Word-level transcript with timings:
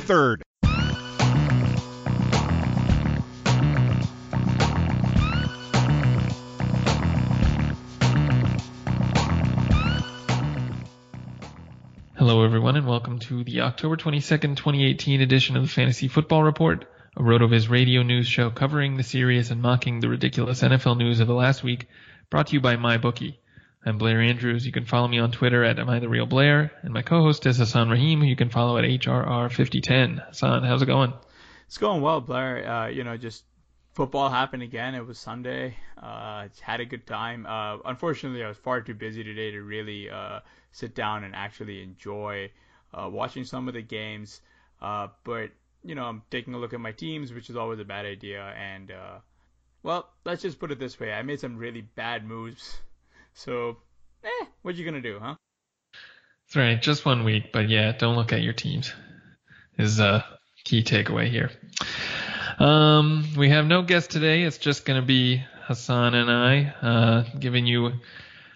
3rd. 0.00 0.42
Hello, 12.16 12.44
everyone, 12.44 12.76
and 12.76 12.86
welcome 12.86 13.18
to 13.18 13.42
the 13.44 13.62
October 13.62 13.96
22nd, 13.96 14.56
2018 14.56 15.22
edition 15.22 15.56
of 15.56 15.62
the 15.62 15.68
Fantasy 15.68 16.06
Football 16.06 16.42
Report, 16.42 16.84
a 17.16 17.22
RotoViz 17.22 17.70
radio 17.70 18.02
news 18.02 18.26
show 18.26 18.50
covering 18.50 18.96
the 18.96 19.02
serious 19.02 19.50
and 19.50 19.62
mocking 19.62 20.00
the 20.00 20.08
ridiculous 20.08 20.62
NFL 20.62 20.98
news 20.98 21.20
of 21.20 21.28
the 21.28 21.34
last 21.34 21.64
week, 21.64 21.88
brought 22.28 22.48
to 22.48 22.52
you 22.52 22.60
by 22.60 22.76
MyBookie. 22.76 23.36
I'm 23.82 23.96
Blair 23.96 24.20
Andrews. 24.20 24.66
You 24.66 24.72
can 24.72 24.84
follow 24.84 25.08
me 25.08 25.18
on 25.20 25.32
Twitter 25.32 25.64
at 25.64 25.78
Am 25.78 25.88
I 25.88 26.00
the 26.00 26.08
Real 26.08 26.26
Blair, 26.26 26.70
and 26.82 26.92
my 26.92 27.00
co-host 27.00 27.46
is 27.46 27.56
Hassan 27.56 27.88
Rahim, 27.88 28.20
who 28.20 28.26
you 28.26 28.36
can 28.36 28.50
follow 28.50 28.76
at 28.76 28.84
HRR5010. 28.84 30.28
Hassan, 30.28 30.64
how's 30.64 30.82
it 30.82 30.86
going? 30.86 31.14
It's 31.66 31.78
going 31.78 32.02
well, 32.02 32.20
Blair. 32.20 32.68
Uh, 32.68 32.88
you 32.88 33.04
know, 33.04 33.16
just 33.16 33.42
football 33.94 34.28
happened 34.28 34.62
again. 34.62 34.94
It 34.94 35.06
was 35.06 35.18
Sunday. 35.18 35.78
Uh, 35.96 36.48
had 36.60 36.80
a 36.80 36.84
good 36.84 37.06
time. 37.06 37.46
Uh, 37.46 37.78
unfortunately, 37.86 38.44
I 38.44 38.48
was 38.48 38.58
far 38.58 38.82
too 38.82 38.92
busy 38.92 39.24
today 39.24 39.52
to 39.52 39.62
really 39.62 40.10
uh, 40.10 40.40
sit 40.72 40.94
down 40.94 41.24
and 41.24 41.34
actually 41.34 41.82
enjoy 41.82 42.50
uh, 42.92 43.08
watching 43.10 43.44
some 43.44 43.66
of 43.66 43.72
the 43.72 43.82
games. 43.82 44.42
Uh, 44.82 45.08
but 45.24 45.52
you 45.82 45.94
know, 45.94 46.04
I'm 46.04 46.20
taking 46.30 46.52
a 46.52 46.58
look 46.58 46.74
at 46.74 46.80
my 46.80 46.92
teams, 46.92 47.32
which 47.32 47.48
is 47.48 47.56
always 47.56 47.78
a 47.78 47.86
bad 47.86 48.04
idea. 48.04 48.42
And 48.42 48.90
uh, 48.90 49.18
well, 49.82 50.10
let's 50.26 50.42
just 50.42 50.58
put 50.58 50.70
it 50.70 50.78
this 50.78 51.00
way: 51.00 51.14
I 51.14 51.22
made 51.22 51.40
some 51.40 51.56
really 51.56 51.80
bad 51.80 52.26
moves. 52.26 52.82
So, 53.34 53.78
eh, 54.24 54.46
what 54.62 54.76
you 54.76 54.84
gonna 54.84 55.00
do, 55.00 55.18
huh? 55.20 55.36
That's 56.46 56.56
right. 56.56 56.82
Just 56.82 57.06
one 57.06 57.24
week, 57.24 57.52
but 57.52 57.68
yeah, 57.68 57.92
don't 57.92 58.16
look 58.16 58.32
at 58.32 58.42
your 58.42 58.52
teams. 58.52 58.92
Is 59.78 60.00
a 60.00 60.24
key 60.64 60.82
takeaway 60.82 61.28
here. 61.28 61.50
Um, 62.58 63.24
we 63.36 63.48
have 63.48 63.66
no 63.66 63.82
guest 63.82 64.10
today. 64.10 64.42
It's 64.42 64.58
just 64.58 64.84
to 65.00 65.06
be 65.06 65.42
Hassan 65.62 66.14
and 66.14 66.30
I, 66.30 66.74
uh, 66.82 67.24
giving 67.38 67.66
you 67.66 67.92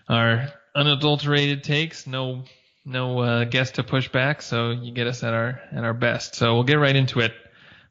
our 0.09 0.49
unadulterated 0.75 1.65
takes. 1.65 2.07
No, 2.07 2.45
no 2.85 3.21
uh, 3.21 3.45
guest 3.45 3.77
to 3.77 3.83
push 3.83 4.09
back, 4.09 4.43
so 4.43 4.73
you 4.73 4.93
get 4.93 5.07
us 5.07 5.23
at 5.23 5.33
our 5.33 5.61
at 5.73 5.85
our 5.85 5.95
best. 5.95 6.35
So 6.35 6.55
we'll 6.55 6.65
get 6.65 6.79
right 6.79 6.97
into 6.97 7.21
it. 7.21 7.33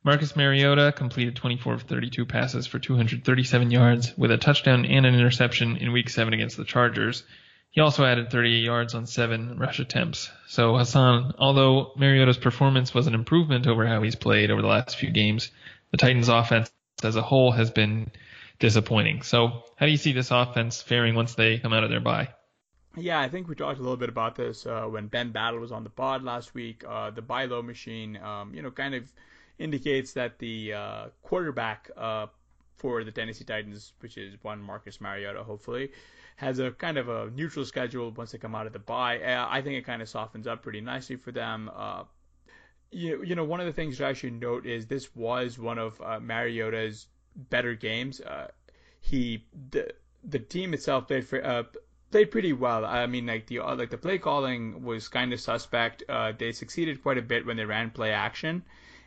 Marcus 0.05 0.35
Mariota 0.35 0.91
completed 0.91 1.37
24 1.37 1.75
of 1.75 1.81
32 1.83 2.25
passes 2.25 2.67
for 2.67 2.77
237 2.77 3.71
yards 3.71 4.17
with 4.17 4.31
a 4.31 4.37
touchdown 4.37 4.85
and 4.85 5.05
an 5.05 5.15
interception 5.15 5.77
in 5.77 5.93
Week 5.93 6.09
Seven 6.09 6.33
against 6.33 6.57
the 6.57 6.65
Chargers. 6.65 7.23
He 7.71 7.79
also 7.79 8.03
added 8.03 8.29
38 8.29 8.59
yards 8.59 8.95
on 8.95 9.07
seven 9.07 9.57
rush 9.57 9.79
attempts. 9.79 10.29
So 10.47 10.77
Hassan, 10.77 11.35
although 11.39 11.93
Mariota's 11.95 12.37
performance 12.37 12.93
was 12.93 13.07
an 13.07 13.13
improvement 13.13 13.65
over 13.65 13.87
how 13.87 14.01
he's 14.03 14.15
played 14.15 14.51
over 14.51 14.61
the 14.61 14.67
last 14.67 14.97
few 14.97 15.09
games, 15.09 15.51
the 15.91 15.97
Titans 15.97 16.27
offense 16.27 16.69
as 17.01 17.15
a 17.15 17.21
whole 17.21 17.53
has 17.53 17.71
been 17.71 18.11
disappointing. 18.59 19.21
So 19.21 19.63
how 19.77 19.85
do 19.85 19.91
you 19.91 19.97
see 19.97 20.11
this 20.11 20.31
offense 20.31 20.81
faring 20.81 21.15
once 21.15 21.35
they 21.35 21.59
come 21.59 21.71
out 21.71 21.85
of 21.85 21.89
their 21.89 22.01
bye? 22.01 22.29
Yeah, 22.97 23.19
I 23.19 23.29
think 23.29 23.47
we 23.47 23.55
talked 23.55 23.79
a 23.79 23.81
little 23.81 23.97
bit 23.97 24.09
about 24.09 24.35
this 24.35 24.65
uh, 24.65 24.83
when 24.83 25.07
Ben 25.07 25.31
Battle 25.31 25.61
was 25.61 25.71
on 25.71 25.83
the 25.83 25.89
pod 25.89 26.23
last 26.23 26.53
week. 26.53 26.83
Uh, 26.87 27.09
the 27.09 27.21
buy 27.21 27.45
low 27.45 27.61
machine, 27.61 28.17
um, 28.17 28.53
you 28.53 28.61
know, 28.61 28.69
kind 28.69 28.93
of 28.93 29.11
indicates 29.63 30.11
that 30.13 30.39
the 30.39 30.73
uh, 30.73 31.05
quarterback 31.21 31.89
uh, 31.95 32.27
for 32.75 33.03
the 33.05 33.11
Tennessee 33.11 33.45
Titans, 33.45 33.93
which 34.01 34.17
is 34.17 34.35
one 34.41 34.61
Marcus 34.61 34.99
Mariota, 34.99 35.41
hopefully, 35.41 35.91
has 36.35 36.59
a 36.59 36.71
kind 36.71 36.97
of 36.97 37.07
a 37.07 37.29
neutral 37.31 37.63
schedule 37.63 38.11
once 38.11 38.33
they 38.33 38.37
come 38.37 38.55
out 38.55 38.67
of 38.67 38.73
the 38.73 38.79
bye. 38.79 39.21
Uh, 39.21 39.47
I 39.49 39.61
think 39.61 39.75
it 39.77 39.85
kind 39.85 40.01
of 40.01 40.09
softens 40.09 40.47
up 40.47 40.63
pretty 40.63 40.81
nicely 40.81 41.15
for 41.15 41.31
them. 41.31 41.71
Uh, 41.73 42.03
you, 42.91 43.23
you 43.23 43.35
know, 43.35 43.45
one 43.45 43.61
of 43.61 43.65
the 43.65 43.73
things 43.73 43.97
that 43.97 44.07
I 44.07 44.13
should 44.13 44.33
note 44.33 44.65
is 44.65 44.85
this 44.85 45.15
was 45.15 45.57
one 45.57 45.79
of 45.79 45.99
uh, 46.01 46.19
Mariota's 46.19 47.07
better 47.49 47.73
games. 47.73 48.19
Uh, 48.19 48.49
he 48.99 49.45
the 49.71 49.93
the 50.23 50.39
team 50.39 50.73
itself 50.73 51.07
played 51.07 51.25
for, 51.25 51.45
uh, 51.45 51.63
played 52.11 52.31
pretty 52.31 52.53
well. 52.53 52.85
I 52.85 53.07
mean, 53.07 53.25
like 53.25 53.47
the 53.47 53.59
like 53.59 53.89
the 53.89 53.97
play 53.97 54.17
calling 54.17 54.83
was 54.83 55.07
kind 55.07 55.31
of 55.33 55.39
suspect. 55.39 56.03
Uh, 56.09 56.33
they 56.37 56.51
succeeded 56.51 57.01
quite 57.01 57.17
a 57.17 57.21
bit 57.21 57.45
when 57.45 57.57
they 57.57 57.65
ran 57.65 57.91
play 57.91 58.11
action. 58.11 58.63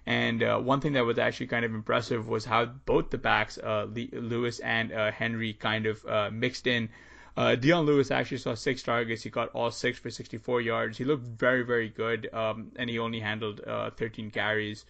And 0.07 0.43
uh, 0.43 0.59
one 0.59 0.81
thing 0.81 0.93
that 0.93 1.05
was 1.05 1.19
actually 1.19 1.49
kind 1.49 1.65
of 1.65 1.75
impressive 1.75 2.29
was 2.29 2.45
how 2.45 2.67
both 2.67 3.11
the 3.11 3.19
backs, 3.19 3.59
uh, 3.59 3.87
Lewis 4.13 4.61
and 4.61 4.93
uh, 4.93 5.11
Henry, 5.11 5.53
kind 5.53 5.87
of 5.87 6.07
uh, 6.07 6.31
mixed 6.33 6.69
in. 6.69 6.89
Uh, 7.37 7.55
Dion 7.57 7.85
Lewis 7.85 8.11
actually 8.11 8.39
saw 8.39 8.55
six 8.55 8.83
targets. 8.83 9.23
He 9.23 9.31
got 9.31 9.51
all 9.51 9.71
six 9.71 9.99
for 9.99 10.09
64 10.09 10.61
yards. 10.61 10.97
He 10.97 11.05
looked 11.05 11.25
very, 11.25 11.63
very 11.65 11.89
good, 11.89 12.33
um, 12.33 12.71
and 12.77 12.89
he 12.89 12.99
only 12.99 13.21
handled 13.21 13.61
uh, 13.67 13.91
13 13.91 14.31
carries. 14.31 14.85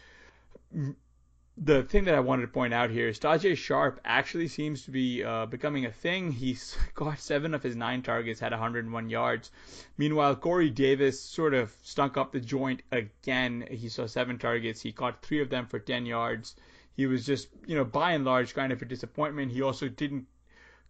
The 1.59 1.85
thing 1.85 2.05
that 2.05 2.15
I 2.15 2.21
wanted 2.21 2.43
to 2.43 2.49
point 2.49 2.75
out 2.75 2.91
here 2.91 3.09
is 3.09 3.19
Tajae 3.19 3.57
Sharpe 3.57 3.99
actually 4.05 4.47
seems 4.47 4.85
to 4.85 4.91
be 4.91 5.25
uh, 5.25 5.47
becoming 5.47 5.87
a 5.87 5.91
thing. 5.91 6.31
He's 6.31 6.77
got 6.95 7.19
seven 7.19 7.55
of 7.55 7.63
his 7.63 7.75
nine 7.75 8.03
targets, 8.03 8.41
had 8.41 8.53
101 8.53 9.09
yards. 9.09 9.51
Meanwhile, 9.97 10.37
Corey 10.37 10.69
Davis 10.69 11.19
sort 11.19 11.55
of 11.55 11.75
stunk 11.83 12.19
up 12.19 12.33
the 12.33 12.41
joint 12.41 12.83
again. 12.93 13.67
He 13.71 13.89
saw 13.89 14.07
seven 14.07 14.39
targets. 14.39 14.83
He 14.83 14.93
caught 14.93 15.23
three 15.23 15.41
of 15.41 15.49
them 15.49 15.67
for 15.67 15.79
10 15.79 16.05
yards. 16.05 16.57
He 16.93 17.07
was 17.07 17.25
just, 17.25 17.49
you 17.67 17.75
know, 17.75 17.85
by 17.85 18.13
and 18.13 18.25
large, 18.27 18.55
kind 18.55 18.71
of 18.71 18.83
a 18.83 18.85
disappointment. 18.85 19.53
He 19.53 19.63
also 19.63 19.89
didn't 19.89 20.27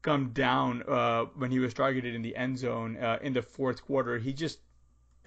come 0.02 0.30
down 0.30 0.82
uh, 0.88 1.26
when 1.36 1.52
he 1.52 1.60
was 1.60 1.74
targeted 1.74 2.14
in 2.14 2.22
the 2.22 2.34
end 2.34 2.58
zone 2.58 2.96
uh, 2.96 3.18
in 3.22 3.32
the 3.32 3.42
fourth 3.42 3.84
quarter. 3.84 4.18
He 4.18 4.32
just 4.32 4.58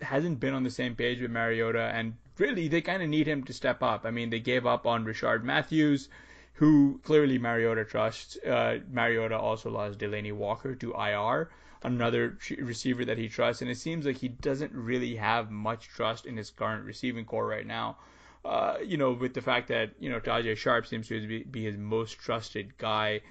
hasn't 0.01 0.39
been 0.39 0.53
on 0.53 0.63
the 0.63 0.69
same 0.69 0.95
page 0.95 1.21
with 1.21 1.31
Mariota, 1.31 1.91
and 1.93 2.15
really 2.39 2.67
they 2.67 2.81
kind 2.81 3.03
of 3.03 3.09
need 3.09 3.27
him 3.27 3.43
to 3.43 3.53
step 3.53 3.83
up. 3.83 4.05
I 4.05 4.11
mean, 4.11 4.29
they 4.29 4.39
gave 4.39 4.65
up 4.65 4.85
on 4.85 5.05
Rishard 5.05 5.43
Matthews, 5.43 6.09
who 6.53 6.99
clearly 7.03 7.37
Mariota 7.37 7.85
trusts. 7.85 8.37
Uh, 8.37 8.79
Mariota 8.89 9.37
also 9.37 9.69
lost 9.69 9.99
Delanie 9.99 10.33
Walker 10.33 10.75
to 10.75 10.93
IR, 10.93 11.49
another 11.83 12.37
receiver 12.57 13.05
that 13.05 13.17
he 13.17 13.29
trusts, 13.29 13.61
and 13.61 13.69
it 13.69 13.77
seems 13.77 14.05
like 14.05 14.17
he 14.17 14.29
doesn't 14.29 14.73
really 14.73 15.15
have 15.15 15.51
much 15.51 15.87
trust 15.87 16.25
in 16.25 16.37
his 16.37 16.49
current 16.49 16.85
receiving 16.85 17.25
corps 17.25 17.47
right 17.47 17.67
now. 17.67 17.97
Uh, 18.43 18.77
you 18.83 18.97
know, 18.97 19.11
with 19.11 19.33
the 19.33 19.41
fact 19.41 19.67
that 19.67 19.91
you 19.99 20.09
know 20.09 20.19
Tajae 20.19 20.55
Sharpe 20.55 20.87
seems 20.87 21.07
to 21.09 21.27
be, 21.27 21.43
be 21.43 21.65
his 21.65 21.77
most 21.77 22.19
trusted 22.19 22.77
guy 22.77 23.21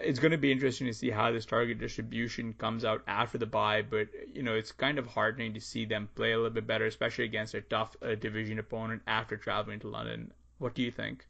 it's 0.00 0.18
going 0.18 0.32
to 0.32 0.38
be 0.38 0.52
interesting 0.52 0.86
to 0.86 0.94
see 0.94 1.10
how 1.10 1.32
this 1.32 1.46
target 1.46 1.78
distribution 1.78 2.54
comes 2.54 2.84
out 2.84 3.02
after 3.06 3.38
the 3.38 3.46
bye, 3.46 3.82
but 3.82 4.08
you 4.32 4.42
know 4.42 4.54
it's 4.54 4.72
kind 4.72 4.98
of 4.98 5.06
heartening 5.06 5.54
to 5.54 5.60
see 5.60 5.84
them 5.84 6.08
play 6.14 6.32
a 6.32 6.36
little 6.36 6.50
bit 6.50 6.66
better, 6.66 6.86
especially 6.86 7.24
against 7.24 7.54
a 7.54 7.60
tough 7.60 7.96
uh, 8.02 8.14
division 8.14 8.58
opponent 8.58 9.02
after 9.06 9.36
traveling 9.36 9.80
to 9.80 9.88
London. 9.88 10.32
What 10.58 10.74
do 10.74 10.82
you 10.82 10.90
think? 10.90 11.26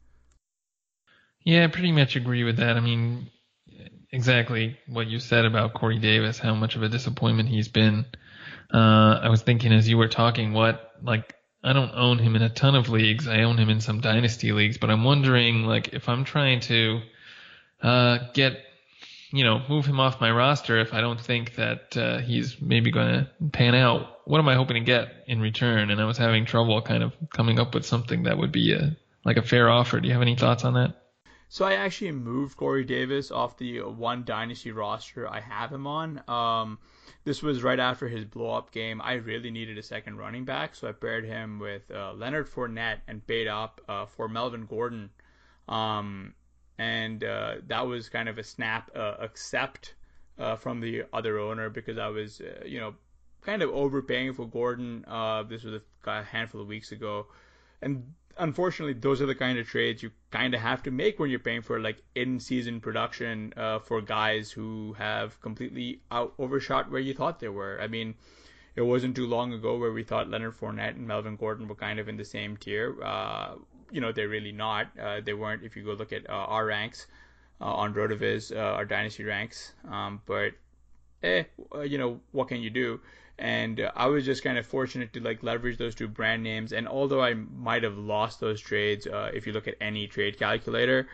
Yeah, 1.43 1.63
I 1.63 1.67
pretty 1.67 1.91
much 1.91 2.15
agree 2.15 2.43
with 2.43 2.57
that. 2.57 2.75
I 2.75 2.79
mean, 2.79 3.29
exactly 4.11 4.77
what 4.87 5.07
you 5.07 5.19
said 5.19 5.45
about 5.45 5.73
Corey 5.73 5.99
Davis, 5.99 6.39
how 6.39 6.55
much 6.55 6.75
of 6.75 6.83
a 6.83 6.89
disappointment 6.89 7.49
he's 7.49 7.67
been. 7.67 8.05
Uh, 8.73 9.19
I 9.21 9.29
was 9.29 9.41
thinking 9.41 9.71
as 9.71 9.87
you 9.87 9.97
were 9.97 10.07
talking, 10.07 10.53
what 10.53 10.91
like 11.03 11.35
I 11.63 11.73
don't 11.73 11.91
own 11.95 12.19
him 12.19 12.35
in 12.35 12.41
a 12.41 12.49
ton 12.49 12.75
of 12.75 12.89
leagues. 12.89 13.27
I 13.27 13.43
own 13.43 13.57
him 13.57 13.69
in 13.69 13.81
some 13.81 14.01
dynasty 14.01 14.51
leagues, 14.51 14.77
but 14.77 14.89
I'm 14.89 15.03
wondering 15.03 15.63
like 15.63 15.89
if 15.93 16.09
I'm 16.09 16.23
trying 16.23 16.61
to 16.61 17.01
uh, 17.81 18.19
get, 18.33 18.57
you 19.31 19.43
know, 19.43 19.61
move 19.69 19.85
him 19.85 19.99
off 19.99 20.21
my 20.21 20.31
roster 20.31 20.77
if 20.79 20.93
I 20.93 21.01
don't 21.01 21.19
think 21.19 21.55
that 21.55 21.97
uh, 21.97 22.19
he's 22.19 22.59
maybe 22.61 22.91
going 22.91 23.25
to 23.25 23.29
pan 23.51 23.75
out. 23.75 24.19
What 24.25 24.39
am 24.39 24.47
I 24.47 24.55
hoping 24.55 24.75
to 24.75 24.81
get 24.81 25.23
in 25.27 25.41
return? 25.41 25.91
And 25.91 26.01
I 26.01 26.05
was 26.05 26.17
having 26.17 26.45
trouble 26.45 26.81
kind 26.81 27.03
of 27.03 27.13
coming 27.29 27.59
up 27.59 27.73
with 27.73 27.85
something 27.85 28.23
that 28.23 28.37
would 28.37 28.51
be 28.51 28.73
a 28.73 28.95
like 29.23 29.37
a 29.37 29.41
fair 29.41 29.69
offer. 29.69 29.99
Do 29.99 30.07
you 30.07 30.13
have 30.13 30.21
any 30.21 30.35
thoughts 30.35 30.63
on 30.63 30.75
that? 30.75 30.95
So 31.49 31.65
I 31.65 31.73
actually 31.73 32.11
moved 32.11 32.57
Corey 32.57 32.83
Davis 32.83 33.31
off 33.31 33.57
the 33.57 33.81
one 33.81 34.23
dynasty 34.23 34.71
roster 34.71 35.27
I 35.27 35.39
have 35.41 35.71
him 35.71 35.87
on. 35.87 36.21
Um, 36.27 36.79
this 37.23 37.41
was 37.41 37.63
right 37.63 37.79
after 37.79 38.07
his 38.07 38.25
blow 38.25 38.51
up 38.51 38.71
game. 38.71 39.01
I 39.01 39.13
really 39.13 39.51
needed 39.51 39.77
a 39.77 39.83
second 39.83 40.17
running 40.17 40.45
back, 40.45 40.75
so 40.75 40.87
I 40.87 40.91
paired 40.91 41.25
him 41.25 41.59
with 41.59 41.89
uh, 41.91 42.13
Leonard 42.13 42.49
Fournette 42.49 42.99
and 43.07 43.25
paid 43.25 43.47
up 43.47 43.81
uh, 43.87 44.05
for 44.05 44.27
Melvin 44.27 44.65
Gordon. 44.65 45.09
Um, 45.67 46.33
and 46.77 47.23
uh, 47.23 47.55
that 47.67 47.87
was 47.87 48.09
kind 48.09 48.27
of 48.27 48.37
a 48.37 48.43
snap 48.43 48.91
uh, 48.95 49.15
accept 49.19 49.95
uh, 50.37 50.55
from 50.55 50.81
the 50.81 51.03
other 51.13 51.39
owner 51.39 51.69
because 51.69 51.97
I 51.97 52.07
was, 52.07 52.41
uh, 52.41 52.65
you 52.65 52.79
know, 52.79 52.95
kind 53.41 53.61
of 53.61 53.69
overpaying 53.69 54.33
for 54.33 54.45
Gordon. 54.45 55.05
Uh, 55.07 55.43
this 55.43 55.63
was 55.63 55.81
a 56.05 56.23
handful 56.23 56.61
of 56.61 56.67
weeks 56.67 56.91
ago, 56.91 57.27
and 57.81 58.13
unfortunately, 58.37 58.93
those 58.93 59.21
are 59.21 59.25
the 59.25 59.35
kind 59.35 59.57
of 59.57 59.67
trades 59.67 60.03
you 60.03 60.11
kind 60.31 60.53
of 60.53 60.59
have 60.59 60.83
to 60.83 60.91
make 60.91 61.19
when 61.19 61.29
you're 61.29 61.39
paying 61.39 61.61
for 61.61 61.79
like 61.79 62.01
in-season 62.15 62.81
production 62.81 63.53
uh, 63.55 63.79
for 63.79 64.01
guys 64.01 64.51
who 64.51 64.93
have 64.97 65.39
completely 65.41 66.01
out 66.11 66.33
overshot 66.37 66.91
where 66.91 67.01
you 67.01 67.13
thought 67.13 67.39
they 67.39 67.49
were. 67.49 67.79
I 67.81 67.87
mean. 67.87 68.15
It 68.77 68.81
wasn't 68.81 69.15
too 69.15 69.25
long 69.25 69.53
ago 69.53 69.77
where 69.77 69.93
we 69.93 70.03
thought 70.03 70.29
Leonard 70.29 70.57
Fournette 70.59 70.97
and 70.97 71.07
Melvin 71.07 71.37
Gordon 71.37 71.69
were 71.69 71.75
kind 71.75 71.97
of 71.97 72.09
in 72.09 72.17
the 72.17 72.25
same 72.25 72.57
tier 72.57 72.93
you 73.91 74.01
know 74.01 74.11
they're 74.11 74.29
really 74.29 74.51
not. 74.51 74.87
Uh, 74.99 75.21
they 75.21 75.33
weren't. 75.33 75.63
If 75.63 75.75
you 75.75 75.83
go 75.83 75.93
look 75.93 76.13
at 76.13 76.29
uh, 76.29 76.33
our 76.33 76.65
ranks 76.65 77.07
uh, 77.61 77.65
on 77.65 77.93
Rotoviz, 77.93 78.55
uh, 78.55 78.59
our 78.59 78.85
dynasty 78.85 79.23
ranks, 79.23 79.73
um, 79.89 80.21
but 80.25 80.53
eh, 81.23 81.43
uh, 81.73 81.81
you 81.81 81.97
know 81.97 82.19
what 82.31 82.47
can 82.47 82.61
you 82.61 82.69
do? 82.69 82.99
And 83.37 83.81
uh, 83.81 83.91
I 83.95 84.07
was 84.07 84.25
just 84.25 84.43
kind 84.43 84.57
of 84.57 84.65
fortunate 84.65 85.11
to 85.13 85.19
like 85.19 85.43
leverage 85.43 85.77
those 85.77 85.95
two 85.95 86.07
brand 86.07 86.41
names. 86.43 86.71
And 86.71 86.87
although 86.87 87.21
I 87.21 87.33
might 87.33 87.83
have 87.83 87.97
lost 87.97 88.39
those 88.39 88.61
trades, 88.61 89.07
if 89.11 89.45
you 89.45 89.51
look 89.51 89.67
at 89.67 89.75
any 89.81 90.07
trade 90.07 90.39
calculator, 90.39 91.07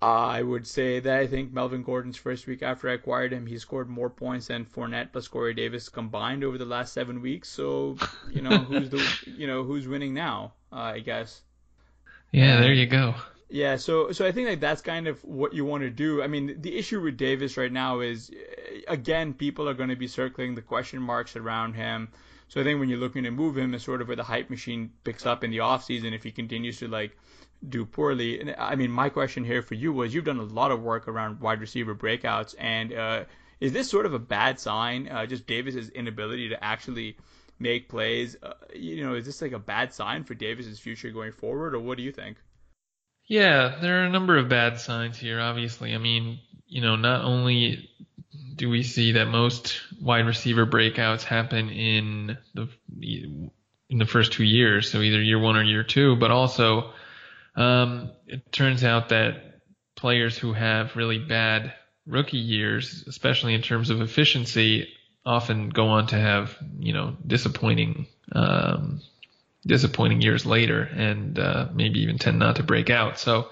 I 0.00 0.42
would 0.42 0.64
say 0.64 1.00
that 1.00 1.18
I 1.18 1.26
think 1.26 1.52
Melvin 1.52 1.82
Gordon's 1.82 2.16
first 2.16 2.46
week 2.46 2.62
after 2.62 2.88
I 2.88 2.92
acquired 2.92 3.32
him, 3.32 3.46
he 3.46 3.58
scored 3.58 3.88
more 3.88 4.08
points 4.08 4.46
than 4.46 4.64
Fournette 4.64 5.10
plus 5.10 5.26
Corey 5.26 5.54
Davis 5.54 5.88
combined 5.88 6.44
over 6.44 6.56
the 6.56 6.64
last 6.64 6.92
seven 6.92 7.20
weeks. 7.20 7.48
So, 7.48 7.96
you 8.30 8.40
know, 8.40 8.58
who's 8.58 8.90
the, 8.90 9.04
you 9.26 9.48
know, 9.48 9.64
who's 9.64 9.88
winning 9.88 10.14
now? 10.14 10.52
Uh, 10.72 10.94
I 10.94 11.00
guess. 11.00 11.42
Yeah, 12.32 12.60
there 12.60 12.72
you 12.72 12.86
go. 12.86 13.14
Yeah, 13.50 13.76
so 13.76 14.12
so 14.12 14.26
I 14.26 14.32
think 14.32 14.48
like 14.48 14.60
that's 14.60 14.82
kind 14.82 15.08
of 15.08 15.24
what 15.24 15.54
you 15.54 15.64
want 15.64 15.82
to 15.82 15.90
do. 15.90 16.22
I 16.22 16.26
mean, 16.26 16.60
the 16.60 16.76
issue 16.76 17.00
with 17.00 17.16
Davis 17.16 17.56
right 17.56 17.72
now 17.72 18.00
is 18.00 18.30
again, 18.86 19.32
people 19.32 19.68
are 19.68 19.74
going 19.74 19.88
to 19.88 19.96
be 19.96 20.06
circling 20.06 20.54
the 20.54 20.62
question 20.62 21.00
marks 21.00 21.34
around 21.36 21.74
him. 21.74 22.08
So 22.48 22.60
I 22.60 22.64
think 22.64 22.80
when 22.80 22.88
you're 22.88 22.98
looking 22.98 23.24
to 23.24 23.30
move 23.30 23.56
him, 23.56 23.74
is 23.74 23.82
sort 23.82 24.00
of 24.00 24.08
where 24.08 24.16
the 24.16 24.22
hype 24.22 24.50
machine 24.50 24.90
picks 25.04 25.26
up 25.26 25.44
in 25.44 25.50
the 25.50 25.58
offseason 25.58 26.14
if 26.14 26.22
he 26.22 26.30
continues 26.30 26.78
to 26.78 26.88
like 26.88 27.16
do 27.66 27.84
poorly. 27.84 28.40
And 28.40 28.54
I 28.58 28.74
mean, 28.74 28.90
my 28.90 29.08
question 29.08 29.44
here 29.44 29.62
for 29.62 29.74
you 29.74 29.92
was 29.92 30.14
you've 30.14 30.24
done 30.24 30.38
a 30.38 30.44
lot 30.44 30.70
of 30.70 30.82
work 30.82 31.08
around 31.08 31.40
wide 31.40 31.60
receiver 31.60 31.94
breakouts, 31.94 32.54
and 32.58 32.92
uh, 32.92 33.24
is 33.60 33.72
this 33.72 33.90
sort 33.90 34.06
of 34.06 34.14
a 34.14 34.18
bad 34.18 34.60
sign? 34.60 35.08
Uh, 35.08 35.26
just 35.26 35.46
Davis's 35.46 35.88
inability 35.90 36.50
to 36.50 36.62
actually 36.62 37.16
make 37.58 37.88
plays. 37.88 38.36
Uh, 38.42 38.54
you 38.74 39.04
know, 39.04 39.14
is 39.14 39.26
this 39.26 39.42
like 39.42 39.52
a 39.52 39.58
bad 39.58 39.92
sign 39.92 40.24
for 40.24 40.34
Davis's 40.34 40.78
future 40.78 41.10
going 41.10 41.32
forward, 41.32 41.74
or 41.74 41.80
what 41.80 41.96
do 41.96 42.02
you 42.02 42.12
think? 42.12 42.38
Yeah, 43.26 43.76
there 43.80 44.02
are 44.02 44.06
a 44.06 44.10
number 44.10 44.38
of 44.38 44.48
bad 44.48 44.80
signs 44.80 45.18
here. 45.18 45.40
Obviously, 45.40 45.94
I 45.94 45.98
mean, 45.98 46.40
you 46.66 46.80
know, 46.80 46.96
not 46.96 47.24
only 47.24 47.90
do 48.54 48.68
we 48.68 48.82
see 48.82 49.12
that 49.12 49.26
most 49.26 49.80
wide 50.00 50.26
receiver 50.26 50.66
breakouts 50.66 51.22
happen 51.22 51.70
in 51.70 52.38
the 52.54 52.68
in 53.90 53.98
the 53.98 54.06
first 54.06 54.32
two 54.32 54.44
years, 54.44 54.90
so 54.90 55.00
either 55.00 55.22
year 55.22 55.38
one 55.38 55.56
or 55.56 55.62
year 55.62 55.84
two, 55.84 56.16
but 56.16 56.30
also 56.30 56.92
um, 57.56 58.10
it 58.26 58.52
turns 58.52 58.84
out 58.84 59.10
that 59.10 59.60
players 59.96 60.36
who 60.36 60.52
have 60.52 60.96
really 60.96 61.18
bad 61.18 61.72
rookie 62.06 62.38
years, 62.38 63.04
especially 63.06 63.54
in 63.54 63.62
terms 63.62 63.90
of 63.90 64.00
efficiency, 64.00 64.88
often 65.28 65.68
go 65.68 65.88
on 65.88 66.06
to 66.08 66.16
have 66.16 66.56
you 66.80 66.92
know 66.92 67.16
disappointing 67.26 68.06
um, 68.32 69.00
disappointing 69.66 70.22
years 70.22 70.46
later, 70.46 70.82
and 70.82 71.38
uh, 71.38 71.68
maybe 71.72 72.00
even 72.00 72.18
tend 72.18 72.38
not 72.38 72.56
to 72.56 72.62
break 72.62 72.88
out. 72.90 73.18
So 73.18 73.50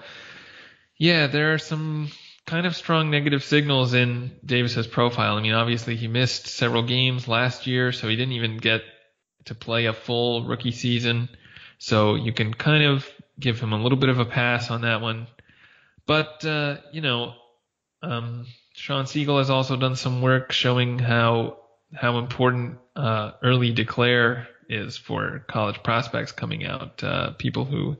yeah, 0.97 1.27
there 1.27 1.53
are 1.53 1.59
some 1.59 2.09
kind 2.45 2.65
of 2.65 2.75
strong 2.75 3.11
negative 3.11 3.43
signals 3.43 3.93
in 3.93 4.31
Davis's 4.43 4.87
profile. 4.87 5.35
I 5.35 5.41
mean, 5.41 5.53
obviously 5.53 5.95
he 5.95 6.07
missed 6.07 6.47
several 6.47 6.81
games 6.81 7.27
last 7.27 7.67
year, 7.67 7.91
so 7.91 8.07
he 8.07 8.15
didn't 8.15 8.33
even 8.33 8.57
get 8.57 8.81
to 9.45 9.55
play 9.55 9.85
a 9.85 9.93
full 9.93 10.45
rookie 10.45 10.71
season. 10.71 11.29
So 11.77 12.15
you 12.15 12.33
can 12.33 12.53
kind 12.53 12.83
of 12.83 13.07
give 13.39 13.59
him 13.59 13.71
a 13.71 13.81
little 13.81 13.99
bit 13.99 14.09
of 14.09 14.19
a 14.19 14.25
pass 14.25 14.71
on 14.71 14.81
that 14.81 15.01
one. 15.01 15.27
But 16.07 16.43
uh, 16.43 16.77
you 16.91 17.01
know, 17.01 17.35
um, 18.01 18.47
Shawn 18.73 19.05
Siegele 19.05 19.37
has 19.37 19.51
also 19.51 19.75
done 19.75 19.95
some 19.95 20.21
work 20.21 20.51
showing 20.51 20.97
how 20.97 21.57
how 21.93 22.17
important 22.17 22.77
uh, 22.95 23.31
early 23.43 23.71
declare 23.71 24.47
is 24.69 24.97
for 24.97 25.43
college 25.47 25.81
prospects 25.83 26.31
coming 26.31 26.65
out. 26.65 27.03
Uh, 27.03 27.31
people 27.31 27.65
who 27.65 27.97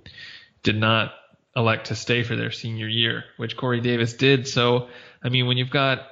did 0.63 0.75
not 0.75 1.13
elect 1.55 1.87
to 1.87 1.95
stay 1.95 2.23
for 2.23 2.35
their 2.35 2.51
senior 2.51 2.87
year, 2.87 3.23
which 3.37 3.57
Corey 3.57 3.81
Davis 3.81 4.13
did. 4.13 4.47
So, 4.47 4.89
I 5.23 5.29
mean, 5.29 5.47
when 5.47 5.57
you've 5.57 5.69
got 5.69 6.07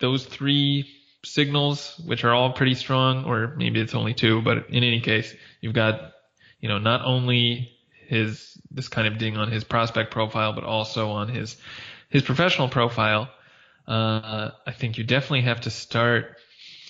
those 0.00 0.24
three 0.26 0.88
signals, 1.24 2.00
which 2.04 2.24
are 2.24 2.34
all 2.34 2.52
pretty 2.52 2.74
strong, 2.74 3.24
or 3.24 3.54
maybe 3.56 3.80
it's 3.80 3.94
only 3.94 4.14
two, 4.14 4.42
but 4.42 4.68
in 4.68 4.84
any 4.84 5.00
case, 5.00 5.34
you've 5.60 5.74
got, 5.74 6.12
you 6.60 6.68
know, 6.68 6.78
not 6.78 7.04
only 7.04 7.72
his 8.06 8.56
this 8.70 8.88
kind 8.88 9.08
of 9.08 9.18
ding 9.18 9.36
on 9.36 9.50
his 9.50 9.64
prospect 9.64 10.10
profile, 10.10 10.52
but 10.52 10.64
also 10.64 11.10
on 11.10 11.28
his 11.28 11.56
his 12.08 12.22
professional 12.22 12.68
profile. 12.68 13.28
Uh, 13.86 14.50
I 14.66 14.72
think 14.72 14.98
you 14.98 15.04
definitely 15.04 15.42
have 15.42 15.62
to 15.62 15.70
start 15.70 16.36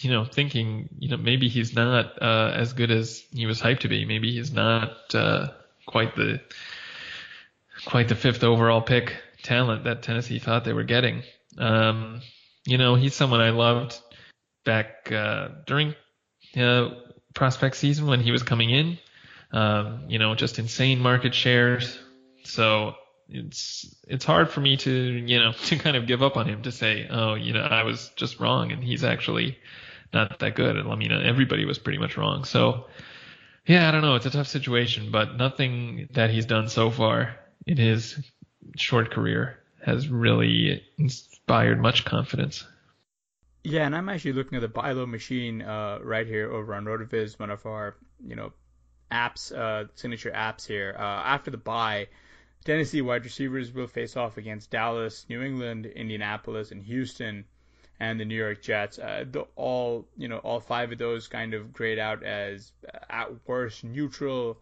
you 0.01 0.11
know, 0.11 0.25
thinking, 0.25 0.89
you 0.99 1.09
know, 1.09 1.17
maybe 1.17 1.49
he's 1.49 1.75
not 1.75 2.21
uh, 2.23 2.53
as 2.55 2.73
good 2.73 2.91
as 2.91 3.25
he 3.33 3.47
was 3.47 3.61
hyped 3.61 3.81
to 3.81 3.89
be. 3.89 4.05
Maybe 4.05 4.33
he's 4.33 4.53
not 4.53 5.15
uh, 5.15 5.49
quite 5.87 6.15
the 6.17 6.41
quite 7.87 8.09
the 8.09 8.15
fifth 8.15 8.45
overall 8.45 8.83
pick 8.83 9.17
talent 9.43 9.85
that 9.85 10.03
Tennessee 10.03 10.39
thought 10.39 10.65
they 10.65 10.73
were 10.73 10.85
getting. 10.85 11.23
Um, 11.59 12.21
you 12.67 12.79
know, 12.79 12.95
he's 12.95 13.15
someone 13.15 13.41
I 13.41 13.51
loved 13.51 13.99
back 14.65 15.11
uh, 15.13 15.49
during 15.67 15.95
uh, 16.57 16.91
prospect 17.35 17.77
season 17.77 18.07
when 18.07 18.21
he 18.21 18.33
was 18.33 18.43
coming 18.43 18.71
in. 18.71 18.99
Um, 19.53 20.05
you 20.09 20.19
know, 20.19 20.35
just 20.35 20.59
insane 20.59 21.01
market 21.01 21.35
shares, 21.35 21.99
So 22.45 22.95
it's 23.29 23.95
it's 24.07 24.25
hard 24.25 24.51
for 24.51 24.61
me 24.61 24.77
to 24.77 24.91
you 24.91 25.39
know 25.39 25.53
to 25.65 25.77
kind 25.77 25.97
of 25.97 26.07
give 26.07 26.23
up 26.23 26.37
on 26.37 26.47
him 26.47 26.63
to 26.63 26.71
say 26.71 27.09
oh 27.11 27.35
you 27.35 27.53
know 27.53 27.63
I 27.63 27.83
was 27.83 28.11
just 28.17 28.39
wrong 28.39 28.71
and 28.71 28.83
he's 28.83 29.03
actually 29.03 29.59
not 30.13 30.39
that 30.39 30.55
good. 30.55 30.77
and 30.77 30.91
I 30.91 30.95
mean 30.97 31.13
everybody 31.13 31.65
was 31.65 31.79
pretty 31.79 31.99
much 31.99 32.17
wrong. 32.17 32.45
So 32.45 32.87
yeah, 33.67 33.89
I 33.89 33.91
don't 33.91 34.03
know. 34.03 34.15
It's 34.15 34.27
a 34.27 34.31
tough 34.31 34.47
situation, 34.47 35.11
but 35.11 35.37
nothing 35.37 36.09
that 36.13 36.31
he's 36.31 36.47
done 36.47 36.69
so 36.69 36.91
far 36.91 37.37
in 37.67 37.77
his 37.77 38.19
short 38.77 39.11
career 39.11 39.59
has 39.85 40.09
really 40.09 40.83
inspired 40.99 41.81
much 41.81 42.05
confidence. 42.05 42.65
Yeah, 43.65 43.85
and 43.85 43.97
I'm 43.97 44.09
actually 44.09 44.35
looking 44.35 44.57
at 44.57 44.61
the 44.61 44.69
buy 44.69 44.93
low 44.93 45.07
machine 45.07 45.63
uh, 45.63 45.99
right 46.01 46.27
here 46.27 46.53
over 46.53 46.75
on 46.75 46.85
RotoViz, 46.85 47.39
one 47.39 47.51
of 47.51 47.67
our 47.67 47.97
you 48.25 48.37
know 48.37 48.53
apps, 49.11 49.53
uh, 49.53 49.89
signature 49.95 50.31
apps 50.31 50.67
here. 50.67 50.95
Uh, 50.97 51.03
after 51.03 51.51
the 51.51 51.57
bye, 51.57 52.07
Tennessee 52.65 53.03
wide 53.03 53.25
receivers 53.25 53.73
will 53.73 53.89
face 53.89 54.17
off 54.17 54.37
against 54.37 54.71
Dallas, 54.71 55.27
New 55.29 55.43
England, 55.43 55.87
Indianapolis, 55.87 56.71
and 56.71 56.83
Houston, 56.85 57.45
and 57.99 58.21
the 58.21 58.25
New 58.25 58.37
York 58.37 58.63
Jets. 58.63 58.99
Uh, 58.99 59.25
the, 59.31 59.47
all 59.57 60.07
you 60.17 60.29
know, 60.29 60.39
all 60.39 60.61
five 60.61 60.93
of 60.93 60.99
those 60.99 61.29
kind 61.29 61.55
of 61.55 61.73
grade 61.73 61.99
out 61.99 62.23
as 62.23 62.73
uh, 62.93 62.99
at 63.09 63.31
worst 63.47 63.85
neutral, 63.85 64.59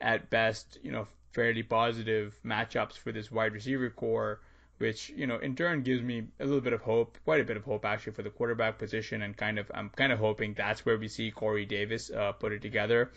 at 0.00 0.30
best 0.30 0.78
you 0.82 0.92
know 0.92 1.06
fairly 1.32 1.62
positive 1.62 2.38
matchups 2.44 2.98
for 2.98 3.12
this 3.12 3.30
wide 3.30 3.52
receiver 3.54 3.88
corps 3.88 4.40
which 4.82 5.10
you 5.10 5.28
know 5.28 5.38
in 5.38 5.54
turn 5.54 5.82
gives 5.82 6.02
me 6.02 6.24
a 6.40 6.44
little 6.44 6.60
bit 6.60 6.72
of 6.72 6.80
hope, 6.80 7.16
quite 7.24 7.40
a 7.40 7.44
bit 7.44 7.56
of 7.56 7.64
hope 7.64 7.84
actually 7.84 8.12
for 8.12 8.22
the 8.22 8.30
quarterback 8.30 8.78
position, 8.78 9.22
and 9.22 9.36
kind 9.36 9.60
of 9.60 9.70
I'm 9.72 9.90
kind 9.90 10.12
of 10.12 10.18
hoping 10.18 10.54
that's 10.54 10.84
where 10.84 10.98
we 10.98 11.06
see 11.06 11.30
Corey 11.30 11.64
Davis 11.64 12.10
uh, 12.10 12.32
put 12.32 12.52
it 12.52 12.62
together, 12.62 13.12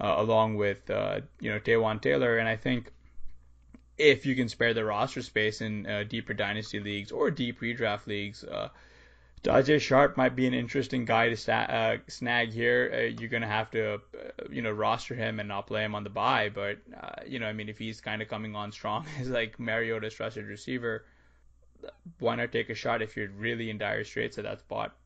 uh, 0.00 0.14
along 0.18 0.56
with 0.56 0.90
uh, 0.90 1.20
you 1.40 1.52
know 1.52 1.60
Taywan 1.60 2.02
Taylor, 2.02 2.38
and 2.38 2.48
I 2.48 2.56
think 2.56 2.90
if 3.96 4.26
you 4.26 4.34
can 4.34 4.48
spare 4.48 4.74
the 4.74 4.84
roster 4.84 5.22
space 5.22 5.60
in 5.60 5.86
uh, 5.86 6.02
deeper 6.02 6.34
dynasty 6.34 6.80
leagues 6.80 7.12
or 7.12 7.30
deep 7.30 7.60
redraft 7.60 8.08
leagues. 8.08 8.42
Uh, 8.42 8.68
Tajae 9.44 9.78
Sharpe 9.78 10.16
might 10.16 10.34
be 10.34 10.46
an 10.46 10.54
interesting 10.54 11.04
guy 11.04 11.28
to 11.28 11.36
sta- 11.36 11.68
uh, 11.68 11.96
snag 12.08 12.50
here. 12.50 12.90
Uh, 12.92 13.20
you're 13.20 13.28
gonna 13.28 13.46
have 13.46 13.70
to, 13.72 13.94
uh, 13.94 13.98
you 14.50 14.62
know, 14.62 14.70
roster 14.72 15.14
him 15.14 15.38
and 15.38 15.48
not 15.48 15.66
play 15.66 15.84
him 15.84 15.94
on 15.94 16.02
the 16.02 16.10
bye. 16.10 16.48
But 16.48 16.78
uh, 16.98 17.22
you 17.26 17.38
know, 17.38 17.46
I 17.46 17.52
mean, 17.52 17.68
if 17.68 17.76
he's 17.76 18.00
kind 18.00 18.22
of 18.22 18.28
coming 18.28 18.56
on 18.56 18.72
strong 18.72 19.06
as 19.20 19.28
like 19.28 19.60
Mariota's 19.60 20.14
trusted 20.14 20.46
receiver, 20.46 21.04
why 22.18 22.36
not 22.36 22.52
take 22.52 22.70
a 22.70 22.74
shot 22.74 23.02
if 23.02 23.16
you're 23.16 23.28
really 23.28 23.68
in 23.68 23.76
dire 23.76 24.04
straits 24.04 24.38
at 24.38 24.44
that 24.44 24.60
spot? 24.60 24.96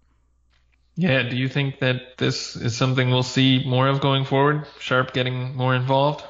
Yeah. 0.95 1.25
Do 1.25 1.37
you 1.37 1.49
think 1.49 1.81
that 1.81 2.17
this 2.17 2.55
is 2.55 2.77
something 2.77 3.11
we'll 3.11 3.25
see 3.25 3.65
more 3.67 3.89
of 3.89 4.01
going 4.01 4.25
forward? 4.25 4.67
Sharpe 4.79 5.13
getting 5.13 5.57
more 5.57 5.75
involved? 5.75 6.25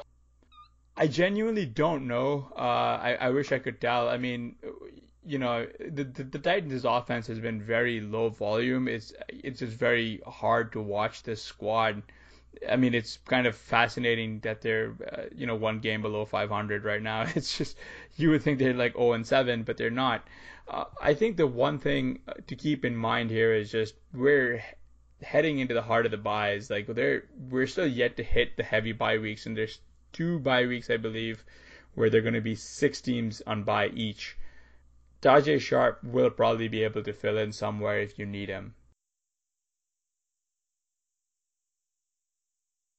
I 0.97 1.07
genuinely 1.07 1.65
don't 1.65 2.07
know. 2.07 2.51
Uh, 2.57 2.61
I, 2.61 3.17
I 3.21 3.29
wish 3.29 3.51
I 3.51 3.59
could 3.59 3.79
tell. 3.79 4.09
I 4.09 4.17
mean, 4.17 4.55
you 5.29 5.37
know, 5.37 5.67
the, 5.79 6.03
the, 6.03 6.23
the 6.23 6.39
Titans' 6.39 6.85
offense 6.85 7.27
has 7.27 7.39
been 7.39 7.61
very 7.61 8.01
low 8.01 8.29
volume. 8.29 8.87
It's 8.87 9.13
it's 9.29 9.59
just 9.59 9.77
very 9.77 10.21
hard 10.25 10.71
to 10.71 10.81
watch 10.81 11.21
this 11.21 11.43
squad. 11.43 12.01
I 12.67 12.77
mean, 12.77 12.95
it's 12.95 13.19
kind 13.25 13.45
of 13.45 13.55
fascinating 13.55 14.39
that 14.39 14.61
they're 14.61 14.95
uh, 15.11 15.21
you 15.35 15.45
know 15.45 15.53
one 15.55 15.81
game 15.81 16.01
below 16.01 16.25
500 16.25 16.83
right 16.83 17.01
now. 17.01 17.27
It's 17.35 17.55
just 17.55 17.77
you 18.17 18.31
would 18.31 18.41
think 18.41 18.57
they're 18.57 18.73
like 18.73 18.93
0 18.93 19.13
and 19.13 19.27
7, 19.27 19.61
but 19.61 19.77
they're 19.77 19.91
not. 19.91 20.27
Uh, 20.67 20.85
I 20.99 21.13
think 21.13 21.37
the 21.37 21.45
one 21.45 21.77
thing 21.77 22.21
uh, 22.27 22.33
to 22.47 22.55
keep 22.55 22.83
in 22.83 22.95
mind 22.95 23.29
here 23.29 23.53
is 23.53 23.71
just 23.71 23.93
we're 24.11 24.63
heading 25.21 25.59
into 25.59 25.75
the 25.75 25.83
heart 25.83 26.05
of 26.05 26.11
the 26.11 26.17
byes. 26.17 26.71
Like 26.71 26.87
they're 26.87 27.25
we're 27.51 27.67
still 27.67 27.87
yet 27.87 28.17
to 28.17 28.23
hit 28.23 28.57
the 28.57 28.63
heavy 28.63 28.93
bye 28.93 29.19
weeks, 29.19 29.45
and 29.45 29.55
there's 29.55 29.79
two 30.11 30.39
bye 30.39 30.65
weeks 30.65 30.89
I 30.89 30.97
believe 30.97 31.43
where 31.93 32.09
they're 32.09 32.29
going 32.29 32.33
to 32.33 32.41
be 32.41 32.55
six 32.55 32.99
teams 32.99 33.43
on 33.45 33.63
bye 33.63 33.89
each. 33.93 34.35
Tajae 35.21 35.59
Sharpe 35.59 36.03
will 36.03 36.29
probably 36.29 36.67
be 36.67 36.83
able 36.83 37.03
to 37.03 37.13
fill 37.13 37.37
in 37.37 37.51
somewhere 37.51 37.99
if 37.99 38.17
you 38.17 38.25
need 38.25 38.49
him. 38.49 38.75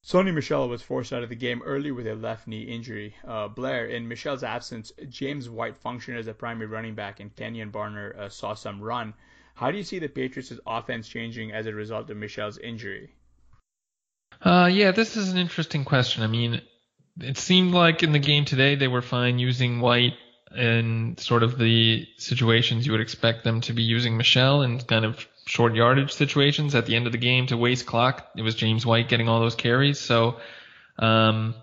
Sony 0.04 0.34
Michel 0.34 0.68
was 0.68 0.82
forced 0.82 1.12
out 1.12 1.22
of 1.22 1.28
the 1.28 1.36
game 1.36 1.62
early 1.62 1.92
with 1.92 2.06
a 2.06 2.14
left 2.14 2.48
knee 2.48 2.62
injury. 2.62 3.14
Uh, 3.24 3.46
Blair, 3.46 3.86
in 3.86 4.08
Michel's 4.08 4.42
absence, 4.42 4.90
James 5.08 5.48
White 5.48 5.76
functioned 5.76 6.18
as 6.18 6.26
a 6.26 6.34
primary 6.34 6.66
running 6.66 6.94
back 6.94 7.20
and 7.20 7.34
Kenjon 7.36 7.70
Barner 7.70 8.18
uh, 8.18 8.28
saw 8.28 8.54
some 8.54 8.80
run. 8.80 9.14
How 9.54 9.70
do 9.70 9.76
you 9.76 9.84
see 9.84 9.98
the 9.98 10.08
Patriots' 10.08 10.58
offense 10.66 11.06
changing 11.06 11.52
as 11.52 11.66
a 11.66 11.74
result 11.74 12.10
of 12.10 12.16
Michel's 12.16 12.58
injury? 12.58 13.14
Uh, 14.42 14.68
yeah, 14.72 14.90
this 14.90 15.16
is 15.16 15.30
an 15.30 15.38
interesting 15.38 15.84
question. 15.84 16.22
I 16.22 16.26
mean, 16.26 16.60
it 17.20 17.38
seemed 17.38 17.72
like 17.72 18.02
in 18.02 18.12
the 18.12 18.18
game 18.18 18.44
today 18.44 18.74
they 18.74 18.88
were 18.88 19.02
fine 19.02 19.38
using 19.38 19.80
White 19.80 20.14
in 20.56 21.16
sort 21.18 21.42
of 21.42 21.58
the 21.58 22.06
situations 22.16 22.86
you 22.86 22.92
would 22.92 23.00
expect 23.00 23.44
them 23.44 23.60
to 23.62 23.72
be 23.72 23.82
using 23.82 24.16
Michel 24.16 24.62
in 24.62 24.80
kind 24.80 25.04
of 25.04 25.26
short 25.46 25.74
yardage 25.74 26.12
situations 26.12 26.74
at 26.74 26.86
the 26.86 26.96
end 26.96 27.06
of 27.06 27.12
the 27.12 27.18
game 27.18 27.46
to 27.46 27.56
waste 27.56 27.86
clock. 27.86 28.30
It 28.36 28.42
was 28.42 28.54
James 28.54 28.84
White 28.84 29.08
getting 29.08 29.28
all 29.28 29.40
those 29.40 29.54
carries. 29.54 29.98
So, 29.98 30.36
um, 30.98 31.54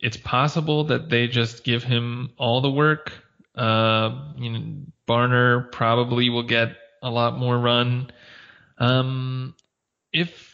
it's 0.00 0.16
possible 0.16 0.84
that 0.84 1.10
they 1.10 1.28
just 1.28 1.62
give 1.62 1.84
him 1.84 2.30
all 2.38 2.60
the 2.60 2.70
work. 2.70 3.12
Uh, 3.54 4.32
you 4.36 4.50
know, 4.50 4.62
Barner 5.06 5.70
probably 5.70 6.30
will 6.30 6.44
get 6.44 6.76
a 7.02 7.10
lot 7.10 7.38
more 7.38 7.58
run. 7.58 8.10
Um, 8.78 9.54
if 10.12 10.49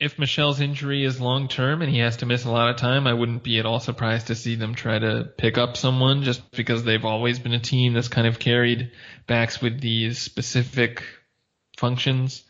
if 0.00 0.18
Michel's 0.18 0.60
injury 0.60 1.04
is 1.04 1.20
long 1.20 1.46
term 1.46 1.82
and 1.82 1.92
he 1.92 1.98
has 1.98 2.16
to 2.18 2.26
miss 2.26 2.46
a 2.46 2.50
lot 2.50 2.70
of 2.70 2.76
time, 2.76 3.06
I 3.06 3.12
wouldn't 3.12 3.42
be 3.42 3.58
at 3.58 3.66
all 3.66 3.80
surprised 3.80 4.28
to 4.28 4.34
see 4.34 4.54
them 4.54 4.74
try 4.74 4.98
to 4.98 5.30
pick 5.36 5.58
up 5.58 5.76
someone 5.76 6.22
just 6.22 6.50
because 6.52 6.82
they've 6.84 7.04
always 7.04 7.38
been 7.38 7.52
a 7.52 7.60
team 7.60 7.92
that's 7.92 8.08
kind 8.08 8.26
of 8.26 8.38
carried 8.38 8.92
backs 9.26 9.60
with 9.60 9.78
these 9.78 10.18
specific 10.18 11.04
functions. 11.76 12.42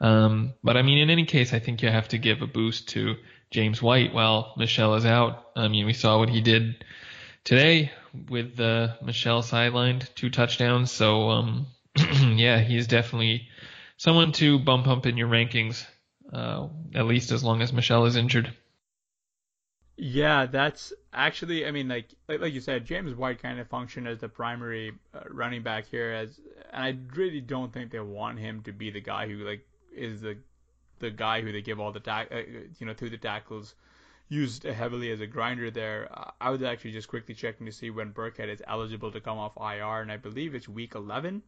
Um, 0.00 0.54
but 0.64 0.78
I 0.78 0.82
mean, 0.82 0.98
in 0.98 1.10
any 1.10 1.26
case, 1.26 1.52
I 1.52 1.58
think 1.58 1.82
you 1.82 1.90
have 1.90 2.08
to 2.08 2.18
give 2.18 2.40
a 2.40 2.46
boost 2.46 2.88
to 2.90 3.16
James 3.50 3.82
White 3.82 4.14
while 4.14 4.54
Michel 4.56 4.94
is 4.94 5.04
out. 5.04 5.50
I 5.54 5.68
mean, 5.68 5.84
we 5.84 5.92
saw 5.92 6.18
what 6.18 6.30
he 6.30 6.40
did 6.40 6.84
today 7.44 7.92
with 8.30 8.58
uh, 8.58 8.94
Michel 9.02 9.42
sidelined, 9.42 10.12
two 10.14 10.30
touchdowns. 10.30 10.90
So, 10.90 11.28
um, 11.28 11.66
yeah, 11.96 12.60
he's 12.60 12.86
definitely 12.86 13.48
someone 13.98 14.32
to 14.32 14.58
bump 14.58 14.86
up 14.86 15.04
in 15.04 15.18
your 15.18 15.28
rankings 15.28 15.84
uh, 16.34 16.68
at 16.94 17.06
least 17.06 17.30
as 17.30 17.44
long 17.44 17.62
as 17.62 17.72
Michel 17.72 18.04
is 18.06 18.16
injured. 18.16 18.52
Yeah, 19.96 20.46
that's 20.46 20.92
actually. 21.12 21.66
I 21.66 21.70
mean, 21.70 21.86
like 21.86 22.08
like 22.28 22.52
you 22.52 22.60
said, 22.60 22.84
James 22.84 23.14
White 23.14 23.40
kind 23.40 23.60
of 23.60 23.68
functioned 23.68 24.08
as 24.08 24.18
the 24.18 24.28
primary 24.28 24.92
uh, 25.14 25.20
running 25.30 25.62
back 25.62 25.86
here, 25.86 26.12
as 26.12 26.40
and 26.72 26.84
I 26.84 26.98
really 27.16 27.40
don't 27.40 27.72
think 27.72 27.92
they 27.92 28.00
want 28.00 28.40
him 28.40 28.62
to 28.62 28.72
be 28.72 28.90
the 28.90 29.00
guy 29.00 29.28
who 29.28 29.46
like 29.46 29.64
is 29.94 30.20
the 30.20 30.36
the 30.98 31.10
guy 31.10 31.42
who 31.42 31.52
they 31.52 31.62
give 31.62 31.78
all 31.78 31.92
the 31.92 32.00
tack, 32.00 32.28
uh, 32.32 32.40
you 32.78 32.86
know, 32.86 32.94
through 32.94 33.10
the 33.10 33.18
tackles, 33.18 33.76
used 34.28 34.64
heavily 34.64 35.12
as 35.12 35.20
a 35.20 35.28
grinder 35.28 35.70
there. 35.70 36.08
I 36.40 36.50
was 36.50 36.62
actually 36.62 36.92
just 36.92 37.08
quickly 37.08 37.34
checking 37.34 37.66
to 37.66 37.72
see 37.72 37.90
when 37.90 38.12
Burkhead 38.12 38.48
is 38.48 38.62
eligible 38.66 39.12
to 39.12 39.20
come 39.20 39.38
off 39.38 39.52
IR, 39.56 40.00
and 40.00 40.10
I 40.10 40.16
believe 40.16 40.56
it's 40.56 40.68
week 40.68 40.96
11. 40.96 41.42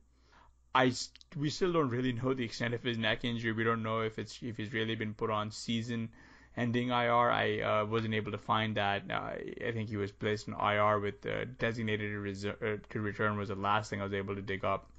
I 0.76 0.92
we 1.36 1.48
still 1.48 1.72
don't 1.72 1.88
really 1.88 2.12
know 2.12 2.34
the 2.34 2.44
extent 2.44 2.74
of 2.74 2.82
his 2.82 2.98
neck 2.98 3.24
injury. 3.24 3.52
We 3.52 3.64
don't 3.64 3.82
know 3.82 4.00
if 4.00 4.18
it's 4.18 4.38
if 4.42 4.58
he's 4.58 4.72
really 4.72 4.94
been 4.94 5.14
put 5.14 5.30
on 5.30 5.50
season 5.50 6.10
ending 6.54 6.88
IR. 6.90 7.30
I 7.30 7.60
uh, 7.60 7.86
wasn't 7.86 8.14
able 8.14 8.32
to 8.32 8.38
find 8.38 8.76
that. 8.76 9.02
Uh, 9.10 9.32
I 9.68 9.72
think 9.72 9.88
he 9.88 9.96
was 9.96 10.12
placed 10.12 10.48
in 10.48 10.54
IR 10.54 11.00
with 11.00 11.24
uh, 11.26 11.46
designated 11.58 12.12
reser- 12.12 12.80
to 12.90 13.00
return 13.00 13.38
was 13.38 13.48
the 13.48 13.54
last 13.54 13.88
thing 13.88 14.00
I 14.00 14.04
was 14.04 14.12
able 14.12 14.34
to 14.34 14.42
dig 14.42 14.64
up 14.64 14.90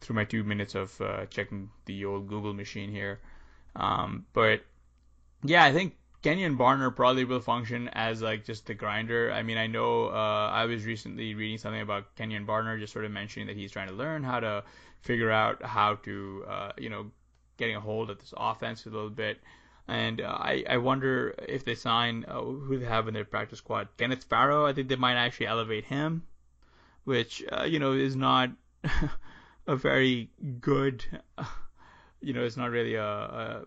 through 0.00 0.16
my 0.16 0.24
two 0.24 0.44
minutes 0.44 0.76
of 0.76 1.00
uh, 1.00 1.26
checking 1.26 1.68
the 1.86 2.04
old 2.04 2.28
Google 2.28 2.54
machine 2.54 2.90
here. 2.90 3.20
Um, 3.74 4.26
but 4.34 4.62
yeah, 5.42 5.64
I 5.64 5.72
think 5.72 5.96
Kenjon 6.22 6.56
Barner 6.56 6.94
probably 6.94 7.24
will 7.24 7.40
function 7.40 7.88
as 7.92 8.22
like 8.22 8.44
just 8.44 8.66
the 8.66 8.74
grinder. 8.74 9.32
I 9.32 9.42
mean, 9.42 9.58
I 9.58 9.66
know 9.66 10.06
uh, 10.06 10.50
I 10.52 10.64
was 10.66 10.86
recently 10.86 11.34
reading 11.34 11.58
something 11.58 11.82
about 11.82 12.14
Kenjon 12.16 12.46
Barner, 12.46 12.78
just 12.78 12.92
sort 12.92 13.04
of 13.04 13.10
mentioning 13.10 13.48
that 13.48 13.56
he's 13.56 13.72
trying 13.72 13.88
to 13.88 13.94
learn 13.94 14.22
how 14.22 14.40
to 14.40 14.64
figure 15.04 15.30
out 15.30 15.62
how 15.62 15.96
to, 15.96 16.44
uh, 16.48 16.72
you 16.78 16.88
know, 16.88 17.10
getting 17.58 17.76
a 17.76 17.80
hold 17.80 18.08
of 18.10 18.18
this 18.18 18.32
offense 18.36 18.86
a 18.86 18.90
little 18.90 19.10
bit. 19.10 19.38
And 19.86 20.22
uh, 20.22 20.28
I, 20.28 20.64
I 20.68 20.76
wonder 20.78 21.34
if 21.46 21.64
they 21.64 21.74
sign 21.74 22.24
uh, 22.26 22.40
who 22.40 22.78
they 22.78 22.86
have 22.86 23.06
in 23.06 23.12
their 23.12 23.26
practice 23.26 23.58
squad. 23.58 23.88
Kenneth 23.98 24.24
Farrow, 24.24 24.66
I 24.66 24.72
think 24.72 24.88
they 24.88 24.96
might 24.96 25.16
actually 25.16 25.46
elevate 25.46 25.84
him, 25.84 26.22
which 27.04 27.44
uh, 27.52 27.64
you 27.64 27.78
know 27.78 27.92
is 27.92 28.16
not 28.16 28.50
a 29.66 29.76
very 29.76 30.30
good, 30.60 31.04
you 32.22 32.32
know, 32.32 32.44
it's 32.44 32.56
not 32.56 32.70
really 32.70 32.94
a, 32.94 33.04
a 33.04 33.64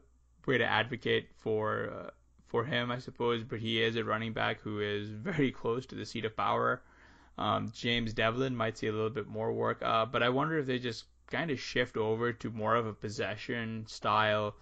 way 0.48 0.58
to 0.58 0.65
advocate 0.65 1.29
for 1.38 1.91
uh, 1.94 2.10
for 2.48 2.63
him, 2.65 2.89
I 2.89 2.98
suppose. 2.98 3.44
But 3.44 3.60
he 3.60 3.84
is 3.84 3.96
a 3.96 4.03
running 4.03 4.34
back 4.34 4.60
who 4.62 4.79
is 4.79 5.10
very 5.10 5.51
close 5.51 5.86
to 5.88 5.96
the 5.96 6.06
seat 6.06 6.25
of 6.25 6.36
power. 6.36 6.82
Um, 7.38 7.72
James 7.75 8.15
Develin 8.15 8.56
might 8.56 8.79
see 8.79 8.88
a 8.88 8.91
little 8.91 9.12
bit 9.12 9.27
more 9.27 9.53
work, 9.53 9.84
uh, 9.84 10.08
but 10.08 10.24
I 10.24 10.29
wonder 10.29 10.58
if 10.58 10.65
they 10.65 10.79
just 10.79 11.06
kind 11.29 11.51
of 11.51 11.60
shift 11.60 11.98
over 11.98 12.34
to 12.34 12.50
more 12.51 12.75
of 12.75 12.86
a 12.88 12.93
possession 12.93 13.86
style, 13.88 14.55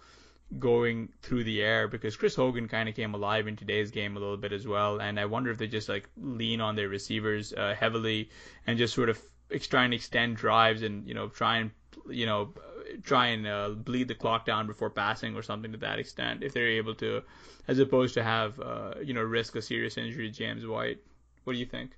going 0.58 1.08
through 1.22 1.44
the 1.44 1.60
air 1.60 1.88
because 1.88 2.16
Chris 2.16 2.36
Hogan 2.36 2.68
kind 2.68 2.88
of 2.88 2.94
came 2.94 3.14
alive 3.14 3.48
in 3.48 3.56
today's 3.56 3.90
game 3.90 4.16
a 4.16 4.20
little 4.20 4.36
bit 4.36 4.52
as 4.52 4.66
well. 4.66 5.00
And 5.00 5.18
I 5.18 5.24
wonder 5.26 5.50
if 5.50 5.58
they 5.58 5.66
just 5.66 5.88
like 5.88 6.08
lean 6.16 6.60
on 6.60 6.76
their 6.76 6.88
receivers 6.88 7.52
uh, 7.52 7.74
heavily 7.78 8.30
and 8.66 8.78
just 8.78 8.94
sort 8.94 9.08
of 9.08 9.20
try 9.60 9.84
and 9.84 9.94
extend 9.94 10.36
drives 10.36 10.82
and 10.82 11.06
you 11.06 11.14
know 11.14 11.28
try 11.28 11.58
and 11.58 11.70
you 12.08 12.26
know 12.26 12.52
try 13.02 13.26
and 13.28 13.46
uh, 13.46 13.70
bleed 13.70 14.08
the 14.08 14.14
clock 14.14 14.46
down 14.46 14.66
before 14.66 14.90
passing 14.90 15.34
or 15.34 15.42
something 15.42 15.72
to 15.72 15.78
that 15.78 15.98
extent 15.98 16.42
if 16.42 16.52
they're 16.52 16.68
able 16.68 16.94
to, 16.94 17.22
as 17.68 17.78
opposed 17.78 18.14
to 18.14 18.22
have 18.22 18.58
uh, 18.60 18.94
you 19.02 19.14
know 19.14 19.22
risk 19.22 19.56
a 19.56 19.62
serious 19.62 19.96
injury 19.96 20.30
to 20.30 20.36
James 20.36 20.66
White. 20.66 20.98
What 21.44 21.54
do 21.54 21.58
you 21.58 21.66
think? 21.66 21.96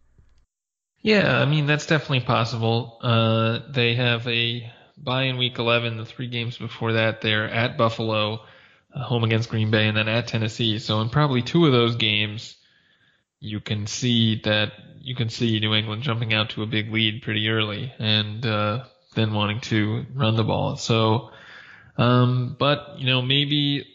Yeah, 1.02 1.38
I 1.38 1.45
mean 1.47 1.67
that's 1.67 1.87
definitely 1.87 2.21
possible. 2.21 2.99
Uh, 3.02 3.61
they 3.71 3.95
have 3.95 4.26
a 4.26 4.71
bye 4.97 5.25
in 5.25 5.37
week 5.38 5.59
11. 5.59 5.97
The 5.97 6.05
three 6.05 6.28
games 6.28 6.59
before 6.59 6.95
that, 6.95 7.21
they're 7.21 7.49
at 7.49 7.76
Buffalo, 7.78 8.45
uh, 8.95 9.02
home 9.05 9.25
against 9.25 9.49
Green 9.50 9.71
Bay, 9.71 9.87
and 9.88 9.97
then 9.97 10.09
at 10.09 10.26
Tennessee. 10.28 10.78
So 10.78 11.00
in 11.00 11.09
probably 11.11 11.43
two 11.43 11.67
of 11.67 11.73
those 11.73 11.97
games, 11.97 12.57
you 13.40 13.61
can 13.61 13.87
see 13.87 14.40
that 14.45 14.73
you 15.00 15.14
can 15.17 15.31
see 15.31 15.61
New 15.61 15.75
England 15.75 16.02
jumping 16.02 16.35
out 16.35 16.50
to 16.50 16.62
a 16.62 16.67
big 16.67 16.93
lead 16.93 17.23
pretty 17.23 17.49
early 17.49 17.93
and 17.99 18.45
uh, 18.47 18.85
then 19.14 19.35
wanting 19.35 19.61
to 19.62 20.07
run 20.14 20.37
the 20.37 20.45
ball. 20.45 20.76
So, 20.76 21.31
um, 21.99 22.57
but 22.59 22.99
you 22.99 23.07
know 23.07 23.23
maybe 23.23 23.87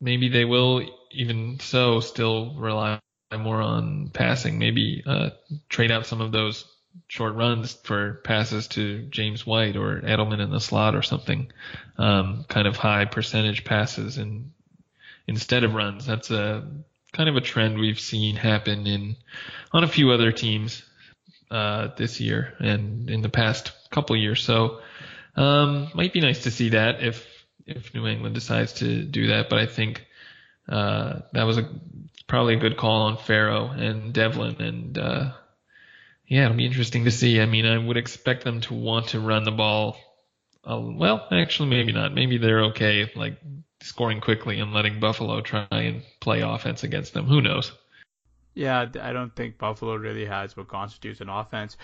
maybe 0.00 0.28
they 0.30 0.44
will 0.46 0.82
even 1.12 1.60
so 1.60 2.00
still 2.00 2.54
rely 2.56 3.00
more 3.36 3.60
on 3.60 4.10
passing. 4.12 4.58
Maybe 4.58 5.02
uh, 5.06 5.30
trade 5.68 5.90
out 5.90 6.06
some 6.06 6.20
of 6.20 6.32
those 6.32 6.64
short 7.08 7.34
runs 7.34 7.72
for 7.72 8.14
passes 8.24 8.68
to 8.68 9.02
James 9.02 9.46
White 9.46 9.76
or 9.76 10.00
Edelman 10.00 10.40
in 10.40 10.50
the 10.50 10.60
slot 10.60 10.94
or 10.94 11.02
something, 11.02 11.50
um, 11.98 12.44
kind 12.48 12.66
of 12.66 12.76
high 12.76 13.04
percentage 13.04 13.64
passes 13.64 14.18
and 14.18 14.52
instead 15.26 15.64
of 15.64 15.74
runs. 15.74 16.06
That's 16.06 16.30
a 16.30 16.68
kind 17.12 17.28
of 17.28 17.36
a 17.36 17.40
trend 17.40 17.78
we've 17.78 18.00
seen 18.00 18.36
happen 18.36 18.86
in 18.86 19.16
on 19.72 19.84
a 19.84 19.88
few 19.88 20.10
other 20.10 20.32
teams 20.32 20.82
uh, 21.50 21.88
this 21.96 22.20
year 22.20 22.54
and 22.58 23.08
in 23.10 23.22
the 23.22 23.28
past 23.28 23.72
couple 23.90 24.16
years. 24.16 24.42
So 24.42 24.80
um, 25.36 25.90
might 25.94 26.12
be 26.12 26.20
nice 26.20 26.44
to 26.44 26.50
see 26.50 26.70
that 26.70 27.02
if 27.02 27.26
if 27.66 27.94
New 27.94 28.06
England 28.06 28.34
decides 28.34 28.74
to 28.74 29.02
do 29.02 29.28
that. 29.28 29.48
But 29.48 29.58
I 29.58 29.66
think 29.66 30.06
uh, 30.68 31.20
that 31.32 31.44
was 31.44 31.58
a 31.58 31.68
probably 32.26 32.54
a 32.54 32.58
good 32.58 32.76
call 32.76 33.02
on 33.02 33.16
Farrow 33.18 33.68
and 33.68 34.12
Develin 34.12 34.60
and 34.60 34.98
uh, 34.98 35.32
yeah, 36.26 36.46
it'll 36.46 36.56
be 36.56 36.66
interesting 36.66 37.04
to 37.04 37.10
see. 37.10 37.40
I 37.40 37.46
mean, 37.46 37.66
I 37.66 37.78
would 37.78 37.96
expect 37.96 38.44
them 38.44 38.60
to 38.62 38.74
want 38.74 39.08
to 39.08 39.20
run 39.20 39.44
the 39.44 39.50
ball. 39.50 39.96
Uh, 40.68 40.80
well, 40.80 41.26
actually, 41.30 41.68
maybe 41.68 41.92
not. 41.92 42.14
Maybe 42.14 42.38
they're 42.38 42.64
okay, 42.66 43.10
like 43.14 43.38
scoring 43.82 44.20
quickly 44.20 44.58
and 44.60 44.72
letting 44.72 45.00
Buffalo 45.00 45.42
try 45.42 45.66
and 45.70 46.02
play 46.20 46.40
offense 46.40 46.82
against 46.82 47.12
them. 47.12 47.26
Who 47.26 47.42
knows? 47.42 47.72
Yeah, 48.54 48.86
I 49.00 49.12
don't 49.12 49.34
think 49.34 49.58
Buffalo 49.58 49.96
really 49.96 50.24
has 50.24 50.56
what 50.56 50.68
constitutes 50.68 51.20
an 51.20 51.28
offense. 51.28 51.76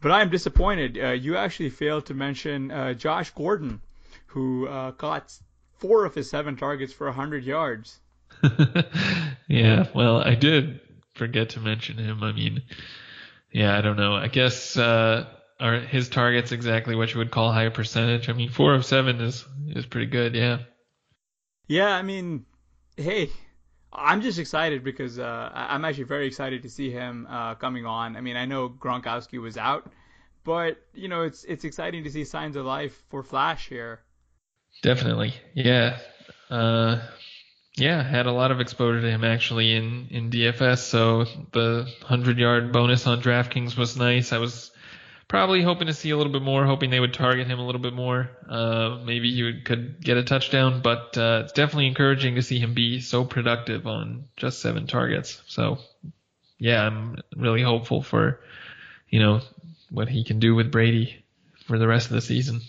But 0.00 0.10
I 0.10 0.22
am 0.22 0.30
disappointed. 0.30 0.98
Uh, 0.98 1.10
you 1.10 1.36
actually 1.36 1.70
failed 1.70 2.06
to 2.06 2.14
mention 2.14 2.70
uh, 2.70 2.94
Josh 2.94 3.30
Gordon, 3.30 3.80
who 4.26 4.66
uh, 4.66 4.92
caught 4.92 5.32
four 5.78 6.04
of 6.04 6.14
his 6.14 6.28
seven 6.28 6.56
targets 6.56 6.92
for 6.92 7.06
100 7.06 7.44
yards. 7.44 8.00
yeah, 9.48 9.86
well, 9.94 10.18
I 10.18 10.34
did 10.34 10.80
forget 11.14 11.50
to 11.50 11.60
mention 11.60 11.98
him. 11.98 12.22
I 12.22 12.32
mean, 12.32 12.62
yeah, 13.52 13.76
I 13.76 13.80
don't 13.80 13.96
know. 13.96 14.14
I 14.14 14.28
guess 14.28 14.76
uh, 14.76 15.26
are 15.60 15.80
his 15.80 16.08
targets 16.08 16.52
exactly 16.52 16.96
what 16.96 17.12
you 17.12 17.18
would 17.18 17.30
call 17.30 17.52
high 17.52 17.68
percentage? 17.68 18.28
I 18.28 18.32
mean, 18.32 18.50
four 18.50 18.74
of 18.74 18.84
seven 18.84 19.20
is 19.20 19.44
is 19.68 19.86
pretty 19.86 20.06
good. 20.06 20.34
Yeah. 20.34 20.58
Yeah, 21.66 21.88
I 21.88 22.02
mean, 22.02 22.44
hey, 22.96 23.30
I'm 23.92 24.20
just 24.20 24.38
excited 24.38 24.84
because 24.84 25.18
uh, 25.18 25.50
I'm 25.54 25.84
actually 25.84 26.04
very 26.04 26.26
excited 26.26 26.62
to 26.62 26.68
see 26.68 26.90
him 26.90 27.26
uh, 27.30 27.54
coming 27.54 27.86
on. 27.86 28.16
I 28.16 28.20
mean, 28.20 28.36
I 28.36 28.44
know 28.44 28.68
Gronkowski 28.68 29.40
was 29.40 29.56
out, 29.56 29.90
but 30.42 30.78
you 30.92 31.08
know, 31.08 31.22
it's 31.22 31.44
it's 31.44 31.64
exciting 31.64 32.04
to 32.04 32.10
see 32.10 32.24
signs 32.24 32.56
of 32.56 32.66
life 32.66 33.02
for 33.08 33.22
Flash 33.22 33.68
here. 33.68 34.00
Definitely, 34.82 35.34
yeah. 35.54 35.98
Uh, 36.50 37.00
yeah, 37.76 38.02
had 38.02 38.26
a 38.26 38.32
lot 38.32 38.50
of 38.50 38.60
exposure 38.60 39.00
to 39.00 39.10
him 39.10 39.24
actually 39.24 39.74
in 39.74 40.08
in 40.10 40.30
DFS. 40.30 40.78
So 40.78 41.24
the 41.52 41.92
hundred 42.02 42.38
yard 42.38 42.72
bonus 42.72 43.06
on 43.06 43.20
DraftKings 43.20 43.76
was 43.76 43.96
nice. 43.96 44.32
I 44.32 44.38
was 44.38 44.70
probably 45.26 45.62
hoping 45.62 45.88
to 45.88 45.94
see 45.94 46.10
a 46.10 46.16
little 46.16 46.32
bit 46.32 46.42
more, 46.42 46.64
hoping 46.64 46.90
they 46.90 47.00
would 47.00 47.14
target 47.14 47.48
him 47.48 47.58
a 47.58 47.66
little 47.66 47.80
bit 47.80 47.94
more. 47.94 48.30
Uh, 48.48 49.00
maybe 49.04 49.34
he 49.34 49.42
would, 49.42 49.64
could 49.64 50.00
get 50.00 50.16
a 50.16 50.22
touchdown, 50.22 50.82
but 50.82 51.18
uh, 51.18 51.42
it's 51.44 51.52
definitely 51.52 51.88
encouraging 51.88 52.36
to 52.36 52.42
see 52.42 52.60
him 52.60 52.74
be 52.74 53.00
so 53.00 53.24
productive 53.24 53.86
on 53.86 54.24
just 54.36 54.60
seven 54.60 54.86
targets. 54.86 55.42
So 55.46 55.78
yeah, 56.58 56.86
I'm 56.86 57.16
really 57.36 57.62
hopeful 57.62 58.02
for 58.02 58.40
you 59.08 59.18
know 59.18 59.40
what 59.90 60.08
he 60.08 60.22
can 60.22 60.38
do 60.38 60.54
with 60.54 60.70
Brady 60.70 61.24
for 61.66 61.78
the 61.78 61.88
rest 61.88 62.06
of 62.06 62.12
the 62.12 62.20
season. 62.20 62.60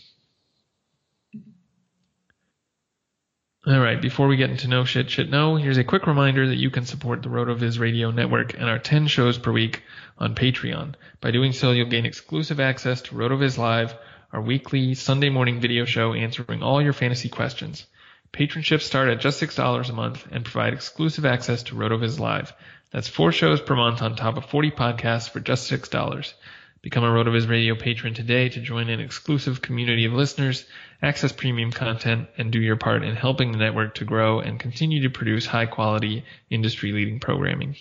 All 3.68 3.80
right, 3.80 4.00
before 4.00 4.28
we 4.28 4.38
get 4.38 4.52
into 4.52 4.68
no 4.68 4.86
shit, 4.86 5.10
shit 5.10 5.32
no, 5.32 5.56
here's 5.56 5.80
a 5.80 5.84
quick 5.84 6.06
reminder 6.06 6.48
that 6.48 6.60
you 6.60 6.70
can 6.70 6.86
support 6.86 7.24
the 7.24 7.30
RotoViz 7.30 7.80
Radio 7.80 8.12
Network 8.12 8.54
and 8.54 8.66
our 8.66 8.78
10 8.78 9.08
shows 9.08 9.40
per 9.40 9.52
week 9.52 9.82
on 10.20 10.36
Patreon. 10.36 10.94
By 11.20 11.32
doing 11.32 11.52
so, 11.52 11.72
you'll 11.72 11.90
gain 11.90 12.06
exclusive 12.06 12.60
access 12.60 13.02
to 13.02 13.16
RotoViz 13.16 13.58
Live, 13.58 13.96
our 14.32 14.40
weekly 14.40 14.94
Sunday 14.94 15.30
morning 15.30 15.62
video 15.62 15.86
show 15.86 16.14
answering 16.14 16.62
all 16.62 16.80
your 16.80 16.94
fantasy 16.94 17.28
questions. 17.28 17.88
Patronships 18.32 18.86
start 18.86 19.10
at 19.10 19.20
just 19.20 19.42
$6 19.42 19.90
a 19.90 19.94
month 19.94 20.28
and 20.30 20.46
provide 20.46 20.74
exclusive 20.74 21.26
access 21.26 21.64
to 21.64 21.74
RotoViz 21.74 22.20
Live. 22.20 22.54
That's 22.92 23.08
four 23.08 23.32
shows 23.32 23.62
per 23.62 23.76
month 23.76 24.04
on 24.04 24.16
top 24.16 24.38
of 24.38 24.46
40 24.46 24.70
podcasts 24.70 25.28
for 25.28 25.40
just 25.40 25.72
$6. 25.72 26.34
Become 26.86 27.04
a 27.04 27.08
RotoViz 27.08 27.50
Radio 27.50 27.74
patron 27.74 28.14
today 28.14 28.48
to 28.48 28.62
join 28.62 28.90
an 28.90 29.00
exclusive 29.00 29.60
community 29.60 30.06
of 30.06 30.14
listeners, 30.14 30.68
access 31.02 31.32
premium 31.32 31.72
content, 31.72 32.30
and 32.38 32.52
do 32.52 32.62
your 32.62 32.76
part 32.76 33.02
in 33.02 33.16
helping 33.16 33.52
the 33.52 33.58
network 33.58 33.96
to 33.96 34.06
grow 34.06 34.40
and 34.40 34.60
continue 34.60 35.02
to 35.02 35.10
produce 35.10 35.48
high 35.48 35.66
quality, 35.66 36.24
industry 36.52 36.92
leading 36.92 37.20
programming. 37.20 37.76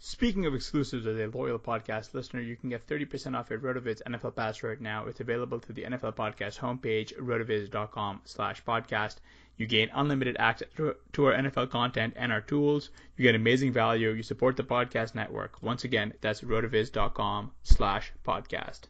Speaking 0.00 0.44
of 0.44 0.54
exclusives 0.54 1.06
as 1.06 1.18
a 1.18 1.34
loyal 1.34 1.58
podcast 1.58 2.12
listener, 2.12 2.42
you 2.42 2.56
can 2.56 2.68
get 2.68 2.86
30% 2.86 3.34
off 3.34 3.48
your 3.48 3.58
RotoViz 3.58 4.02
NFL 4.06 4.36
Pass 4.36 4.62
right 4.62 4.82
now. 4.82 5.06
It's 5.06 5.20
available 5.20 5.58
through 5.58 5.76
the 5.76 5.84
NFL 5.84 6.14
Podcast 6.14 6.58
homepage, 6.58 7.18
rotoviz.com 7.18 8.20
slash 8.26 8.62
podcast. 8.64 9.16
You 9.56 9.66
gain 9.66 9.90
unlimited 9.94 10.36
access 10.38 10.68
to 10.76 11.24
our 11.24 11.32
NFL 11.32 11.70
content 11.70 12.14
and 12.16 12.30
our 12.30 12.42
tools. 12.42 12.90
You 13.16 13.22
get 13.22 13.34
amazing 13.34 13.72
value. 13.72 14.10
You 14.10 14.22
support 14.22 14.56
the 14.56 14.64
podcast 14.64 15.14
network. 15.14 15.62
Once 15.62 15.84
again, 15.84 16.12
that's 16.20 16.42
rotoviz.com 16.42 17.52
slash 17.62 18.12
podcast. 18.24 18.80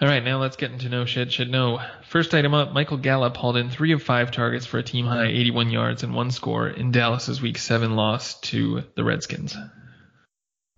All 0.00 0.08
right, 0.08 0.24
now 0.24 0.40
let's 0.40 0.56
get 0.56 0.72
into 0.72 0.88
no 0.88 1.04
shit, 1.04 1.32
shit 1.32 1.48
no. 1.48 1.80
First 2.08 2.34
item 2.34 2.52
up, 2.52 2.72
Michael 2.72 2.96
Gallup 2.96 3.36
hauled 3.36 3.56
in 3.56 3.70
three 3.70 3.92
of 3.92 4.02
five 4.02 4.32
targets 4.32 4.66
for 4.66 4.78
a 4.78 4.82
team 4.82 5.06
high 5.06 5.26
81 5.26 5.70
yards 5.70 6.02
and 6.02 6.14
one 6.14 6.32
score 6.32 6.68
in 6.68 6.90
Dallas's 6.90 7.40
Week 7.40 7.56
7 7.56 7.94
loss 7.94 8.40
to 8.40 8.82
the 8.96 9.04
Redskins. 9.04 9.56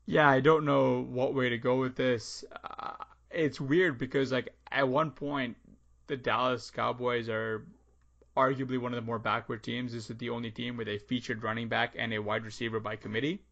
Yeah, 0.05 0.29
I 0.29 0.41
don't 0.41 0.67
know 0.67 1.03
what 1.03 1.35
way 1.35 1.49
to 1.49 1.59
go 1.59 1.77
with 1.77 1.97
this. 1.97 2.45
Uh, 2.63 2.93
it's 3.31 3.59
weird 3.59 3.99
because, 3.99 4.33
like, 4.33 4.55
at 4.71 4.87
one 4.87 5.11
point, 5.11 5.57
the 6.07 6.17
Dallas 6.17 6.71
Cowboys 6.71 7.29
are 7.29 7.67
arguably 8.37 8.79
one 8.79 8.93
of 8.93 8.97
the 8.97 9.07
more 9.07 9.19
backward 9.19 9.63
teams. 9.63 9.93
This 9.93 10.11
is 10.11 10.17
the 10.19 10.31
only 10.31 10.51
team 10.51 10.77
where 10.77 10.85
they 10.85 10.99
featured 10.99 11.43
running 11.43 11.69
back 11.69 11.95
and 11.99 12.13
a 12.13 12.19
wide 12.19 12.45
receiver 12.45 12.81
by 12.81 12.97
committee. 12.97 13.43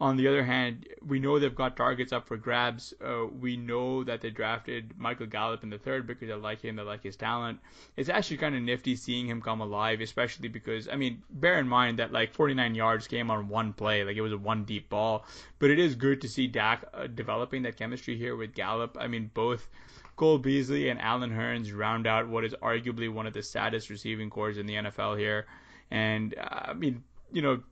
On 0.00 0.16
the 0.16 0.26
other 0.26 0.42
hand, 0.42 0.88
we 1.06 1.20
know 1.20 1.38
they've 1.38 1.54
got 1.54 1.76
targets 1.76 2.12
up 2.12 2.26
for 2.26 2.36
grabs. 2.36 2.92
Uh, 3.00 3.26
we 3.26 3.56
know 3.56 4.02
that 4.02 4.20
they 4.20 4.30
drafted 4.30 4.98
Michael 4.98 5.26
Gallup 5.26 5.62
in 5.62 5.70
the 5.70 5.78
third 5.78 6.04
because 6.04 6.26
they 6.26 6.34
like 6.34 6.60
him, 6.60 6.74
they 6.74 6.82
like 6.82 7.04
his 7.04 7.14
talent. 7.14 7.60
It's 7.96 8.08
actually 8.08 8.38
kind 8.38 8.56
of 8.56 8.62
nifty 8.62 8.96
seeing 8.96 9.28
him 9.28 9.40
come 9.40 9.60
alive, 9.60 10.00
especially 10.00 10.48
because, 10.48 10.88
I 10.88 10.96
mean, 10.96 11.22
bear 11.30 11.60
in 11.60 11.68
mind 11.68 12.00
that 12.00 12.12
like 12.12 12.32
49 12.32 12.74
yards 12.74 13.06
came 13.06 13.30
on 13.30 13.48
one 13.48 13.72
play, 13.72 14.02
like 14.02 14.16
it 14.16 14.20
was 14.20 14.32
a 14.32 14.38
one 14.38 14.64
deep 14.64 14.88
ball. 14.88 15.24
But 15.60 15.70
it 15.70 15.78
is 15.78 15.94
good 15.94 16.20
to 16.22 16.28
see 16.28 16.48
Dak 16.48 16.84
uh, 16.92 17.06
developing 17.06 17.62
that 17.62 17.76
chemistry 17.76 18.16
here 18.18 18.34
with 18.34 18.52
Gallup. 18.52 18.96
I 18.98 19.06
mean, 19.06 19.30
both 19.32 19.68
Cole 20.16 20.38
Beasley 20.38 20.88
and 20.88 21.00
Allen 21.00 21.30
Hurns 21.30 21.76
round 21.76 22.06
out 22.06 22.28
what 22.28 22.44
is 22.44 22.54
arguably 22.62 23.12
one 23.12 23.26
of 23.26 23.32
the 23.32 23.42
saddest 23.42 23.90
receiving 23.90 24.30
corps 24.30 24.58
in 24.58 24.66
the 24.66 24.74
NFL 24.74 25.18
here. 25.18 25.46
And 25.90 26.34
uh, 26.38 26.60
I 26.66 26.72
mean, 26.72 27.02
you 27.32 27.42
know, 27.42 27.62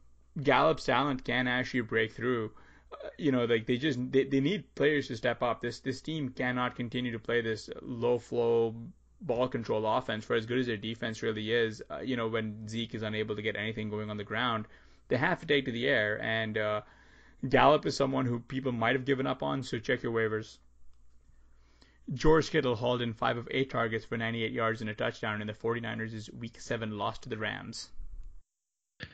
Gallup's 0.43 0.85
talent 0.85 1.25
can 1.25 1.47
actually 1.47 1.83
break 1.83 2.13
through. 2.13 2.51
Uh, 2.93 3.09
you 3.19 3.33
know, 3.33 3.45
like 3.45 3.67
they 3.67 3.77
just 3.77 3.99
they, 4.11 4.25
they 4.25 4.41
need 4.41 4.75
players 4.75 5.09
to 5.09 5.17
step 5.17 5.43
up. 5.43 5.63
This 5.63 5.81
this 5.81 6.01
team 6.01 6.31
cannot 6.31 6.77
continue 6.77 7.13
to 7.13 7.19
play 7.19 7.41
this 7.41 7.71
low 7.81 8.19
flow 8.19 8.75
ball 9.21 9.47
control 9.49 9.87
offense 9.87 10.25
for 10.25 10.35
as 10.35 10.47
good 10.47 10.59
as 10.59 10.67
their 10.67 10.77
defense 10.77 11.23
really 11.23 11.53
is. 11.53 11.83
Uh, 11.91 12.01
you 12.01 12.17
know, 12.17 12.29
when 12.29 12.69
Zeke 12.69 12.95
is 12.95 13.03
unable 13.03 13.37
to 13.37 13.43
get 13.43 13.57
anything 13.57 13.89
going 13.89 14.11
on 14.11 14.17
the 14.17 14.25
ground, 14.25 14.67
they 15.09 15.17
have 15.17 15.41
to 15.41 15.47
take 15.47 15.67
to 15.67 15.73
the 15.73 15.87
air. 15.87 16.21
And 16.21 16.59
uh, 16.59 16.81
Gallup 17.49 17.87
is 17.87 17.97
someone 17.97 18.27
who 18.27 18.41
people 18.41 18.73
might 18.73 18.97
have 18.97 19.05
given 19.05 19.27
up 19.27 19.43
on. 19.43 19.63
So 19.63 19.79
check 19.79 20.03
your 20.03 20.13
waivers. 20.13 20.59
George 22.13 22.51
Kittle 22.51 22.77
hauled 22.77 23.03
in 23.03 23.15
five 23.15 23.37
of 23.37 23.49
eight 23.51 23.71
targets 23.71 24.05
for 24.05 24.17
98 24.17 24.53
yards 24.53 24.81
and 24.81 24.91
a 24.91 24.95
touchdown 24.95 25.41
in 25.41 25.47
the 25.47 25.53
49ers' 25.53 26.33
Week 26.35 26.61
7 26.61 26.99
loss 26.99 27.19
to 27.19 27.29
the 27.29 27.39
Rams. 27.39 27.89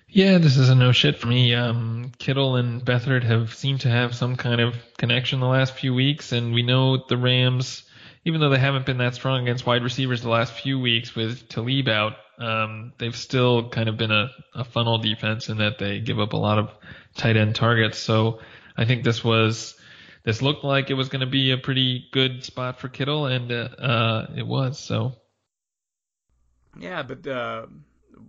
Yeah, 0.09 0.39
this 0.39 0.57
is 0.57 0.69
a 0.69 0.75
no 0.75 0.93
shit 0.93 1.19
for 1.19 1.27
me. 1.27 1.55
Um, 1.55 2.13
Kittle 2.19 2.57
and 2.57 2.85
Beathard 2.85 3.25
have 3.25 3.55
seemed 3.55 3.83
to 3.83 3.89
have 3.89 4.15
some 4.15 4.37
kind 4.37 4.61
of 4.61 4.75
connection 4.97 5.41
the 5.41 5.47
last 5.47 5.75
few 5.75 5.95
weeks, 5.95 6.33
and 6.33 6.53
we 6.53 6.63
know 6.63 7.05
the 7.09 7.17
Rams, 7.17 7.85
even 8.25 8.41
though 8.41 8.51
they 8.51 8.59
haven't 8.59 8.87
been 8.87 8.99
that 8.99 9.15
strong 9.15 9.43
against 9.43 9.67
wide 9.67 9.83
receivers 9.83 10.23
the 10.23 10.29
last 10.29 10.53
few 10.53 10.79
weeks 10.79 11.15
with 11.15 11.49
Talib 11.49 11.89
out, 11.89 12.15
um, 12.39 12.93
they've 12.99 13.17
still 13.17 13.69
kind 13.69 13.89
of 13.89 13.97
been 13.97 14.11
a, 14.11 14.31
a 14.55 14.65
funnel 14.65 14.99
defense 14.99 15.49
in 15.49 15.59
that 15.59 15.79
they 15.79 16.01
give 16.01 16.21
up 16.21 16.33
a 16.33 16.37
lot 16.37 16.59
of 16.59 16.71
tight 17.17 17.37
end 17.37 17.55
targets. 17.55 17.99
So 17.99 18.41
I 18.77 18.85
think 18.85 19.05
this 19.05 19.25
was 19.25 19.78
this 20.25 20.43
looked 20.43 20.65
like 20.65 20.91
it 20.91 20.95
was 20.95 21.09
going 21.09 21.21
to 21.21 21.27
be 21.27 21.51
a 21.53 21.59
pretty 21.59 22.07
good 22.13 22.45
spot 22.45 22.81
for 22.81 22.89
Kittle, 22.89 23.27
and 23.27 23.51
uh, 23.51 23.69
uh, 23.79 24.27
it 24.37 24.47
was. 24.47 24.79
So 24.79 25.15
yeah, 26.79 27.03
but 27.03 27.27
uh, 27.27 27.67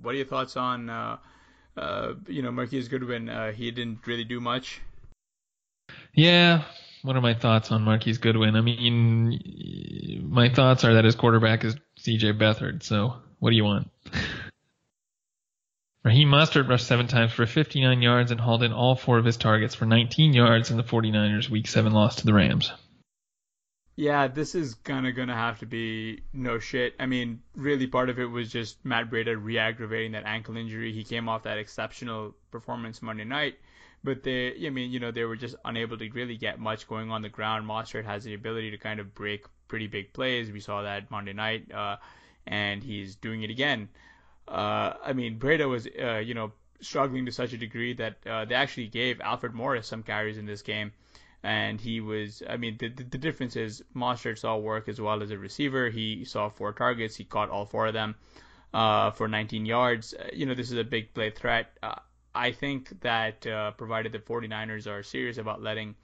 what 0.01 0.13
are 0.13 0.17
your 0.17 0.25
thoughts 0.25 0.57
on 0.57 0.89
uh, 0.89 1.17
uh, 1.77 2.13
you 2.27 2.41
know 2.41 2.51
Marquise 2.51 2.87
Goodwin? 2.87 3.29
Uh, 3.29 3.51
he 3.51 3.71
didn't 3.71 4.05
really 4.07 4.23
do 4.23 4.39
much. 4.39 4.81
Yeah, 6.13 6.63
what 7.01 7.15
are 7.15 7.21
my 7.21 7.33
thoughts 7.33 7.71
on 7.71 7.83
Marquise 7.83 8.17
Goodwin? 8.17 8.55
I 8.55 8.61
mean, 8.61 10.27
my 10.29 10.49
thoughts 10.49 10.83
are 10.83 10.95
that 10.95 11.05
his 11.05 11.15
quarterback 11.15 11.63
is 11.63 11.75
C.J. 11.97 12.33
Beathard. 12.33 12.83
So 12.83 13.15
what 13.39 13.51
do 13.51 13.55
you 13.55 13.63
want? 13.63 13.89
Raheem 16.03 16.29
Mostert 16.29 16.69
rushed 16.69 16.87
seven 16.87 17.07
times 17.07 17.33
for 17.33 17.45
59 17.45 18.01
yards 18.01 18.31
and 18.31 18.39
hauled 18.39 18.63
in 18.63 18.71
all 18.71 18.95
four 18.95 19.17
of 19.17 19.25
his 19.25 19.35
targets 19.35 19.75
for 19.75 19.85
19 19.85 20.33
yards 20.33 20.71
in 20.71 20.77
the 20.77 20.83
49ers' 20.83 21.49
Week 21.49 21.67
7 21.67 21.91
loss 21.91 22.17
to 22.17 22.25
the 22.25 22.33
Rams. 22.33 22.71
Yeah, 23.97 24.27
this 24.29 24.55
is 24.55 24.75
kind 24.75 25.07
of 25.07 25.15
going 25.17 25.27
to 25.27 25.33
have 25.33 25.59
to 25.59 25.65
be 25.65 26.21
no 26.31 26.57
shit. 26.57 26.95
I 27.01 27.05
mean, 27.05 27.41
really, 27.53 27.85
part 27.85 28.09
of 28.09 28.17
it 28.17 28.27
was 28.27 28.49
just 28.49 28.77
Matt 28.85 29.09
Breida 29.09 29.37
re 29.37 29.57
aggravating 29.57 30.13
that 30.13 30.23
ankle 30.25 30.55
injury. 30.55 30.93
He 30.93 31.03
came 31.03 31.27
off 31.27 31.43
that 31.43 31.57
exceptional 31.57 32.33
performance 32.49 33.01
Monday 33.01 33.25
night, 33.25 33.55
but 34.01 34.23
they, 34.23 34.55
I 34.65 34.69
mean, 34.69 34.91
you 34.91 35.01
know, 35.01 35.11
they 35.11 35.25
were 35.25 35.35
just 35.35 35.57
unable 35.65 35.97
to 35.97 36.09
really 36.11 36.37
get 36.37 36.59
much 36.59 36.87
going 36.87 37.11
on 37.11 37.21
the 37.21 37.27
ground. 37.27 37.67
Mostert 37.67 38.05
has 38.05 38.23
the 38.23 38.35
ability 38.35 38.71
to 38.71 38.77
kind 38.77 39.01
of 39.01 39.13
break 39.13 39.43
pretty 39.67 39.87
big 39.87 40.13
plays. 40.13 40.49
We 40.49 40.61
saw 40.61 40.83
that 40.83 41.11
Monday 41.11 41.33
night, 41.33 41.69
uh, 41.73 41.97
and 42.47 42.81
he's 42.81 43.17
doing 43.17 43.43
it 43.43 43.49
again. 43.49 43.89
Uh, 44.49 44.93
I 45.03 45.13
mean, 45.13 45.37
Breida 45.37 45.69
was, 45.69 45.87
uh, 45.87 46.17
you 46.17 46.33
know, 46.33 46.51
struggling 46.81 47.25
to 47.25 47.31
such 47.31 47.53
a 47.53 47.57
degree 47.57 47.93
that 47.93 48.15
uh, 48.25 48.45
they 48.45 48.55
actually 48.55 48.87
gave 48.87 49.21
Alfred 49.21 49.53
Morris 49.53 49.87
some 49.87 50.01
carries 50.01 50.37
in 50.37 50.45
this 50.45 50.61
game. 50.61 50.91
And 51.43 51.79
he 51.79 52.01
was, 52.01 52.43
I 52.49 52.57
mean, 52.57 52.77
the, 52.77 52.89
the 52.89 53.17
difference 53.17 53.55
is 53.55 53.83
Mostert 53.95 54.39
saw 54.39 54.57
work 54.57 54.89
as 54.89 54.99
well 54.99 55.23
as 55.23 55.31
a 55.31 55.37
receiver. 55.37 55.89
He 55.89 56.25
saw 56.25 56.49
four 56.49 56.73
targets. 56.73 57.15
He 57.15 57.23
caught 57.23 57.49
all 57.49 57.65
four 57.65 57.87
of 57.87 57.93
them 57.93 58.15
uh, 58.73 59.11
for 59.11 59.27
19 59.27 59.65
yards. 59.65 60.13
Uh, 60.13 60.29
you 60.33 60.45
know, 60.45 60.55
this 60.55 60.71
is 60.71 60.77
a 60.77 60.83
big 60.83 61.13
play 61.13 61.29
threat. 61.29 61.77
Uh, 61.81 61.95
I 62.33 62.51
think 62.51 63.01
that 63.01 63.41
provided 63.77 64.11
the 64.11 64.19
49ers 64.19 64.87
are 64.87 65.03
serious 65.03 65.37
about 65.37 65.61
letting 65.61 65.95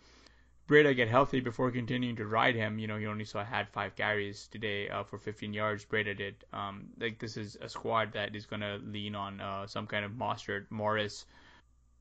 Breida 0.68 0.96
get 0.96 1.08
healthy 1.08 1.42
before 1.42 1.70
continuing 1.70 2.16
to 2.16 2.26
ride 2.26 2.56
him. 2.56 2.80
You 2.80 2.88
know, 2.88 2.98
he 2.98 3.06
only 3.06 3.26
saw 3.26 3.44
had 3.44 3.70
five 3.70 3.96
carries 3.96 4.48
today 4.48 4.90
uh, 4.90 5.04
for 5.04 5.20
15 5.20 5.54
yards. 5.54 5.86
Breida 5.86 6.18
did. 6.18 6.44
Um, 6.54 6.88
like 7.00 7.20
this 7.20 7.38
is 7.38 7.56
a 7.62 7.70
squad 7.70 8.14
that 8.14 8.36
is 8.36 8.48
going 8.48 8.62
to 8.62 8.80
lean 8.84 9.14
on 9.14 9.40
uh, 9.40 9.68
some 9.68 9.86
kind 9.86 10.04
of 10.04 10.14
Mostert 10.14 10.66
Morris 10.72 11.26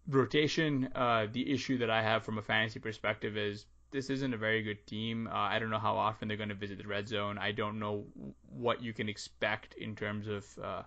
rotation. 0.08 0.88
Uh, 0.94 1.26
the 1.30 1.52
issue 1.52 1.76
that 1.78 1.90
I 1.90 2.02
have 2.02 2.24
from 2.24 2.38
a 2.38 2.42
fantasy 2.42 2.80
perspective 2.80 3.36
is 3.36 3.66
this 3.90 4.08
isn't 4.08 4.32
a 4.32 4.38
very 4.38 4.62
good 4.62 4.86
team. 4.86 5.26
Uh, 5.26 5.34
I 5.34 5.58
don't 5.58 5.70
know 5.70 5.78
how 5.78 5.96
often 5.96 6.26
they're 6.26 6.36
going 6.38 6.48
to 6.48 6.54
visit 6.54 6.78
the 6.78 6.88
red 6.88 7.06
zone. 7.06 7.36
I 7.36 7.52
don't 7.52 7.78
know 7.78 8.06
what 8.48 8.82
you 8.82 8.94
can 8.94 9.10
expect 9.10 9.74
in 9.74 9.94
terms 9.94 10.26
of 10.26 10.58
uh, 10.64 10.82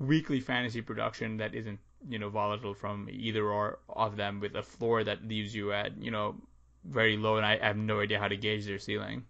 weekly 0.00 0.40
fantasy 0.40 0.82
production 0.82 1.36
that 1.36 1.54
isn't 1.54 1.78
you 2.08 2.18
know 2.18 2.28
volatile 2.28 2.74
from 2.74 3.08
either 3.10 3.48
or 3.48 3.78
of 3.88 4.16
them 4.16 4.40
with 4.40 4.56
a 4.56 4.62
floor 4.62 5.04
that 5.04 5.24
leaves 5.24 5.54
you 5.54 5.72
at 5.72 5.96
you 6.02 6.10
know 6.10 6.34
very 6.84 7.16
low, 7.16 7.36
and 7.36 7.46
I 7.46 7.58
have 7.58 7.76
no 7.76 8.00
idea 8.00 8.18
how 8.18 8.28
to 8.28 8.36
gauge 8.36 8.64
their 8.66 8.78
ceiling. 8.78 9.24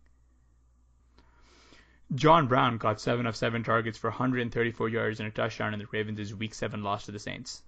John 2.15 2.47
Brown 2.47 2.79
caught 2.79 3.01
seven 3.01 3.27
of 3.27 3.37
seven 3.37 3.65
targets 3.65 3.97
for 3.97 4.11
134 4.11 4.89
yards 4.89 5.21
and 5.21 5.29
a 5.29 5.33
touchdown 5.33 5.73
in 5.73 5.79
the 5.79 5.87
Ravens' 5.91 6.35
Week 6.35 6.55
Seven 6.55 6.83
loss 6.83 7.07
to 7.07 7.13
the 7.13 7.19
Saints. 7.19 7.63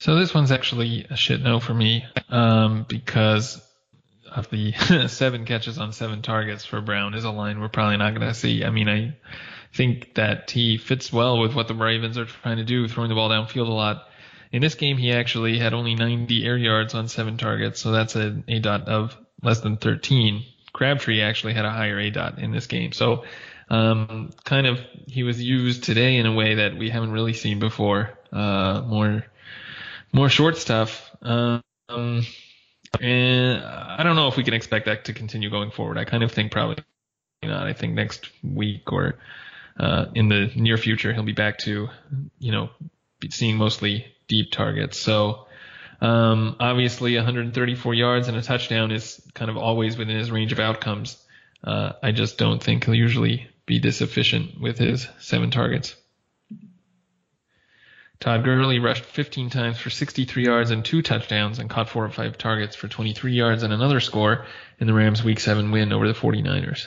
So 0.00 0.16
this 0.16 0.34
one's 0.34 0.50
actually 0.50 1.06
a 1.10 1.16
shit 1.16 1.42
no 1.42 1.60
for 1.60 1.74
me 1.74 2.04
um, 2.30 2.86
because 2.88 3.60
of 4.34 4.48
the 4.50 4.72
seven 5.08 5.44
catches 5.44 5.78
on 5.78 5.92
seven 5.92 6.22
targets 6.22 6.64
for 6.64 6.80
Brown 6.80 7.14
is 7.14 7.24
a 7.24 7.30
line 7.30 7.60
we're 7.60 7.68
probably 7.68 7.98
not 7.98 8.14
going 8.14 8.26
to 8.26 8.34
see. 8.34 8.64
I 8.64 8.70
mean, 8.70 8.88
I 8.88 9.16
think 9.74 10.14
that 10.14 10.50
he 10.50 10.78
fits 10.78 11.12
well 11.12 11.38
with 11.38 11.54
what 11.54 11.68
the 11.68 11.74
Ravens 11.74 12.18
are 12.18 12.24
trying 12.24 12.56
to 12.56 12.64
do, 12.64 12.88
throwing 12.88 13.10
the 13.10 13.14
ball 13.14 13.28
downfield 13.28 13.68
a 13.68 13.72
lot. 13.72 14.08
In 14.52 14.62
this 14.62 14.74
game, 14.74 14.96
he 14.96 15.12
actually 15.12 15.58
had 15.58 15.74
only 15.74 15.94
90 15.94 16.44
air 16.44 16.56
yards 16.56 16.94
on 16.94 17.08
seven 17.08 17.36
targets, 17.36 17.80
so 17.80 17.92
that's 17.92 18.16
an 18.16 18.44
A 18.48 18.58
dot 18.58 18.88
of 18.88 19.16
less 19.42 19.60
than 19.60 19.76
13. 19.76 20.44
Crabtree 20.72 21.20
actually 21.20 21.54
had 21.54 21.64
a 21.64 21.70
higher 21.70 21.98
A 21.98 22.10
dot 22.10 22.38
in 22.38 22.50
this 22.50 22.66
game, 22.66 22.92
so 22.92 23.24
um, 23.68 24.30
kind 24.44 24.66
of 24.66 24.80
he 25.06 25.22
was 25.22 25.40
used 25.40 25.84
today 25.84 26.16
in 26.16 26.26
a 26.26 26.32
way 26.32 26.56
that 26.56 26.76
we 26.76 26.90
haven't 26.90 27.12
really 27.12 27.32
seen 27.32 27.60
before. 27.60 28.18
Uh, 28.32 28.82
more 28.82 29.24
more 30.12 30.28
short 30.28 30.56
stuff. 30.56 31.08
Um, 31.22 31.62
and 31.88 33.62
I 33.62 34.02
don't 34.02 34.16
know 34.16 34.28
if 34.28 34.36
we 34.36 34.42
can 34.42 34.54
expect 34.54 34.86
that 34.86 35.04
to 35.04 35.12
continue 35.12 35.50
going 35.50 35.70
forward. 35.70 35.98
I 35.98 36.04
kind 36.04 36.22
of 36.24 36.32
think 36.32 36.50
probably 36.50 36.82
not. 37.42 37.66
I 37.66 37.72
think 37.72 37.94
next 37.94 38.28
week 38.42 38.92
or 38.92 39.18
uh, 39.78 40.06
in 40.14 40.28
the 40.28 40.50
near 40.56 40.76
future 40.76 41.12
he'll 41.12 41.22
be 41.22 41.32
back 41.32 41.58
to 41.58 41.88
you 42.38 42.52
know 42.52 42.70
seeing 43.30 43.56
mostly 43.56 44.06
deep 44.30 44.52
targets. 44.52 44.96
So 44.96 45.48
um, 46.00 46.56
obviously 46.60 47.16
134 47.16 47.94
yards 47.94 48.28
and 48.28 48.36
a 48.36 48.42
touchdown 48.42 48.92
is 48.92 49.20
kind 49.34 49.50
of 49.50 49.56
always 49.56 49.98
within 49.98 50.16
his 50.16 50.30
range 50.30 50.52
of 50.52 50.60
outcomes. 50.60 51.22
Uh, 51.62 51.92
I 52.02 52.12
just 52.12 52.38
don't 52.38 52.62
think 52.62 52.84
he'll 52.84 52.94
usually 52.94 53.48
be 53.66 53.80
this 53.80 54.00
efficient 54.00 54.58
with 54.60 54.78
his 54.78 55.06
seven 55.18 55.50
targets. 55.50 55.96
Todd 58.20 58.44
Gurley 58.44 58.78
rushed 58.78 59.04
15 59.04 59.50
times 59.50 59.78
for 59.78 59.90
63 59.90 60.44
yards 60.44 60.70
and 60.70 60.84
two 60.84 61.02
touchdowns 61.02 61.58
and 61.58 61.68
caught 61.68 61.88
four 61.88 62.04
or 62.04 62.10
five 62.10 62.38
targets 62.38 62.76
for 62.76 62.86
23 62.86 63.32
yards 63.32 63.62
and 63.62 63.72
another 63.72 63.98
score 63.98 64.46
in 64.78 64.86
the 64.86 64.94
Rams' 64.94 65.24
Week 65.24 65.40
7 65.40 65.70
win 65.70 65.92
over 65.92 66.06
the 66.06 66.14
49ers 66.14 66.86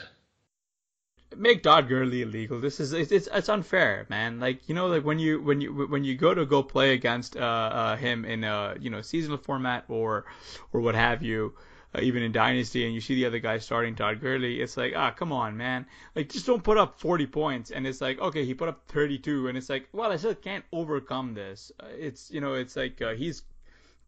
make 1.36 1.62
Todd 1.62 1.88
Gurley 1.88 2.22
illegal. 2.22 2.60
This 2.60 2.80
is 2.80 2.92
it's, 2.92 3.12
it's 3.12 3.48
unfair, 3.48 4.06
man. 4.08 4.40
Like 4.40 4.68
you 4.68 4.74
know, 4.74 4.86
like 4.88 5.04
when 5.04 5.18
you 5.18 5.40
when 5.42 5.60
you 5.60 5.86
when 5.86 6.04
you 6.04 6.16
go 6.16 6.34
to 6.34 6.44
go 6.46 6.62
play 6.62 6.92
against 6.94 7.36
uh, 7.36 7.40
uh 7.40 7.96
him 7.96 8.24
in 8.24 8.44
a 8.44 8.76
you 8.80 8.90
know 8.90 9.00
seasonal 9.02 9.38
format 9.38 9.84
or 9.88 10.24
or 10.72 10.80
what 10.80 10.94
have 10.94 11.22
you. 11.22 11.54
Uh, 11.96 12.00
even 12.02 12.24
in 12.24 12.32
Dynasty, 12.32 12.84
and 12.84 12.92
you 12.92 13.00
see 13.00 13.14
the 13.14 13.24
other 13.24 13.38
guy 13.38 13.58
starting 13.58 13.94
Todd 13.94 14.20
Gurley, 14.20 14.60
it's 14.60 14.76
like, 14.76 14.94
ah, 14.96 15.12
come 15.12 15.30
on, 15.30 15.56
man. 15.56 15.86
Like, 16.16 16.28
just 16.28 16.44
don't 16.44 16.64
put 16.64 16.76
up 16.76 16.98
40 16.98 17.26
points. 17.28 17.70
And 17.70 17.86
it's 17.86 18.00
like, 18.00 18.18
okay, 18.18 18.44
he 18.44 18.52
put 18.52 18.68
up 18.68 18.82
32, 18.88 19.46
and 19.46 19.56
it's 19.56 19.70
like, 19.70 19.88
well, 19.92 20.10
I 20.10 20.16
still 20.16 20.34
can't 20.34 20.64
overcome 20.72 21.34
this. 21.34 21.70
Uh, 21.78 21.86
it's, 21.96 22.32
you 22.32 22.40
know, 22.40 22.54
it's 22.54 22.74
like 22.74 23.00
uh, 23.00 23.14
he's 23.14 23.44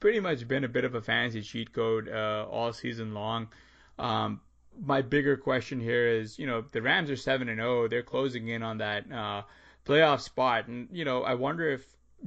pretty 0.00 0.18
much 0.18 0.48
been 0.48 0.64
a 0.64 0.68
bit 0.68 0.84
of 0.84 0.96
a 0.96 1.00
fantasy 1.00 1.42
cheat 1.42 1.72
code 1.72 2.08
uh, 2.08 2.46
all 2.50 2.72
season 2.72 3.14
long. 3.14 3.48
Um, 3.98 4.40
my 4.84 5.02
bigger 5.02 5.36
question 5.36 5.80
here 5.80 6.06
is, 6.06 6.38
you 6.38 6.46
know, 6.46 6.64
the 6.72 6.82
Rams 6.82 7.10
are 7.10 7.16
seven 7.16 7.48
and 7.48 7.58
zero. 7.58 7.88
They're 7.88 8.02
closing 8.02 8.48
in 8.48 8.62
on 8.62 8.78
that 8.78 9.10
uh, 9.10 9.42
playoff 9.84 10.20
spot, 10.20 10.66
and 10.68 10.88
you 10.92 11.04
know, 11.04 11.22
I 11.22 11.34
wonder 11.34 11.70
if 11.70 11.84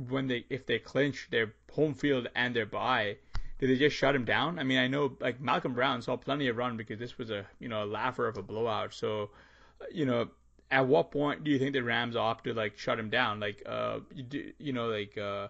when 0.08 0.28
they 0.28 0.46
if 0.50 0.66
they 0.66 0.80
clinch 0.80 1.28
their 1.32 1.54
home 1.72 1.94
field 1.94 2.28
and 2.36 2.56
their 2.56 2.66
bye, 2.66 3.18
did 3.60 3.70
they 3.70 3.76
just 3.76 3.96
shut 3.96 4.16
him 4.16 4.26
down? 4.26 4.60
I 4.60 4.64
mean, 4.64 4.78
I 4.78 4.88
know 4.88 5.16
like 5.20 5.40
Malcolm 5.42 5.74
Brown 5.74 6.02
saw 6.02 6.16
plenty 6.16 6.48
of 6.48 6.58
run 6.58 6.78
because 6.78 7.00
this 7.00 7.18
was 7.18 7.30
a 7.30 7.46
you 7.60 7.70
know 7.70 7.84
a 7.84 7.86
laugher 7.86 8.28
of 8.28 8.38
a 8.38 8.44
blowout. 8.44 8.94
So, 8.94 9.32
you 9.92 10.06
know, 10.06 10.30
at 10.72 10.88
what 10.88 11.12
point 11.12 11.44
do 11.44 11.52
you 11.52 11.60
think 11.60 11.74
the 11.74 11.84
Rams 11.84 12.16
opt 12.16 12.46
to 12.46 12.54
like 12.54 12.78
shut 12.78 13.00
him 13.00 13.10
down? 13.10 13.40
Like, 13.40 13.64
uh, 13.66 14.00
you, 14.14 14.54
you 14.58 14.74
know, 14.74 14.88
like. 14.88 15.18
Uh, 15.18 15.50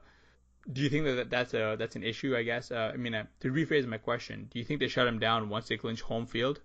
do 0.71 0.81
you 0.81 0.89
think 0.89 1.05
that 1.05 1.29
that's 1.31 1.53
a 1.53 1.77
that's 1.79 1.95
an 1.95 2.03
issue? 2.03 2.35
I 2.35 2.43
guess. 2.43 2.69
Uh, 2.69 2.91
I 2.93 2.97
mean, 2.97 3.15
uh, 3.15 3.23
to 3.39 3.51
rephrase 3.51 3.87
my 3.87 3.97
question, 3.97 4.49
do 4.51 4.59
you 4.59 4.65
think 4.65 4.79
they 4.79 4.87
shut 4.87 5.07
him 5.07 5.17
down 5.17 5.49
once 5.49 5.67
they 5.67 5.77
clinch 5.77 6.01
home 6.01 6.27
field? 6.27 6.59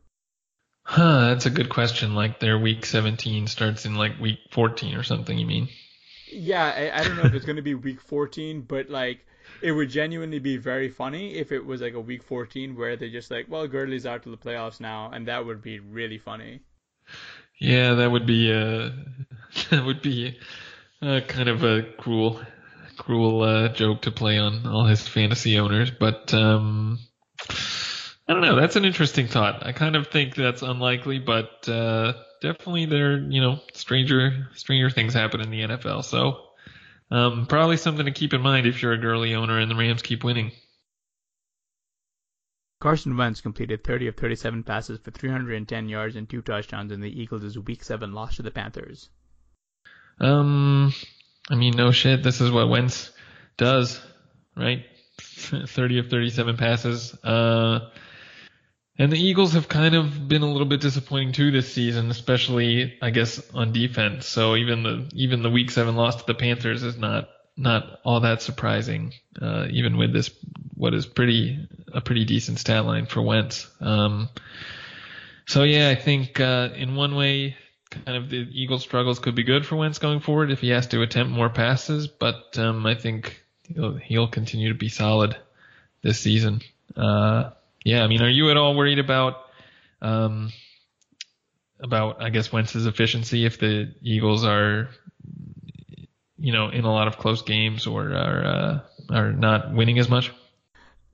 Huh, 0.84 1.28
that's 1.28 1.46
a 1.46 1.50
good 1.50 1.70
question. 1.70 2.14
Like 2.14 2.40
their 2.40 2.58
week 2.58 2.84
17 2.84 3.46
starts 3.46 3.86
in 3.86 3.94
like 3.94 4.20
week 4.20 4.38
14 4.50 4.94
or 4.94 5.02
something, 5.02 5.36
you 5.36 5.46
mean? 5.46 5.68
Yeah, 6.30 6.64
I, 6.64 7.00
I 7.00 7.04
don't 7.04 7.16
know 7.16 7.24
if 7.24 7.34
it's 7.34 7.46
going 7.46 7.56
to 7.56 7.62
be 7.62 7.74
week 7.74 8.00
14, 8.00 8.62
but 8.62 8.90
like 8.90 9.26
it 9.62 9.72
would 9.72 9.88
genuinely 9.88 10.38
be 10.38 10.56
very 10.58 10.90
funny 10.90 11.34
if 11.34 11.52
it 11.52 11.64
was 11.64 11.80
like 11.80 11.94
a 11.94 12.00
week 12.00 12.22
14 12.22 12.76
where 12.76 12.96
they're 12.96 13.08
just 13.08 13.30
like, 13.30 13.46
well, 13.48 13.66
Gurley's 13.66 14.06
out 14.06 14.22
to 14.24 14.30
the 14.30 14.36
playoffs 14.36 14.80
now, 14.80 15.10
and 15.10 15.26
that 15.28 15.44
would 15.46 15.62
be 15.62 15.78
really 15.78 16.18
funny. 16.18 16.60
Yeah, 17.58 17.94
that 17.94 18.10
would 18.10 18.26
be 18.26 18.52
uh 18.52 18.90
that 19.70 19.84
would 19.84 20.02
be 20.02 20.38
uh, 21.00 21.20
kind 21.26 21.48
of 21.48 21.62
a 21.62 21.82
cruel 21.98 22.40
cruel 22.96 23.42
uh, 23.42 23.68
joke 23.68 24.02
to 24.02 24.10
play 24.10 24.38
on 24.38 24.66
all 24.66 24.86
his 24.86 25.06
fantasy 25.06 25.58
owners, 25.58 25.90
but 25.90 26.34
um 26.34 26.98
I 28.26 28.32
don't 28.32 28.42
know. 28.42 28.58
That's 28.58 28.76
an 28.76 28.84
interesting 28.84 29.26
thought. 29.26 29.66
I 29.66 29.72
kind 29.72 29.96
of 29.96 30.08
think 30.08 30.34
that's 30.34 30.62
unlikely, 30.62 31.18
but 31.18 31.68
uh, 31.68 32.14
definitely 32.40 32.86
there, 32.86 33.18
you 33.18 33.40
know, 33.40 33.60
stranger 33.74 34.48
stranger 34.54 34.88
things 34.88 35.12
happen 35.12 35.40
in 35.40 35.50
the 35.50 35.60
NFL. 35.62 36.04
So 36.04 36.40
um, 37.10 37.46
probably 37.46 37.76
something 37.76 38.06
to 38.06 38.12
keep 38.12 38.32
in 38.32 38.40
mind 38.40 38.66
if 38.66 38.82
you're 38.82 38.92
a 38.92 39.00
Gurley 39.00 39.34
owner 39.34 39.58
and 39.58 39.70
the 39.70 39.74
Rams 39.74 40.02
keep 40.02 40.24
winning. 40.24 40.52
Carson 42.80 43.16
Wentz 43.16 43.40
completed 43.40 43.82
30 43.84 44.08
of 44.08 44.16
37 44.16 44.62
passes 44.62 44.98
for 44.98 45.10
310 45.10 45.88
yards 45.88 46.16
and 46.16 46.28
two 46.28 46.42
touchdowns 46.42 46.92
in 46.92 47.00
the 47.00 47.08
Eagles' 47.08 47.58
Week 47.58 47.82
7 47.82 48.12
loss 48.12 48.36
to 48.36 48.42
the 48.42 48.50
Panthers. 48.50 49.08
Um, 50.20 50.92
I 51.50 51.54
mean, 51.54 51.74
no 51.76 51.92
shit. 51.92 52.22
This 52.22 52.40
is 52.40 52.50
what 52.50 52.68
Wentz 52.68 53.10
does, 53.56 54.00
right? 54.56 54.84
30 55.18 55.98
of 55.98 56.08
37 56.08 56.56
passes. 56.56 57.14
Uh, 57.24 57.90
and 58.98 59.10
the 59.10 59.18
Eagles 59.18 59.54
have 59.54 59.68
kind 59.68 59.94
of 59.94 60.28
been 60.28 60.42
a 60.42 60.50
little 60.50 60.66
bit 60.66 60.80
disappointing 60.80 61.32
too 61.32 61.50
this 61.50 61.72
season, 61.72 62.10
especially 62.10 62.96
I 63.02 63.10
guess 63.10 63.42
on 63.52 63.72
defense. 63.72 64.26
So 64.26 64.56
even 64.56 64.82
the 64.82 65.10
even 65.14 65.42
the 65.42 65.50
Week 65.50 65.70
Seven 65.70 65.96
loss 65.96 66.16
to 66.16 66.26
the 66.26 66.34
Panthers 66.34 66.82
is 66.82 66.96
not 66.96 67.28
not 67.56 68.00
all 68.04 68.20
that 68.20 68.42
surprising, 68.42 69.14
uh, 69.40 69.66
even 69.70 69.96
with 69.96 70.12
this 70.12 70.30
what 70.74 70.94
is 70.94 71.06
pretty 71.06 71.68
a 71.92 72.00
pretty 72.00 72.24
decent 72.24 72.58
stat 72.58 72.84
line 72.84 73.06
for 73.06 73.22
Wentz. 73.22 73.68
Um, 73.80 74.28
so 75.46 75.62
yeah, 75.62 75.90
I 75.90 75.94
think 75.94 76.40
uh, 76.40 76.70
in 76.74 76.94
one 76.94 77.14
way, 77.14 77.56
kind 77.90 78.16
of 78.16 78.30
the 78.30 78.48
Eagles' 78.50 78.82
struggles 78.82 79.18
could 79.18 79.34
be 79.34 79.42
good 79.42 79.66
for 79.66 79.76
Wentz 79.76 79.98
going 79.98 80.20
forward 80.20 80.50
if 80.50 80.60
he 80.60 80.70
has 80.70 80.86
to 80.88 81.02
attempt 81.02 81.32
more 81.32 81.50
passes, 81.50 82.06
but 82.06 82.58
um, 82.58 82.86
I 82.86 82.94
think 82.94 83.44
he'll 83.64 83.96
he'll 83.96 84.28
continue 84.28 84.68
to 84.68 84.78
be 84.78 84.88
solid 84.88 85.36
this 86.02 86.18
season. 86.18 86.62
Uh, 86.96 87.50
yeah, 87.84 88.02
I 88.02 88.06
mean, 88.06 88.22
are 88.22 88.28
you 88.28 88.50
at 88.50 88.56
all 88.56 88.74
worried 88.74 88.98
about 88.98 89.36
um, 90.00 90.50
about 91.80 92.22
I 92.22 92.30
guess 92.30 92.50
Wentz's 92.50 92.86
efficiency 92.86 93.44
if 93.44 93.58
the 93.58 93.94
Eagles 94.02 94.44
are 94.44 94.88
you 96.38 96.52
know 96.52 96.70
in 96.70 96.84
a 96.84 96.92
lot 96.92 97.08
of 97.08 97.18
close 97.18 97.42
games 97.42 97.86
or 97.86 98.14
are 98.14 98.44
uh, 98.44 98.80
are 99.10 99.32
not 99.32 99.72
winning 99.72 99.98
as 99.98 100.08
much? 100.08 100.32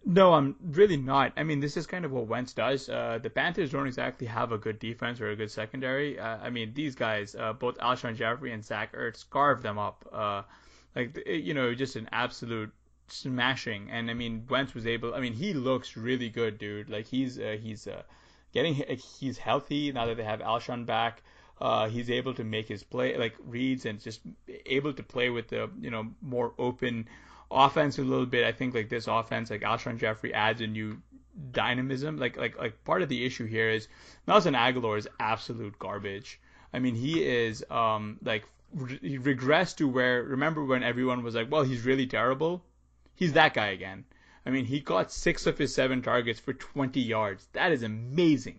No, 0.05 0.33
I'm 0.33 0.57
really 0.63 0.97
not. 0.97 1.33
I 1.37 1.43
mean, 1.43 1.61
this 1.61 1.77
is 1.77 1.87
kind 1.87 2.05
of 2.07 2.11
what 2.11 2.27
Wentz 2.27 2.55
does. 2.55 2.89
Uh, 2.89 3.19
the 3.23 3.29
Panthers 3.29 3.71
don't 3.71 3.87
exactly 3.87 4.27
have 4.27 4.51
a 4.51 4.57
good 4.57 4.79
defense 4.79 5.21
or 5.21 5.31
a 5.31 5.37
good 5.37 5.51
secondary. 5.51 6.19
Uh, 6.19 6.39
I 6.39 6.49
mean, 6.49 6.73
these 6.73 6.95
guys, 6.95 7.35
uh, 7.35 7.53
both 7.53 7.77
Alshon 7.79 8.17
Jeffery 8.17 8.53
and 8.53 8.65
Zach 8.65 8.95
Ertz, 8.95 9.29
carved 9.29 9.63
them 9.63 9.79
up. 9.79 10.09
Uh, 10.11 10.43
like, 10.97 11.23
you 11.27 11.53
know, 11.53 11.75
just 11.75 11.97
an 11.97 12.09
absolute 12.13 12.73
smashing. 13.13 13.91
And 13.91 14.11
I 14.11 14.15
mean, 14.15 14.47
Wentz 14.49 14.75
was 14.75 14.87
able. 14.87 15.15
I 15.15 15.21
mean, 15.21 15.33
he 15.33 15.53
looks 15.53 15.97
really 15.97 16.29
good, 16.29 16.59
dude. 16.59 16.91
Like 16.91 17.07
he's 17.07 17.39
uh, 17.39 17.57
he's 17.61 17.87
uh, 17.87 18.03
getting 18.53 18.75
he's 18.75 19.39
healthy 19.39 19.93
now 19.93 20.07
that 20.07 20.17
they 20.17 20.25
have 20.25 20.41
Alshon 20.41 20.87
back. 20.87 21.23
Uh, 21.61 21.89
he's 21.89 22.11
able 22.11 22.33
to 22.35 22.45
make 22.45 22.69
his 22.69 22.83
play 22.83 23.17
like 23.19 23.35
reads 23.45 23.85
and 23.85 24.01
just 24.01 24.21
able 24.67 24.93
to 24.95 25.03
play 25.03 25.29
with 25.29 25.49
the 25.49 25.71
you 25.81 25.91
know 25.91 26.07
more 26.23 26.53
open 26.59 27.09
offense 27.51 27.99
a 27.99 28.03
little 28.03 28.27
bit. 28.27 28.45
I 28.47 28.53
think 28.53 28.75
like 28.75 28.89
this 28.89 29.07
offense, 29.07 29.51
like 29.51 29.63
Alshon 29.63 29.99
Jeffery 29.99 30.33
adds 30.33 30.61
a 30.61 30.67
new 30.67 31.01
dynamism. 31.53 32.19
Like 32.19 32.37
like 32.37 32.59
like 32.59 32.83
part 32.85 33.03
of 33.03 33.09
the 33.09 33.25
issue 33.25 33.47
here 33.47 33.71
is 33.71 33.89
Nelson 34.27 34.55
Agholor 34.55 34.99
is 34.99 35.09
absolute 35.19 35.79
garbage. 35.79 36.41
I 36.73 36.79
mean, 36.79 36.95
he 36.95 37.25
is 37.25 37.65
um 37.71 38.19
like 38.23 38.45
re- 38.75 39.19
regressed 39.19 39.77
to 39.77 39.89
where 39.89 40.23
remember 40.23 40.65
when 40.65 40.83
everyone 40.83 41.23
was 41.23 41.35
like, 41.35 41.51
well, 41.51 41.63
he's 41.63 41.85
really 41.85 42.07
terrible 42.07 42.63
he's 43.21 43.35
that 43.35 43.55
guy 43.55 43.69
again. 43.69 44.05
I 44.45 44.51
mean, 44.51 44.65
he 44.65 44.81
got 44.81 45.13
six 45.13 45.47
of 45.47 45.59
his 45.59 45.73
seven 45.73 46.03
targets 46.03 46.41
for 46.41 46.55
20 46.55 46.99
yards. 46.99 47.47
That 47.53 47.71
is 47.71 47.83
amazing. 47.85 48.59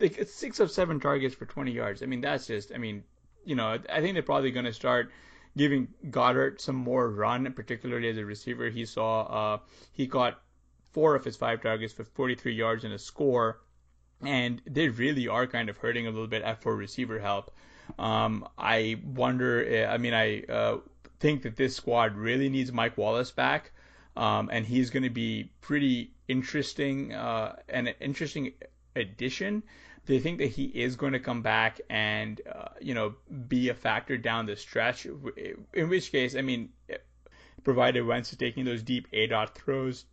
Like 0.00 0.28
six 0.28 0.58
of 0.58 0.70
seven 0.70 0.98
targets 1.00 1.34
for 1.34 1.46
20 1.46 1.70
yards. 1.70 2.02
I 2.02 2.06
mean, 2.06 2.20
that's 2.20 2.48
just. 2.48 2.72
I 2.74 2.78
mean, 2.78 3.04
you 3.44 3.54
know, 3.54 3.78
I 3.88 4.00
think 4.00 4.14
they're 4.14 4.22
probably 4.24 4.50
going 4.50 4.66
to 4.66 4.72
start 4.72 5.12
giving 5.56 5.88
Goedert 6.10 6.60
some 6.60 6.74
more 6.74 7.08
run, 7.08 7.50
particularly 7.52 8.08
as 8.08 8.18
a 8.18 8.24
receiver. 8.24 8.68
He 8.68 8.84
saw 8.84 9.22
uh, 9.22 9.58
he 9.92 10.06
got 10.06 10.42
four 10.92 11.14
of 11.14 11.24
his 11.24 11.36
five 11.36 11.62
targets 11.62 11.92
for 11.92 12.04
43 12.04 12.52
yards 12.52 12.84
and 12.84 12.92
a 12.92 12.98
score, 12.98 13.60
and 14.22 14.60
they 14.66 14.88
really 14.88 15.28
are 15.28 15.46
kind 15.46 15.68
of 15.68 15.76
hurting 15.76 16.08
a 16.08 16.10
little 16.10 16.26
bit 16.26 16.42
for 16.60 16.74
receiver 16.74 17.20
help. 17.20 17.54
Um, 17.96 18.48
I 18.58 19.00
wonder. 19.04 19.64
Eh, 19.64 19.86
I 19.86 19.98
mean, 19.98 20.14
I 20.14 20.42
uh, 20.42 20.78
think 21.20 21.42
that 21.42 21.54
this 21.54 21.76
squad 21.76 22.16
really 22.16 22.48
needs 22.48 22.72
Mike 22.72 22.98
Wallace 22.98 23.30
back 23.30 23.70
um, 24.16 24.50
and 24.52 24.66
he's 24.66 24.90
going 24.90 25.02
to 25.02 25.10
be 25.10 25.50
pretty 25.60 26.12
interesting 26.28 27.12
uh, 27.12 27.56
and 27.68 27.88
an 27.88 27.94
interesting 28.00 28.52
addition. 28.96 29.62
They 30.04 30.18
think 30.18 30.38
that 30.38 30.48
he 30.48 30.64
is 30.64 30.96
going 30.96 31.12
to 31.12 31.20
come 31.20 31.42
back 31.42 31.80
and 31.88 32.40
uh, 32.52 32.68
you 32.80 32.94
know 32.94 33.14
be 33.48 33.68
a 33.68 33.74
factor 33.74 34.16
down 34.16 34.46
the 34.46 34.56
stretch. 34.56 35.06
In 35.74 35.88
which 35.88 36.10
case, 36.10 36.34
I 36.34 36.42
mean, 36.42 36.70
provided 37.62 38.02
Wentz 38.02 38.32
is 38.32 38.38
taking 38.38 38.64
those 38.64 38.82
deep 38.82 39.06
A 39.12 39.26
dot 39.26 39.54
throws 39.56 40.04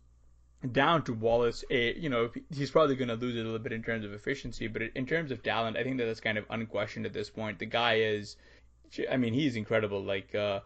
down 0.72 1.02
to 1.04 1.14
Wallace, 1.14 1.64
a, 1.70 1.98
you 1.98 2.10
know, 2.10 2.30
he's 2.54 2.70
probably 2.70 2.94
going 2.94 3.08
to 3.08 3.14
lose 3.14 3.34
a 3.34 3.38
little 3.38 3.58
bit 3.58 3.72
in 3.72 3.82
terms 3.82 4.04
of 4.04 4.12
efficiency, 4.12 4.66
but 4.66 4.82
in 4.94 5.06
terms 5.06 5.30
of 5.30 5.42
talent, 5.42 5.76
I 5.76 5.82
think 5.82 5.98
that 5.98 6.04
that's 6.04 6.20
kind 6.20 6.36
of 6.36 6.44
unquestioned 6.50 7.06
at 7.06 7.12
this 7.12 7.30
point. 7.30 7.58
The 7.58 7.66
guy 7.66 8.00
is, 8.00 8.36
I 9.10 9.16
mean, 9.16 9.32
he's 9.32 9.56
incredible. 9.56 10.02
Like, 10.02 10.34
uh, 10.34 10.60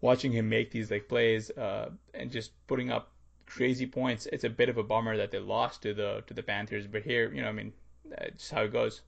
watching 0.00 0.32
him 0.32 0.48
make 0.48 0.70
these 0.70 0.90
like 0.90 1.08
plays 1.08 1.50
uh, 1.50 1.90
and 2.14 2.30
just 2.30 2.52
putting 2.66 2.90
up 2.90 3.10
crazy 3.46 3.86
points. 3.86 4.26
It's 4.26 4.44
a 4.44 4.50
bit 4.50 4.68
of 4.68 4.78
a 4.78 4.82
bummer 4.82 5.16
that 5.16 5.30
they 5.30 5.38
lost 5.38 5.82
to 5.82 5.94
the 5.94 6.22
to 6.26 6.34
the 6.34 6.42
Panthers, 6.42 6.86
but 6.86 7.02
here, 7.02 7.32
you 7.32 7.42
know, 7.42 7.48
I 7.48 7.52
mean, 7.52 7.72
it's 8.10 8.50
how 8.50 8.62
it 8.62 8.72
goes. 8.72 9.02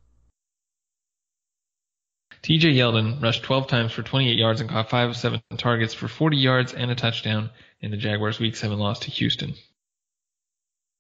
TJ 2.43 2.75
Yeldon 2.75 3.23
rushed 3.23 3.45
12 3.45 3.69
times 3.69 3.93
for 3.93 4.03
28 4.03 4.37
yards 4.37 4.61
and 4.61 4.69
caught 4.69 4.91
5 4.91 5.11
of 5.11 5.17
7 5.17 5.41
targets 5.59 5.95
for 5.95 6.09
40 6.09 6.37
yards 6.39 6.73
and 6.73 6.91
a 6.91 6.95
touchdown 6.95 7.51
in 7.81 7.91
the 7.91 7.97
Jaguars' 7.97 8.41
Week 8.41 8.57
7 8.57 8.79
loss 8.79 9.01
to 9.01 9.11
Houston. 9.11 9.55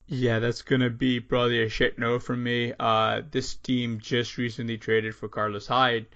Yeah, 0.06 0.40
that's 0.40 0.62
gonna 0.62 0.90
be 0.90 1.20
probably 1.20 1.62
a 1.62 1.68
shit 1.68 1.98
no 1.98 2.18
from 2.18 2.42
me. 2.42 2.74
Uh, 2.78 3.22
this 3.30 3.54
team 3.54 3.98
just 4.00 4.36
recently 4.36 4.76
traded 4.76 5.14
for 5.14 5.28
Carlos 5.28 5.66
Hyde. 5.66 6.06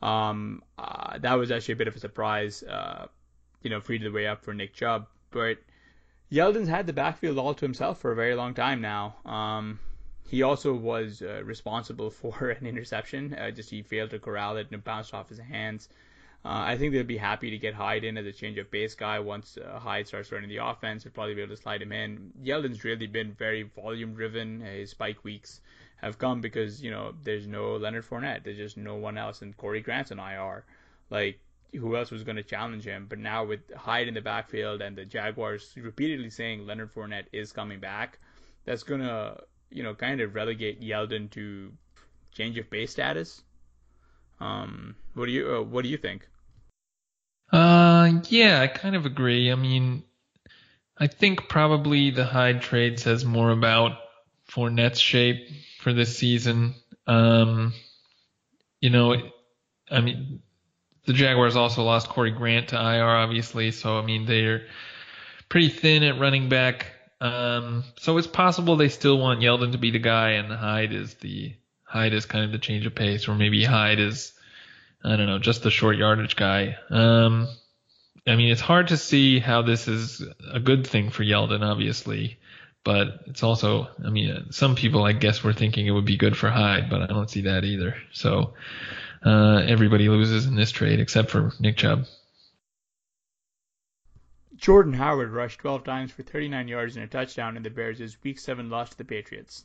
Um, 0.00 0.62
uh, 0.78 1.18
that 1.18 1.34
was 1.34 1.50
actually 1.50 1.74
a 1.74 1.76
bit 1.76 1.88
of 1.88 1.96
a 1.96 2.00
surprise. 2.00 2.62
Uh, 2.62 3.06
you 3.62 3.70
know, 3.70 3.80
freed 3.80 4.02
the 4.02 4.10
way 4.10 4.26
up 4.26 4.44
for 4.44 4.54
Nick 4.54 4.74
Chubb. 4.74 5.06
But 5.30 5.58
Yeldon's 6.30 6.68
had 6.68 6.86
the 6.86 6.92
backfield 6.92 7.38
all 7.38 7.54
to 7.54 7.64
himself 7.64 8.00
for 8.00 8.12
a 8.12 8.16
very 8.16 8.34
long 8.34 8.54
time 8.54 8.80
now. 8.80 9.16
Um, 9.24 9.80
he 10.28 10.42
also 10.42 10.72
was 10.72 11.22
uh, 11.22 11.42
responsible 11.44 12.10
for 12.22 12.50
an 12.50 12.66
interception. 12.66 13.34
Uh, 13.34 13.50
just 13.50 13.70
he 13.70 13.82
failed 13.82 14.10
to 14.10 14.18
corral 14.18 14.56
it 14.56 14.66
and 14.66 14.74
it 14.74 14.84
bounced 14.84 15.14
off 15.14 15.28
his 15.28 15.38
hands. 15.38 15.88
Uh, 16.44 16.64
I 16.66 16.76
think 16.76 16.92
they'll 16.92 17.04
be 17.04 17.18
happy 17.18 17.50
to 17.50 17.58
get 17.58 17.72
Hyde 17.72 18.02
in 18.02 18.18
as 18.18 18.26
a 18.26 18.32
change 18.32 18.58
of 18.58 18.68
pace 18.70 18.96
guy 18.96 19.20
once 19.20 19.56
uh, 19.56 19.78
Hyde 19.78 20.08
starts 20.08 20.32
running 20.32 20.48
the 20.48 20.56
offense. 20.56 21.04
They'll 21.04 21.12
probably 21.12 21.34
be 21.34 21.42
able 21.42 21.54
to 21.54 21.62
slide 21.62 21.82
him 21.82 21.92
in. 21.92 22.32
Yeldon's 22.42 22.82
really 22.82 23.06
been 23.06 23.32
very 23.32 23.62
volume 23.62 24.14
driven. 24.14 24.60
His 24.60 24.90
spike 24.90 25.22
weeks 25.22 25.60
have 25.96 26.18
come 26.18 26.40
because 26.40 26.82
you 26.82 26.90
know 26.90 27.14
there's 27.22 27.46
no 27.46 27.76
Leonard 27.76 28.04
Fournette. 28.04 28.42
There's 28.42 28.56
just 28.56 28.76
no 28.76 28.96
one 28.96 29.16
else, 29.16 29.42
and 29.42 29.56
Corey 29.56 29.80
Grant's 29.80 30.10
on 30.10 30.18
IR. 30.18 30.64
Like 31.10 31.38
who 31.72 31.96
else 31.96 32.10
was 32.10 32.22
going 32.22 32.36
to 32.36 32.42
challenge 32.42 32.84
him. 32.84 33.06
But 33.08 33.18
now 33.18 33.44
with 33.44 33.60
Hyde 33.74 34.08
in 34.08 34.14
the 34.14 34.20
backfield 34.20 34.82
and 34.82 34.96
the 34.96 35.04
Jaguars 35.04 35.72
repeatedly 35.76 36.30
saying 36.30 36.66
Leonard 36.66 36.94
Fournette 36.94 37.26
is 37.32 37.52
coming 37.52 37.80
back, 37.80 38.18
that's 38.64 38.82
going 38.82 39.00
to, 39.00 39.38
you 39.70 39.82
know, 39.82 39.94
kind 39.94 40.20
of 40.20 40.34
relegate 40.34 40.80
Yeldon 40.80 41.30
to 41.30 41.72
change 42.32 42.58
of 42.58 42.68
base 42.70 42.90
status. 42.90 43.42
Um, 44.40 44.96
what 45.14 45.26
do 45.26 45.32
you 45.32 45.56
uh, 45.56 45.62
what 45.62 45.82
do 45.82 45.88
you 45.88 45.96
think? 45.96 46.28
Uh, 47.52 48.20
yeah, 48.28 48.60
I 48.60 48.66
kind 48.66 48.96
of 48.96 49.06
agree. 49.06 49.52
I 49.52 49.54
mean, 49.54 50.04
I 50.96 51.06
think 51.06 51.48
probably 51.48 52.10
the 52.10 52.24
Hyde 52.24 52.62
trade 52.62 52.98
says 52.98 53.24
more 53.24 53.50
about 53.50 53.98
Fournette's 54.50 55.00
shape 55.00 55.48
for 55.78 55.92
this 55.92 56.16
season. 56.16 56.74
Um, 57.06 57.72
you 58.80 58.90
know, 58.90 59.16
I 59.90 60.00
mean, 60.00 60.42
the 61.04 61.12
Jaguars 61.12 61.56
also 61.56 61.82
lost 61.82 62.08
Corey 62.08 62.30
Grant 62.30 62.68
to 62.68 62.76
IR, 62.76 63.08
obviously. 63.08 63.70
So 63.70 63.98
I 63.98 64.04
mean 64.04 64.26
they're 64.26 64.66
pretty 65.48 65.68
thin 65.68 66.02
at 66.02 66.18
running 66.18 66.48
back. 66.48 66.86
Um, 67.20 67.84
so 67.98 68.18
it's 68.18 68.26
possible 68.26 68.76
they 68.76 68.88
still 68.88 69.18
want 69.18 69.40
Yeldon 69.40 69.72
to 69.72 69.78
be 69.78 69.92
the 69.92 69.98
guy, 69.98 70.30
and 70.30 70.52
Hyde 70.52 70.92
is 70.92 71.14
the 71.14 71.54
Hyde 71.84 72.14
is 72.14 72.26
kind 72.26 72.44
of 72.44 72.52
the 72.52 72.58
change 72.58 72.86
of 72.86 72.94
pace, 72.94 73.28
or 73.28 73.34
maybe 73.34 73.64
Hyde 73.64 74.00
is 74.00 74.32
I 75.04 75.16
don't 75.16 75.26
know, 75.26 75.38
just 75.38 75.62
the 75.62 75.70
short 75.70 75.96
yardage 75.96 76.36
guy. 76.36 76.76
Um, 76.90 77.48
I 78.26 78.36
mean, 78.36 78.50
it's 78.50 78.60
hard 78.60 78.88
to 78.88 78.96
see 78.96 79.40
how 79.40 79.62
this 79.62 79.88
is 79.88 80.24
a 80.52 80.60
good 80.60 80.86
thing 80.86 81.10
for 81.10 81.24
Yeldon, 81.24 81.62
obviously, 81.62 82.38
but 82.84 83.22
it's 83.26 83.42
also, 83.42 83.88
I 84.04 84.10
mean, 84.10 84.52
some 84.52 84.76
people 84.76 85.04
I 85.04 85.12
guess 85.12 85.42
were 85.42 85.52
thinking 85.52 85.86
it 85.86 85.90
would 85.90 86.04
be 86.04 86.16
good 86.16 86.36
for 86.36 86.50
Hyde, 86.50 86.88
but 86.88 87.02
I 87.02 87.06
don't 87.06 87.28
see 87.28 87.42
that 87.42 87.64
either. 87.64 87.96
So 88.12 88.54
uh, 89.24 89.62
everybody 89.66 90.08
loses 90.08 90.46
in 90.46 90.54
this 90.54 90.70
trade 90.70 91.00
except 91.00 91.30
for 91.30 91.52
Nick 91.60 91.76
Chubb. 91.76 92.06
Jordan 94.56 94.92
Howard 94.92 95.32
rushed 95.32 95.60
12 95.60 95.82
times 95.82 96.12
for 96.12 96.22
39 96.22 96.68
yards 96.68 96.96
and 96.96 97.04
a 97.04 97.08
touchdown 97.08 97.56
in 97.56 97.64
the 97.64 97.70
Bears' 97.70 98.16
Week 98.22 98.38
7 98.38 98.70
loss 98.70 98.90
to 98.90 98.98
the 98.98 99.04
Patriots. 99.04 99.64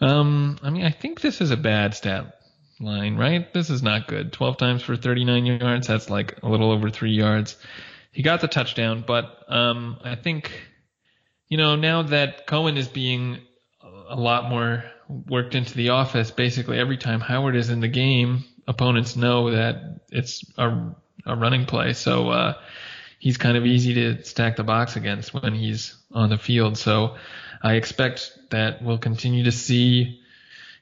Um, 0.00 0.58
I 0.62 0.70
mean, 0.70 0.84
I 0.84 0.90
think 0.90 1.20
this 1.20 1.40
is 1.40 1.50
a 1.50 1.56
bad 1.56 1.94
stat 1.94 2.40
line, 2.80 3.16
right? 3.16 3.52
This 3.52 3.68
is 3.68 3.82
not 3.82 4.08
good. 4.08 4.32
12 4.32 4.56
times 4.56 4.82
for 4.82 4.96
39 4.96 5.46
yards. 5.46 5.86
That's 5.88 6.08
like 6.08 6.42
a 6.42 6.48
little 6.48 6.70
over 6.70 6.88
three 6.88 7.12
yards. 7.12 7.56
He 8.12 8.22
got 8.22 8.40
the 8.40 8.48
touchdown, 8.48 9.04
but 9.06 9.44
um, 9.48 9.98
I 10.02 10.14
think, 10.14 10.52
you 11.48 11.58
know, 11.58 11.76
now 11.76 12.02
that 12.02 12.46
Cohen 12.46 12.76
is 12.76 12.88
being 12.88 13.38
a 14.08 14.16
lot 14.16 14.48
more 14.48 14.84
worked 15.08 15.54
into 15.54 15.74
the 15.74 15.90
office, 15.90 16.30
basically 16.30 16.78
every 16.78 16.96
time 16.96 17.20
Howard 17.20 17.56
is 17.56 17.70
in 17.70 17.80
the 17.80 17.88
game, 17.88 18.44
opponents 18.68 19.16
know 19.16 19.50
that 19.50 20.00
it's 20.10 20.44
a, 20.56 20.94
a 21.26 21.34
running 21.34 21.66
play. 21.66 21.94
So 21.94 22.28
uh, 22.28 22.54
he's 23.18 23.38
kind 23.38 23.56
of 23.56 23.66
easy 23.66 23.94
to 23.94 24.22
stack 24.24 24.56
the 24.56 24.62
box 24.62 24.94
against 24.94 25.34
when 25.34 25.54
he's 25.54 25.96
on 26.12 26.28
the 26.28 26.38
field. 26.38 26.78
So 26.78 27.16
I 27.62 27.74
expect 27.74 28.30
that 28.50 28.82
we'll 28.82 28.98
continue 28.98 29.44
to 29.44 29.52
see 29.52 30.20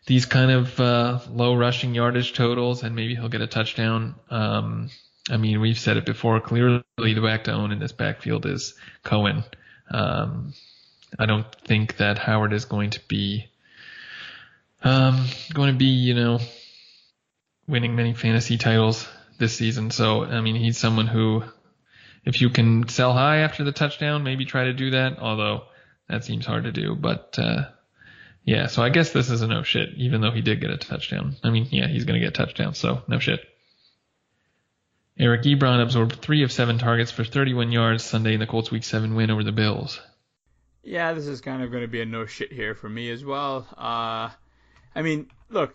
these 0.07 0.27
kind 0.27 0.51
of 0.51 0.79
uh, 0.79 1.20
low 1.31 1.55
rushing 1.55 1.94
yardage 1.94 2.35
totals, 2.35 2.83
and 2.83 2.94
maybe 2.94 3.14
he'll 3.14 3.29
get 3.29 3.40
a 3.40 3.46
touchdown. 3.46 4.16
Um, 4.31 4.90
I 5.31 5.37
mean, 5.37 5.61
we've 5.61 5.79
said 5.79 5.96
it 5.96 6.05
before. 6.05 6.40
Clearly, 6.40 6.83
the 6.96 7.20
back 7.20 7.44
to 7.44 7.53
own 7.53 7.72
in 7.72 7.79
this 7.79 7.92
backfield 7.92 8.46
is 8.46 8.75
Cohen. 9.03 9.42
Um, 9.90 10.53
I 11.18 11.27
don't 11.27 11.53
think 11.64 11.96
that 11.96 12.18
Howard 12.18 12.53
is 12.53 12.64
going 12.66 12.90
to 12.90 13.01
be 13.09 13.49
um, 14.83 15.27
going 15.53 15.72
to 15.72 15.79
be, 15.79 15.87
you 15.87 16.14
know, 16.14 16.38
winning 17.69 17.97
many 17.97 18.15
fantasy 18.15 18.59
titles 18.59 19.09
this 19.39 19.57
season. 19.57 19.91
So, 19.91 20.25
I 20.25 20.41
mean, 20.41 20.57
he's 20.57 20.79
someone 20.79 21.07
who, 21.07 21.43
if 22.25 22.41
you 22.41 22.51
can 22.51 22.89
sell 22.89 23.13
high 23.13 23.39
after 23.39 23.65
the 23.65 23.73
touchdown, 23.73 24.23
maybe 24.23 24.45
try 24.45 24.65
to 24.65 24.73
do 24.73 24.91
that. 24.91 25.19
Although 25.19 25.65
that 26.09 26.25
seems 26.25 26.47
hard 26.47 26.65
to 26.65 26.73
do, 26.73 26.95
but 26.95 27.39
uh, 27.39 27.67
yeah, 28.45 28.69
so 28.69 28.83
I 28.83 28.91
guess 28.91 29.11
this 29.11 29.29
is 29.29 29.43
a 29.43 29.49
no 29.49 29.65
shit, 29.65 29.91
even 29.97 30.21
though 30.21 30.31
he 30.31 30.41
did 30.41 30.61
get 30.61 30.71
a 30.71 30.77
touchdown. 30.77 31.37
I 31.43 31.51
mean, 31.51 31.67
yeah, 31.71 31.89
he's 31.89 32.05
going 32.05 32.21
to 32.21 32.25
get 32.25 32.39
a 32.39 32.47
touchdown, 32.47 32.75
so 32.75 33.03
no 33.09 33.19
shit. 33.19 33.41
Eric 35.19 35.43
Ebron 35.43 35.83
absorbed 35.83 36.17
three 36.17 36.45
of 36.45 36.53
seven 36.53 36.79
targets 36.79 37.11
for 37.11 37.25
31 37.25 37.73
yards 37.73 38.05
Sunday 38.05 38.35
in 38.35 38.41
the 38.41 38.47
Colts' 38.47 38.71
Week 38.71 38.85
7 38.85 39.15
win 39.15 39.31
over 39.31 39.43
the 39.43 39.51
Bills. 39.51 40.01
Yeah, 40.85 41.15
this 41.15 41.27
is 41.27 41.41
kind 41.41 41.63
of 41.63 41.73
going 41.73 41.83
to 41.83 41.89
be 41.89 42.03
a 42.03 42.07
no 42.07 42.27
shit 42.27 42.53
here 42.53 42.77
for 42.77 42.89
me 42.89 43.11
as 43.11 43.25
well. 43.25 43.67
Uh, 43.77 44.31
I 44.95 45.03
mean, 45.03 45.29
look, 45.49 45.75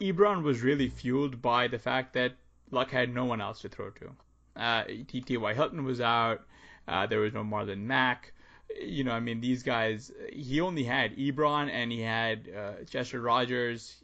Ebron 0.00 0.42
was 0.42 0.60
really 0.62 0.88
fueled 0.88 1.40
by 1.40 1.68
the 1.68 1.78
fact 1.78 2.12
that 2.14 2.32
Luck 2.70 2.90
had 2.90 3.14
no 3.14 3.24
one 3.24 3.40
else 3.40 3.60
to 3.62 3.68
throw 3.68 3.90
to. 3.90 4.10
Uh, 4.56 4.84
T.T.Y. 5.06 5.54
Hilton 5.54 5.84
was 5.84 6.00
out. 6.00 6.42
Uh, 6.88 7.06
there 7.06 7.20
was 7.20 7.32
no 7.32 7.42
Marlon 7.42 7.80
Mack 7.80 8.32
you 8.80 9.04
know, 9.04 9.12
I 9.12 9.20
mean, 9.20 9.40
these 9.40 9.62
guys, 9.62 10.12
he 10.32 10.60
only 10.60 10.84
had 10.84 11.16
Ebron 11.16 11.70
and 11.70 11.90
he 11.92 12.00
had 12.00 12.48
uh, 12.56 12.84
Chester 12.88 13.20
Rogers, 13.20 13.96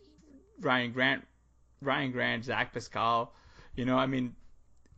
Ryan 0.61 0.92
Grant, 0.92 1.26
Ryan 1.81 2.12
Grant, 2.12 2.44
Zach 2.44 2.72
Pascal. 2.72 3.35
You 3.74 3.85
know, 3.85 3.96
I 3.96 4.07
mean, 4.07 4.35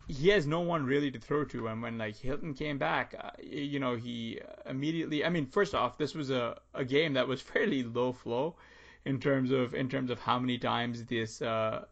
he 0.08 0.28
has 0.28 0.46
no 0.46 0.60
one 0.60 0.84
really 0.84 1.10
to 1.10 1.18
throw 1.18 1.44
to. 1.46 1.68
And 1.68 1.82
when 1.82 1.98
like 1.98 2.16
Hilton 2.16 2.54
came 2.54 2.78
back, 2.78 3.14
uh, 3.18 3.30
you 3.42 3.78
know, 3.78 3.96
he 3.96 4.40
immediately. 4.66 5.24
I 5.24 5.30
mean, 5.30 5.46
first 5.46 5.74
off, 5.74 5.98
this 5.98 6.14
was 6.14 6.30
a, 6.30 6.58
a 6.74 6.84
game 6.84 7.14
that 7.14 7.26
was 7.26 7.40
fairly 7.52 7.82
low 7.82 8.12
flow 8.12 8.56
in 9.04 9.20
terms 9.20 9.50
of 9.50 9.74
in 9.74 9.88
terms 9.88 10.10
of 10.10 10.18
how 10.18 10.38
many 10.38 10.58
times 10.58 11.04
this 11.04 11.42
uh, 11.42 11.84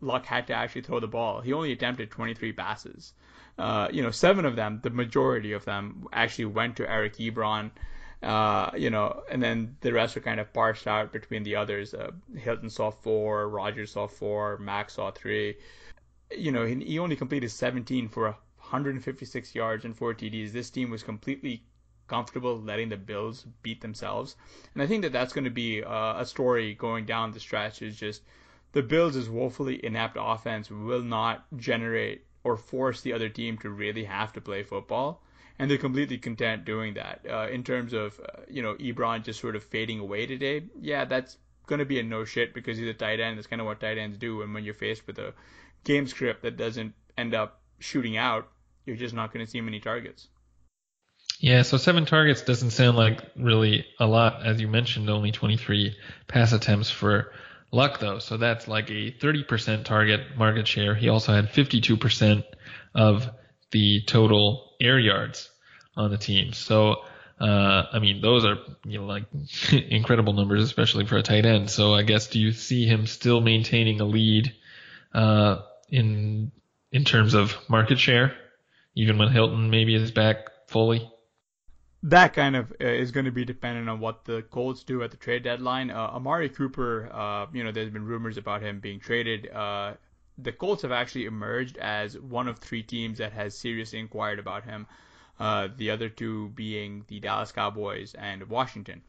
Luck 0.00 0.26
had 0.26 0.46
to 0.48 0.54
actually 0.54 0.82
throw 0.82 1.00
the 1.00 1.08
ball. 1.08 1.40
He 1.40 1.52
only 1.52 1.72
attempted 1.72 2.10
23 2.10 2.52
passes 2.52 3.14
uh, 3.58 3.88
you 3.92 4.02
know, 4.02 4.10
seven 4.10 4.44
of 4.44 4.56
them, 4.56 4.80
the 4.82 4.90
majority 4.90 5.52
of 5.52 5.64
them, 5.64 6.06
actually 6.12 6.46
went 6.46 6.76
to 6.76 6.90
Eric 6.90 7.16
Ebron. 7.16 7.70
Uh, 8.22 8.70
you 8.76 8.88
know, 8.88 9.22
and 9.30 9.42
then 9.42 9.76
the 9.80 9.92
rest 9.92 10.14
were 10.14 10.22
kind 10.22 10.38
of 10.38 10.52
parsed 10.52 10.86
out 10.86 11.12
between 11.12 11.42
the 11.42 11.56
others. 11.56 11.92
Uh, 11.92 12.12
Hilton 12.36 12.70
saw 12.70 12.90
four, 12.90 13.48
Rogers 13.48 13.92
saw 13.92 14.06
four, 14.06 14.58
Max 14.58 14.94
saw 14.94 15.10
three. 15.10 15.56
You 16.30 16.52
know, 16.52 16.64
he, 16.64 16.76
he 16.84 16.98
only 17.00 17.16
completed 17.16 17.50
17 17.50 18.08
for 18.08 18.36
156 18.58 19.54
yards 19.54 19.84
and 19.84 19.96
four 19.96 20.14
TDs. 20.14 20.52
This 20.52 20.70
team 20.70 20.90
was 20.90 21.02
completely 21.02 21.64
comfortable 22.12 22.60
letting 22.60 22.90
the 22.90 22.96
Bills 22.96 23.46
beat 23.62 23.80
themselves, 23.80 24.36
and 24.74 24.82
I 24.82 24.86
think 24.86 25.02
that 25.02 25.12
that's 25.12 25.32
going 25.32 25.44
to 25.44 25.50
be 25.64 25.82
uh, 25.82 26.20
a 26.20 26.26
story 26.26 26.74
going 26.74 27.06
down 27.06 27.32
the 27.32 27.40
stretch. 27.40 27.80
Is 27.80 27.96
just 27.96 28.22
the 28.72 28.82
Bills' 28.82 29.16
is 29.16 29.30
woefully 29.30 29.84
inept 29.84 30.18
offense 30.20 30.70
will 30.70 31.02
not 31.02 31.44
generate 31.56 32.26
or 32.44 32.56
force 32.56 33.00
the 33.00 33.12
other 33.12 33.28
team 33.28 33.56
to 33.58 33.70
really 33.70 34.04
have 34.04 34.32
to 34.32 34.40
play 34.40 34.62
football. 34.62 35.22
And 35.58 35.70
they're 35.70 35.78
completely 35.78 36.18
content 36.18 36.64
doing 36.64 36.94
that. 36.94 37.20
Uh, 37.28 37.48
in 37.48 37.62
terms 37.62 37.92
of, 37.92 38.18
uh, 38.20 38.42
you 38.48 38.62
know, 38.62 38.74
Ebron 38.74 39.22
just 39.22 39.40
sort 39.40 39.54
of 39.54 39.62
fading 39.62 40.00
away 40.00 40.26
today, 40.26 40.64
yeah, 40.80 41.04
that's 41.04 41.38
going 41.66 41.78
to 41.78 41.84
be 41.84 42.00
a 42.00 42.02
no 42.02 42.24
shit 42.24 42.52
because 42.54 42.78
he's 42.78 42.88
a 42.88 42.94
tight 42.94 43.20
end. 43.20 43.38
That's 43.38 43.46
kind 43.46 43.60
of 43.60 43.66
what 43.66 43.80
tight 43.80 43.98
ends 43.98 44.18
do. 44.18 44.42
And 44.42 44.52
when 44.54 44.64
you're 44.64 44.74
faced 44.74 45.06
with 45.06 45.18
a 45.18 45.34
game 45.84 46.06
script 46.06 46.42
that 46.42 46.56
doesn't 46.56 46.94
end 47.16 47.34
up 47.34 47.60
shooting 47.78 48.16
out, 48.16 48.48
you're 48.86 48.96
just 48.96 49.14
not 49.14 49.32
going 49.32 49.44
to 49.44 49.50
see 49.50 49.60
many 49.60 49.78
targets. 49.78 50.28
Yeah, 51.42 51.62
so 51.62 51.76
seven 51.76 52.06
targets 52.06 52.42
doesn't 52.42 52.70
sound 52.70 52.96
like 52.96 53.20
really 53.34 53.84
a 53.98 54.06
lot. 54.06 54.46
As 54.46 54.60
you 54.60 54.68
mentioned, 54.68 55.10
only 55.10 55.32
23 55.32 55.96
pass 56.28 56.52
attempts 56.52 56.88
for 56.88 57.32
Luck 57.72 57.98
though, 57.98 58.20
so 58.20 58.36
that's 58.36 58.68
like 58.68 58.90
a 58.90 59.10
30% 59.10 59.84
target 59.84 60.20
market 60.36 60.68
share. 60.68 60.94
He 60.94 61.08
also 61.08 61.32
had 61.32 61.48
52% 61.48 62.44
of 62.94 63.28
the 63.72 64.02
total 64.06 64.70
air 64.80 65.00
yards 65.00 65.50
on 65.96 66.12
the 66.12 66.16
team. 66.16 66.52
So, 66.52 67.02
uh, 67.40 67.86
I 67.92 67.98
mean, 67.98 68.20
those 68.20 68.44
are 68.44 68.58
you 68.84 69.00
know 69.00 69.06
like 69.06 69.24
incredible 69.72 70.34
numbers, 70.34 70.62
especially 70.62 71.06
for 71.06 71.16
a 71.16 71.22
tight 71.22 71.44
end. 71.44 71.70
So, 71.70 71.92
I 71.92 72.02
guess 72.04 72.28
do 72.28 72.38
you 72.38 72.52
see 72.52 72.86
him 72.86 73.06
still 73.08 73.40
maintaining 73.40 74.00
a 74.00 74.04
lead 74.04 74.54
uh, 75.12 75.62
in 75.88 76.52
in 76.92 77.04
terms 77.04 77.34
of 77.34 77.56
market 77.68 77.98
share, 77.98 78.32
even 78.94 79.18
when 79.18 79.32
Hilton 79.32 79.70
maybe 79.70 79.96
is 79.96 80.12
back 80.12 80.36
fully? 80.68 81.10
That 82.02 82.34
kind 82.34 82.56
of 82.56 82.72
uh, 82.80 82.86
is 82.86 83.12
going 83.12 83.26
to 83.26 83.32
be 83.32 83.44
dependent 83.44 83.88
on 83.88 84.00
what 84.00 84.24
the 84.24 84.42
Colts 84.42 84.82
do 84.82 85.02
at 85.02 85.10
the 85.10 85.16
trade 85.16 85.44
deadline. 85.44 85.90
Uh, 85.90 86.10
Amari 86.12 86.48
Cooper, 86.48 87.08
uh, 87.12 87.46
you 87.52 87.62
know, 87.62 87.70
there's 87.70 87.90
been 87.90 88.04
rumors 88.04 88.36
about 88.36 88.62
him 88.62 88.80
being 88.80 88.98
traded. 88.98 89.48
Uh, 89.50 89.94
the 90.38 90.52
Colts 90.52 90.82
have 90.82 90.92
actually 90.92 91.26
emerged 91.26 91.78
as 91.78 92.18
one 92.18 92.48
of 92.48 92.58
three 92.58 92.82
teams 92.82 93.18
that 93.18 93.32
has 93.32 93.56
seriously 93.56 94.00
inquired 94.00 94.38
about 94.38 94.64
him. 94.64 94.86
Uh, 95.38 95.68
the 95.76 95.90
other 95.90 96.08
two 96.08 96.48
being 96.50 97.04
the 97.08 97.20
Dallas 97.20 97.52
Cowboys 97.52 98.14
and 98.14 98.42
Washington. 98.48 99.02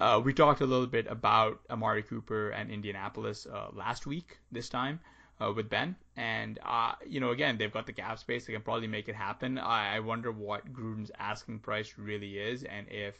Uh, 0.00 0.20
we 0.22 0.32
talked 0.32 0.60
a 0.60 0.66
little 0.66 0.86
bit 0.86 1.06
about 1.08 1.60
Amari 1.70 2.02
Cooper 2.02 2.50
and 2.50 2.70
Indianapolis 2.70 3.46
last 3.72 4.06
week. 4.06 4.38
This 4.50 4.68
time, 4.68 4.98
uh, 5.40 5.52
with 5.52 5.68
Ben. 5.68 5.96
And, 6.16 6.58
uh, 6.64 6.92
you 7.06 7.20
know, 7.20 7.30
again, 7.30 7.58
they've 7.58 7.72
got 7.72 7.86
the 7.86 7.92
cap 7.92 8.18
space. 8.18 8.46
They 8.46 8.52
can 8.52 8.62
probably 8.62 8.86
make 8.86 9.08
it 9.08 9.14
happen. 9.14 9.58
I, 9.58 9.96
I 9.96 10.00
wonder 10.00 10.30
what 10.30 10.72
Gruden's 10.72 11.10
asking 11.18 11.60
price 11.60 11.94
really 11.96 12.38
is 12.38 12.64
and 12.64 12.86
if 12.90 13.14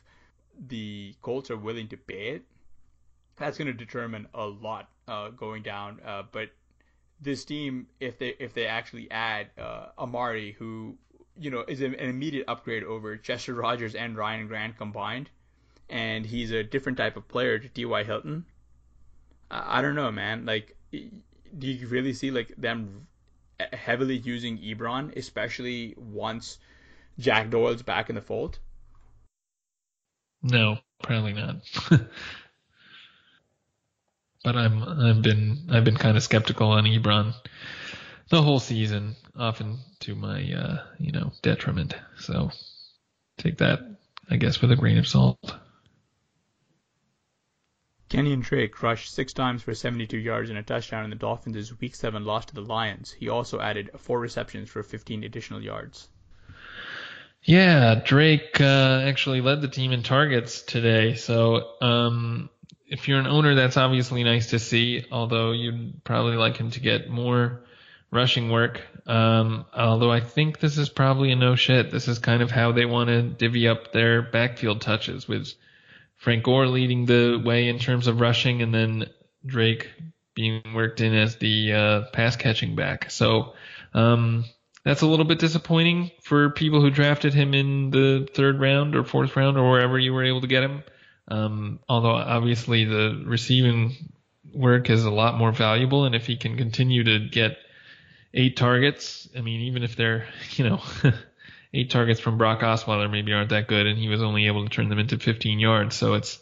the 0.69 1.15
Colts 1.23 1.51
are 1.51 1.57
willing 1.57 1.89
to 1.89 1.97
pay 1.97 2.29
it. 2.29 2.43
That's 3.37 3.59
going 3.59 3.67
to 3.67 3.75
determine 3.75 4.29
a 4.35 4.47
lot 4.47 4.89
uh, 5.09 5.31
going 5.31 5.63
down. 5.63 6.01
Uh, 6.05 6.23
but 6.31 6.51
this 7.21 7.45
team, 7.45 7.89
if 8.01 8.19
they 8.19 8.35
if 8.39 8.55
they 8.55 8.67
actually 8.67 9.11
add 9.11 9.49
uh, 9.59 9.87
Amari, 9.99 10.53
who 10.53 10.97
you 11.37 11.51
know 11.51 11.65
is 11.67 11.81
an, 11.81 11.95
immediate 11.95 12.45
upgrade 12.47 12.85
over 12.85 13.17
Chester 13.17 13.55
Rogers 13.55 13.95
and 13.95 14.17
Ryan 14.17 14.47
Grant 14.47 14.79
combined, 14.79 15.31
and 15.91 16.25
he's 16.25 16.53
a 16.53 16.63
different 16.63 16.99
type 16.99 17.17
of 17.17 17.27
player 17.27 17.59
to 17.59 17.69
T.Y. 17.69 18.05
Hilton. 18.05 18.45
I 19.51 19.83
don't 19.83 19.95
know, 19.95 20.13
man. 20.13 20.47
Like 20.47 20.77
do 21.59 21.67
you 21.67 21.87
really 21.89 22.13
see 22.13 22.31
like 22.31 22.55
them 22.57 23.07
heavily 23.73 24.17
using 24.17 24.59
Ebron, 24.59 25.17
especially 25.17 25.95
once 25.97 26.59
Jack 27.19 27.51
Doyle's 27.51 27.83
back 27.83 28.09
in 28.09 28.15
the 28.15 28.21
fold? 28.21 28.59
No, 30.43 30.79
probably 31.03 31.33
not. 31.33 31.57
but 34.45 34.57
I'm 34.57 34.83
I've 34.83 35.23
been 35.23 35.69
I've 35.71 35.85
been 35.85 35.97
kind 35.97 36.17
of 36.17 36.23
skeptical 36.23 36.69
on 36.69 36.85
Ebron 36.85 37.35
the 38.29 38.43
whole 38.43 38.61
season, 38.61 39.17
often 39.37 39.79
to 40.01 40.15
my 40.15 40.53
uh, 40.53 40.83
you 40.99 41.13
know 41.13 41.33
detriment. 41.43 41.95
So 42.19 42.51
take 43.39 43.59
that, 43.59 43.81
I 44.31 44.37
guess, 44.37 44.61
with 44.61 44.73
a 44.73 44.77
grain 44.77 44.99
of 44.99 45.07
salt. 45.09 45.55
Kenyan 48.15 48.43
Drake 48.43 48.81
rushed 48.81 49.13
six 49.13 49.33
times 49.33 49.63
for 49.63 49.75
72 49.75 50.17
yards 50.17 50.49
and 50.49 50.57
a 50.57 50.63
touchdown 50.63 51.03
in 51.03 51.11
the 51.11 51.17
Dolphins' 51.17 51.81
Week 51.81 51.97
7 51.97 52.25
loss 52.25 52.45
to 52.47 52.55
the 52.55 52.61
Lions. 52.61 53.11
He 53.11 53.29
also 53.29 53.59
added 53.59 53.91
four 53.99 54.21
receptions 54.21 54.71
for 54.71 54.85
15 54.85 55.25
additional 55.25 55.61
yards. 55.61 56.09
Yeah, 57.43 57.97
Drake 57.97 58.61
uh, 58.61 59.03
actually 59.05 59.41
led 59.41 59.63
the 59.63 59.69
team 59.69 59.91
in 59.91 60.05
targets 60.05 60.63
today. 60.63 61.15
So 61.15 61.73
um, 61.83 62.51
if 62.87 63.09
you're 63.09 63.19
an 63.19 63.27
owner, 63.27 63.57
that's 63.57 63.77
obviously 63.77 64.23
nice 64.23 64.51
to 64.51 64.61
see. 64.61 65.05
Although 65.11 65.51
you'd 65.51 66.05
probably 66.05 66.37
like 66.37 66.57
him 66.57 66.71
to 66.71 66.81
get 66.81 67.11
more 67.11 67.65
rushing 68.13 68.49
work. 68.49 68.81
Um, 69.07 69.67
although 69.77 70.13
I 70.13 70.21
think 70.21 70.61
this 70.61 70.79
is 70.79 70.89
probably 70.89 71.33
a 71.33 71.37
no 71.37 71.57
shit. 71.57 71.91
This 71.91 72.07
is 72.07 72.21
kind 72.21 72.43
of 72.43 72.53
how 72.53 72.71
they 72.71 72.87
want 72.87 73.09
to 73.09 73.23
divvy 73.23 73.67
up 73.67 73.93
their 73.93 74.23
backfield 74.23 74.81
touches 74.81 75.27
with 75.27 75.53
Frank 76.25 76.43
Gore 76.43 76.67
leading 76.67 77.05
the 77.05 77.39
way 77.45 77.69
in 77.69 77.79
terms 77.79 78.07
of 78.07 78.19
rushing, 78.19 78.63
and 78.63 78.75
then 78.75 79.11
Drake 79.45 79.91
being 80.35 80.63
worked 80.75 81.03
in 81.03 81.15
as 81.15 81.37
the 81.37 81.75
uh, 81.75 82.01
pass 82.15 82.35
catching 82.35 82.75
back. 82.75 83.11
So 83.11 83.53
um, 83.93 84.47
that's 84.87 85.03
a 85.03 85.07
little 85.07 85.27
bit 85.27 85.39
disappointing 85.39 86.13
for 86.23 86.49
people 86.49 86.81
who 86.81 86.89
drafted 86.89 87.35
him 87.35 87.53
in 87.53 87.91
the 87.91 88.27
third 88.33 88.59
round 88.59 88.97
or 88.97 89.05
fourth 89.05 89.37
round 89.37 89.59
or 89.59 89.71
wherever 89.71 89.99
you 89.99 90.15
were 90.15 90.25
able 90.25 90.41
to 90.41 90.47
get 90.47 90.63
him. 90.63 90.83
Um, 91.29 91.81
although 91.91 92.15
obviously 92.15 92.87
the 92.87 93.23
receiving 93.27 93.95
work 94.55 94.89
is 94.89 95.05
a 95.05 95.11
lot 95.11 95.37
more 95.37 95.53
valuable, 95.53 96.07
and 96.07 96.15
if 96.15 96.27
he 96.27 96.39
can 96.39 96.57
continue 96.57 97.05
to 97.05 97.19
get 97.19 97.59
eight 98.33 98.57
targets, 98.57 99.29
I 99.37 99.43
mean, 99.43 99.61
even 99.61 99.83
if 99.83 99.95
they're 99.95 100.27
you 100.53 100.71
know 100.71 100.81
eight 101.75 101.91
targets 101.91 102.21
from 102.21 102.39
Brock 102.39 102.61
Osweiler 102.61 103.11
maybe 103.11 103.33
aren't 103.33 103.51
that 103.51 103.69
good, 103.69 103.87
and 103.87 103.99
he 103.99 104.09
was 104.09 104.23
only 104.23 104.47
able 104.47 104.65
to 104.65 104.71
turn 104.71 104.89
them 104.89 104.99
into 104.99 105.19
15 105.19 105.59
yards, 105.59 105.97
so 105.97 106.15
it's 106.15 106.39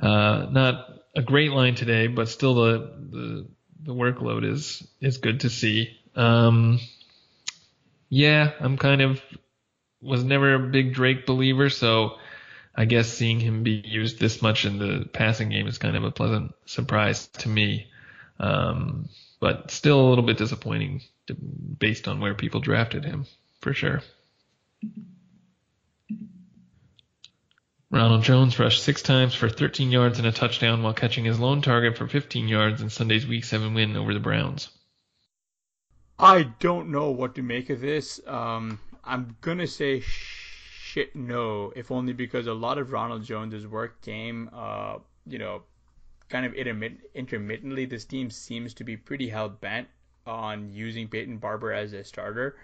uh, 0.00 0.46
not 0.50 0.88
a 1.14 1.22
great 1.22 1.50
line 1.50 1.74
today, 1.74 2.06
but 2.06 2.28
still 2.28 2.54
the 2.54 2.78
the, 3.10 3.46
the 3.82 3.94
workload 3.94 4.50
is 4.50 4.86
is 5.00 5.18
good 5.18 5.40
to 5.40 5.50
see. 5.50 5.96
Um, 6.14 6.80
yeah, 8.08 8.52
I'm 8.60 8.76
kind 8.76 9.02
of 9.02 9.20
was 10.00 10.22
never 10.22 10.54
a 10.54 10.58
big 10.58 10.94
Drake 10.94 11.26
believer, 11.26 11.70
so 11.70 12.16
I 12.74 12.84
guess 12.84 13.08
seeing 13.08 13.40
him 13.40 13.62
be 13.62 13.82
used 13.84 14.20
this 14.20 14.42
much 14.42 14.64
in 14.64 14.78
the 14.78 15.08
passing 15.12 15.48
game 15.48 15.66
is 15.66 15.78
kind 15.78 15.96
of 15.96 16.04
a 16.04 16.10
pleasant 16.10 16.54
surprise 16.66 17.26
to 17.38 17.48
me. 17.48 17.88
Um, 18.38 19.08
but 19.40 19.70
still 19.70 20.00
a 20.00 20.08
little 20.08 20.24
bit 20.24 20.36
disappointing 20.36 21.02
to, 21.26 21.34
based 21.34 22.06
on 22.06 22.20
where 22.20 22.34
people 22.34 22.60
drafted 22.60 23.04
him, 23.04 23.26
for 23.60 23.72
sure. 23.72 24.02
Ronald 27.90 28.24
Jones 28.24 28.58
rushed 28.58 28.82
six 28.82 29.00
times 29.00 29.34
for 29.34 29.48
13 29.48 29.90
yards 29.90 30.18
and 30.18 30.26
a 30.26 30.32
touchdown 30.32 30.82
while 30.82 30.92
catching 30.92 31.24
his 31.24 31.38
lone 31.38 31.62
target 31.62 31.96
for 31.96 32.06
15 32.06 32.48
yards 32.48 32.82
in 32.82 32.90
Sunday's 32.90 33.26
Week 33.26 33.44
7 33.44 33.74
win 33.74 33.96
over 33.96 34.12
the 34.12 34.20
Browns. 34.20 34.68
I 36.18 36.42
don't 36.58 36.90
know 36.90 37.10
what 37.10 37.36
to 37.36 37.42
make 37.42 37.70
of 37.70 37.80
this. 37.80 38.20
Um, 38.26 38.80
I'm 39.04 39.36
going 39.40 39.58
to 39.58 39.66
say 39.66 40.00
shit 40.00 41.14
no, 41.14 41.72
if 41.76 41.90
only 41.90 42.12
because 42.12 42.48
a 42.48 42.54
lot 42.54 42.78
of 42.78 42.90
Ronald 42.90 43.22
Jones's 43.22 43.66
work 43.66 44.02
came, 44.02 44.50
uh, 44.52 44.98
you 45.26 45.38
know, 45.38 45.62
kind 46.28 46.44
of 46.44 46.54
intermittently. 46.54 47.86
This 47.86 48.04
team 48.04 48.30
seems 48.30 48.74
to 48.74 48.84
be 48.84 48.96
pretty 48.96 49.28
hell 49.28 49.48
bent 49.48 49.88
on 50.26 50.70
using 50.70 51.06
Peyton 51.06 51.38
Barber 51.38 51.72
as 51.72 51.92
a 51.92 52.02
starter 52.02 52.56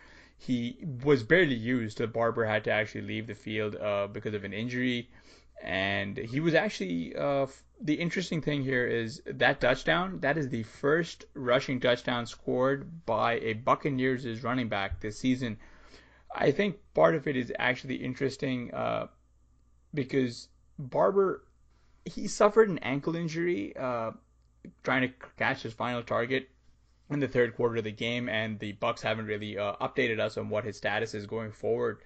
he 0.44 0.76
was 1.04 1.22
barely 1.22 1.54
used. 1.54 1.98
The 1.98 2.08
Barber 2.08 2.44
had 2.44 2.64
to 2.64 2.72
actually 2.72 3.02
leave 3.02 3.28
the 3.28 3.34
field 3.34 3.76
uh, 3.76 4.08
because 4.08 4.34
of 4.34 4.42
an 4.42 4.52
injury, 4.52 5.08
and 5.62 6.16
he 6.16 6.40
was 6.40 6.54
actually. 6.54 7.14
Uh, 7.14 7.46
the 7.80 7.94
interesting 7.94 8.40
thing 8.40 8.62
here 8.62 8.86
is 8.86 9.22
that 9.26 9.60
touchdown. 9.60 10.20
That 10.20 10.38
is 10.38 10.48
the 10.48 10.62
first 10.64 11.24
rushing 11.34 11.80
touchdown 11.80 12.26
scored 12.26 13.06
by 13.06 13.34
a 13.40 13.54
Buccaneers' 13.54 14.42
running 14.42 14.68
back 14.68 15.00
this 15.00 15.18
season. 15.18 15.58
I 16.34 16.50
think 16.50 16.78
part 16.94 17.14
of 17.14 17.26
it 17.26 17.36
is 17.36 17.52
actually 17.58 17.96
interesting 17.96 18.72
uh, 18.72 19.08
because 19.94 20.48
Barber 20.78 21.44
he 22.04 22.26
suffered 22.26 22.68
an 22.68 22.78
ankle 22.78 23.14
injury 23.14 23.76
uh, 23.76 24.10
trying 24.82 25.02
to 25.02 25.14
catch 25.36 25.62
his 25.62 25.72
final 25.72 26.02
target 26.02 26.48
in 27.14 27.20
the 27.20 27.28
third 27.28 27.56
quarter 27.56 27.76
of 27.76 27.84
the 27.84 27.92
game, 27.92 28.28
and 28.28 28.58
the 28.58 28.72
Bucks 28.72 29.02
haven't 29.02 29.26
really 29.26 29.58
uh, 29.58 29.74
updated 29.80 30.20
us 30.20 30.36
on 30.36 30.48
what 30.48 30.64
his 30.64 30.76
status 30.76 31.14
is 31.14 31.26
going 31.26 31.52
forward. 31.52 31.98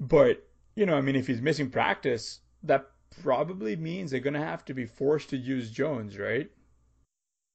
But 0.00 0.46
you 0.74 0.86
know, 0.86 0.96
I 0.96 1.00
mean, 1.00 1.16
if 1.16 1.26
he's 1.26 1.40
missing 1.40 1.70
practice, 1.70 2.40
that 2.64 2.90
probably 3.22 3.76
means 3.76 4.10
they're 4.10 4.20
gonna 4.20 4.44
have 4.44 4.64
to 4.66 4.74
be 4.74 4.86
forced 4.86 5.30
to 5.30 5.36
use 5.36 5.70
Jones, 5.70 6.18
right? 6.18 6.50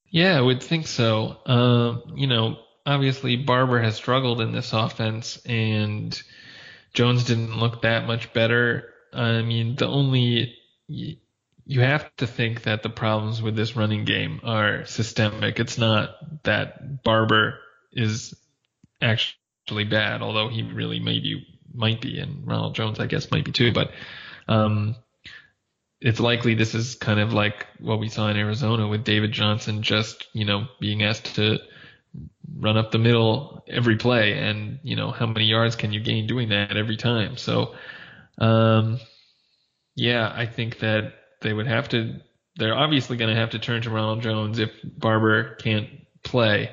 Yeah, 0.08 0.36
I 0.36 0.40
would 0.40 0.62
think 0.62 0.86
so. 0.86 1.38
Uh, 1.46 2.00
you 2.14 2.26
know, 2.26 2.58
obviously 2.84 3.36
Barber 3.36 3.80
has 3.80 3.96
struggled 3.96 4.40
in 4.40 4.52
this 4.52 4.72
offense, 4.72 5.40
and 5.46 6.20
Jones 6.92 7.24
didn't 7.24 7.58
look 7.58 7.82
that 7.82 8.06
much 8.06 8.32
better. 8.32 8.92
I 9.12 9.42
mean, 9.42 9.76
the 9.76 9.86
only 9.86 10.56
you 11.64 11.80
have 11.80 12.14
to 12.16 12.26
think 12.26 12.62
that 12.62 12.82
the 12.82 12.88
problems 12.88 13.40
with 13.40 13.56
this 13.56 13.76
running 13.76 14.04
game 14.04 14.40
are 14.44 14.84
systemic. 14.84 15.60
It's 15.60 15.78
not 15.78 16.42
that 16.44 17.02
Barber 17.02 17.58
is 17.92 18.34
actually 19.00 19.84
bad, 19.84 20.22
although 20.22 20.48
he 20.48 20.62
really 20.62 21.00
maybe 21.00 21.46
might 21.72 22.00
be, 22.00 22.18
and 22.18 22.46
Ronald 22.46 22.74
Jones, 22.74 23.00
I 23.00 23.06
guess, 23.06 23.30
might 23.30 23.44
be 23.44 23.52
too. 23.52 23.72
But 23.72 23.92
um, 24.48 24.96
it's 26.00 26.20
likely 26.20 26.54
this 26.54 26.74
is 26.74 26.96
kind 26.96 27.20
of 27.20 27.32
like 27.32 27.66
what 27.78 28.00
we 28.00 28.08
saw 28.08 28.28
in 28.28 28.36
Arizona 28.36 28.88
with 28.88 29.04
David 29.04 29.32
Johnson 29.32 29.82
just, 29.82 30.26
you 30.32 30.44
know, 30.44 30.66
being 30.80 31.02
asked 31.02 31.36
to 31.36 31.58
run 32.58 32.76
up 32.76 32.90
the 32.90 32.98
middle 32.98 33.64
every 33.68 33.96
play, 33.96 34.34
and 34.34 34.80
you 34.82 34.96
know 34.96 35.10
how 35.10 35.26
many 35.26 35.46
yards 35.46 35.76
can 35.76 35.92
you 35.92 36.00
gain 36.00 36.26
doing 36.26 36.48
that 36.48 36.76
every 36.76 36.96
time? 36.96 37.36
So, 37.36 37.74
um, 38.38 38.98
yeah, 39.94 40.30
I 40.34 40.46
think 40.46 40.80
that 40.80 41.14
they 41.42 41.52
would 41.52 41.66
have 41.66 41.88
to. 41.90 42.20
They're 42.56 42.76
obviously 42.76 43.16
going 43.16 43.34
to 43.34 43.40
have 43.40 43.50
to 43.50 43.58
turn 43.58 43.82
to 43.82 43.90
Ronald 43.90 44.22
Jones 44.22 44.58
if 44.58 44.70
Barber 44.84 45.54
can't 45.56 45.88
play. 46.22 46.70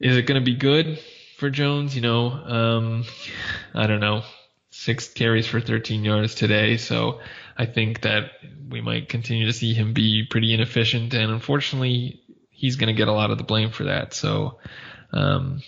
Is 0.00 0.16
it 0.16 0.26
going 0.26 0.40
to 0.40 0.44
be 0.44 0.56
good 0.56 0.98
for 1.38 1.50
Jones? 1.50 1.94
You 1.94 2.02
know, 2.02 2.30
um, 2.30 3.04
I 3.74 3.86
don't 3.86 4.00
know. 4.00 4.22
Six 4.70 5.08
carries 5.08 5.46
for 5.46 5.60
13 5.60 6.04
yards 6.04 6.34
today, 6.34 6.78
so 6.78 7.20
I 7.56 7.66
think 7.66 8.00
that 8.02 8.32
we 8.68 8.80
might 8.80 9.08
continue 9.08 9.46
to 9.46 9.52
see 9.52 9.72
him 9.72 9.92
be 9.92 10.26
pretty 10.28 10.52
inefficient, 10.52 11.14
and 11.14 11.30
unfortunately, 11.30 12.20
he's 12.50 12.76
going 12.76 12.88
to 12.88 12.98
get 12.98 13.08
a 13.08 13.12
lot 13.12 13.30
of 13.30 13.38
the 13.38 13.44
blame 13.44 13.70
for 13.70 13.84
that. 13.84 14.14
So, 14.14 14.58
um, 15.12 15.62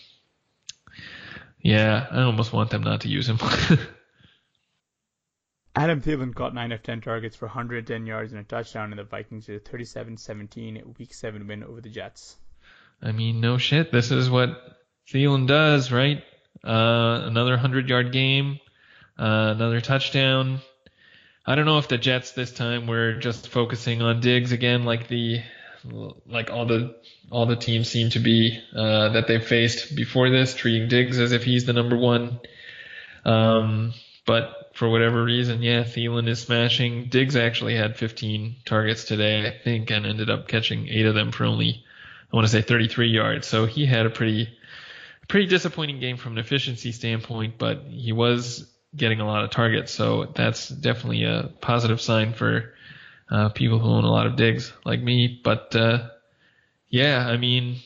yeah, 1.61 2.07
I 2.11 2.23
almost 2.23 2.53
want 2.53 2.71
them 2.71 2.83
not 2.83 3.03
to 3.03 3.09
use 3.09 3.29
him. 3.29 3.39
Adam 5.77 6.01
Thielen 6.01 6.35
caught 6.35 6.55
9 6.55 6.73
of 6.73 6.83
10 6.83 7.03
targets 7.03 7.37
for 7.37 7.47
110 7.47 8.07
yards 8.07 8.33
and 8.33 8.41
a 8.41 8.45
touchdown 8.45 8.93
in 8.93 8.97
the 8.97 9.05
Vikings' 9.05 9.47
37-17 9.47 10.99
Week 10.99 11.13
7 11.13 11.47
win 11.47 11.63
over 11.63 11.83
the 11.83 11.91
Jets. 11.91 12.37
I 13.03 13.13
mean, 13.13 13.43
no 13.43 13.59
shit. 13.59 13.93
This 13.93 14.11
is 14.11 14.31
what 14.31 14.59
Thielen 15.07 15.47
does, 15.47 15.93
right? 15.93 16.25
Uh, 16.65 17.21
another 17.25 17.59
100-yard 17.59 18.11
game, 18.11 18.59
uh, 19.19 19.53
another 19.55 19.83
touchdown. 19.83 20.61
I 21.45 21.55
don't 21.55 21.67
know 21.67 21.77
if 21.77 21.89
the 21.89 21.99
Jets 21.99 22.33
this 22.33 22.53
time 22.53 22.87
were 22.87 23.13
just 23.19 23.49
focusing 23.49 24.01
on 24.01 24.21
Diggs 24.21 24.53
again, 24.53 24.85
like 24.85 25.09
the 25.09 25.43
like 26.27 26.51
all 26.51 26.67
the 26.67 26.97
all 27.31 27.47
the 27.47 27.55
teams 27.55 27.89
seem 27.89 28.11
to 28.11 28.19
be 28.19 28.59
uh, 28.75 29.11
that 29.11 29.29
they've 29.29 29.47
faced 29.47 29.95
before 29.95 30.31
this, 30.31 30.55
treating 30.55 30.89
Diggs 30.89 31.21
as 31.21 31.33
if 31.33 31.45
he's 31.45 31.67
the 31.67 31.73
number 31.73 31.97
one. 31.97 32.41
Um, 33.25 33.95
but 34.27 34.56
for 34.77 34.91
whatever 34.91 35.25
reason, 35.25 35.63
yeah, 35.63 35.85
Thielen 35.85 36.29
is 36.29 36.41
smashing. 36.41 37.07
Diggs 37.09 37.35
actually 37.35 37.75
had 37.75 37.97
15 37.97 38.57
targets 38.67 39.05
today, 39.05 39.47
I 39.47 39.51
think, 39.51 39.91
and 39.91 40.05
ended 40.05 40.29
up 40.29 40.49
catching 40.49 40.87
eight 40.89 41.07
of 41.07 41.15
them 41.15 41.33
for 41.33 41.45
only, 41.45 41.83
I 42.31 42.37
want 42.37 42.47
to 42.47 42.53
say 42.53 42.61
33 42.61 43.09
yards. 43.09 43.47
So 43.47 43.65
he 43.65 43.87
had 43.87 44.05
a 44.05 44.11
pretty, 44.11 44.51
pretty 45.29 45.47
disappointing 45.47 45.99
game 45.99 46.19
from 46.19 46.33
an 46.33 46.39
efficiency 46.39 46.93
standpoint, 46.93 47.55
but 47.57 47.85
he 47.89 48.13
was 48.13 48.71
getting 48.95 49.21
a 49.21 49.27
lot 49.27 49.45
of 49.45 49.51
targets. 49.51 49.93
So 49.93 50.27
that's 50.35 50.69
definitely 50.69 51.25
a 51.25 51.51
positive 51.63 52.03
sign 52.03 52.35
for 52.35 52.75
uh, 53.31 53.49
people 53.49 53.79
who 53.79 53.89
own 53.89 54.05
a 54.05 54.13
lot 54.13 54.27
of 54.27 54.37
Diggs 54.37 54.75
like 54.85 55.01
me. 55.01 55.41
But 55.43 55.75
uh, 55.75 56.11
yeah, 56.91 57.27
I 57.27 57.39
mean, 57.39 57.77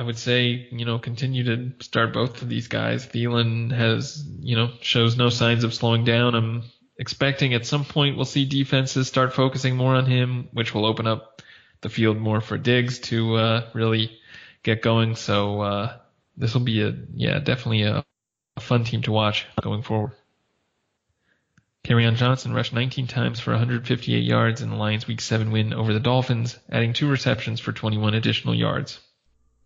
I 0.00 0.02
would 0.02 0.16
say, 0.16 0.66
you 0.72 0.86
know, 0.86 0.98
continue 0.98 1.44
to 1.44 1.84
start 1.84 2.14
both 2.14 2.40
of 2.40 2.48
these 2.48 2.68
guys. 2.68 3.06
Thielen 3.06 3.70
has, 3.70 4.26
you 4.40 4.56
know, 4.56 4.70
shows 4.80 5.14
no 5.18 5.28
signs 5.28 5.62
of 5.62 5.74
slowing 5.74 6.04
down. 6.04 6.34
I'm 6.34 6.62
expecting 6.96 7.52
at 7.52 7.66
some 7.66 7.84
point 7.84 8.16
we'll 8.16 8.24
see 8.24 8.46
defenses 8.46 9.08
start 9.08 9.34
focusing 9.34 9.76
more 9.76 9.94
on 9.94 10.06
him, 10.06 10.48
which 10.54 10.72
will 10.72 10.86
open 10.86 11.06
up 11.06 11.42
the 11.82 11.90
field 11.90 12.16
more 12.16 12.40
for 12.40 12.56
Diggs 12.56 12.98
to 13.10 13.34
uh, 13.34 13.68
really 13.74 14.18
get 14.62 14.80
going. 14.80 15.16
So 15.16 15.60
uh, 15.60 15.96
this 16.34 16.54
will 16.54 16.62
be 16.62 16.80
a, 16.80 16.96
yeah, 17.12 17.38
definitely 17.38 17.82
a, 17.82 18.02
a 18.56 18.60
fun 18.60 18.84
team 18.84 19.02
to 19.02 19.12
watch 19.12 19.44
going 19.60 19.82
forward. 19.82 20.12
Kerryon 21.84 22.16
Johnson 22.16 22.54
rushed 22.54 22.72
19 22.72 23.06
times 23.06 23.38
for 23.38 23.50
158 23.50 24.18
yards 24.24 24.62
in 24.62 24.70
the 24.70 24.76
Lions' 24.76 25.06
Week 25.06 25.20
7 25.20 25.50
win 25.50 25.74
over 25.74 25.92
the 25.92 26.00
Dolphins, 26.00 26.58
adding 26.72 26.94
two 26.94 27.10
receptions 27.10 27.60
for 27.60 27.72
21 27.72 28.14
additional 28.14 28.54
yards. 28.54 28.98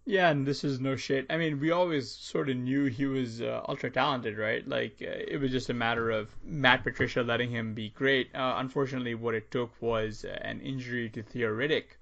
Yeah, 0.06 0.28
and 0.30 0.46
this 0.46 0.64
is 0.64 0.80
no 0.80 0.96
shit. 0.96 1.26
I 1.30 1.38
mean, 1.38 1.58
we 1.60 1.70
always 1.70 2.10
sort 2.10 2.50
of 2.50 2.56
knew 2.56 2.84
he 2.84 3.06
was 3.06 3.40
uh, 3.40 3.62
ultra 3.66 3.90
talented, 3.90 4.36
right? 4.36 4.66
Like, 4.68 4.98
uh, 5.00 5.10
it 5.10 5.40
was 5.40 5.50
just 5.50 5.70
a 5.70 5.74
matter 5.74 6.10
of 6.10 6.28
Matt 6.44 6.84
Patricia 6.84 7.22
letting 7.22 7.50
him 7.50 7.72
be 7.72 7.88
great. 7.88 8.28
Uh, 8.34 8.56
unfortunately, 8.58 9.14
what 9.14 9.34
it 9.34 9.50
took 9.50 9.70
was 9.80 10.24
an 10.24 10.60
injury 10.60 11.08
to 11.10 11.22
Theo 11.22 11.48
Riddick 11.48 11.96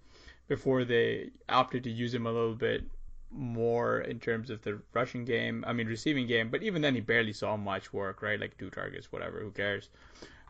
before 0.49 0.85
they 0.85 1.31
opted 1.49 1.85
to 1.85 1.91
use 1.91 2.13
him 2.13 2.27
a 2.27 2.33
little 2.33 2.57
bit 2.57 2.83
more 3.31 4.01
in 4.01 4.19
terms 4.19 4.51
of 4.51 4.63
the 4.63 4.81
rushing 4.93 5.25
game. 5.25 5.65
I 5.65 5.73
mean, 5.73 5.87
receiving 5.87 6.27
game, 6.27 6.51
but 6.51 6.65
even 6.65 6.83
then, 6.83 6.97
he 6.97 7.01
barely 7.01 7.33
saw 7.33 7.57
much 7.57 7.93
work, 7.93 8.21
right? 8.21 8.41
Like 8.41 8.59
two 8.59 8.71
targets, 8.71 9.13
whatever. 9.13 9.41
Who 9.41 9.53
cares? 9.53 9.89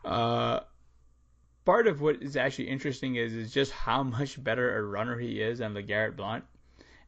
Uh, 0.03 0.61
part 1.65 1.87
of 1.87 2.01
what 2.01 2.21
is 2.21 2.35
actually 2.35 2.69
interesting 2.69 3.15
is 3.15 3.33
is 3.33 3.53
just 3.53 3.71
how 3.71 4.01
much 4.17 4.43
better 4.43 4.75
a 4.75 4.81
runner 4.81 5.19
he 5.19 5.39
is 5.39 5.59
than 5.59 5.75
LeGarrette 5.75 6.15
Blunt, 6.15 6.43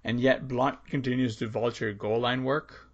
and 0.05 0.19
yet 0.19 0.47
Blunt 0.47 0.77
continues 0.87 1.37
to 1.37 1.47
vulture 1.47 1.91
goal 1.91 2.19
line 2.19 2.43
work. 2.43 2.87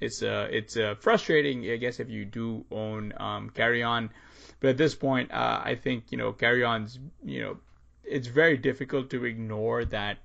It's 0.00 0.22
uh 0.22 0.46
it's 0.50 0.76
uh, 0.76 0.94
frustrating, 1.00 1.68
I 1.68 1.76
guess, 1.76 1.98
if 1.98 2.08
you 2.08 2.24
do 2.24 2.64
own 2.70 3.14
um, 3.16 3.50
Kerryon, 3.50 4.10
but 4.60 4.70
at 4.70 4.76
this 4.76 4.94
point, 4.94 5.32
uh, 5.32 5.60
I 5.64 5.74
think 5.74 6.12
you 6.12 6.18
know 6.18 6.32
Kerryon's 6.32 7.00
you 7.24 7.42
know 7.42 7.56
it's 8.04 8.28
very 8.28 8.56
difficult 8.56 9.10
to 9.10 9.24
ignore 9.24 9.84
that 9.86 10.18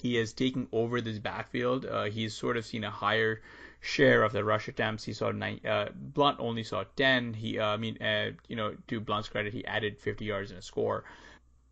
he 0.00 0.16
is 0.16 0.32
taking 0.32 0.66
over 0.72 1.00
this 1.00 1.18
backfield. 1.18 1.86
Uh, 1.86 2.04
he's 2.04 2.34
sort 2.34 2.56
of 2.56 2.66
seen 2.66 2.82
a 2.82 2.90
higher 2.90 3.40
share 3.80 4.22
of 4.22 4.32
the 4.32 4.42
rush 4.42 4.68
attempts. 4.68 5.04
He 5.04 5.12
saw 5.12 5.30
nine, 5.30 5.60
uh, 5.66 5.88
Blunt 5.94 6.40
only 6.40 6.64
saw 6.64 6.84
10. 6.96 7.34
He, 7.34 7.58
uh, 7.58 7.66
I 7.66 7.76
mean, 7.76 8.02
uh, 8.02 8.32
you 8.48 8.56
know, 8.56 8.74
to 8.88 9.00
Blunt's 9.00 9.28
credit, 9.28 9.52
he 9.52 9.64
added 9.64 9.98
50 9.98 10.24
yards 10.24 10.50
in 10.50 10.56
a 10.56 10.62
score. 10.62 11.04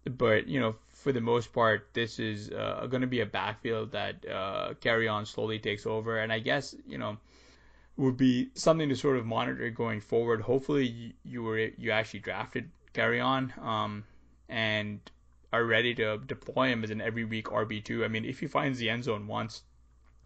But 0.04 0.48
you 0.48 0.60
know, 0.60 0.76
for 1.02 1.12
the 1.12 1.20
most 1.20 1.52
part, 1.52 1.88
this 1.92 2.18
is 2.18 2.50
uh, 2.50 2.86
going 2.88 3.00
to 3.00 3.06
be 3.06 3.20
a 3.20 3.26
backfield 3.26 3.92
that 3.92 4.24
uh, 4.28 4.74
Kerryon 4.80 5.26
slowly 5.26 5.58
takes 5.58 5.84
over, 5.84 6.18
and 6.18 6.32
I 6.32 6.38
guess 6.38 6.74
you 6.86 6.98
know 6.98 7.18
would 7.96 8.16
be 8.16 8.50
something 8.54 8.88
to 8.88 8.96
sort 8.96 9.16
of 9.16 9.26
monitor 9.26 9.68
going 9.70 10.00
forward. 10.00 10.40
Hopefully, 10.40 11.14
you, 11.24 11.42
were 11.42 11.58
you 11.58 11.90
actually 11.90 12.20
drafted 12.20 12.70
Kerryon, 12.94 13.56
um, 13.62 14.04
and 14.48 15.00
are 15.52 15.64
ready 15.64 15.94
to 15.94 16.18
deploy 16.18 16.68
him 16.68 16.84
as 16.84 16.90
an 16.90 17.00
every 17.00 17.24
week 17.24 17.46
RB2. 17.46 18.04
I 18.04 18.08
mean, 18.08 18.24
if 18.24 18.40
he 18.40 18.46
finds 18.46 18.78
the 18.78 18.88
end 18.88 19.04
zone 19.04 19.26
once, 19.26 19.62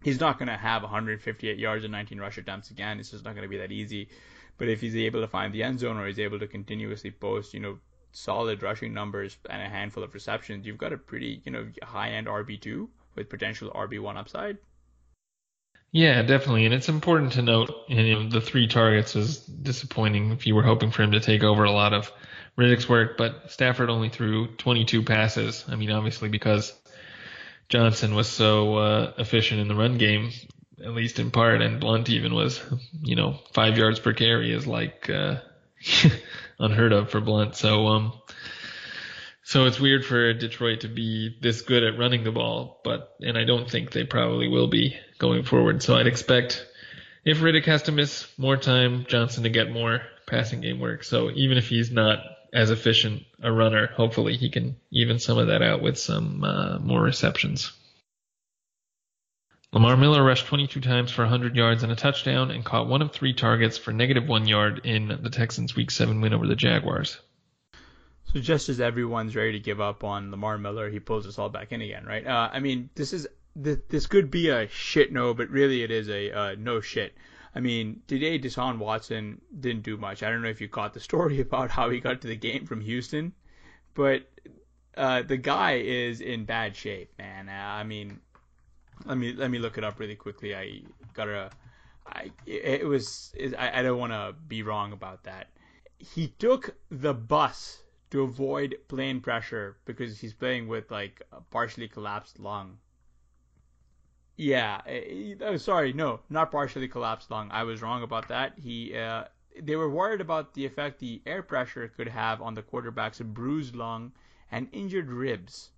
he's 0.03 0.19
not 0.19 0.37
going 0.37 0.47
to 0.47 0.57
have 0.57 0.83
158 0.83 1.57
yards 1.57 1.83
and 1.83 1.91
19 1.91 2.19
rush 2.19 2.37
attempts 2.37 2.69
again. 2.69 2.99
It's 2.99 3.11
just 3.11 3.25
not 3.25 3.33
going 3.33 3.43
to 3.43 3.49
be 3.49 3.57
that 3.57 3.71
easy. 3.71 4.09
But 4.57 4.69
if 4.69 4.81
he's 4.81 4.95
able 4.95 5.21
to 5.21 5.27
find 5.27 5.53
the 5.53 5.63
end 5.63 5.79
zone 5.79 5.97
or 5.97 6.07
he's 6.07 6.19
able 6.19 6.39
to 6.39 6.47
continuously 6.47 7.11
post, 7.11 7.53
you 7.53 7.59
know, 7.59 7.77
solid 8.17 8.63
rushing 8.63 8.93
numbers 8.93 9.37
and 9.49 9.61
a 9.61 9.69
handful 9.69 10.03
of 10.03 10.13
receptions, 10.13 10.65
you've 10.65 10.77
got 10.77 10.91
a 10.91 10.97
pretty, 10.97 11.41
you 11.45 11.51
know, 11.51 11.67
high 11.83 12.09
end 12.09 12.27
RB2 12.27 12.87
with 13.15 13.29
potential 13.29 13.71
RB1 13.71 14.17
upside. 14.17 14.57
Yeah, 15.91 16.21
definitely. 16.23 16.65
And 16.65 16.73
it's 16.73 16.89
important 16.89 17.33
to 17.33 17.41
note, 17.41 17.71
you 17.87 18.15
know, 18.15 18.29
the 18.29 18.41
three 18.41 18.67
targets 18.67 19.15
is 19.15 19.39
disappointing 19.39 20.31
if 20.31 20.45
you 20.45 20.55
were 20.55 20.63
hoping 20.63 20.91
for 20.91 21.03
him 21.03 21.11
to 21.11 21.19
take 21.19 21.43
over 21.43 21.63
a 21.63 21.71
lot 21.71 21.93
of 21.93 22.11
Riddick's 22.57 22.89
work, 22.89 23.17
but 23.17 23.51
Stafford 23.51 23.89
only 23.89 24.09
threw 24.09 24.47
22 24.47 25.03
passes. 25.03 25.63
I 25.67 25.75
mean, 25.75 25.91
obviously 25.91 26.27
because 26.27 26.73
Johnson 27.69 28.15
was 28.15 28.27
so 28.27 28.77
uh, 28.77 29.13
efficient 29.17 29.61
in 29.61 29.67
the 29.67 29.75
run 29.75 29.97
game, 29.97 30.31
at 30.83 30.91
least 30.91 31.19
in 31.19 31.31
part, 31.31 31.61
and 31.61 31.79
Blunt 31.79 32.09
even 32.09 32.33
was, 32.33 32.61
you 33.01 33.15
know, 33.15 33.39
five 33.53 33.77
yards 33.77 33.99
per 33.99 34.13
carry 34.13 34.51
is 34.51 34.65
like 34.65 35.09
uh, 35.09 35.35
unheard 36.59 36.93
of 36.93 37.09
for 37.09 37.21
Blunt. 37.21 37.55
So, 37.55 37.87
um, 37.87 38.13
so 39.43 39.65
it's 39.65 39.79
weird 39.79 40.05
for 40.05 40.33
Detroit 40.33 40.81
to 40.81 40.87
be 40.87 41.37
this 41.41 41.61
good 41.61 41.83
at 41.83 41.97
running 41.97 42.23
the 42.23 42.31
ball, 42.31 42.81
but 42.83 43.15
and 43.21 43.37
I 43.37 43.45
don't 43.45 43.69
think 43.69 43.91
they 43.91 44.03
probably 44.03 44.47
will 44.47 44.67
be 44.67 44.97
going 45.17 45.43
forward. 45.43 45.81
So 45.81 45.95
I'd 45.95 46.07
expect 46.07 46.65
if 47.23 47.39
Riddick 47.39 47.65
has 47.65 47.83
to 47.83 47.91
miss 47.91 48.27
more 48.37 48.57
time, 48.57 49.05
Johnson 49.07 49.43
to 49.43 49.49
get 49.49 49.71
more 49.71 50.01
passing 50.25 50.61
game 50.61 50.79
work. 50.79 51.03
So 51.03 51.31
even 51.31 51.57
if 51.57 51.69
he's 51.69 51.91
not 51.91 52.19
as 52.53 52.71
efficient 52.71 53.23
a 53.41 53.51
runner. 53.51 53.87
Hopefully, 53.87 54.37
he 54.37 54.49
can 54.49 54.77
even 54.91 55.19
some 55.19 55.37
of 55.37 55.47
that 55.47 55.61
out 55.61 55.81
with 55.81 55.97
some 55.97 56.43
uh, 56.43 56.79
more 56.79 57.01
receptions. 57.01 57.71
Lamar 59.73 59.97
Miller 59.97 60.23
rushed 60.23 60.47
22 60.47 60.79
times 60.79 61.11
for 61.11 61.23
100 61.23 61.55
yards 61.55 61.83
and 61.83 61.91
a 61.91 61.95
touchdown 61.95 62.51
and 62.51 62.63
caught 62.63 62.87
one 62.87 63.01
of 63.01 63.11
three 63.11 63.33
targets 63.33 63.77
for 63.77 63.91
negative 63.91 64.25
one 64.25 64.47
yard 64.47 64.81
in 64.85 65.19
the 65.21 65.29
Texans' 65.29 65.75
Week 65.75 65.91
7 65.91 66.21
win 66.21 66.33
over 66.33 66.47
the 66.47 66.55
Jaguars. 66.55 67.19
So 68.33 68.39
just 68.39 68.69
as 68.69 68.79
everyone's 68.79 69.35
ready 69.35 69.53
to 69.53 69.59
give 69.59 69.81
up 69.81 70.05
on 70.05 70.31
Lamar 70.31 70.57
Miller, 70.57 70.89
he 70.89 70.99
pulls 70.99 71.27
us 71.27 71.37
all 71.37 71.49
back 71.49 71.73
in 71.73 71.81
again, 71.81 72.05
right? 72.05 72.25
Uh, 72.25 72.49
I 72.51 72.59
mean, 72.59 72.89
this 72.95 73.11
is 73.11 73.27
this 73.55 74.05
could 74.05 74.29
be 74.29 74.49
a 74.49 74.67
shit 74.67 75.11
no, 75.11 75.33
but 75.33 75.49
really 75.49 75.81
it 75.81 75.91
is 75.91 76.09
a 76.09 76.31
uh, 76.31 76.55
no 76.57 76.79
shit. 76.79 77.15
I 77.55 77.59
mean, 77.59 78.03
today 78.07 78.37
Deshaun 78.37 78.77
Watson 78.77 79.41
didn't 79.59 79.83
do 79.83 79.97
much. 79.97 80.21
I 80.23 80.29
don't 80.29 80.43
know 80.43 80.49
if 80.49 80.61
you 80.61 80.69
caught 80.69 80.93
the 80.93 80.99
story 80.99 81.41
about 81.47 81.71
how 81.71 81.89
he 81.89 81.99
got 81.99 82.21
to 82.21 82.27
the 82.27 82.35
game 82.35 82.65
from 82.65 82.81
Houston, 82.81 83.33
but 83.95 84.29
uh, 84.95 85.23
the 85.23 85.37
guy 85.37 85.73
is 85.73 86.21
in 86.21 86.45
bad 86.45 86.75
shape, 86.75 87.13
man. 87.17 87.49
Uh, 87.49 87.51
I 87.51 87.83
mean, 87.83 88.19
let 89.07 89.17
me 89.17 89.33
let 89.33 89.49
me 89.49 89.59
look 89.59 89.77
it 89.77 89.83
up 89.83 89.99
really 89.99 90.15
quickly. 90.15 90.55
I 90.55 90.81
gotta. 91.13 91.49
I 92.05 92.31
it 92.45 92.85
was 92.85 93.33
it, 93.35 93.53
I, 93.57 93.79
I 93.79 93.83
don't 93.83 93.99
want 93.99 94.13
to 94.13 94.35
be 94.47 94.63
wrong 94.63 94.91
about 94.93 95.23
that. 95.23 95.47
He 95.97 96.27
took 96.27 96.75
the 96.89 97.13
bus 97.13 97.81
to 98.11 98.21
avoid 98.21 98.77
plane 98.87 99.19
pressure 99.19 99.77
because 99.85 100.19
he's 100.19 100.33
playing 100.33 100.67
with 100.67 100.91
like 100.91 101.21
a 101.31 101.41
partially 101.41 101.87
collapsed 101.87 102.39
lung. 102.39 102.77
Yeah, 104.37 104.81
oh, 105.41 105.57
sorry, 105.57 105.93
no, 105.93 106.19
not 106.29 106.51
partially 106.51 106.87
collapsed 106.87 107.31
lung. 107.31 107.49
I 107.51 107.63
was 107.63 107.81
wrong 107.81 108.03
about 108.03 108.27
that. 108.27 108.53
He, 108.59 108.95
uh, 108.95 109.23
they 109.59 109.75
were 109.75 109.89
worried 109.89 110.21
about 110.21 110.53
the 110.53 110.63
effect 110.63 110.99
the 110.99 111.23
air 111.25 111.41
pressure 111.41 111.87
could 111.87 112.07
have 112.07 112.39
on 112.39 112.53
the 112.53 112.61
quarterback's 112.61 113.19
bruised 113.19 113.75
lung 113.75 114.11
and 114.51 114.69
injured 114.71 115.09
ribs. 115.09 115.71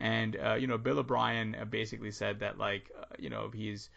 And 0.00 0.36
uh, 0.36 0.54
you 0.54 0.66
know, 0.66 0.78
Bill 0.78 0.98
O'Brien 0.98 1.56
uh, 1.60 1.64
basically 1.64 2.10
said 2.10 2.40
that 2.40 2.58
like, 2.58 2.90
uh, 2.98 3.04
you 3.18 3.30
know, 3.30 3.50
he's 3.54 3.88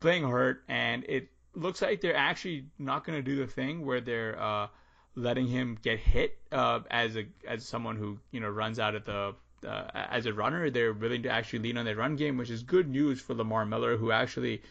playing 0.00 0.28
hurt, 0.28 0.62
and 0.68 1.04
it 1.08 1.28
looks 1.54 1.82
like 1.82 2.00
they're 2.00 2.16
actually 2.16 2.66
not 2.78 3.04
going 3.04 3.18
to 3.18 3.22
do 3.22 3.36
the 3.36 3.46
thing 3.46 3.84
where 3.84 4.00
they're 4.00 4.40
uh, 4.40 4.68
letting 5.14 5.46
him 5.46 5.78
get 5.82 5.98
hit 5.98 6.38
uh, 6.52 6.80
as 6.90 7.16
a 7.16 7.26
as 7.46 7.64
someone 7.64 7.96
who 7.96 8.18
you 8.30 8.40
know 8.40 8.48
runs 8.48 8.78
out 8.78 8.94
of 8.94 9.04
the 9.04 9.34
uh, 9.66 9.90
as 9.94 10.26
a 10.26 10.32
runner. 10.32 10.70
They're 10.70 10.92
willing 10.92 11.22
to 11.24 11.30
actually 11.30 11.60
lean 11.60 11.78
on 11.78 11.84
their 11.84 11.96
run 11.96 12.16
game, 12.16 12.36
which 12.36 12.50
is 12.50 12.62
good 12.62 12.88
news 12.88 13.20
for 13.20 13.34
Lamar 13.34 13.64
Miller, 13.66 13.96
who 13.96 14.12
actually 14.12 14.62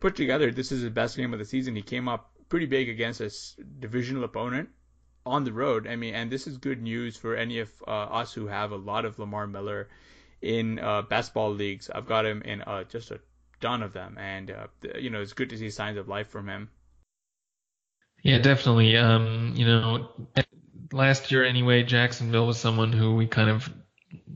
put 0.00 0.16
together 0.16 0.50
this 0.50 0.72
is 0.72 0.82
his 0.82 0.90
best 0.90 1.16
game 1.16 1.32
of 1.32 1.38
the 1.38 1.44
season. 1.44 1.76
He 1.76 1.82
came 1.82 2.08
up 2.08 2.30
pretty 2.48 2.66
big 2.66 2.88
against 2.88 3.20
a 3.20 3.30
divisional 3.78 4.24
opponent 4.24 4.68
on 5.26 5.44
the 5.44 5.52
road. 5.52 5.86
I 5.86 5.96
mean, 5.96 6.14
and 6.14 6.30
this 6.30 6.46
is 6.46 6.56
good 6.56 6.82
news 6.82 7.16
for 7.16 7.36
any 7.36 7.58
of 7.58 7.70
uh, 7.86 7.90
us 7.90 8.32
who 8.32 8.46
have 8.46 8.72
a 8.72 8.76
lot 8.76 9.04
of 9.04 9.18
Lamar 9.18 9.46
Miller 9.46 9.88
in 10.42 10.78
uh, 10.78 11.02
best 11.02 11.34
ball 11.34 11.52
leagues. 11.52 11.90
I've 11.90 12.06
got 12.06 12.26
him 12.26 12.42
in 12.42 12.62
uh, 12.62 12.84
just 12.84 13.10
a 13.10 13.20
ton 13.60 13.82
of 13.82 13.92
them, 13.92 14.16
and 14.18 14.50
uh, 14.50 14.66
you 14.98 15.10
know 15.10 15.20
it's 15.20 15.32
good 15.32 15.50
to 15.50 15.58
see 15.58 15.70
signs 15.70 15.98
of 15.98 16.08
life 16.08 16.28
from 16.28 16.48
him. 16.48 16.70
Yeah, 18.22 18.38
definitely. 18.38 18.96
Um, 18.96 19.54
you 19.56 19.66
know, 19.66 20.08
last 20.92 21.30
year 21.30 21.44
anyway, 21.44 21.82
Jacksonville 21.84 22.46
was 22.46 22.58
someone 22.58 22.92
who 22.92 23.14
we 23.14 23.26
kind 23.26 23.50
of 23.50 23.72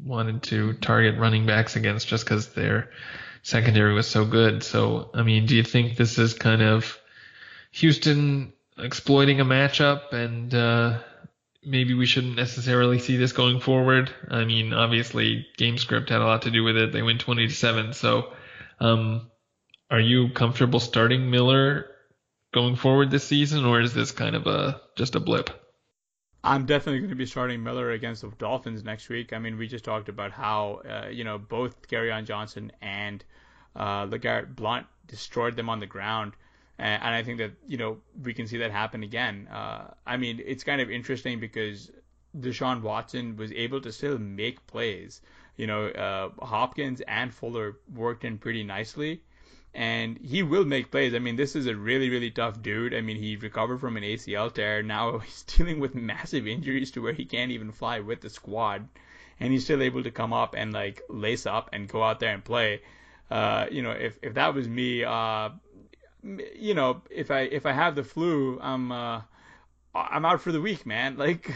wanted 0.04 0.42
to 0.44 0.74
target 0.74 1.18
running 1.18 1.46
backs 1.46 1.76
against 1.76 2.08
just 2.08 2.24
because 2.24 2.48
their 2.54 2.90
secondary 3.42 3.94
was 3.94 4.06
so 4.06 4.24
good. 4.24 4.62
So, 4.62 5.10
I 5.14 5.22
mean, 5.22 5.46
do 5.46 5.56
you 5.56 5.62
think 5.62 5.96
this 5.96 6.18
is 6.18 6.34
kind 6.34 6.62
of 6.62 6.98
Houston 7.72 8.52
exploiting 8.78 9.40
a 9.40 9.44
matchup 9.44 10.12
and 10.12 10.54
uh, 10.54 10.98
maybe 11.64 11.94
we 11.94 12.06
shouldn't 12.06 12.36
necessarily 12.36 12.98
see 12.98 13.16
this 13.16 13.32
going 13.32 13.60
forward? 13.60 14.12
I 14.28 14.44
mean, 14.44 14.72
obviously, 14.72 15.46
game 15.56 15.78
script 15.78 16.10
had 16.10 16.20
a 16.20 16.24
lot 16.24 16.42
to 16.42 16.50
do 16.50 16.64
with 16.64 16.76
it. 16.76 16.92
They 16.92 17.02
win 17.02 17.18
20 17.18 17.48
to 17.48 17.54
7. 17.54 17.92
So, 17.92 18.32
um, 18.80 19.30
are 19.90 20.00
you 20.00 20.30
comfortable 20.30 20.80
starting 20.80 21.30
Miller 21.30 21.86
going 22.52 22.76
forward 22.76 23.10
this 23.10 23.24
season, 23.24 23.64
or 23.64 23.80
is 23.80 23.94
this 23.94 24.10
kind 24.10 24.36
of 24.36 24.46
a 24.46 24.80
just 24.96 25.14
a 25.14 25.20
blip? 25.20 25.50
I'm 26.44 26.66
definitely 26.66 27.00
going 27.00 27.10
to 27.10 27.16
be 27.16 27.26
starting 27.26 27.62
Miller 27.62 27.92
against 27.92 28.22
the 28.22 28.32
Dolphins 28.36 28.82
next 28.82 29.08
week. 29.08 29.32
I 29.32 29.38
mean, 29.38 29.58
we 29.58 29.68
just 29.68 29.84
talked 29.84 30.08
about 30.08 30.32
how 30.32 30.82
uh, 30.88 31.08
you 31.08 31.24
know 31.24 31.38
both 31.38 31.86
Kerryon 31.88 32.24
Johnson 32.24 32.72
and 32.80 33.24
uh, 33.76 34.06
LeGarrette 34.06 34.56
Blunt 34.56 34.86
destroyed 35.06 35.56
them 35.56 35.68
on 35.68 35.78
the 35.78 35.86
ground, 35.86 36.32
and, 36.78 37.02
and, 37.02 37.14
I 37.14 37.22
think 37.22 37.38
that 37.38 37.52
you 37.66 37.76
know 37.76 37.98
we 38.22 38.34
can 38.34 38.46
see 38.46 38.58
that 38.58 38.70
happen 38.70 39.02
again. 39.02 39.48
Uh, 39.50 39.92
I 40.06 40.16
mean, 40.16 40.42
it's 40.44 40.64
kind 40.64 40.80
of 40.80 40.90
interesting 40.90 41.40
because 41.40 41.90
Deshaun 42.38 42.82
Watson 42.82 43.36
was 43.36 43.52
able 43.52 43.80
to 43.82 43.92
still 43.92 44.18
make 44.18 44.66
plays. 44.66 45.20
You 45.56 45.66
know, 45.66 45.86
uh, 45.86 46.44
Hopkins 46.44 47.02
and 47.06 47.32
Fuller 47.32 47.76
worked 47.94 48.24
in 48.24 48.38
pretty 48.38 48.64
nicely 48.64 49.22
and 49.74 50.18
he 50.18 50.42
will 50.42 50.64
make 50.64 50.90
plays. 50.90 51.14
I 51.14 51.18
mean, 51.18 51.36
this 51.36 51.56
is 51.56 51.66
a 51.66 51.74
really, 51.74 52.10
really 52.10 52.30
tough 52.30 52.60
dude. 52.60 52.94
I 52.94 53.00
mean, 53.00 53.16
he 53.16 53.36
recovered 53.36 53.80
from 53.80 53.96
an 53.96 54.02
ACL 54.02 54.52
tear. 54.52 54.82
Now 54.82 55.18
he's 55.24 55.42
dealing 55.44 55.80
with 55.80 55.94
massive 55.94 56.46
injuries 56.46 56.90
to 56.92 57.02
where 57.02 57.12
he 57.12 57.24
can't 57.24 57.52
even 57.52 57.72
fly 57.72 58.00
with 58.00 58.20
the 58.20 58.30
squad, 58.30 58.88
and 59.40 59.52
he's 59.52 59.64
still 59.64 59.82
able 59.82 60.02
to 60.02 60.10
come 60.10 60.32
up 60.32 60.54
and 60.56 60.72
like 60.72 61.02
lace 61.08 61.46
up 61.46 61.70
and 61.72 61.88
go 61.88 62.02
out 62.02 62.20
there 62.20 62.34
and 62.34 62.44
play. 62.44 62.82
Uh, 63.30 63.66
you 63.70 63.80
know, 63.82 63.92
if 63.92 64.18
if 64.22 64.34
that 64.34 64.54
was 64.54 64.68
me, 64.68 65.04
uh, 65.04 65.50
you 66.22 66.74
know, 66.74 67.02
if 67.10 67.30
I 67.30 67.40
if 67.40 67.66
I 67.66 67.72
have 67.72 67.94
the 67.94 68.04
flu, 68.04 68.58
I'm 68.60 68.92
uh, 68.92 69.22
I'm 69.94 70.24
out 70.24 70.40
for 70.40 70.52
the 70.52 70.60
week, 70.60 70.86
man. 70.86 71.16
Like. 71.18 71.52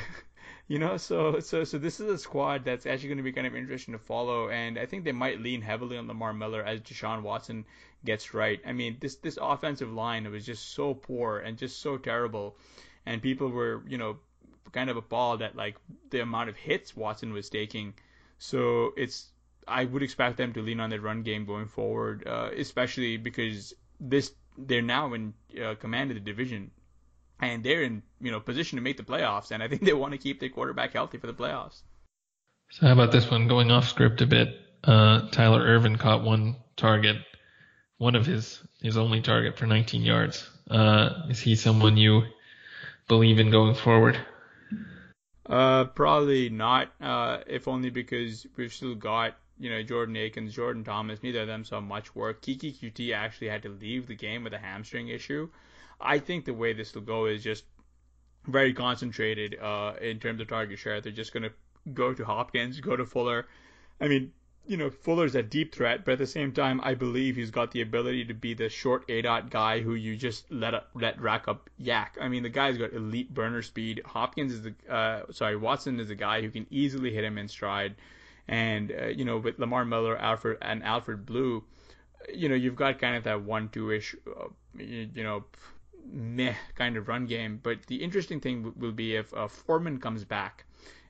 you 0.68 0.80
know 0.80 0.96
so 0.96 1.38
so 1.38 1.62
so 1.62 1.78
this 1.78 2.00
is 2.00 2.10
a 2.10 2.18
squad 2.18 2.64
that's 2.64 2.86
actually 2.86 3.06
going 3.06 3.18
to 3.18 3.22
be 3.22 3.30
kind 3.30 3.46
of 3.46 3.54
interesting 3.54 3.92
to 3.92 4.00
follow 4.00 4.50
and 4.50 4.80
i 4.80 4.84
think 4.84 5.04
they 5.04 5.12
might 5.12 5.40
lean 5.40 5.62
heavily 5.62 5.96
on 5.96 6.08
lamar 6.08 6.32
miller 6.32 6.60
as 6.60 6.80
deshaun 6.80 7.22
watson 7.22 7.64
gets 8.06 8.32
right. 8.32 8.60
I 8.64 8.72
mean, 8.72 8.96
this 9.00 9.16
this 9.16 9.38
offensive 9.40 9.92
line 9.92 10.30
was 10.30 10.46
just 10.46 10.70
so 10.72 10.94
poor 10.94 11.38
and 11.38 11.58
just 11.58 11.80
so 11.80 11.98
terrible, 11.98 12.56
and 13.04 13.20
people 13.20 13.50
were 13.50 13.82
you 13.86 13.98
know 13.98 14.16
kind 14.72 14.88
of 14.88 14.96
appalled 14.96 15.42
at 15.42 15.56
like 15.56 15.76
the 16.10 16.20
amount 16.20 16.48
of 16.48 16.56
hits 16.56 16.96
Watson 16.96 17.32
was 17.34 17.50
taking. 17.50 17.92
So 18.38 18.94
it's 18.96 19.26
I 19.68 19.84
would 19.84 20.02
expect 20.02 20.38
them 20.38 20.52
to 20.54 20.62
lean 20.62 20.80
on 20.80 20.88
their 20.90 21.00
run 21.00 21.22
game 21.22 21.44
going 21.44 21.66
forward, 21.66 22.26
uh, 22.26 22.50
especially 22.56 23.16
because 23.18 23.74
this 24.00 24.32
they're 24.58 24.82
now 24.82 25.12
in 25.14 25.34
uh, 25.62 25.74
command 25.74 26.10
of 26.10 26.16
the 26.16 26.20
division, 26.20 26.70
and 27.40 27.62
they're 27.64 27.82
in 27.82 28.02
you 28.20 28.30
know 28.30 28.40
position 28.40 28.76
to 28.76 28.82
make 28.82 28.96
the 28.96 29.02
playoffs, 29.02 29.50
and 29.50 29.62
I 29.62 29.68
think 29.68 29.82
they 29.84 29.92
want 29.92 30.12
to 30.12 30.18
keep 30.18 30.40
their 30.40 30.48
quarterback 30.48 30.92
healthy 30.92 31.18
for 31.18 31.26
the 31.26 31.34
playoffs. 31.34 31.82
So 32.70 32.86
how 32.86 32.92
about 32.92 33.12
this 33.12 33.30
one 33.30 33.48
going 33.48 33.70
off 33.70 33.88
script 33.88 34.20
a 34.20 34.26
bit? 34.26 34.48
Uh, 34.82 35.28
Tyler 35.30 35.62
Ervin 35.62 35.96
caught 35.96 36.22
one 36.22 36.56
target, 36.76 37.16
one 37.98 38.14
of 38.14 38.26
his 38.26 38.60
his 38.80 38.96
only 38.96 39.20
target 39.20 39.56
for 39.56 39.66
19 39.66 40.02
yards. 40.02 40.48
Uh, 40.70 41.10
is 41.28 41.40
he 41.40 41.54
someone 41.54 41.96
you 41.96 42.22
believe 43.08 43.38
in 43.38 43.50
going 43.50 43.74
forward? 43.74 44.18
Uh, 45.48 45.84
probably 45.84 46.48
not. 46.48 46.92
Uh, 47.00 47.38
if 47.46 47.68
only 47.68 47.90
because 47.90 48.46
we've 48.56 48.72
still 48.72 48.94
got 48.94 49.36
you 49.58 49.70
know 49.70 49.82
Jordan 49.82 50.16
Akins, 50.16 50.54
Jordan 50.54 50.84
Thomas. 50.84 51.22
Neither 51.22 51.42
of 51.42 51.46
them 51.46 51.64
saw 51.64 51.80
much 51.80 52.14
work. 52.14 52.42
Keke 52.42 52.78
Coutee 52.78 53.14
actually 53.14 53.48
had 53.48 53.62
to 53.62 53.68
leave 53.68 54.06
the 54.06 54.14
game 54.14 54.44
with 54.44 54.52
a 54.52 54.58
hamstring 54.58 55.08
issue. 55.08 55.48
I 56.00 56.18
think 56.18 56.44
the 56.44 56.54
way 56.54 56.72
this 56.72 56.94
will 56.94 57.02
go 57.02 57.26
is 57.26 57.42
just 57.42 57.64
very 58.46 58.72
concentrated 58.72 59.58
uh, 59.60 59.94
in 60.00 60.18
terms 60.20 60.40
of 60.40 60.48
target 60.48 60.78
share. 60.78 61.00
They're 61.00 61.12
just 61.12 61.32
going 61.32 61.44
to 61.44 61.52
go 61.92 62.12
to 62.12 62.24
Hopkins, 62.24 62.80
go 62.80 62.96
to 62.96 63.06
Fuller. 63.06 63.46
I 64.00 64.08
mean, 64.08 64.32
you 64.66 64.76
know, 64.76 64.90
Fuller's 64.90 65.34
a 65.34 65.42
deep 65.42 65.74
threat, 65.74 66.04
but 66.04 66.12
at 66.12 66.18
the 66.18 66.26
same 66.26 66.52
time, 66.52 66.80
I 66.82 66.94
believe 66.94 67.36
he's 67.36 67.50
got 67.50 67.70
the 67.70 67.82
ability 67.82 68.24
to 68.26 68.34
be 68.34 68.54
the 68.54 68.68
short 68.68 69.06
aDOT 69.08 69.50
guy 69.50 69.80
who 69.80 69.94
you 69.94 70.16
just 70.16 70.50
let 70.50 70.74
up, 70.74 70.90
let 70.94 71.20
rack 71.20 71.46
up 71.48 71.70
YAC. 71.80 72.08
I 72.20 72.28
mean, 72.28 72.42
the 72.42 72.48
guy's 72.48 72.76
got 72.76 72.92
elite 72.92 73.32
burner 73.32 73.62
speed. 73.62 74.02
Hopkins 74.04 74.52
is 74.52 74.62
the, 74.62 74.74
uh, 74.92 75.32
sorry, 75.32 75.56
Watson 75.56 76.00
is 76.00 76.10
a 76.10 76.16
guy 76.16 76.42
who 76.42 76.50
can 76.50 76.66
easily 76.70 77.12
hit 77.12 77.24
him 77.24 77.38
in 77.38 77.48
stride. 77.48 77.94
And, 78.48 78.92
uh, 78.92 79.06
you 79.06 79.24
know, 79.24 79.38
with 79.38 79.58
Lamar 79.58 79.84
Miller, 79.84 80.16
Alfred, 80.16 80.58
and 80.62 80.84
Alfred 80.84 81.26
Blue, 81.26 81.64
you 82.32 82.48
know, 82.48 82.54
you've 82.54 82.76
got 82.76 82.98
kind 82.98 83.16
of 83.16 83.24
that 83.24 83.42
one-two-ish, 83.42 84.14
uh, 84.26 84.48
you, 84.78 85.08
you 85.14 85.22
know, 85.24 85.44
meh 86.10 86.54
kind 86.74 86.96
of 86.96 87.08
run 87.08 87.26
game. 87.26 87.60
But 87.62 87.86
the 87.86 87.96
interesting 87.96 88.40
thing 88.40 88.72
will 88.76 88.92
be 88.92 89.16
if 89.16 89.34
uh, 89.34 89.48
Foreman 89.48 89.98
comes 89.98 90.24
back 90.24 90.64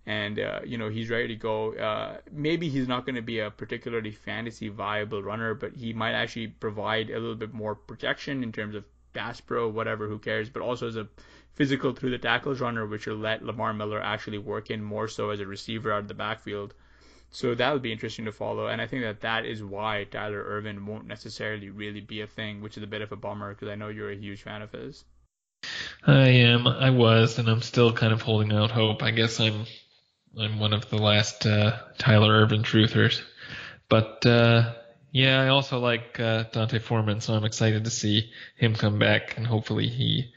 and 0.07 0.39
uh, 0.39 0.61
you 0.64 0.78
know 0.78 0.89
he's 0.89 1.11
ready 1.11 1.28
to 1.28 1.34
go. 1.34 1.74
Uh, 1.74 2.18
maybe 2.32 2.68
he's 2.68 2.89
not 2.89 3.05
going 3.05 3.16
to 3.16 3.22
be 3.22 3.41
a 3.41 3.51
particularly 3.51 4.12
fantasy 4.12 4.68
viable 4.68 5.22
runner, 5.22 5.55
but 5.55 5.74
he 5.74 5.93
might 5.93 6.12
actually 6.12 6.47
provide 6.47 7.11
a 7.11 7.18
little 7.18 7.34
bit 7.34 7.53
more 7.53 7.74
protection 7.74 8.43
in 8.43 8.53
terms 8.53 8.74
of 8.74 8.84
pass 9.12 9.41
pro, 9.41 9.68
whatever, 9.68 10.07
who 10.09 10.18
cares? 10.18 10.49
But 10.49 10.62
also 10.62 10.87
as 10.87 10.97
a 10.97 11.09
physical 11.55 11.93
through 11.93 12.11
the 12.11 12.18
tackles 12.18 12.61
runner, 12.61 12.87
which 12.87 13.07
will 13.07 13.16
let 13.16 13.43
Lamar 13.43 13.72
Miller 13.72 14.01
actually 14.01 14.39
work 14.39 14.70
in 14.70 14.82
more 14.82 15.09
so 15.09 15.30
as 15.30 15.41
a 15.41 15.47
receiver 15.47 15.93
out 15.93 16.01
of 16.01 16.09
the 16.09 16.14
backfield. 16.14 16.74
So 17.37 17.55
that 17.55 17.70
will 17.70 17.80
be 17.80 17.93
interesting 17.93 18.24
to 18.24 18.32
follow, 18.32 18.68
and 18.68 18.80
I 18.80 18.87
think 18.87 19.03
that 19.03 19.20
that 19.20 19.45
is 19.45 19.62
why 19.62 20.05
Tyler 20.11 20.43
Ervin 20.43 20.87
won't 20.87 21.07
necessarily 21.07 21.68
really 21.68 22.01
be 22.01 22.22
a 22.22 22.26
thing, 22.26 22.62
which 22.62 22.78
is 22.78 22.82
a 22.82 22.87
bit 22.87 23.03
of 23.03 23.12
a 23.12 23.16
bummer 23.16 23.53
because 23.53 23.68
I 23.68 23.74
know 23.74 23.89
you're 23.89 24.11
a 24.11 24.16
huge 24.16 24.43
fan 24.43 24.62
of 24.62 24.72
his. 24.72 25.05
I 26.07 26.28
am. 26.28 26.66
I 26.66 26.89
was, 26.89 27.39
and 27.39 27.47
I'm 27.47 27.61
still 27.61 27.93
kind 27.93 28.14
of 28.14 28.22
holding 28.22 28.55
out 28.55 28.70
hope. 28.70 29.03
I 29.03 29.11
guess 29.11 29.39
I'm 29.39 29.66
I'm 30.41 30.59
one 30.59 30.72
of 30.72 30.89
the 30.89 30.97
last 30.97 31.45
uh, 31.45 31.78
Tyler 31.99 32.32
Ervin 32.32 32.62
truthers. 32.62 33.20
But 33.91 34.24
uh, 34.24 34.72
yeah, 35.12 35.39
I 35.39 35.49
also 35.49 35.78
like 35.78 36.18
uh, 36.18 36.45
D'Onta 36.45 36.80
Foreman, 36.80 37.20
so 37.20 37.34
I'm 37.34 37.45
excited 37.45 37.84
to 37.84 37.91
see 37.91 38.32
him 38.57 38.74
come 38.74 38.99
back, 38.99 39.37
and 39.37 39.47
hopefully 39.47 39.89
he 39.89 40.32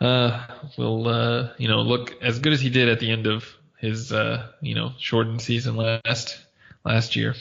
uh, 0.00 0.48
will 0.76 1.06
uh, 1.06 1.50
you 1.58 1.68
know 1.68 1.82
look 1.82 2.20
as 2.20 2.40
good 2.40 2.54
as 2.54 2.60
he 2.60 2.70
did 2.70 2.88
at 2.88 2.98
the 2.98 3.12
end 3.12 3.28
of 3.28 3.44
his 3.80 4.12
uh, 4.12 4.50
you 4.60 4.74
know 4.74 4.92
shortened 4.98 5.40
season 5.40 5.76
last 5.76 6.38
last 6.84 7.16
year. 7.16 7.34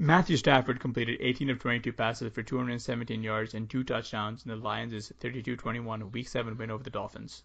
Matthew 0.00 0.36
Stafford 0.36 0.78
completed 0.78 1.18
18 1.20 1.50
of 1.50 1.58
22 1.58 1.92
passes 1.92 2.32
for 2.32 2.42
217 2.42 3.22
yards 3.22 3.54
and 3.54 3.68
two 3.68 3.82
touchdowns 3.82 4.44
in 4.44 4.50
the 4.50 4.56
Lions' 4.56 5.12
32-21 5.20 6.12
Week 6.12 6.28
7 6.28 6.56
win 6.56 6.70
over 6.70 6.84
the 6.84 6.90
Dolphins. 6.90 7.42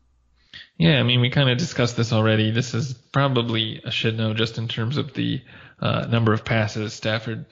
Yeah, 0.77 0.99
I 0.99 1.03
mean, 1.03 1.19
we 1.19 1.31
kind 1.31 1.49
of 1.49 1.57
discussed 1.57 1.97
this 1.97 2.13
already. 2.13 2.51
This 2.51 2.75
is 2.75 2.93
probably 2.93 3.81
a 3.83 3.89
should 3.89 4.17
know 4.17 4.35
just 4.35 4.59
in 4.59 4.67
terms 4.67 4.97
of 4.97 5.13
the 5.13 5.41
uh, 5.79 6.05
number 6.05 6.31
of 6.31 6.45
passes 6.45 6.93
Stafford 6.93 7.45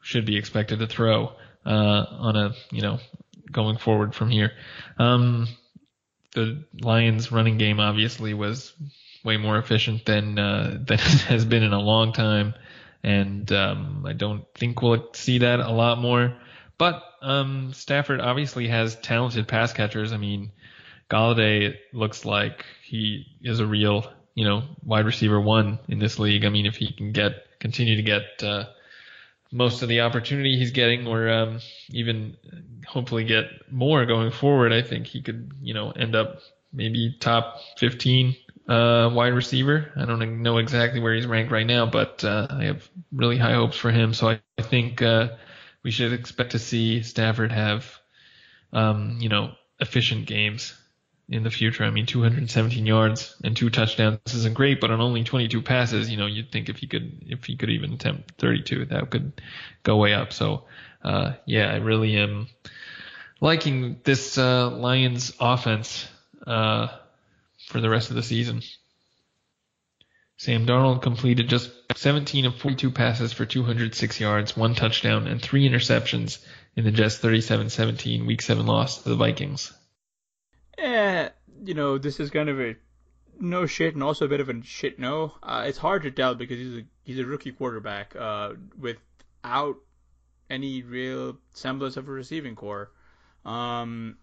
should 0.00 0.26
be 0.26 0.36
expected 0.36 0.80
to 0.80 0.88
throw 0.88 1.32
uh, 1.64 2.06
on 2.10 2.36
a, 2.36 2.52
you 2.72 2.82
know, 2.82 2.98
going 3.52 3.78
forward 3.78 4.16
from 4.16 4.30
here. 4.30 4.50
Um, 4.98 5.46
the 6.32 6.64
Lions' 6.80 7.32
running 7.32 7.58
game 7.58 7.80
obviously 7.80 8.34
was 8.34 8.72
way 9.24 9.36
more 9.36 9.58
efficient 9.58 10.06
than 10.06 10.38
uh, 10.38 10.78
than 10.86 10.98
has 10.98 11.44
been 11.44 11.62
in 11.62 11.72
a 11.72 11.80
long 11.80 12.12
time, 12.12 12.54
and 13.02 13.50
um, 13.52 14.04
I 14.06 14.12
don't 14.12 14.44
think 14.54 14.82
we'll 14.82 15.12
see 15.14 15.38
that 15.38 15.60
a 15.60 15.70
lot 15.70 15.98
more. 15.98 16.36
But 16.78 17.02
um, 17.20 17.72
Stafford 17.74 18.20
obviously 18.20 18.68
has 18.68 18.96
talented 18.96 19.46
pass 19.46 19.72
catchers. 19.72 20.12
I 20.12 20.16
mean, 20.16 20.52
Golladay 21.10 21.76
looks 21.92 22.24
like 22.24 22.64
he 22.82 23.26
is 23.42 23.60
a 23.60 23.66
real, 23.66 24.10
you 24.34 24.44
know, 24.44 24.62
wide 24.82 25.04
receiver 25.04 25.40
one 25.40 25.78
in 25.88 25.98
this 25.98 26.18
league. 26.18 26.44
I 26.44 26.48
mean, 26.48 26.66
if 26.66 26.76
he 26.76 26.92
can 26.92 27.12
get 27.12 27.58
continue 27.58 27.96
to 27.96 28.02
get 28.02 28.42
uh, 28.42 28.64
most 29.52 29.82
of 29.82 29.88
the 29.88 30.00
opportunity 30.02 30.56
he's 30.56 30.70
getting, 30.70 31.06
or 31.06 31.28
um, 31.28 31.60
even 31.90 32.36
hopefully 32.86 33.24
get 33.24 33.46
more 33.70 34.06
going 34.06 34.30
forward, 34.30 34.72
I 34.72 34.82
think 34.82 35.06
he 35.06 35.22
could, 35.22 35.52
you 35.60 35.74
know, 35.74 35.90
end 35.90 36.14
up 36.14 36.40
maybe 36.72 37.16
top 37.20 37.58
15 37.78 38.36
uh, 38.68 39.10
wide 39.12 39.34
receiver. 39.34 39.92
I 39.96 40.04
don't 40.04 40.42
know 40.42 40.58
exactly 40.58 41.00
where 41.00 41.14
he's 41.14 41.26
ranked 41.26 41.52
right 41.52 41.66
now, 41.66 41.86
but 41.86 42.22
uh, 42.24 42.46
I 42.50 42.64
have 42.64 42.88
really 43.12 43.38
high 43.38 43.54
hopes 43.54 43.76
for 43.76 43.90
him. 43.90 44.14
So 44.14 44.28
I, 44.28 44.40
I 44.58 44.62
think 44.62 45.02
uh, 45.02 45.30
we 45.82 45.90
should 45.90 46.12
expect 46.12 46.52
to 46.52 46.58
see 46.58 47.02
Stafford 47.02 47.50
have, 47.52 47.98
um, 48.72 49.18
you 49.20 49.28
know, 49.28 49.52
efficient 49.80 50.26
games 50.26 50.74
in 51.30 51.44
the 51.44 51.50
future. 51.50 51.84
I 51.84 51.90
mean, 51.90 52.06
217 52.06 52.84
yards 52.84 53.36
and 53.44 53.56
two 53.56 53.70
touchdowns 53.70 54.18
isn't 54.34 54.54
great, 54.54 54.80
but 54.80 54.90
on 54.90 55.00
only 55.00 55.22
22 55.22 55.62
passes, 55.62 56.10
you 56.10 56.16
know, 56.16 56.26
you'd 56.26 56.50
think 56.50 56.68
if 56.68 56.78
he 56.78 56.88
could, 56.88 57.24
if 57.28 57.44
he 57.44 57.56
could 57.56 57.70
even 57.70 57.92
attempt 57.92 58.32
32, 58.38 58.86
that 58.86 59.10
could 59.10 59.40
go 59.84 59.96
way 59.96 60.12
up. 60.12 60.32
So, 60.32 60.64
uh, 61.04 61.34
yeah, 61.46 61.70
I 61.70 61.76
really 61.76 62.16
am 62.16 62.48
liking 63.40 64.00
this 64.02 64.36
uh, 64.38 64.70
Lions 64.70 65.32
offense 65.38 66.08
uh, 66.46 66.88
for 67.68 67.80
the 67.80 67.88
rest 67.88 68.10
of 68.10 68.16
the 68.16 68.24
season. 68.24 68.62
Sam 70.36 70.66
Darnold 70.66 71.02
completed 71.02 71.48
just 71.48 71.70
17 71.94 72.46
of 72.46 72.56
42 72.56 72.90
passes 72.90 73.32
for 73.32 73.44
206 73.44 74.18
yards, 74.18 74.56
one 74.56 74.74
touchdown, 74.74 75.28
and 75.28 75.40
three 75.40 75.68
interceptions 75.68 76.44
in 76.74 76.84
the 76.84 76.90
Jets 76.90 77.18
37-17 77.18 78.26
Week 78.26 78.40
7 78.40 78.66
loss 78.66 79.02
to 79.02 79.10
the 79.10 79.16
Vikings 79.16 79.72
eh, 80.80 81.28
you 81.64 81.74
know, 81.74 81.98
this 81.98 82.20
is 82.20 82.30
kind 82.30 82.48
of 82.48 82.60
a 82.60 82.76
no 83.38 83.66
shit 83.66 83.94
and 83.94 84.02
also 84.02 84.26
a 84.26 84.28
bit 84.28 84.40
of 84.40 84.48
a 84.48 84.62
shit 84.62 84.98
no. 84.98 85.34
Uh, 85.42 85.64
it's 85.66 85.78
hard 85.78 86.02
to 86.02 86.10
tell 86.10 86.34
because 86.34 86.58
he's 86.58 86.78
a 86.78 86.84
he's 87.02 87.18
a 87.18 87.24
rookie 87.24 87.52
quarterback 87.52 88.14
uh, 88.16 88.52
without 88.78 89.76
any 90.48 90.82
real 90.82 91.38
semblance 91.54 91.96
of 91.96 92.08
a 92.08 92.10
receiving 92.10 92.54
corps. 92.54 92.90
Um, 93.44 94.18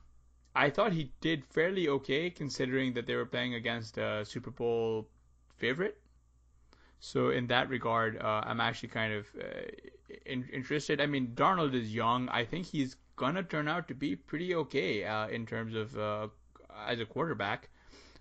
I 0.55 0.69
thought 0.69 0.91
he 0.91 1.11
did 1.21 1.45
fairly 1.45 1.87
okay 1.87 2.29
considering 2.29 2.93
that 2.93 3.07
they 3.07 3.15
were 3.15 3.25
playing 3.25 3.53
against 3.53 3.97
a 3.97 4.25
Super 4.25 4.51
Bowl 4.51 5.07
favorite. 5.57 5.97
So 6.99 7.29
in 7.29 7.47
that 7.47 7.69
regard, 7.69 8.19
uh, 8.19 8.41
I'm 8.43 8.59
actually 8.59 8.89
kind 8.89 9.13
of 9.13 9.27
uh, 9.39 9.43
in, 10.25 10.47
interested. 10.51 10.99
I 10.99 11.05
mean, 11.05 11.33
Darnold 11.35 11.75
is 11.75 11.93
young. 11.93 12.27
I 12.29 12.43
think 12.43 12.65
he's 12.65 12.95
gonna 13.15 13.43
turn 13.43 13.67
out 13.67 13.87
to 13.87 13.93
be 13.93 14.15
pretty 14.15 14.55
okay 14.55 15.03
uh, 15.03 15.27
in 15.27 15.45
terms 15.45 15.75
of 15.75 15.97
uh, 15.97 16.27
as 16.85 16.99
a 16.99 17.05
quarterback. 17.05 17.69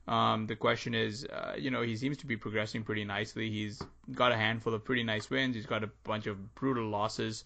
Um, 0.08 0.46
the 0.46 0.54
question 0.54 0.94
is, 0.94 1.24
uh, 1.24 1.54
you 1.58 1.70
know, 1.70 1.82
he 1.82 1.96
seems 1.96 2.16
to 2.18 2.26
be 2.26 2.36
progressing 2.36 2.84
pretty 2.84 3.04
nicely. 3.04 3.50
He's 3.50 3.82
got 4.12 4.30
a 4.30 4.36
handful 4.36 4.72
of 4.72 4.84
pretty 4.84 5.02
nice 5.02 5.28
wins. 5.28 5.56
He's 5.56 5.66
got 5.66 5.82
a 5.82 5.90
bunch 6.04 6.26
of 6.26 6.54
brutal 6.54 6.88
losses. 6.88 7.44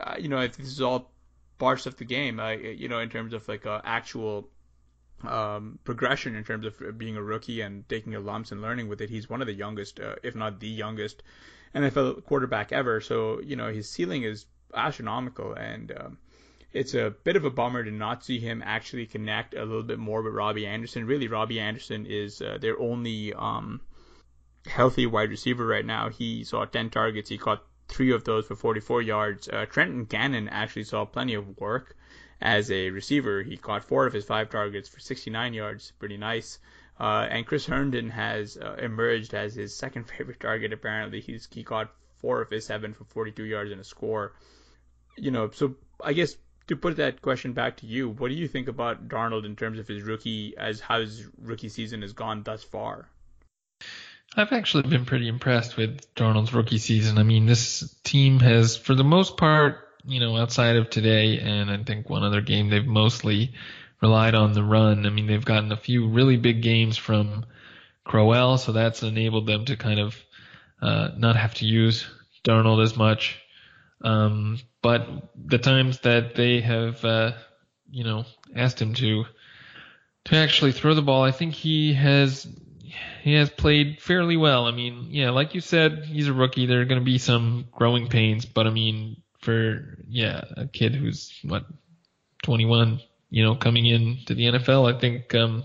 Uh, 0.00 0.14
you 0.18 0.28
know, 0.28 0.40
if 0.40 0.56
this 0.56 0.68
is 0.68 0.80
all 0.80 1.10
parts 1.58 1.86
of 1.86 1.96
the 1.96 2.04
game. 2.04 2.40
Uh, 2.40 2.50
you 2.50 2.88
know, 2.88 3.00
in 3.00 3.10
terms 3.10 3.32
of 3.32 3.46
like 3.48 3.66
uh, 3.66 3.80
actual 3.84 4.48
um, 5.24 5.78
progression 5.84 6.36
in 6.36 6.44
terms 6.44 6.64
of 6.64 6.98
being 6.98 7.16
a 7.16 7.22
rookie 7.22 7.60
and 7.60 7.88
taking 7.88 8.14
a 8.14 8.20
lumps 8.20 8.52
and 8.52 8.62
learning 8.62 8.88
with 8.88 9.00
it. 9.00 9.10
He's 9.10 9.28
one 9.28 9.40
of 9.40 9.46
the 9.46 9.52
youngest, 9.52 10.00
uh, 10.00 10.14
if 10.22 10.34
not 10.34 10.60
the 10.60 10.68
youngest, 10.68 11.22
NFL 11.74 12.24
quarterback 12.24 12.72
ever. 12.72 13.00
So 13.00 13.40
you 13.40 13.56
know, 13.56 13.72
his 13.72 13.90
ceiling 13.90 14.22
is 14.22 14.46
astronomical 14.74 15.54
and. 15.54 15.92
Um, 15.92 16.18
it's 16.72 16.94
a 16.94 17.14
bit 17.24 17.36
of 17.36 17.44
a 17.44 17.50
bummer 17.50 17.82
to 17.82 17.90
not 17.90 18.24
see 18.24 18.38
him 18.38 18.62
actually 18.64 19.06
connect 19.06 19.54
a 19.54 19.64
little 19.64 19.82
bit 19.82 19.98
more 19.98 20.22
with 20.22 20.34
Robbie 20.34 20.66
Anderson. 20.66 21.06
Really, 21.06 21.28
Robbie 21.28 21.60
Anderson 21.60 22.06
is 22.06 22.42
uh, 22.42 22.58
their 22.60 22.78
only 22.78 23.32
um, 23.32 23.80
healthy 24.66 25.06
wide 25.06 25.30
receiver 25.30 25.66
right 25.66 25.86
now. 25.86 26.10
He 26.10 26.44
saw 26.44 26.64
10 26.64 26.90
targets. 26.90 27.30
He 27.30 27.38
caught 27.38 27.64
three 27.88 28.12
of 28.12 28.24
those 28.24 28.46
for 28.46 28.54
44 28.54 29.02
yards. 29.02 29.48
Uh, 29.48 29.64
Trenton 29.66 30.06
Cannon 30.06 30.48
actually 30.48 30.84
saw 30.84 31.04
plenty 31.04 31.34
of 31.34 31.58
work 31.58 31.96
as 32.40 32.70
a 32.70 32.90
receiver. 32.90 33.42
He 33.42 33.56
caught 33.56 33.84
four 33.84 34.06
of 34.06 34.12
his 34.12 34.24
five 34.24 34.50
targets 34.50 34.88
for 34.88 35.00
69 35.00 35.54
yards, 35.54 35.92
pretty 35.98 36.18
nice. 36.18 36.58
Uh, 37.00 37.26
and 37.30 37.46
Chris 37.46 37.64
Herndon 37.64 38.10
has 38.10 38.56
uh, 38.56 38.76
emerged 38.78 39.32
as 39.32 39.54
his 39.54 39.74
second 39.74 40.04
favorite 40.08 40.40
target. 40.40 40.72
Apparently, 40.72 41.20
he's 41.20 41.48
he 41.50 41.62
caught 41.64 41.92
four 42.18 42.42
of 42.42 42.50
his 42.50 42.66
seven 42.66 42.92
for 42.92 43.04
42 43.04 43.44
yards 43.44 43.70
and 43.70 43.80
a 43.80 43.84
score. 43.84 44.34
You 45.16 45.30
know, 45.30 45.50
so 45.50 45.76
I 46.02 46.12
guess 46.12 46.36
to 46.68 46.76
put 46.76 46.96
that 46.96 47.20
question 47.22 47.52
back 47.52 47.78
to 47.78 47.86
you, 47.86 48.10
what 48.10 48.28
do 48.28 48.34
you 48.34 48.46
think 48.46 48.68
about 48.68 49.08
Darnold 49.08 49.44
in 49.44 49.56
terms 49.56 49.78
of 49.78 49.88
his 49.88 50.02
rookie 50.02 50.54
as 50.56 50.80
how 50.80 51.00
his 51.00 51.26
rookie 51.40 51.68
season 51.68 52.02
has 52.02 52.12
gone 52.12 52.42
thus 52.42 52.62
far? 52.62 53.08
I've 54.36 54.52
actually 54.52 54.88
been 54.88 55.06
pretty 55.06 55.26
impressed 55.26 55.76
with 55.76 56.14
Darnold's 56.14 56.52
rookie 56.52 56.78
season. 56.78 57.18
I 57.18 57.22
mean, 57.22 57.46
this 57.46 57.96
team 58.04 58.40
has, 58.40 58.76
for 58.76 58.94
the 58.94 59.04
most 59.04 59.36
part, 59.36 59.78
you 60.04 60.20
know, 60.20 60.36
outside 60.36 60.76
of 60.76 60.90
today 60.90 61.38
and 61.40 61.70
I 61.70 61.82
think 61.82 62.08
one 62.08 62.22
other 62.22 62.42
game, 62.42 62.68
they've 62.68 62.86
mostly 62.86 63.54
relied 64.02 64.34
on 64.34 64.52
the 64.52 64.62
run. 64.62 65.06
I 65.06 65.10
mean, 65.10 65.26
they've 65.26 65.44
gotten 65.44 65.72
a 65.72 65.76
few 65.76 66.08
really 66.08 66.36
big 66.36 66.62
games 66.62 66.98
from 66.98 67.46
Crowell, 68.04 68.58
so 68.58 68.72
that's 68.72 69.02
enabled 69.02 69.46
them 69.46 69.64
to 69.64 69.76
kind 69.76 70.00
of 70.00 70.16
uh, 70.80 71.08
not 71.16 71.36
have 71.36 71.54
to 71.54 71.66
use 71.66 72.06
Darnold 72.44 72.82
as 72.82 72.96
much. 72.96 73.38
Um, 74.02 74.58
but 74.82 75.06
the 75.34 75.58
times 75.58 76.00
that 76.00 76.34
they 76.34 76.60
have, 76.60 77.04
uh, 77.04 77.32
you 77.90 78.04
know, 78.04 78.24
asked 78.54 78.80
him 78.80 78.94
to 78.94 79.24
to 80.26 80.36
actually 80.36 80.72
throw 80.72 80.94
the 80.94 81.02
ball, 81.02 81.22
I 81.22 81.32
think 81.32 81.54
he 81.54 81.94
has 81.94 82.46
he 83.22 83.34
has 83.34 83.50
played 83.50 84.00
fairly 84.00 84.36
well. 84.36 84.66
I 84.66 84.70
mean, 84.70 85.08
yeah, 85.10 85.30
like 85.30 85.54
you 85.54 85.60
said, 85.60 86.04
he's 86.04 86.28
a 86.28 86.32
rookie. 86.32 86.66
There 86.66 86.80
are 86.80 86.86
going 86.86 87.00
to 87.00 87.04
be 87.04 87.18
some 87.18 87.66
growing 87.72 88.08
pains, 88.08 88.44
but 88.44 88.66
I 88.66 88.70
mean, 88.70 89.22
for 89.40 89.98
yeah, 90.08 90.42
a 90.56 90.66
kid 90.66 90.94
who's 90.94 91.38
what 91.42 91.64
21, 92.42 93.00
you 93.30 93.42
know, 93.42 93.54
coming 93.54 93.86
in 93.86 94.18
to 94.26 94.34
the 94.34 94.44
NFL, 94.44 94.94
I 94.94 94.98
think 94.98 95.34
um, 95.34 95.64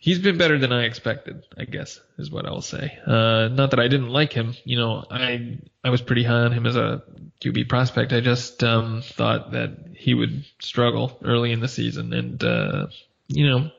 he's 0.00 0.18
been 0.18 0.38
better 0.38 0.58
than 0.58 0.72
I 0.72 0.84
expected. 0.84 1.44
I 1.56 1.64
guess 1.64 2.00
is 2.18 2.30
what 2.30 2.46
I'll 2.46 2.62
say. 2.62 2.98
Uh, 3.06 3.48
not 3.48 3.70
that 3.70 3.78
I 3.78 3.86
didn't 3.86 4.08
like 4.08 4.32
him. 4.32 4.54
You 4.64 4.78
know, 4.78 5.04
I 5.08 5.58
I 5.84 5.90
was 5.90 6.02
pretty 6.02 6.24
high 6.24 6.40
on 6.40 6.52
him 6.52 6.66
as 6.66 6.74
a 6.74 7.02
QB 7.40 7.68
prospect. 7.68 8.12
I 8.12 8.20
just 8.20 8.64
um, 8.64 9.02
thought 9.02 9.52
that 9.52 9.76
he 9.94 10.14
would 10.14 10.44
struggle 10.60 11.16
early 11.22 11.52
in 11.52 11.60
the 11.60 11.68
season, 11.68 12.12
and 12.12 12.42
uh, 12.42 12.86
you 13.28 13.46
know, 13.46 13.70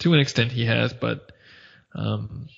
to 0.00 0.12
an 0.12 0.20
extent 0.20 0.52
he 0.52 0.66
has, 0.66 0.92
but 0.92 1.32
um, 1.94 2.48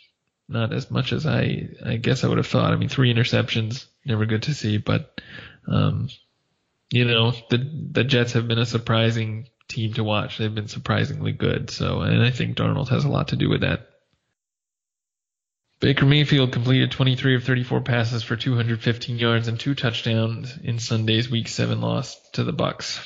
not 0.48 0.72
as 0.72 0.90
much 0.90 1.12
as 1.12 1.26
I 1.26 1.68
I 1.84 1.96
guess 1.96 2.24
I 2.24 2.28
would 2.28 2.38
have 2.38 2.46
thought. 2.46 2.72
I 2.72 2.76
mean, 2.76 2.88
three 2.88 3.14
interceptions, 3.14 3.86
never 4.04 4.26
good 4.26 4.44
to 4.44 4.54
see, 4.54 4.78
but 4.78 5.20
um, 5.68 6.08
you 6.90 7.04
know, 7.04 7.32
the 7.50 7.58
the 7.92 8.04
Jets 8.04 8.32
have 8.32 8.48
been 8.48 8.58
a 8.58 8.66
surprising 8.66 9.48
team 9.68 9.94
to 9.94 10.04
watch. 10.04 10.38
They've 10.38 10.54
been 10.54 10.68
surprisingly 10.68 11.32
good. 11.32 11.70
So, 11.70 12.00
and 12.00 12.22
I 12.22 12.30
think 12.30 12.56
Darnold 12.56 12.88
has 12.88 13.04
a 13.04 13.08
lot 13.08 13.28
to 13.28 13.36
do 13.36 13.48
with 13.48 13.62
that. 13.62 13.88
Baker 15.78 16.06
Mayfield 16.06 16.52
completed 16.52 16.90
23 16.90 17.36
of 17.36 17.44
34 17.44 17.82
passes 17.82 18.22
for 18.22 18.34
215 18.34 19.18
yards 19.18 19.46
and 19.46 19.60
two 19.60 19.74
touchdowns 19.74 20.56
in 20.56 20.78
Sunday's 20.78 21.30
Week 21.30 21.48
7 21.48 21.80
loss 21.82 22.18
to 22.30 22.44
the 22.44 22.52
Bucks. 22.52 23.00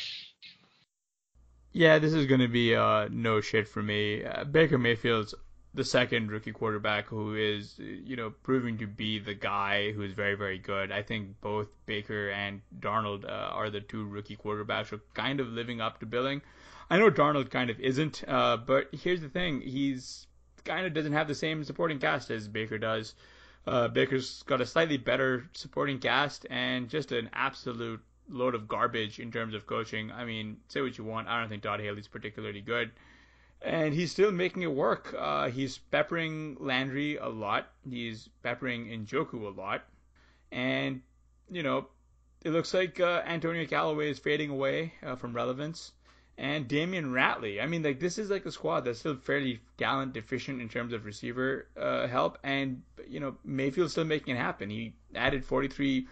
Yeah, 1.73 1.99
this 1.99 2.13
is 2.13 2.27
going 2.27 2.41
to 2.41 2.49
be 2.49 2.75
uh, 2.75 3.09
no 3.11 3.41
shit 3.41 3.69
for 3.69 3.83
me. 3.83 4.25
Uh, 4.25 4.45
Baker 4.45 4.79
Mayfield's 4.79 5.35
the 5.73 5.85
second 5.85 6.31
rookie 6.31 6.53
quarterback 6.53 7.07
who 7.07 7.37
is, 7.37 7.79
you 7.79 8.17
know, 8.17 8.31
proving 8.43 8.79
to 8.79 8.87
be 8.87 9.19
the 9.19 9.35
guy 9.35 9.93
who 9.93 10.03
is 10.03 10.13
very, 10.13 10.35
very 10.35 10.59
good. 10.59 10.91
I 10.91 11.03
think 11.03 11.41
both 11.41 11.69
Baker 11.87 12.31
and 12.31 12.61
Darnold 12.81 13.25
uh, 13.25 13.29
are 13.53 13.71
the 13.71 13.81
two 13.81 14.05
rookie 14.07 14.37
quarterbacks 14.37 14.89
who 14.89 14.97
are 14.97 15.03
kind 15.15 15.39
of 15.39 15.49
living 15.49 15.81
up 15.81 16.01
to 16.01 16.07
billing. 16.07 16.43
I 16.91 16.99
know 16.99 17.11
Darnold 17.11 17.51
kind 17.51 17.71
of 17.71 17.79
isn't, 17.79 18.25
uh, 18.27 18.57
but 18.57 18.89
here's 18.93 19.21
the 19.21 19.29
thing: 19.29 19.61
he's 19.61 20.27
kind 20.65 20.87
of 20.87 20.93
doesn't 20.93 21.13
have 21.13 21.29
the 21.29 21.35
same 21.37 21.63
supporting 21.63 22.01
cast 22.01 22.31
as 22.31 22.49
Baker 22.49 22.79
does. 22.79 23.15
Uh, 23.67 23.87
Baker's 23.87 24.43
got 24.45 24.61
a 24.61 24.67
slightly 24.67 24.97
better 24.97 25.49
supporting 25.53 26.01
cast 26.01 26.47
and 26.51 26.89
just 26.89 27.13
an 27.13 27.31
absolute 27.33 28.01
load 28.29 28.55
of 28.57 28.67
garbage 28.67 29.21
in 29.21 29.31
terms 29.31 29.55
of 29.55 29.67
coaching. 29.67 30.11
I 30.11 30.25
mean, 30.25 30.57
say 30.67 30.81
what 30.81 30.99
you 30.99 31.05
want, 31.05 31.29
I 31.29 31.39
don't 31.39 31.49
think 31.49 31.63
Todd 31.63 31.81
Haley's 31.81 32.09
particularly 32.09 32.61
good 32.61 32.91
and 33.63 33.95
he's 33.95 34.11
still 34.11 34.33
making 34.33 34.63
it 34.63 34.73
work. 34.73 35.15
Uh, 35.17 35.51
he's 35.51 35.79
peppering 35.79 36.57
Landry 36.61 37.17
a 37.17 37.29
lot. 37.29 37.69
He's 37.89 38.29
peppering 38.43 38.87
Njoku 38.87 39.43
a 39.43 39.61
lot, 39.61 39.85
and 40.51 41.03
you 41.51 41.63
know, 41.63 41.87
it 42.45 42.51
looks 42.51 42.73
like 42.73 43.01
uh, 43.01 43.23
Antonio 43.27 43.67
Callaway 43.67 44.11
is 44.11 44.19
fading 44.19 44.51
away 44.51 44.95
uh, 45.03 45.17
from 45.17 45.35
relevance. 45.35 45.93
And 46.39 46.67
Damion 46.67 47.13
Ratley. 47.13 47.63
I 47.63 47.67
mean, 47.67 47.83
like 47.83 48.01
this 48.01 48.17
is 48.17 48.31
like 48.31 48.47
a 48.47 48.53
squad 48.53 48.81
that's 48.87 49.01
still 49.01 49.17
fairly 49.17 49.61
talent 49.77 50.15
deficient 50.15 50.63
in 50.63 50.71
terms 50.71 50.95
of 50.95 51.05
receiver 51.05 51.67
uh, 51.77 52.07
help, 52.07 52.39
and 52.43 52.81
you 53.07 53.21
know 53.21 53.37
Mayfield's 53.45 53.93
still 53.93 54.05
making 54.05 54.37
it 54.37 54.39
happen. 54.39 54.71
He 54.71 54.95
added 55.15 55.45
43 55.45 56.07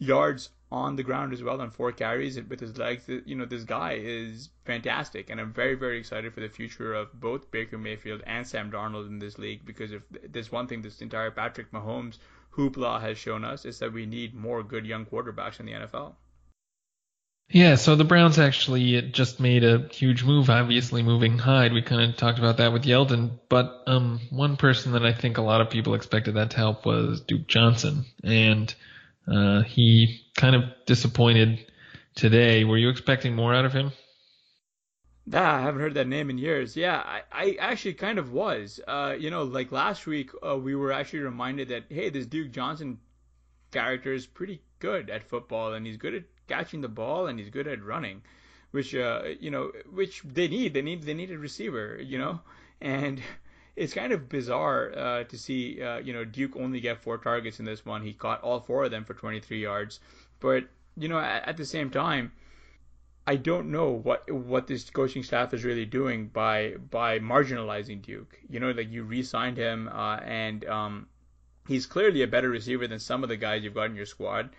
yards 0.00 0.50
on 0.72 0.96
the 0.96 1.02
ground 1.02 1.32
as 1.32 1.42
well 1.42 1.60
on 1.60 1.70
four 1.70 1.92
carries 1.92 2.40
with 2.40 2.60
his 2.60 2.76
legs. 2.78 3.04
You 3.08 3.34
know, 3.34 3.44
this 3.44 3.64
guy 3.64 3.98
is 4.00 4.50
fantastic, 4.64 5.30
and 5.30 5.40
I'm 5.40 5.52
very, 5.52 5.74
very 5.74 5.98
excited 5.98 6.32
for 6.32 6.40
the 6.40 6.48
future 6.48 6.94
of 6.94 7.12
both 7.12 7.50
Baker 7.50 7.78
Mayfield 7.78 8.22
and 8.26 8.46
Sam 8.46 8.70
Darnold 8.70 9.08
in 9.08 9.18
this 9.18 9.38
league 9.38 9.64
because 9.64 9.92
if 9.92 10.02
there's 10.28 10.50
one 10.50 10.66
thing 10.66 10.82
this 10.82 11.00
entire 11.00 11.30
Patrick 11.30 11.70
Mahomes 11.72 12.18
hoopla 12.56 13.00
has 13.00 13.18
shown 13.18 13.44
us 13.44 13.64
is 13.64 13.78
that 13.78 13.92
we 13.92 14.06
need 14.06 14.34
more 14.34 14.62
good 14.62 14.86
young 14.86 15.06
quarterbacks 15.06 15.60
in 15.60 15.66
the 15.66 15.72
NFL. 15.72 16.14
Yeah, 17.52 17.74
so 17.74 17.96
the 17.96 18.04
Browns 18.04 18.38
actually 18.38 19.02
just 19.02 19.40
made 19.40 19.64
a 19.64 19.88
huge 19.90 20.22
move, 20.22 20.48
obviously 20.50 21.02
moving 21.02 21.36
Hyde. 21.36 21.72
We 21.72 21.82
kind 21.82 22.08
of 22.08 22.16
talked 22.16 22.38
about 22.38 22.58
that 22.58 22.72
with 22.72 22.84
Yeldon, 22.84 23.40
but 23.48 23.82
um, 23.88 24.20
one 24.30 24.56
person 24.56 24.92
that 24.92 25.04
I 25.04 25.12
think 25.12 25.36
a 25.36 25.42
lot 25.42 25.60
of 25.60 25.68
people 25.68 25.94
expected 25.94 26.34
that 26.34 26.50
to 26.52 26.56
help 26.56 26.86
was 26.86 27.20
Duke 27.22 27.48
Johnson, 27.48 28.04
and 28.22 28.72
uh, 29.30 29.62
he 29.62 30.20
kind 30.36 30.56
of 30.56 30.64
disappointed 30.86 31.70
today. 32.14 32.64
Were 32.64 32.78
you 32.78 32.88
expecting 32.88 33.34
more 33.34 33.54
out 33.54 33.64
of 33.64 33.72
him? 33.72 33.92
Ah, 35.32 35.56
I 35.58 35.60
haven't 35.60 35.80
heard 35.80 35.94
that 35.94 36.08
name 36.08 36.30
in 36.30 36.38
years. 36.38 36.76
Yeah, 36.76 36.96
I, 36.96 37.22
I 37.32 37.56
actually 37.60 37.94
kind 37.94 38.18
of 38.18 38.32
was. 38.32 38.80
Uh, 38.88 39.14
you 39.18 39.30
know, 39.30 39.44
like 39.44 39.70
last 39.70 40.06
week, 40.06 40.30
uh, 40.46 40.56
we 40.58 40.74
were 40.74 40.92
actually 40.92 41.20
reminded 41.20 41.68
that 41.68 41.84
hey, 41.88 42.10
this 42.10 42.26
Duke 42.26 42.50
Johnson 42.50 42.98
character 43.70 44.12
is 44.12 44.26
pretty 44.26 44.60
good 44.80 45.10
at 45.10 45.22
football, 45.22 45.74
and 45.74 45.86
he's 45.86 45.96
good 45.96 46.14
at 46.14 46.24
catching 46.48 46.80
the 46.80 46.88
ball, 46.88 47.26
and 47.28 47.38
he's 47.38 47.50
good 47.50 47.68
at 47.68 47.84
running, 47.84 48.22
which 48.72 48.94
uh, 48.94 49.22
you 49.38 49.50
know, 49.50 49.70
which 49.92 50.22
they 50.22 50.48
need. 50.48 50.74
They 50.74 50.82
need 50.82 51.04
they 51.04 51.14
need 51.14 51.30
a 51.30 51.38
receiver, 51.38 52.00
you 52.02 52.18
know, 52.18 52.40
and 52.80 53.22
it's 53.76 53.94
kind 53.94 54.12
of 54.12 54.28
bizarre 54.28 54.92
uh, 54.96 55.24
to 55.24 55.38
see 55.38 55.82
uh, 55.82 55.98
you 55.98 56.12
know 56.12 56.24
Duke 56.24 56.56
only 56.56 56.80
get 56.80 57.02
four 57.02 57.18
targets 57.18 57.58
in 57.60 57.64
this 57.64 57.84
one. 57.84 58.02
He 58.02 58.12
caught 58.12 58.42
all 58.42 58.60
four 58.60 58.84
of 58.84 58.90
them 58.90 59.04
for 59.04 59.14
23 59.14 59.60
yards, 59.60 60.00
but 60.40 60.64
you 60.96 61.08
know 61.08 61.18
at, 61.18 61.48
at 61.48 61.56
the 61.56 61.64
same 61.64 61.90
time, 61.90 62.32
I 63.26 63.36
don't 63.36 63.70
know 63.70 63.90
what 63.90 64.30
what 64.30 64.66
this 64.66 64.90
coaching 64.90 65.22
staff 65.22 65.54
is 65.54 65.64
really 65.64 65.86
doing 65.86 66.28
by 66.28 66.74
by 66.90 67.18
marginalizing 67.18 68.02
Duke. 68.02 68.38
You 68.48 68.60
know, 68.60 68.70
like 68.70 68.90
you 68.90 69.04
re-signed 69.04 69.56
him, 69.56 69.88
uh, 69.88 70.16
and 70.16 70.64
um, 70.66 71.08
he's 71.68 71.86
clearly 71.86 72.22
a 72.22 72.26
better 72.26 72.50
receiver 72.50 72.86
than 72.86 72.98
some 72.98 73.22
of 73.22 73.28
the 73.28 73.36
guys 73.36 73.62
you've 73.62 73.74
got 73.74 73.90
in 73.90 73.96
your 73.96 74.06
squad. 74.06 74.50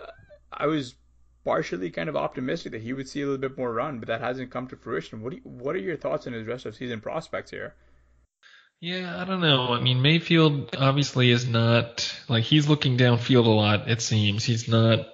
Uh, 0.00 0.06
I 0.52 0.66
was 0.66 0.94
partially 1.44 1.90
kind 1.90 2.08
of 2.08 2.16
optimistic 2.16 2.72
that 2.72 2.82
he 2.82 2.92
would 2.92 3.08
see 3.08 3.22
a 3.22 3.24
little 3.24 3.40
bit 3.40 3.56
more 3.56 3.72
run, 3.72 4.00
but 4.00 4.08
that 4.08 4.20
hasn't 4.20 4.50
come 4.50 4.66
to 4.66 4.76
fruition. 4.76 5.22
What 5.22 5.32
you, 5.32 5.40
what 5.44 5.76
are 5.76 5.78
your 5.78 5.96
thoughts 5.96 6.26
on 6.26 6.32
his 6.32 6.46
rest 6.46 6.66
of 6.66 6.74
season 6.74 7.00
prospects 7.00 7.52
here? 7.52 7.74
Yeah, 8.86 9.20
I 9.20 9.24
don't 9.24 9.40
know. 9.40 9.72
I 9.74 9.80
mean, 9.80 10.00
Mayfield 10.00 10.76
obviously 10.78 11.32
is 11.32 11.44
not 11.44 12.16
like 12.28 12.44
he's 12.44 12.68
looking 12.68 12.96
downfield 12.96 13.44
a 13.44 13.48
lot. 13.48 13.90
It 13.90 14.00
seems 14.00 14.44
he's 14.44 14.68
not 14.68 15.08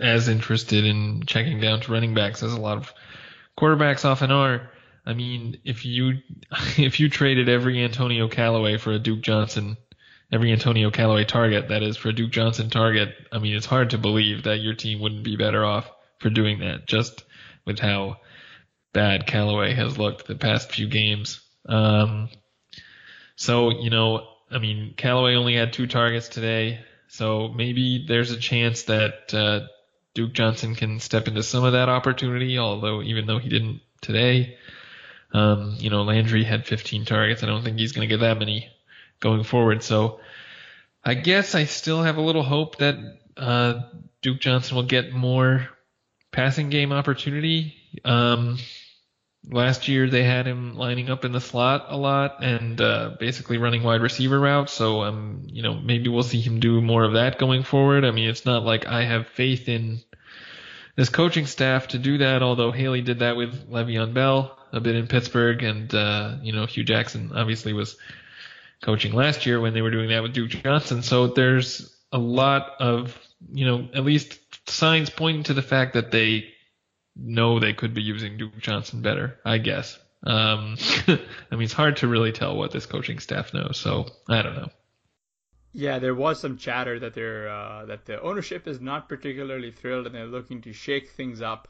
as 0.00 0.28
interested 0.28 0.84
in 0.84 1.24
checking 1.26 1.58
down 1.58 1.80
to 1.80 1.90
running 1.90 2.14
backs 2.14 2.44
as 2.44 2.52
a 2.52 2.60
lot 2.60 2.76
of 2.78 2.94
quarterbacks 3.58 4.04
often 4.04 4.30
are. 4.30 4.70
I 5.04 5.14
mean, 5.14 5.58
if 5.64 5.84
you 5.84 6.18
if 6.78 7.00
you 7.00 7.08
traded 7.08 7.48
every 7.48 7.82
Antonio 7.82 8.28
Callaway 8.28 8.76
for 8.76 8.92
a 8.92 9.00
Duke 9.00 9.22
Johnson, 9.22 9.76
every 10.30 10.52
Antonio 10.52 10.92
Callaway 10.92 11.24
target 11.24 11.70
that 11.70 11.82
is 11.82 11.96
for 11.96 12.10
a 12.10 12.12
Duke 12.12 12.30
Johnson 12.30 12.70
target, 12.70 13.16
I 13.32 13.40
mean, 13.40 13.56
it's 13.56 13.66
hard 13.66 13.90
to 13.90 13.98
believe 13.98 14.44
that 14.44 14.60
your 14.60 14.74
team 14.74 15.00
wouldn't 15.00 15.24
be 15.24 15.34
better 15.34 15.64
off 15.64 15.90
for 16.20 16.30
doing 16.30 16.60
that 16.60 16.86
just 16.86 17.24
with 17.66 17.80
how 17.80 18.18
bad 18.92 19.26
Callaway 19.26 19.74
has 19.74 19.98
looked 19.98 20.28
the 20.28 20.36
past 20.36 20.70
few 20.70 20.86
games. 20.86 21.40
Um, 21.68 22.28
so, 23.40 23.70
you 23.70 23.88
know, 23.88 24.28
I 24.50 24.58
mean, 24.58 24.92
Callaway 24.94 25.34
only 25.34 25.54
had 25.54 25.72
two 25.72 25.86
targets 25.86 26.28
today, 26.28 26.80
so 27.08 27.48
maybe 27.48 28.04
there's 28.06 28.32
a 28.32 28.36
chance 28.36 28.82
that 28.82 29.32
uh, 29.32 29.60
Duke 30.12 30.34
Johnson 30.34 30.74
can 30.74 31.00
step 31.00 31.26
into 31.26 31.42
some 31.42 31.64
of 31.64 31.72
that 31.72 31.88
opportunity, 31.88 32.58
although 32.58 33.00
even 33.00 33.24
though 33.24 33.38
he 33.38 33.48
didn't 33.48 33.80
today, 34.02 34.58
um, 35.32 35.74
you 35.78 35.88
know, 35.88 36.02
Landry 36.02 36.44
had 36.44 36.66
15 36.66 37.06
targets. 37.06 37.42
I 37.42 37.46
don't 37.46 37.64
think 37.64 37.78
he's 37.78 37.92
going 37.92 38.06
to 38.06 38.14
get 38.14 38.20
that 38.20 38.38
many 38.38 38.68
going 39.20 39.42
forward. 39.42 39.82
So 39.82 40.20
I 41.02 41.14
guess 41.14 41.54
I 41.54 41.64
still 41.64 42.02
have 42.02 42.18
a 42.18 42.20
little 42.20 42.42
hope 42.42 42.76
that 42.76 42.96
uh, 43.38 43.80
Duke 44.20 44.40
Johnson 44.40 44.76
will 44.76 44.82
get 44.82 45.14
more 45.14 45.66
passing 46.30 46.68
game 46.68 46.92
opportunity. 46.92 47.74
Um, 48.04 48.58
last 49.48 49.88
year 49.88 50.08
they 50.08 50.22
had 50.22 50.46
him 50.46 50.76
lining 50.76 51.10
up 51.10 51.24
in 51.24 51.32
the 51.32 51.40
slot 51.40 51.86
a 51.88 51.96
lot 51.96 52.42
and 52.42 52.80
uh, 52.80 53.16
basically 53.18 53.58
running 53.58 53.82
wide 53.82 54.02
receiver 54.02 54.38
routes. 54.38 54.72
So 54.72 55.02
um, 55.02 55.42
you 55.46 55.62
know, 55.62 55.74
maybe 55.74 56.08
we'll 56.08 56.22
see 56.22 56.40
him 56.40 56.60
do 56.60 56.80
more 56.80 57.04
of 57.04 57.14
that 57.14 57.38
going 57.38 57.62
forward. 57.62 58.04
I 58.04 58.10
mean, 58.10 58.28
it's 58.28 58.44
not 58.44 58.64
like 58.64 58.86
I 58.86 59.04
have 59.04 59.26
faith 59.28 59.68
in 59.68 60.00
this 60.96 61.08
coaching 61.08 61.46
staff 61.46 61.88
to 61.88 61.98
do 61.98 62.18
that. 62.18 62.42
Although 62.42 62.72
Haley 62.72 63.02
did 63.02 63.20
that 63.20 63.36
with 63.36 63.70
Le'Veon 63.70 64.12
Bell 64.14 64.56
a 64.72 64.80
bit 64.80 64.96
in 64.96 65.06
Pittsburgh, 65.06 65.62
and 65.62 65.92
uh, 65.94 66.36
you 66.42 66.52
know, 66.52 66.66
Hue 66.66 66.84
Jackson 66.84 67.32
obviously 67.34 67.72
was 67.72 67.96
coaching 68.82 69.12
last 69.12 69.46
year 69.46 69.60
when 69.60 69.74
they 69.74 69.82
were 69.82 69.90
doing 69.90 70.08
that 70.10 70.22
with 70.22 70.32
Duke 70.32 70.50
Johnson. 70.50 71.02
So 71.02 71.28
there's 71.28 71.94
a 72.12 72.18
lot 72.18 72.72
of, 72.80 73.16
you 73.52 73.66
know, 73.66 73.88
at 73.94 74.04
least 74.04 74.38
signs 74.68 75.10
pointing 75.10 75.44
to 75.44 75.54
the 75.54 75.62
fact 75.62 75.94
that 75.94 76.10
they 76.10 76.52
know 77.20 77.58
they 77.58 77.72
could 77.72 77.94
be 77.94 78.02
using 78.02 78.36
Duke 78.36 78.58
Johnson 78.58 79.02
better, 79.02 79.38
I 79.44 79.58
guess. 79.58 79.98
Um, 80.24 80.76
I 81.06 81.18
mean, 81.52 81.62
it's 81.62 81.72
hard 81.72 81.98
to 81.98 82.08
really 82.08 82.32
tell 82.32 82.56
what 82.56 82.72
this 82.72 82.86
coaching 82.86 83.18
staff 83.18 83.54
knows, 83.54 83.78
so 83.78 84.06
I 84.28 84.42
don't 84.42 84.56
know. 84.56 84.70
Yeah, 85.72 86.00
there 86.00 86.14
was 86.14 86.40
some 86.40 86.56
chatter 86.56 86.98
that 86.98 87.14
they're 87.14 87.48
uh, 87.48 87.84
that 87.86 88.04
the 88.04 88.20
ownership 88.20 88.66
is 88.66 88.80
not 88.80 89.08
particularly 89.08 89.70
thrilled 89.70 90.06
and 90.06 90.14
they're 90.14 90.26
looking 90.26 90.62
to 90.62 90.72
shake 90.72 91.10
things 91.10 91.40
up. 91.40 91.68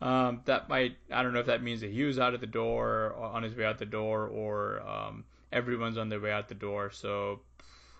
Um, 0.00 0.40
that 0.46 0.68
might 0.68 0.96
I 1.12 1.22
don't 1.22 1.34
know 1.34 1.40
if 1.40 1.46
that 1.46 1.62
means 1.62 1.82
that 1.82 1.90
Hue's 1.90 2.18
out 2.18 2.34
of 2.34 2.40
the 2.40 2.46
door 2.46 3.14
on 3.14 3.42
his 3.42 3.54
way 3.54 3.66
out 3.66 3.78
the 3.78 3.86
door 3.86 4.26
or 4.26 4.80
um, 4.88 5.24
everyone's 5.52 5.98
on 5.98 6.08
their 6.08 6.20
way 6.20 6.32
out 6.32 6.48
the 6.48 6.54
door. 6.54 6.90
So 6.90 7.40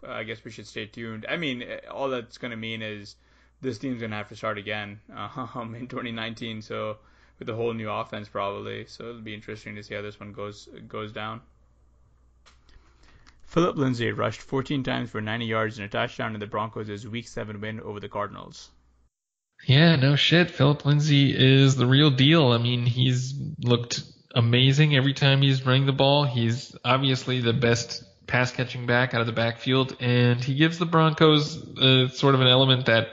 I 0.06 0.24
guess 0.24 0.42
we 0.44 0.50
should 0.50 0.66
stay 0.66 0.86
tuned. 0.86 1.26
I 1.28 1.36
mean, 1.36 1.64
all 1.90 2.08
that's 2.08 2.38
going 2.38 2.50
to 2.50 2.56
mean 2.56 2.80
is 2.80 3.16
this 3.60 3.78
team's 3.78 4.00
to 4.00 4.08
have 4.08 4.28
to 4.28 4.36
start 4.36 4.58
again 4.58 5.00
um, 5.16 5.74
in 5.74 5.86
2019. 5.86 6.62
So 6.62 6.98
with 7.38 7.48
a 7.48 7.54
whole 7.54 7.72
new 7.72 7.90
offense 7.90 8.28
probably. 8.28 8.86
So 8.86 9.08
it'll 9.08 9.20
be 9.20 9.34
interesting 9.34 9.74
to 9.76 9.82
see 9.82 9.94
how 9.94 10.02
this 10.02 10.20
one 10.20 10.32
goes 10.32 10.68
goes 10.88 11.12
down. 11.12 11.40
Philip 13.46 13.76
Lindsay 13.76 14.10
rushed 14.10 14.40
14 14.40 14.82
times 14.82 15.10
for 15.10 15.20
90 15.20 15.46
yards 15.46 15.78
and 15.78 15.86
a 15.86 15.88
touchdown 15.88 16.34
in 16.34 16.40
the 16.40 16.46
Broncos' 16.46 17.06
Week 17.06 17.28
7 17.28 17.60
win 17.60 17.80
over 17.80 18.00
the 18.00 18.08
Cardinals. 18.08 18.70
Yeah, 19.64 19.94
no 19.96 20.16
shit. 20.16 20.50
Philip 20.50 20.84
Lindsay 20.84 21.32
is 21.36 21.76
the 21.76 21.86
real 21.86 22.10
deal. 22.10 22.50
I 22.50 22.58
mean, 22.58 22.84
he's 22.84 23.34
looked 23.58 24.02
amazing 24.34 24.96
every 24.96 25.14
time 25.14 25.40
he's 25.40 25.64
running 25.64 25.86
the 25.86 25.92
ball. 25.92 26.24
He's 26.24 26.74
obviously 26.84 27.40
the 27.40 27.52
best 27.52 28.02
pass 28.34 28.50
catching 28.50 28.84
back 28.84 29.14
out 29.14 29.20
of 29.20 29.28
the 29.28 29.32
backfield, 29.32 29.96
and 30.00 30.42
he 30.42 30.56
gives 30.56 30.76
the 30.76 30.86
Broncos 30.86 31.56
uh, 31.78 32.08
sort 32.08 32.34
of 32.34 32.40
an 32.40 32.48
element 32.48 32.86
that 32.86 33.06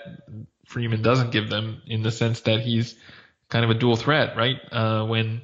Freeman 0.65 1.03
doesn't 1.03 1.31
give 1.31 1.47
them 1.47 1.83
in 1.85 2.01
the 2.01 2.09
sense 2.09 2.41
that 2.41 2.61
he's 2.61 2.95
kind 3.47 3.63
of 3.63 3.69
a 3.69 3.75
dual 3.75 3.95
threat, 3.95 4.35
right? 4.35 4.57
Uh, 4.71 5.05
when 5.05 5.43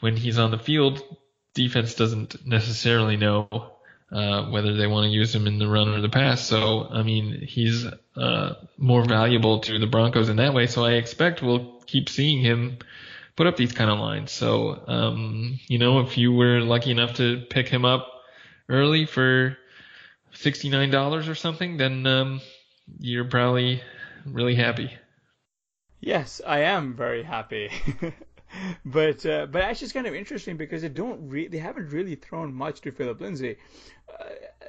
when 0.00 0.16
he's 0.16 0.38
on 0.38 0.50
the 0.50 0.58
field, 0.58 1.02
defense 1.52 1.94
doesn't 1.96 2.46
necessarily 2.46 3.18
know 3.18 3.46
uh, 4.10 4.44
whether 4.48 4.74
they 4.74 4.86
want 4.86 5.04
to 5.04 5.10
use 5.10 5.34
him 5.34 5.46
in 5.46 5.58
the 5.58 5.68
run 5.68 5.88
or 5.88 6.00
the 6.00 6.08
pass. 6.08 6.40
So, 6.40 6.88
I 6.90 7.02
mean, 7.02 7.42
he's 7.46 7.86
uh, 8.16 8.54
more 8.78 9.04
valuable 9.04 9.60
to 9.60 9.78
the 9.78 9.86
Broncos 9.86 10.30
in 10.30 10.36
that 10.36 10.54
way. 10.54 10.66
So 10.66 10.82
I 10.82 10.92
expect 10.92 11.42
we'll 11.42 11.82
keep 11.86 12.08
seeing 12.08 12.40
him 12.40 12.78
put 13.36 13.46
up 13.46 13.58
these 13.58 13.72
kind 13.72 13.90
of 13.90 13.98
lines. 13.98 14.32
So, 14.32 14.82
um, 14.86 15.60
you 15.68 15.78
know, 15.78 16.00
if 16.00 16.16
you 16.16 16.32
were 16.32 16.60
lucky 16.60 16.90
enough 16.90 17.16
to 17.16 17.44
pick 17.50 17.68
him 17.68 17.84
up 17.84 18.13
early 18.68 19.06
for 19.06 19.56
$69 20.34 21.28
or 21.28 21.34
something, 21.34 21.76
then 21.76 22.06
um, 22.06 22.40
you're 22.98 23.24
probably 23.24 23.82
really 24.26 24.54
happy. 24.54 24.90
Yes, 26.00 26.40
I 26.46 26.60
am 26.60 26.94
very 26.94 27.22
happy. 27.22 27.70
but 28.84 29.24
uh, 29.24 29.46
but 29.46 29.62
actually, 29.62 29.86
it's 29.86 29.92
kind 29.92 30.06
of 30.06 30.14
interesting 30.14 30.56
because 30.56 30.82
they 30.82 30.88
don't 30.88 31.28
re- 31.28 31.48
they 31.48 31.58
haven't 31.58 31.88
really 31.90 32.14
thrown 32.14 32.52
much 32.52 32.82
to 32.82 32.92
Philip 32.92 33.20
Lindsay. 33.20 33.56
Uh, 34.08 34.24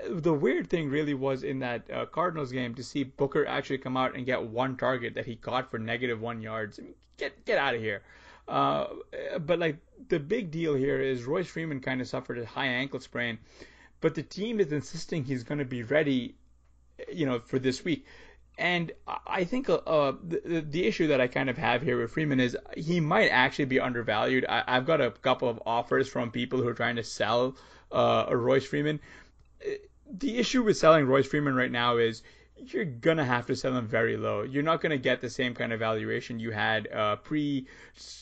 the 0.10 0.34
weird 0.34 0.70
thing 0.70 0.90
really 0.90 1.14
was 1.14 1.44
in 1.44 1.60
that 1.60 1.90
uh, 1.92 2.06
Cardinals 2.06 2.52
game 2.52 2.74
to 2.76 2.84
see 2.84 3.04
Booker 3.04 3.46
actually 3.46 3.80
come 3.80 3.98
out 3.98 4.16
and 4.16 4.26
get 4.26 4.42
one 4.42 4.78
target 4.78 5.14
that 5.16 5.26
he 5.26 5.36
caught 5.36 5.70
for 5.70 5.78
negative 5.78 6.22
one 6.22 6.42
yards. 6.42 6.80
I 6.80 6.84
mean, 6.84 6.96
get 7.18 7.46
get 7.46 7.58
out 7.58 7.76
of 7.76 7.82
here. 7.82 8.02
Uh, 8.48 8.86
but 9.40 9.60
like 9.60 9.78
the 10.08 10.20
big 10.20 10.52
deal 10.52 10.76
here 10.76 11.02
is 11.02 11.24
Royce 11.24 11.48
Freeman 11.48 11.80
kind 11.80 12.00
of 12.00 12.08
suffered 12.08 12.38
a 12.38 12.46
high 12.46 12.68
ankle 12.68 13.00
sprain, 13.00 13.40
but 14.06 14.14
the 14.14 14.22
team 14.22 14.60
is 14.60 14.72
insisting 14.72 15.24
he's 15.24 15.42
going 15.42 15.58
to 15.58 15.66
be 15.66 15.82
ready, 15.82 16.36
you 17.12 17.26
know, 17.26 17.40
for 17.40 17.58
this 17.58 17.84
week. 17.84 18.06
And 18.56 18.92
I 19.26 19.46
think 19.46 19.68
uh, 19.68 19.78
uh, 19.78 20.14
the, 20.24 20.62
the 20.62 20.86
issue 20.86 21.08
that 21.08 21.20
I 21.20 21.26
kind 21.26 21.50
of 21.50 21.58
have 21.58 21.82
here 21.82 22.00
with 22.00 22.12
Freeman 22.12 22.40
is 22.40 22.56
he 22.78 23.00
might 23.00 23.30
actually 23.30 23.66
be 23.66 23.80
undervalued. 23.80 24.46
I, 24.46 24.64
have 24.68 24.86
got 24.86 25.02
a 25.02 25.10
couple 25.10 25.50
of 25.50 25.60
offers 25.66 26.08
from 26.08 26.30
people 26.30 26.62
who 26.62 26.68
are 26.68 26.76
trying 26.76 26.98
to 26.98 27.04
sell 27.04 27.56
uh, 27.92 28.28
Royce 28.30 28.68
Freeman. 28.68 29.00
The 30.12 30.38
issue 30.38 30.62
with 30.62 30.78
selling 30.78 31.08
Royce 31.08 31.26
Freeman 31.26 31.56
right 31.56 31.72
now 31.72 31.98
is 31.98 32.22
you're 32.58 32.86
gonna 32.86 33.26
have 33.26 33.46
to 33.48 33.56
sell 33.56 33.74
them 33.74 33.88
very 33.88 34.16
low. 34.18 34.44
You're 34.44 34.64
not 34.64 34.82
gonna 34.82 34.98
get 34.98 35.22
the 35.22 35.30
same 35.30 35.54
kind 35.54 35.74
of 35.74 35.80
valuation 35.80 36.40
you 36.40 36.52
had 36.52 36.88
uh, 36.92 37.18
pre, 37.18 37.68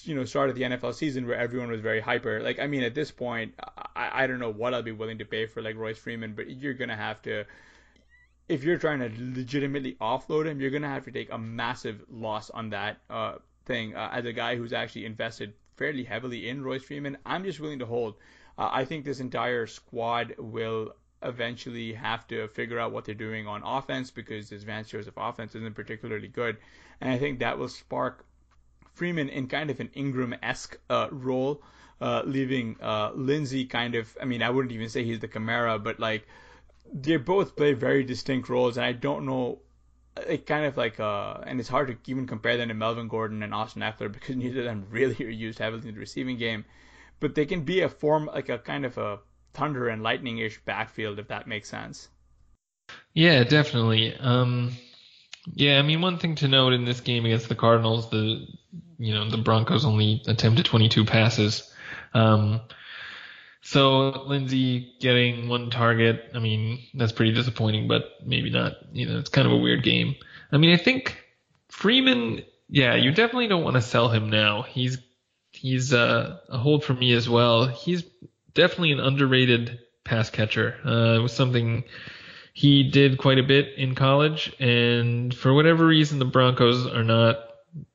you 0.03 0.15
know, 0.15 0.25
start 0.25 0.49
of 0.49 0.55
the 0.55 0.63
NFL 0.63 0.95
season 0.95 1.27
where 1.27 1.37
everyone 1.37 1.69
was 1.69 1.81
very 1.81 1.99
hyper. 1.99 2.41
Like, 2.41 2.59
I 2.59 2.67
mean, 2.67 2.83
at 2.83 2.95
this 2.95 3.11
point, 3.11 3.53
I, 3.95 4.23
I 4.23 4.27
don't 4.27 4.39
know 4.39 4.51
what 4.51 4.73
I'll 4.73 4.81
be 4.81 4.91
willing 4.91 5.19
to 5.19 5.25
pay 5.25 5.45
for 5.45 5.61
like 5.61 5.75
Royce 5.75 5.97
Freeman, 5.97 6.33
but 6.33 6.49
you're 6.49 6.73
gonna 6.73 6.95
have 6.95 7.21
to, 7.23 7.45
if 8.49 8.63
you're 8.63 8.79
trying 8.79 8.99
to 8.99 9.11
legitimately 9.19 9.97
offload 10.01 10.47
him, 10.47 10.59
you're 10.59 10.71
gonna 10.71 10.89
have 10.89 11.05
to 11.05 11.11
take 11.11 11.31
a 11.31 11.37
massive 11.37 12.03
loss 12.09 12.49
on 12.49 12.71
that 12.71 12.97
uh, 13.09 13.35
thing. 13.65 13.95
Uh, 13.95 14.09
as 14.11 14.25
a 14.25 14.33
guy 14.33 14.55
who's 14.55 14.73
actually 14.73 15.05
invested 15.05 15.53
fairly 15.77 16.03
heavily 16.03 16.49
in 16.49 16.63
Royce 16.63 16.83
Freeman, 16.83 17.17
I'm 17.25 17.43
just 17.43 17.59
willing 17.59 17.79
to 17.79 17.85
hold. 17.85 18.15
Uh, 18.57 18.69
I 18.71 18.85
think 18.85 19.05
this 19.05 19.19
entire 19.19 19.67
squad 19.67 20.35
will 20.37 20.93
eventually 21.25 21.93
have 21.93 22.27
to 22.27 22.47
figure 22.49 22.79
out 22.79 22.91
what 22.91 23.05
they're 23.05 23.15
doing 23.15 23.47
on 23.47 23.61
offense 23.63 24.11
because 24.11 24.49
this 24.49 24.63
Vance 24.63 24.89
Joseph 24.89 25.15
offense 25.17 25.55
isn't 25.55 25.75
particularly 25.75 26.27
good. 26.27 26.57
And 27.01 27.11
I 27.11 27.17
think 27.17 27.39
that 27.39 27.57
will 27.57 27.69
spark 27.69 28.25
Freeman 28.93 29.29
in 29.29 29.47
kind 29.47 29.69
of 29.69 29.79
an 29.79 29.89
Ingram 29.93 30.35
esque 30.43 30.77
uh, 30.89 31.07
role, 31.11 31.63
uh, 31.99 32.21
leaving 32.25 32.77
uh, 32.81 33.11
Lindsay 33.15 33.65
kind 33.65 33.95
of, 33.95 34.15
I 34.21 34.25
mean, 34.25 34.43
I 34.43 34.49
wouldn't 34.49 34.71
even 34.71 34.89
say 34.89 35.03
he's 35.03 35.19
the 35.19 35.27
Kamara, 35.27 35.83
but 35.83 35.99
like 35.99 36.27
they 36.93 37.17
both 37.17 37.55
play 37.55 37.73
very 37.73 38.03
distinct 38.03 38.49
roles. 38.49 38.77
And 38.77 38.85
I 38.85 38.91
don't 38.91 39.25
know, 39.25 39.59
it 40.27 40.45
kind 40.45 40.65
of 40.65 40.77
like, 40.77 40.99
uh, 40.99 41.39
and 41.45 41.59
it's 41.59 41.69
hard 41.69 41.87
to 41.87 42.11
even 42.11 42.27
compare 42.27 42.57
them 42.57 42.67
to 42.67 42.73
Melvin 42.73 43.07
Gordon 43.07 43.41
and 43.41 43.53
Austin 43.53 43.81
Ekeler 43.81 44.11
because 44.13 44.35
neither 44.35 44.59
of 44.59 44.65
them 44.65 44.87
really 44.89 45.25
are 45.25 45.29
used 45.29 45.59
heavily 45.59 45.87
in 45.87 45.95
the 45.95 45.99
receiving 45.99 46.37
game. 46.37 46.65
But 47.19 47.35
they 47.35 47.45
can 47.45 47.61
be 47.61 47.81
a 47.81 47.89
form, 47.89 48.25
like 48.25 48.49
a 48.49 48.57
kind 48.57 48.85
of 48.85 48.97
a 48.97 49.19
thunder 49.53 49.87
and 49.89 50.03
lightning 50.03 50.37
ish 50.39 50.59
backfield, 50.65 51.19
if 51.19 51.27
that 51.27 51.47
makes 51.47 51.69
sense. 51.69 52.09
Yeah, 53.13 53.43
definitely. 53.43 54.15
Um, 54.15 54.73
yeah, 55.53 55.79
I 55.79 55.81
mean, 55.81 56.01
one 56.01 56.17
thing 56.17 56.35
to 56.35 56.47
note 56.47 56.73
in 56.73 56.85
this 56.85 57.01
game 57.01 57.25
against 57.25 57.49
the 57.49 57.55
Cardinals, 57.55 58.09
the 58.09 58.47
you 58.97 59.13
know 59.13 59.29
the 59.29 59.37
Broncos 59.37 59.85
only 59.85 60.21
attempted 60.27 60.65
22 60.65 61.05
passes. 61.05 61.71
Um, 62.13 62.61
so 63.61 64.23
Lindsay 64.25 64.93
getting 64.99 65.47
one 65.47 65.69
target, 65.69 66.31
I 66.35 66.39
mean, 66.39 66.79
that's 66.93 67.13
pretty 67.13 67.33
disappointing, 67.33 67.87
but 67.87 68.03
maybe 68.25 68.49
not. 68.49 68.73
You 68.91 69.07
know, 69.07 69.19
it's 69.19 69.29
kind 69.29 69.47
of 69.47 69.53
a 69.53 69.57
weird 69.57 69.83
game. 69.83 70.15
I 70.51 70.57
mean, 70.57 70.73
I 70.73 70.77
think 70.77 71.23
Freeman, 71.69 72.43
yeah, 72.69 72.95
you 72.95 73.11
definitely 73.11 73.47
don't 73.47 73.63
want 73.63 73.75
to 73.75 73.81
sell 73.81 74.09
him 74.09 74.29
now. 74.29 74.63
He's 74.63 74.97
he's 75.51 75.93
uh, 75.93 76.39
a 76.49 76.57
hold 76.57 76.83
for 76.83 76.93
me 76.93 77.13
as 77.13 77.29
well. 77.29 77.67
He's 77.67 78.03
definitely 78.53 78.91
an 78.91 78.99
underrated 78.99 79.79
pass 80.03 80.29
catcher. 80.29 80.77
Uh, 80.85 81.19
it 81.19 81.21
was 81.21 81.33
something 81.33 81.83
he 82.53 82.83
did 82.83 83.17
quite 83.17 83.39
a 83.39 83.43
bit 83.43 83.73
in 83.77 83.95
college, 83.95 84.53
and 84.59 85.33
for 85.33 85.53
whatever 85.53 85.85
reason, 85.85 86.19
the 86.19 86.25
Broncos 86.25 86.85
are 86.87 87.03
not 87.03 87.37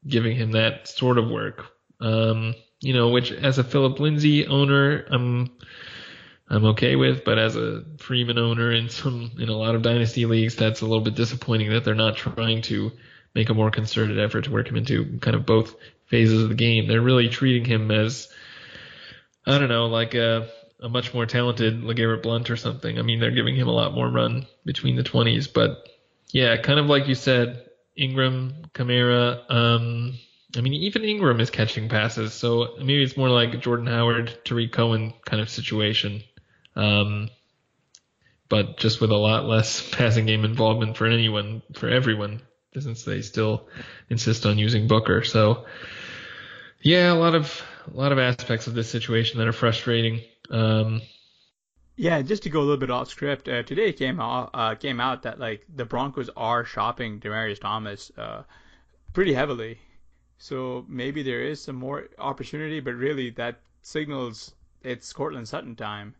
giving 0.06 0.36
him 0.36 0.52
that 0.52 0.88
sort 0.88 1.18
of 1.18 1.28
work. 1.30 1.66
Um, 2.00 2.54
you 2.80 2.92
know, 2.92 3.08
which 3.08 3.32
as 3.32 3.58
a 3.58 3.64
Philip 3.64 3.98
Lindsay 4.00 4.46
owner, 4.46 5.04
I'm 5.10 5.50
I'm 6.48 6.64
okay 6.66 6.96
with, 6.96 7.24
but 7.24 7.38
as 7.38 7.56
a 7.56 7.84
Freeman 7.98 8.38
owner 8.38 8.72
in 8.72 8.88
some 8.88 9.32
in 9.38 9.48
a 9.48 9.56
lot 9.56 9.74
of 9.74 9.82
dynasty 9.82 10.26
leagues, 10.26 10.56
that's 10.56 10.80
a 10.80 10.86
little 10.86 11.04
bit 11.04 11.14
disappointing 11.14 11.70
that 11.70 11.84
they're 11.84 11.94
not 11.94 12.16
trying 12.16 12.62
to 12.62 12.92
make 13.34 13.50
a 13.50 13.54
more 13.54 13.70
concerted 13.70 14.18
effort 14.18 14.44
to 14.44 14.50
work 14.50 14.68
him 14.68 14.76
into 14.76 15.18
kind 15.20 15.36
of 15.36 15.46
both 15.46 15.76
phases 16.06 16.42
of 16.42 16.48
the 16.48 16.54
game. 16.54 16.86
They're 16.86 17.00
really 17.00 17.28
treating 17.28 17.64
him 17.64 17.90
as 17.90 18.28
I 19.46 19.58
don't 19.58 19.68
know, 19.68 19.86
like 19.86 20.14
a, 20.14 20.48
a 20.80 20.88
much 20.88 21.14
more 21.14 21.26
talented 21.26 21.82
LeGarrette 21.82 22.22
Blunt 22.22 22.50
or 22.50 22.56
something. 22.56 22.98
I 22.98 23.02
mean, 23.02 23.20
they're 23.20 23.30
giving 23.30 23.56
him 23.56 23.68
a 23.68 23.72
lot 23.72 23.94
more 23.94 24.08
run 24.08 24.46
between 24.64 24.96
the 24.96 25.02
20s, 25.02 25.52
but 25.52 25.88
yeah, 26.32 26.56
kind 26.56 26.78
of 26.78 26.86
like 26.86 27.08
you 27.08 27.14
said, 27.14 27.64
Ingram, 27.96 28.54
Kamara, 28.74 29.50
um, 29.50 30.18
I 30.56 30.60
mean, 30.60 30.74
even 30.74 31.04
Ingram 31.04 31.40
is 31.40 31.50
catching 31.50 31.88
passes, 31.88 32.32
so 32.32 32.76
maybe 32.78 33.02
it's 33.02 33.16
more 33.16 33.28
like 33.28 33.60
Jordan 33.60 33.86
Howard, 33.86 34.38
Tarik 34.44 34.72
Cohen 34.72 35.12
kind 35.24 35.42
of 35.42 35.50
situation. 35.50 36.22
Um, 36.74 37.28
but 38.48 38.78
just 38.78 39.00
with 39.00 39.10
a 39.10 39.16
lot 39.16 39.44
less 39.44 39.86
passing 39.94 40.26
game 40.26 40.44
involvement 40.44 40.96
for 40.96 41.06
anyone, 41.06 41.62
for 41.74 41.88
everyone, 41.88 42.42
since 42.78 43.04
they 43.04 43.20
still 43.20 43.68
insist 44.08 44.46
on 44.46 44.58
using 44.58 44.86
Booker. 44.86 45.22
So, 45.24 45.66
yeah, 46.80 47.12
a 47.12 47.14
lot 47.14 47.34
of 47.34 47.62
a 47.92 47.96
lot 47.96 48.12
of 48.12 48.18
aspects 48.18 48.66
of 48.66 48.74
this 48.74 48.90
situation 48.90 49.38
that 49.38 49.48
are 49.48 49.52
frustrating. 49.52 50.20
Um, 50.50 51.02
yeah, 51.96 52.22
just 52.22 52.44
to 52.44 52.50
go 52.50 52.60
a 52.60 52.62
little 52.62 52.76
bit 52.76 52.90
off 52.90 53.08
script, 53.08 53.48
uh, 53.48 53.62
today 53.64 53.92
came 53.92 54.20
out 54.20 54.50
uh, 54.54 54.74
came 54.74 55.00
out 55.00 55.22
that 55.24 55.38
like 55.38 55.66
the 55.74 55.84
Broncos 55.84 56.30
are 56.36 56.64
shopping 56.64 57.20
Demaryius 57.20 57.60
Thomas 57.60 58.12
uh, 58.16 58.42
pretty 59.12 59.34
heavily, 59.34 59.78
so 60.38 60.84
maybe 60.88 61.22
there 61.22 61.42
is 61.42 61.60
some 61.60 61.76
more 61.76 62.08
opportunity, 62.18 62.80
but 62.80 62.94
really 62.94 63.30
that 63.30 63.60
signals 63.82 64.52
it's 64.82 65.12
Courtland 65.12 65.48
Sutton 65.48 65.74
time. 65.74 66.14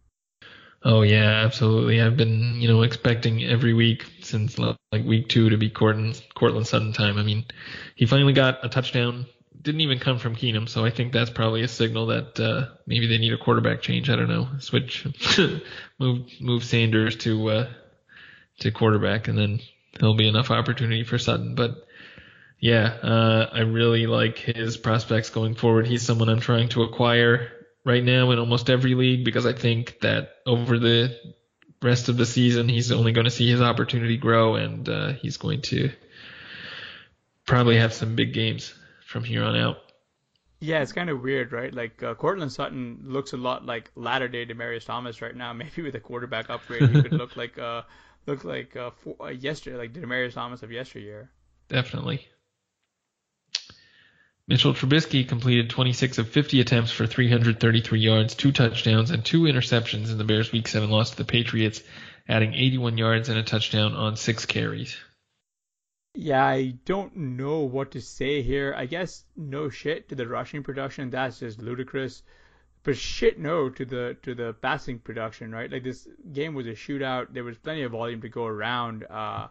Oh 0.84 1.02
yeah, 1.02 1.42
absolutely. 1.44 2.00
I've 2.00 2.16
been, 2.16 2.60
you 2.60 2.68
know, 2.68 2.82
expecting 2.82 3.44
every 3.44 3.74
week 3.74 4.04
since 4.22 4.58
like 4.58 4.76
week 5.04 5.28
two 5.28 5.50
to 5.50 5.56
be 5.56 5.70
Courtland 5.70 6.22
Courtland 6.34 6.66
Sutton 6.66 6.92
time. 6.92 7.18
I 7.18 7.22
mean, 7.22 7.44
he 7.96 8.06
finally 8.06 8.32
got 8.32 8.64
a 8.64 8.68
touchdown. 8.68 9.26
Didn't 9.60 9.80
even 9.80 9.98
come 9.98 10.18
from 10.18 10.36
Keenum, 10.36 10.68
so 10.68 10.84
I 10.84 10.90
think 10.90 11.12
that's 11.12 11.30
probably 11.30 11.62
a 11.62 11.68
signal 11.68 12.06
that 12.06 12.38
uh, 12.38 12.74
maybe 12.86 13.06
they 13.06 13.18
need 13.18 13.32
a 13.32 13.38
quarterback 13.38 13.82
change. 13.82 14.08
I 14.08 14.16
don't 14.16 14.28
know. 14.28 14.48
Switch, 14.60 15.06
move 15.98 16.26
move 16.40 16.64
Sanders 16.64 17.16
to 17.16 17.50
uh, 17.50 17.68
to 18.60 18.70
quarterback, 18.70 19.28
and 19.28 19.36
then 19.36 19.60
there'll 19.98 20.14
be 20.14 20.28
enough 20.28 20.50
opportunity 20.50 21.02
for 21.02 21.18
Sutton. 21.18 21.54
But 21.54 21.86
yeah, 22.60 22.84
uh, 23.02 23.50
I 23.52 23.60
really 23.60 24.06
like 24.06 24.38
his 24.38 24.76
prospects 24.76 25.30
going 25.30 25.54
forward. 25.54 25.86
He's 25.86 26.02
someone 26.02 26.28
I'm 26.28 26.40
trying 26.40 26.68
to 26.70 26.82
acquire 26.82 27.50
right 27.84 28.04
now 28.04 28.30
in 28.30 28.38
almost 28.38 28.70
every 28.70 28.94
league 28.94 29.24
because 29.24 29.46
I 29.46 29.52
think 29.52 30.00
that 30.00 30.34
over 30.44 30.78
the 30.78 31.18
rest 31.80 32.08
of 32.08 32.16
the 32.16 32.26
season 32.26 32.68
he's 32.68 32.90
only 32.92 33.12
going 33.12 33.24
to 33.24 33.30
see 33.30 33.50
his 33.50 33.62
opportunity 33.62 34.16
grow 34.16 34.56
and 34.56 34.88
uh, 34.88 35.12
he's 35.12 35.36
going 35.36 35.62
to 35.62 35.90
probably 37.46 37.78
have 37.78 37.94
some 37.94 38.14
big 38.14 38.34
games 38.34 38.74
from 39.08 39.24
here 39.24 39.42
on 39.42 39.56
out. 39.56 39.78
Yeah, 40.60 40.82
it's 40.82 40.92
kind 40.92 41.08
of 41.08 41.22
weird, 41.22 41.50
right? 41.50 41.72
Like 41.72 42.02
uh, 42.02 42.14
Courtland 42.14 42.52
Sutton 42.52 43.00
looks 43.04 43.32
a 43.32 43.38
lot 43.38 43.64
like 43.64 43.90
latter 43.94 44.28
day 44.28 44.44
Demaryius 44.44 44.84
Thomas 44.84 45.22
right 45.22 45.34
now. 45.34 45.52
Maybe 45.54 45.82
with 45.82 45.94
a 45.94 46.00
quarterback 46.00 46.50
upgrade, 46.50 46.90
he 46.90 47.02
could 47.02 47.12
look 47.14 47.36
like 47.36 47.58
uh 47.58 47.82
look 48.26 48.44
like 48.44 48.76
uh, 48.76 48.90
for, 49.02 49.16
uh 49.20 49.28
yesterday, 49.28 49.78
like 49.78 49.92
Demaryius 49.94 50.34
Thomas 50.34 50.62
of 50.62 50.70
yesteryear. 50.70 51.30
Definitely. 51.68 52.26
Mitchell 54.46 54.72
Trubisky 54.72 55.28
completed 55.28 55.68
26 55.68 56.18
of 56.18 56.28
50 56.28 56.60
attempts 56.60 56.90
for 56.90 57.06
333 57.06 58.00
yards, 58.00 58.34
two 58.34 58.50
touchdowns, 58.50 59.10
and 59.10 59.22
two 59.22 59.42
interceptions 59.42 60.10
in 60.10 60.16
the 60.16 60.24
Bears' 60.24 60.52
Week 60.52 60.66
7 60.66 60.88
loss 60.88 61.10
to 61.10 61.18
the 61.18 61.24
Patriots, 61.24 61.82
adding 62.26 62.54
81 62.54 62.96
yards 62.96 63.28
and 63.28 63.38
a 63.38 63.42
touchdown 63.42 63.94
on 63.94 64.16
six 64.16 64.46
carries. 64.46 64.96
Yeah, 66.14 66.44
I 66.44 66.74
don't 66.84 67.14
know 67.16 67.60
what 67.60 67.92
to 67.92 68.00
say 68.00 68.42
here. 68.42 68.74
I 68.76 68.86
guess 68.86 69.24
no 69.36 69.68
shit 69.68 70.08
to 70.08 70.14
the 70.14 70.26
rushing 70.26 70.62
production. 70.62 71.10
That's 71.10 71.38
just 71.38 71.62
ludicrous. 71.62 72.22
But 72.82 72.96
shit 72.96 73.38
no 73.38 73.68
to 73.70 73.84
the 73.84 74.16
to 74.22 74.34
the 74.34 74.54
passing 74.54 74.98
production, 74.98 75.52
right? 75.52 75.70
Like 75.70 75.84
this 75.84 76.08
game 76.32 76.54
was 76.54 76.66
a 76.66 76.72
shootout. 76.72 77.32
There 77.32 77.44
was 77.44 77.58
plenty 77.58 77.82
of 77.82 77.92
volume 77.92 78.20
to 78.22 78.28
go 78.28 78.46
around. 78.46 79.04
Uh, 79.04 79.48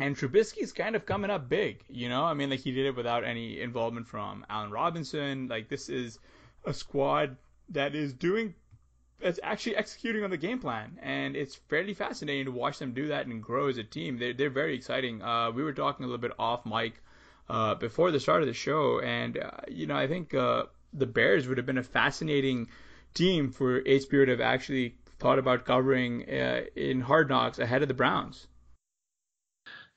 and 0.00 0.16
Trubisky's 0.16 0.72
kind 0.72 0.96
of 0.96 1.04
coming 1.04 1.30
up 1.30 1.48
big, 1.48 1.84
you 1.88 2.08
know? 2.08 2.24
I 2.24 2.32
mean, 2.32 2.48
like, 2.48 2.60
he 2.60 2.72
did 2.72 2.86
it 2.86 2.96
without 2.96 3.22
any 3.22 3.60
involvement 3.60 4.08
from 4.08 4.46
Allen 4.48 4.70
Robinson. 4.70 5.46
Like, 5.46 5.68
this 5.68 5.90
is 5.90 6.18
a 6.64 6.72
squad 6.72 7.36
that 7.68 7.94
is 7.94 8.14
doing, 8.14 8.54
that's 9.20 9.40
actually 9.42 9.76
executing 9.76 10.24
on 10.24 10.30
the 10.30 10.36
game 10.36 10.58
plan. 10.58 10.98
And 11.02 11.36
it's 11.36 11.54
fairly 11.54 11.94
fascinating 11.94 12.46
to 12.46 12.52
watch 12.52 12.78
them 12.78 12.92
do 12.92 13.08
that 13.08 13.26
and 13.26 13.42
grow 13.42 13.68
as 13.68 13.78
a 13.78 13.84
team. 13.84 14.18
They're, 14.18 14.32
they're 14.32 14.50
very 14.50 14.74
exciting. 14.74 15.22
Uh, 15.22 15.50
we 15.50 15.62
were 15.62 15.72
talking 15.72 16.04
a 16.04 16.08
little 16.08 16.20
bit 16.20 16.32
off 16.38 16.64
mic 16.66 16.94
uh, 17.48 17.74
before 17.74 18.10
the 18.10 18.20
start 18.20 18.42
of 18.42 18.48
the 18.48 18.54
show. 18.54 19.00
And, 19.00 19.38
uh, 19.38 19.50
you 19.68 19.86
know, 19.86 19.96
I 19.96 20.06
think 20.06 20.34
uh, 20.34 20.64
the 20.92 21.06
Bears 21.06 21.48
would 21.48 21.58
have 21.58 21.66
been 21.66 21.78
a 21.78 21.82
fascinating 21.82 22.68
team 23.14 23.50
for 23.50 23.80
HBO 23.82 24.24
to 24.24 24.30
have 24.30 24.40
actually 24.40 24.94
thought 25.18 25.38
about 25.38 25.64
covering 25.66 26.28
uh, 26.28 26.62
in 26.74 27.00
Hard 27.00 27.28
Knocks 27.28 27.58
ahead 27.58 27.82
of 27.82 27.88
the 27.88 27.94
Browns. 27.94 28.46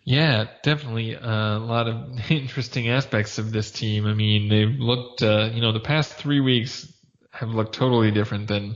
Yeah, 0.06 0.48
definitely 0.64 1.16
uh, 1.16 1.58
a 1.58 1.60
lot 1.60 1.88
of 1.88 2.20
interesting 2.30 2.90
aspects 2.90 3.38
of 3.38 3.52
this 3.52 3.72
team. 3.72 4.06
I 4.06 4.14
mean, 4.14 4.50
they've 4.50 4.80
looked, 4.80 5.22
you 5.22 5.62
know, 5.62 5.72
the 5.72 5.80
past 5.80 6.14
three 6.14 6.42
weeks 6.42 6.92
have 7.32 7.50
looked 7.50 7.74
totally 7.74 8.12
different 8.12 8.48
than 8.48 8.76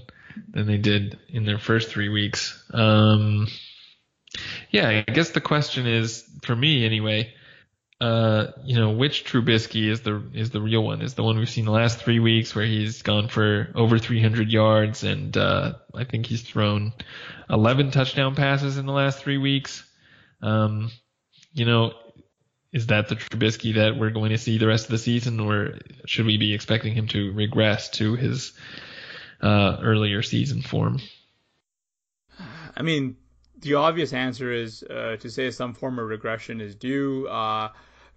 than 0.50 0.68
they 0.68 0.78
did 0.78 1.20
in 1.30 1.46
their 1.46 1.58
first 1.58 1.90
three 1.90 2.10
weeks. 2.10 2.64
Um, 2.74 3.48
yeah, 4.72 5.04
I 5.08 5.12
guess 5.12 5.32
the 5.32 5.42
question 5.42 5.88
is, 5.88 6.24
for 6.44 6.56
me 6.56 6.86
anyway, 6.86 7.34
uh, 8.00 8.52
you 8.64 8.76
know, 8.76 8.92
which 8.92 9.26
Trubisky 9.26 9.90
is 9.90 10.02
the 10.02 10.22
is 10.34 10.52
the 10.52 10.62
real 10.62 10.84
one? 10.84 11.02
Is 11.02 11.16
the 11.16 11.24
one 11.24 11.38
we've 11.38 11.50
seen 11.50 11.66
the 11.66 11.72
last 11.72 12.00
three 12.00 12.20
weeks 12.20 12.54
where 12.54 12.66
he's 12.66 13.02
gone 13.02 13.28
for 13.28 13.72
over 13.74 13.98
300 13.98 14.52
yards 14.52 15.04
and 15.04 15.36
uh, 15.36 15.74
I 15.96 16.04
think 16.04 16.28
he's 16.28 16.44
thrown 16.44 16.94
11 17.50 17.92
touchdown 17.92 18.36
passes 18.36 18.78
in 18.78 18.86
the 18.86 18.92
last 18.92 19.20
three 19.20 19.40
weeks. 19.40 19.84
Um, 20.44 20.92
you 21.54 21.66
know, 21.66 21.94
is 22.72 22.88
that 22.88 23.08
the 23.08 23.16
Trubisky 23.16 23.76
that 23.76 23.98
we're 23.98 24.12
going 24.12 24.30
to 24.30 24.38
see 24.38 24.60
the 24.60 24.68
rest 24.68 24.86
of 24.86 24.92
the 24.92 25.00
season, 25.00 25.40
or 25.40 25.80
should 26.06 26.28
we 26.28 26.38
be 26.38 26.54
expecting 26.54 26.94
him 26.94 27.08
to 27.08 27.32
regress 27.34 27.90
to 27.92 28.16
his 28.16 28.54
uh, 29.42 29.78
earlier 29.82 30.22
season 30.22 30.62
form? 30.62 31.00
I 32.76 32.84
mean, 32.84 33.18
the 33.60 33.76
obvious 33.76 34.14
answer 34.14 34.52
is 34.52 34.84
uh, 34.84 35.18
to 35.20 35.30
say 35.30 35.50
some 35.52 35.74
form 35.74 36.00
of 36.00 36.08
regression 36.08 36.62
is 36.62 36.76
due. 36.76 37.28
Uh, 37.28 37.70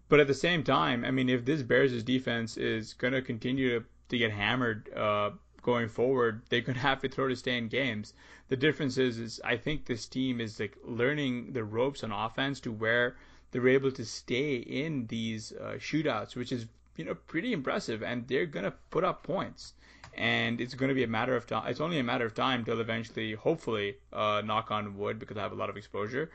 but 0.09 0.21
at 0.21 0.27
the 0.27 0.35
same 0.35 0.65
time, 0.65 1.05
I 1.05 1.11
mean, 1.11 1.29
if 1.29 1.45
this 1.45 1.63
Bears' 1.63 2.03
defense 2.03 2.57
is 2.57 2.95
going 2.95 3.15
to 3.15 3.23
continue 3.23 3.81
to, 3.81 3.87
to 4.11 4.19
get 4.19 4.33
hammered 4.33 4.93
uh, 4.95 5.31
going 5.63 5.89
forward, 5.89 6.43
they're 6.49 6.61
going 6.61 6.75
to 6.75 6.83
have 6.83 7.01
to 7.03 7.09
throw 7.09 7.29
to 7.29 7.37
stay 7.37 7.57
in 7.57 7.69
games. 7.69 8.13
The 8.49 8.57
difference 8.57 8.99
is, 8.99 9.19
is 9.19 9.41
I 9.45 9.57
think 9.57 9.87
this 9.87 10.07
team 10.07 10.41
is 10.41 10.59
like 10.59 10.77
learning 10.85 11.53
the 11.53 11.65
ropes 11.65 12.03
on 12.05 12.13
offense 12.13 12.61
to 12.61 12.73
where– 12.73 13.17
they're 13.51 13.69
able 13.69 13.91
to 13.93 14.05
stay 14.05 14.57
in 14.57 15.07
these 15.07 15.53
uh, 15.53 15.75
shootouts, 15.79 16.37
which 16.37 16.53
is 16.53 16.67
you 16.97 17.05
know 17.05 17.15
pretty 17.15 17.53
impressive, 17.53 18.03
and 18.03 18.27
they're 18.29 18.47
gonna 18.47 18.75
put 18.91 19.05
up 19.05 19.23
points. 19.23 19.75
And 20.15 20.61
it's 20.61 20.75
going 20.75 20.89
to 20.89 20.95
be 20.95 21.05
a 21.05 21.09
matter 21.09 21.37
of 21.37 21.47
time. 21.47 21.69
It's 21.69 21.81
only 21.81 21.99
a 21.99 22.05
matter 22.05 22.27
of 22.27 22.35
time 22.35 22.65
till 22.65 22.81
eventually, 22.81 23.33
hopefully, 23.35 23.97
uh, 24.13 24.43
knock 24.45 24.71
on 24.71 24.97
wood, 24.99 25.19
because 25.19 25.37
I 25.37 25.43
have 25.43 25.53
a 25.53 25.57
lot 25.57 25.71
of 25.71 25.77
exposure, 25.77 26.31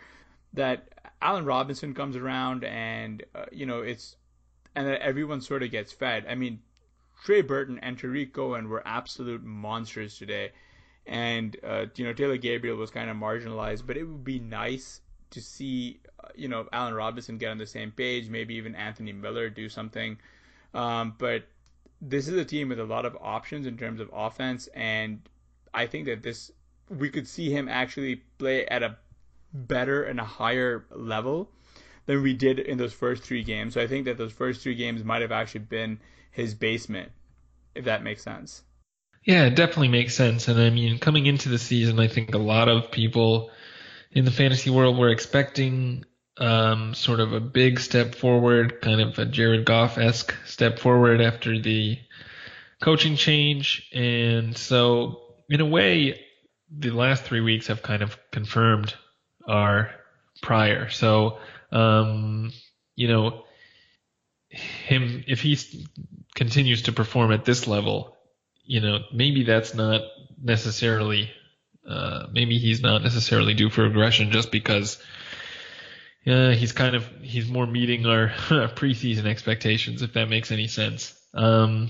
that 0.54 0.88
Allen 1.22 1.46
Robinson 1.46 1.94
comes 1.94 2.16
around, 2.16 2.64
and 2.64 3.24
uh, 3.36 3.46
you 3.52 3.66
know 3.66 3.82
it's, 3.82 4.16
and 4.76 4.88
that 4.88 5.02
everyone 5.02 5.42
sort 5.42 5.64
of 5.64 5.72
gets 5.72 5.92
fed. 5.92 6.26
I 6.28 6.36
mean, 6.36 6.60
Trey 7.24 7.42
Burton 7.42 7.80
and 7.80 7.98
Tarik 7.98 8.34
Cohen 8.34 8.70
were 8.70 8.82
absolute 8.86 9.44
monsters 9.44 10.18
today, 10.18 10.52
and 11.06 11.56
uh, 11.64 11.86
you 11.96 12.06
know 12.06 12.14
Taylor 12.14 12.38
Gabriel 12.38 12.78
was 12.78 12.92
kind 12.92 13.10
of 13.10 13.18
marginalized, 13.18 13.86
but 13.86 13.98
it 13.98 14.04
would 14.04 14.24
be 14.24 14.40
nice 14.40 15.02
to 15.32 15.42
see 15.42 16.00
you 16.36 16.48
know 16.48 16.68
Allen 16.72 16.94
Robinson 16.94 17.38
get 17.38 17.52
on 17.52 17.58
the 17.58 17.68
same 17.68 17.92
page, 17.92 18.30
maybe 18.30 18.56
even 18.56 18.76
Anthony 18.76 19.14
Miller 19.14 19.50
do 19.50 19.70
something. 19.70 20.18
Um, 20.74 21.16
but 21.18 21.44
this 22.02 22.28
is 22.28 22.38
a 22.38 22.46
team 22.46 22.70
with 22.70 22.80
a 22.80 22.86
lot 22.86 23.06
of 23.06 23.18
options 23.22 23.66
in 23.66 23.78
terms 23.78 24.00
of 24.00 24.10
offense, 24.14 24.68
and 24.74 25.22
I 25.74 25.88
think 25.88 26.06
that 26.06 26.24
this 26.24 26.52
we 26.90 27.10
could 27.10 27.28
see 27.28 27.50
him 27.50 27.68
actually 27.68 28.18
play 28.38 28.66
at 28.66 28.84
a 28.84 28.98
better 29.54 30.04
and 30.04 30.20
a 30.20 30.24
higher 30.24 30.86
level 30.92 31.50
than 32.06 32.22
we 32.22 32.34
did 32.34 32.60
in 32.60 32.78
those 32.78 32.94
first 32.94 33.24
three 33.24 33.44
games. 33.44 33.74
So 33.74 33.82
I 33.82 33.88
think 33.88 34.06
that 34.06 34.18
those 34.18 34.32
first 34.32 34.62
three 34.62 34.76
games 34.76 35.04
might 35.04 35.22
have 35.22 35.32
actually 35.32 35.62
been 35.62 36.00
his 36.32 36.54
basement, 36.54 37.12
if 37.74 37.86
that 37.86 38.04
makes 38.04 38.22
sense. 38.24 38.62
Yeah, 39.24 39.46
it 39.46 39.56
definitely 39.56 39.88
makes 39.88 40.14
sense. 40.14 40.48
And 40.48 40.60
I 40.60 40.70
mean, 40.70 41.00
coming 41.00 41.26
into 41.26 41.50
the 41.50 41.58
season, 41.58 42.00
I 42.00 42.08
think 42.08 42.36
a 42.36 42.40
lot 42.40 42.70
of 42.70 42.92
people 42.92 43.50
in 44.12 44.26
the 44.26 44.32
fantasy 44.32 44.70
world 44.70 44.98
were 44.98 45.10
expecting 45.10 46.06
um, 46.38 46.94
sort 46.94 47.20
of 47.20 47.34
a 47.34 47.40
big 47.40 47.80
step 47.80 48.16
forward, 48.16 48.82
kind 48.82 49.02
of 49.02 49.18
a 49.20 49.26
Jared 49.26 49.66
Goff 49.66 49.98
esque 49.98 50.34
step 50.46 50.80
forward 50.80 51.22
after 51.22 51.60
the 51.60 51.98
coaching 52.82 53.16
change. 53.16 53.90
And 53.94 54.58
so, 54.58 55.22
in 55.50 55.62
a 55.62 55.66
way, 55.66 56.22
the 56.70 56.92
last 56.92 57.24
three 57.24 57.42
weeks 57.42 57.68
have 57.68 57.82
kind 57.82 58.02
of 58.02 58.18
confirmed 58.32 58.94
our 59.48 59.92
prior. 60.42 60.90
So, 60.90 61.40
um, 61.72 62.52
you 62.96 63.08
know, 63.08 63.44
him, 64.50 65.24
if 65.28 65.42
he 65.42 65.58
continues 66.36 66.84
to 66.84 66.92
perform 66.92 67.32
at 67.32 67.46
this 67.46 67.68
level, 67.68 68.18
you 68.64 68.82
know, 68.82 69.00
maybe 69.14 69.44
that's 69.44 69.74
not 69.74 70.02
necessarily, 70.42 71.32
uh, 71.88 72.28
maybe 72.32 72.58
he's 72.58 72.82
not 72.82 73.04
necessarily 73.04 73.54
due 73.54 73.70
for 73.70 73.84
regression 73.84 74.32
just 74.32 74.52
because 74.52 75.02
yeah, 76.26 76.54
he's 76.54 76.72
kind 76.72 76.96
of 76.96 77.08
he's 77.22 77.48
more 77.48 77.68
meeting 77.68 78.06
our 78.08 78.30
preseason 78.30 79.26
expectations, 79.26 80.02
if 80.02 80.14
that 80.14 80.28
makes 80.28 80.52
any 80.52 80.68
sense. 80.68 81.14
Um, 81.34 81.90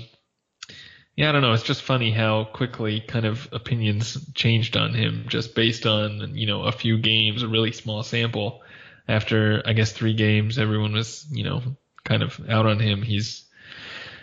yeah, 1.15 1.29
I 1.29 1.31
don't 1.31 1.41
know. 1.41 1.53
It's 1.53 1.63
just 1.63 1.81
funny 1.81 2.11
how 2.11 2.43
quickly 2.43 2.99
kind 2.99 3.25
of 3.25 3.47
opinions 3.53 4.17
changed 4.33 4.75
on 4.75 4.93
him 4.93 5.25
just 5.29 5.55
based 5.55 5.85
on, 5.85 6.35
you 6.35 6.45
know, 6.45 6.63
a 6.63 6.73
few 6.73 6.97
games, 6.97 7.41
a 7.41 7.47
really 7.47 7.71
small 7.71 8.03
sample. 8.03 8.61
After, 9.07 9.61
I 9.65 9.73
guess, 9.73 9.91
three 9.91 10.15
games, 10.15 10.57
everyone 10.57 10.93
was, 10.93 11.25
you 11.31 11.43
know, 11.43 11.61
kind 12.03 12.23
of 12.23 12.41
out 12.49 12.65
on 12.65 12.79
him. 12.79 13.01
He's, 13.01 13.45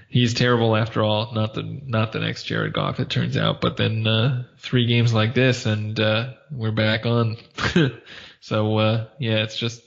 he's 0.09 0.35
terrible 0.35 0.77
after 0.77 1.03
all. 1.03 1.33
Not 1.33 1.55
the, 1.55 1.63
not 1.63 2.13
the 2.13 2.19
next 2.19 2.43
Jared 2.45 2.75
Goff, 2.75 3.01
it 3.01 3.09
turns 3.09 3.37
out. 3.37 3.61
But 3.61 3.77
then, 3.77 4.07
uh, 4.07 4.45
three 4.59 4.87
games 4.87 5.15
like 5.15 5.35
this 5.35 5.65
and, 5.65 5.99
uh, 5.99 6.33
we're 6.51 6.73
back 6.73 7.07
on. 7.07 7.37
so, 8.43 8.77
uh, 8.79 9.07
yeah, 9.21 9.45
it's 9.45 9.57
just 9.57 9.81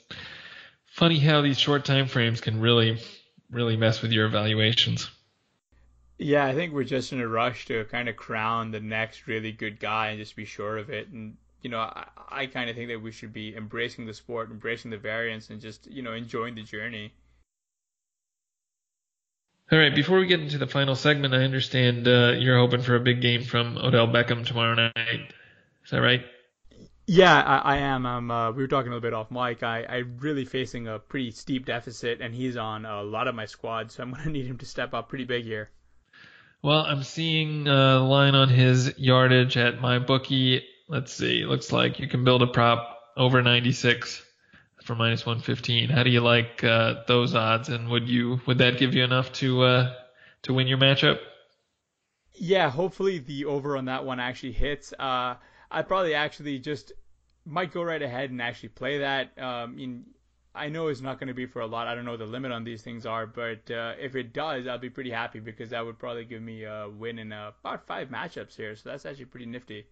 funny 0.88 1.20
how 1.20 1.42
these 1.42 1.60
short 1.60 1.84
time 1.84 2.08
frames 2.08 2.40
can 2.40 2.62
really, 2.62 3.02
really 3.52 3.76
mess 3.76 4.02
with 4.02 4.14
your 4.14 4.26
evaluations. 4.26 5.10
Yeah, 6.18 6.46
I 6.46 6.56
think 6.56 6.72
we're 6.72 6.86
just 6.86 7.12
in 7.12 7.20
a 7.20 7.28
rush 7.28 7.66
to 7.66 7.84
kind 7.84 8.08
of 8.08 8.16
crown 8.16 8.72
the 8.72 8.80
next 8.80 9.28
really 9.28 9.52
good 9.52 9.78
guy 9.78 10.08
and 10.08 10.20
just 10.20 10.38
be 10.38 10.46
sure 10.46 10.78
of 10.78 10.90
it. 10.90 11.10
And 11.10 11.36
you 11.64 11.70
know, 11.70 11.80
I, 11.80 12.08
I 12.30 12.46
kind 12.46 12.70
of 12.70 12.78
think 12.78 12.88
that 12.88 13.02
we 13.02 13.12
should 13.12 13.34
be 13.34 13.54
embracing 13.54 14.06
the 14.06 14.14
sport, 14.14 14.50
embracing 14.50 14.90
the 14.90 15.00
variance, 15.00 15.50
and 15.50 15.60
just 15.60 15.92
you 15.92 16.02
know 16.02 16.14
enjoying 16.14 16.56
the 16.56 16.64
journey. 16.64 17.12
All 19.70 19.78
right, 19.78 19.94
before 19.94 20.18
we 20.18 20.28
get 20.28 20.40
into 20.40 20.58
the 20.58 20.68
final 20.68 20.96
segment, 20.96 21.34
I 21.34 21.44
understand 21.44 22.08
uh, 22.08 22.36
you're 22.38 22.58
hoping 22.58 22.82
for 22.82 22.96
a 22.96 23.02
big 23.02 23.20
game 23.20 23.44
from 23.44 23.78
Odell 23.78 24.08
Beckham 24.08 24.46
tomorrow 24.46 24.76
night. 24.76 25.34
Is 25.84 25.92
that 25.92 26.00
right? 26.00 26.24
Yeah, 27.08 27.40
I, 27.40 27.76
I 27.76 27.78
am. 27.78 28.06
Um, 28.06 28.32
uh, 28.32 28.52
we 28.52 28.64
were 28.64 28.68
talking 28.68 28.92
a 28.92 28.96
little 28.96 29.08
bit 29.08 29.14
off 29.14 29.30
mic. 29.30 29.62
I, 29.62 29.86
I'm 29.86 30.18
really 30.20 30.46
facing 30.46 30.88
a 30.88 30.98
pretty 30.98 31.32
steep 31.32 31.66
deficit, 31.66 32.22
and 32.22 32.34
he's 32.34 32.58
on 32.58 32.86
a 32.86 33.04
lot 33.04 33.28
of 33.28 33.36
my 33.36 33.46
squad, 33.46 33.92
so 33.92 34.04
I'm 34.04 34.12
going 34.14 34.24
to 34.24 34.30
need 34.30 34.48
him 34.48 34.58
to 34.58 34.66
step 34.66 34.94
up 34.94 35.10
pretty 35.10 35.26
big 35.26 35.44
here. 35.44 35.70
Well, 36.64 36.80
I'm 36.80 37.04
seeing 37.04 37.68
a 37.68 38.00
line 38.00 38.34
on 38.34 38.50
his 38.50 38.98
yardage 38.98 39.56
at 39.56 39.80
my 39.80 40.00
bookie. 40.00 40.64
Let's 40.88 41.14
see. 41.14 41.46
Looks 41.46 41.72
like 41.72 42.00
you 42.00 42.08
can 42.08 42.24
build 42.24 42.42
a 42.42 42.48
prop 42.48 43.00
over 43.16 43.42
96 43.42 44.24
for 44.84 44.96
minus 44.96 45.26
115. 45.26 45.90
How 45.90 46.02
do 46.02 46.10
you 46.10 46.22
like 46.22 46.64
uh, 46.64 47.04
those 47.08 47.36
odds? 47.36 47.70
And 47.70 47.90
would 47.90 48.10
you 48.10 48.40
would 48.48 48.60
that 48.60 48.80
give 48.80 48.96
you 48.96 49.04
enough 49.04 49.32
to 49.34 49.62
uh, 49.62 49.94
to 50.44 50.54
win 50.54 50.68
your 50.68 50.80
matchup? 50.80 51.20
Yeah, 52.34 52.70
hopefully 52.70 53.20
the 53.20 53.46
over 53.46 53.78
on 53.78 53.86
that 53.86 54.06
one 54.06 54.20
actually 54.20 54.54
hits. 54.54 54.94
Uh, 54.98 55.36
I 55.72 55.82
probably 55.82 56.14
actually 56.14 56.60
just 56.60 56.94
might 57.46 57.72
go 57.72 57.84
right 57.84 58.02
ahead 58.02 58.32
and 58.32 58.42
actually 58.42 58.70
play 58.70 59.00
that. 59.00 59.38
Um, 59.38 59.78
in, 59.78 60.06
I 60.54 60.70
know 60.70 60.88
it's 60.88 61.02
not 61.02 61.20
going 61.20 61.28
to 61.28 61.34
be 61.34 61.46
for 61.46 61.60
a 61.60 61.68
lot. 61.68 61.88
I 61.88 61.96
don't 61.96 62.06
know 62.06 62.12
what 62.12 62.20
the 62.20 62.26
limit 62.26 62.52
on 62.52 62.64
these 62.64 62.82
things 62.82 63.06
are, 63.06 63.28
but 63.28 63.70
uh, 63.70 63.94
if 64.00 64.16
it 64.16 64.34
does, 64.34 64.68
I'll 64.68 64.78
be 64.78 64.90
pretty 64.90 65.12
happy 65.12 65.40
because 65.40 65.72
that 65.72 65.86
would 65.86 66.00
probably 66.00 66.26
give 66.26 66.42
me 66.42 66.64
a 66.64 66.90
win 66.90 67.20
in 67.20 67.32
uh, 67.32 67.52
about 67.62 67.86
five 67.86 68.10
matchups 68.10 68.56
here. 68.56 68.76
So 68.76 68.90
that's 68.90 69.06
actually 69.06 69.26
pretty 69.26 69.48
nifty. 69.48 69.86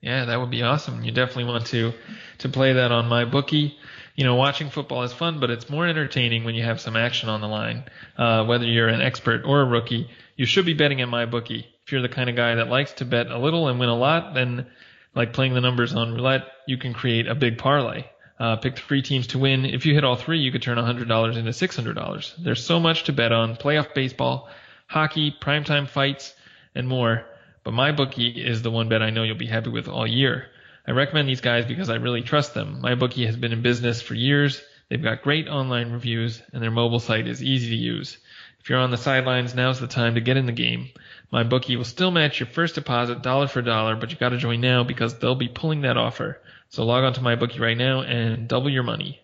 Yeah, 0.00 0.26
that 0.26 0.38
would 0.38 0.50
be 0.50 0.62
awesome. 0.62 1.02
You 1.02 1.12
definitely 1.12 1.44
want 1.44 1.66
to 1.66 1.92
to 2.38 2.48
play 2.48 2.74
that 2.74 2.92
on 2.92 3.08
my 3.08 3.24
bookie. 3.24 3.78
You 4.16 4.24
know, 4.24 4.34
watching 4.34 4.68
football 4.68 5.02
is 5.02 5.12
fun, 5.12 5.40
but 5.40 5.50
it's 5.50 5.70
more 5.70 5.86
entertaining 5.86 6.44
when 6.44 6.54
you 6.54 6.62
have 6.62 6.80
some 6.80 6.96
action 6.96 7.28
on 7.28 7.40
the 7.40 7.48
line. 7.48 7.84
Uh, 8.16 8.44
whether 8.44 8.66
you're 8.66 8.88
an 8.88 9.00
expert 9.00 9.42
or 9.46 9.62
a 9.62 9.64
rookie, 9.64 10.10
you 10.36 10.44
should 10.44 10.66
be 10.66 10.74
betting 10.74 11.00
at 11.00 11.08
my 11.08 11.24
bookie. 11.24 11.73
If 11.86 11.92
you're 11.92 12.02
the 12.02 12.08
kind 12.08 12.30
of 12.30 12.36
guy 12.36 12.54
that 12.54 12.68
likes 12.68 12.94
to 12.94 13.04
bet 13.04 13.30
a 13.30 13.38
little 13.38 13.68
and 13.68 13.78
win 13.78 13.90
a 13.90 13.96
lot, 13.96 14.32
then 14.34 14.66
like 15.14 15.32
playing 15.34 15.52
the 15.52 15.60
numbers 15.60 15.94
on 15.94 16.14
roulette, 16.14 16.46
you 16.66 16.78
can 16.78 16.94
create 16.94 17.26
a 17.26 17.34
big 17.34 17.58
parlay. 17.58 18.04
Uh, 18.38 18.56
pick 18.56 18.78
three 18.78 19.02
teams 19.02 19.28
to 19.28 19.38
win. 19.38 19.64
If 19.64 19.86
you 19.86 19.94
hit 19.94 20.02
all 20.02 20.16
three, 20.16 20.38
you 20.38 20.50
could 20.50 20.62
turn 20.62 20.78
$100 20.78 21.36
into 21.36 21.50
$600. 21.50 22.34
There's 22.42 22.64
so 22.64 22.80
much 22.80 23.04
to 23.04 23.12
bet 23.12 23.32
on 23.32 23.56
playoff 23.56 23.94
baseball, 23.94 24.48
hockey, 24.86 25.34
primetime 25.40 25.86
fights, 25.86 26.34
and 26.74 26.88
more. 26.88 27.26
But 27.62 27.74
my 27.74 27.92
bookie 27.92 28.28
is 28.28 28.62
the 28.62 28.70
one 28.70 28.88
bet 28.88 29.02
I 29.02 29.10
know 29.10 29.22
you'll 29.22 29.36
be 29.36 29.46
happy 29.46 29.70
with 29.70 29.86
all 29.86 30.06
year. 30.06 30.46
I 30.86 30.92
recommend 30.92 31.28
these 31.28 31.40
guys 31.40 31.64
because 31.64 31.90
I 31.90 31.96
really 31.96 32.22
trust 32.22 32.54
them. 32.54 32.80
My 32.80 32.94
bookie 32.94 33.26
has 33.26 33.36
been 33.36 33.52
in 33.52 33.62
business 33.62 34.02
for 34.02 34.14
years. 34.14 34.62
They've 34.88 35.02
got 35.02 35.22
great 35.22 35.48
online 35.48 35.92
reviews, 35.92 36.42
and 36.52 36.62
their 36.62 36.70
mobile 36.70 37.00
site 37.00 37.28
is 37.28 37.42
easy 37.42 37.70
to 37.70 37.76
use. 37.76 38.18
If 38.64 38.70
you're 38.70 38.78
on 38.78 38.90
the 38.90 38.96
sidelines, 38.96 39.54
now's 39.54 39.78
the 39.78 39.86
time 39.86 40.14
to 40.14 40.22
get 40.22 40.38
in 40.38 40.46
the 40.46 40.52
game. 40.52 40.88
My 41.30 41.42
bookie 41.42 41.76
will 41.76 41.84
still 41.84 42.10
match 42.10 42.40
your 42.40 42.46
first 42.46 42.76
deposit 42.76 43.20
dollar 43.20 43.46
for 43.46 43.60
dollar, 43.60 43.94
but 43.94 44.10
you 44.10 44.16
got 44.16 44.30
to 44.30 44.38
join 44.38 44.62
now 44.62 44.84
because 44.84 45.18
they'll 45.18 45.34
be 45.34 45.48
pulling 45.48 45.82
that 45.82 45.98
offer. 45.98 46.40
So 46.70 46.86
log 46.86 47.04
on 47.04 47.12
to 47.12 47.20
my 47.20 47.34
bookie 47.34 47.60
right 47.60 47.76
now 47.76 48.00
and 48.00 48.48
double 48.48 48.70
your 48.70 48.82
money. 48.82 49.20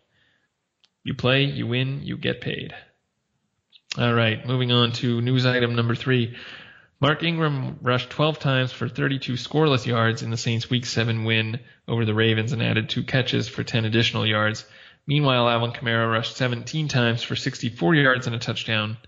You 1.05 1.15
play, 1.15 1.45
you 1.45 1.67
win, 1.67 2.03
you 2.03 2.19
get 2.19 2.43
paid. 2.43 2.75
All 3.97 4.13
right, 4.13 4.47
moving 4.47 4.73
on 4.73 4.93
to 4.93 5.23
news 5.23 5.47
item 5.47 5.75
number 5.75 5.95
three. 5.95 6.37
Mark 7.01 7.23
Ingram 7.23 7.79
rushed 7.81 8.11
12 8.11 8.41
times 8.41 8.73
for 8.73 8.91
32 8.91 9.33
scoreless 9.33 9.87
yards 9.87 10.21
in 10.21 10.31
the 10.31 10.37
Saints' 10.37 10.69
Week 10.69 10.85
7 10.85 11.25
win 11.25 11.61
over 11.89 12.05
the 12.05 12.13
Ravens 12.13 12.53
and 12.53 12.63
added 12.63 12.91
two 12.91 13.05
catches 13.05 13.49
for 13.49 13.65
10 13.65 13.87
additional 13.87 14.27
yards. 14.27 14.67
Meanwhile, 15.07 15.49
Alvin 15.49 15.73
Kamara 15.73 16.13
rushed 16.13 16.37
17 16.37 16.89
times 16.89 17.23
for 17.23 17.37
64 17.37 17.95
yards 17.95 18.27
and 18.27 18.37
a 18.37 18.39
touchdown, 18.39 18.99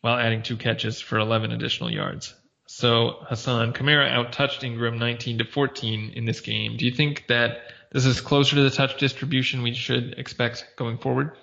while 0.00 0.18
adding 0.18 0.42
two 0.42 0.56
catches 0.56 1.00
for 1.00 1.18
11 1.18 1.52
additional 1.52 1.90
yards. 1.90 2.34
So 2.66 3.16
Hassan 3.22 3.72
Kamara 3.72 4.10
outtouched 4.10 4.62
Ingram 4.62 4.98
19 4.98 5.38
to 5.38 5.44
14 5.44 6.12
in 6.14 6.24
this 6.24 6.40
game. 6.40 6.76
Do 6.76 6.84
you 6.84 6.92
think 6.92 7.26
that 7.28 7.62
this 7.90 8.06
is 8.06 8.20
closer 8.20 8.56
to 8.56 8.62
the 8.62 8.70
touch 8.70 8.96
distribution 8.98 9.62
we 9.62 9.74
should 9.74 10.14
expect 10.18 10.64
going 10.76 10.98
forward? 10.98 11.36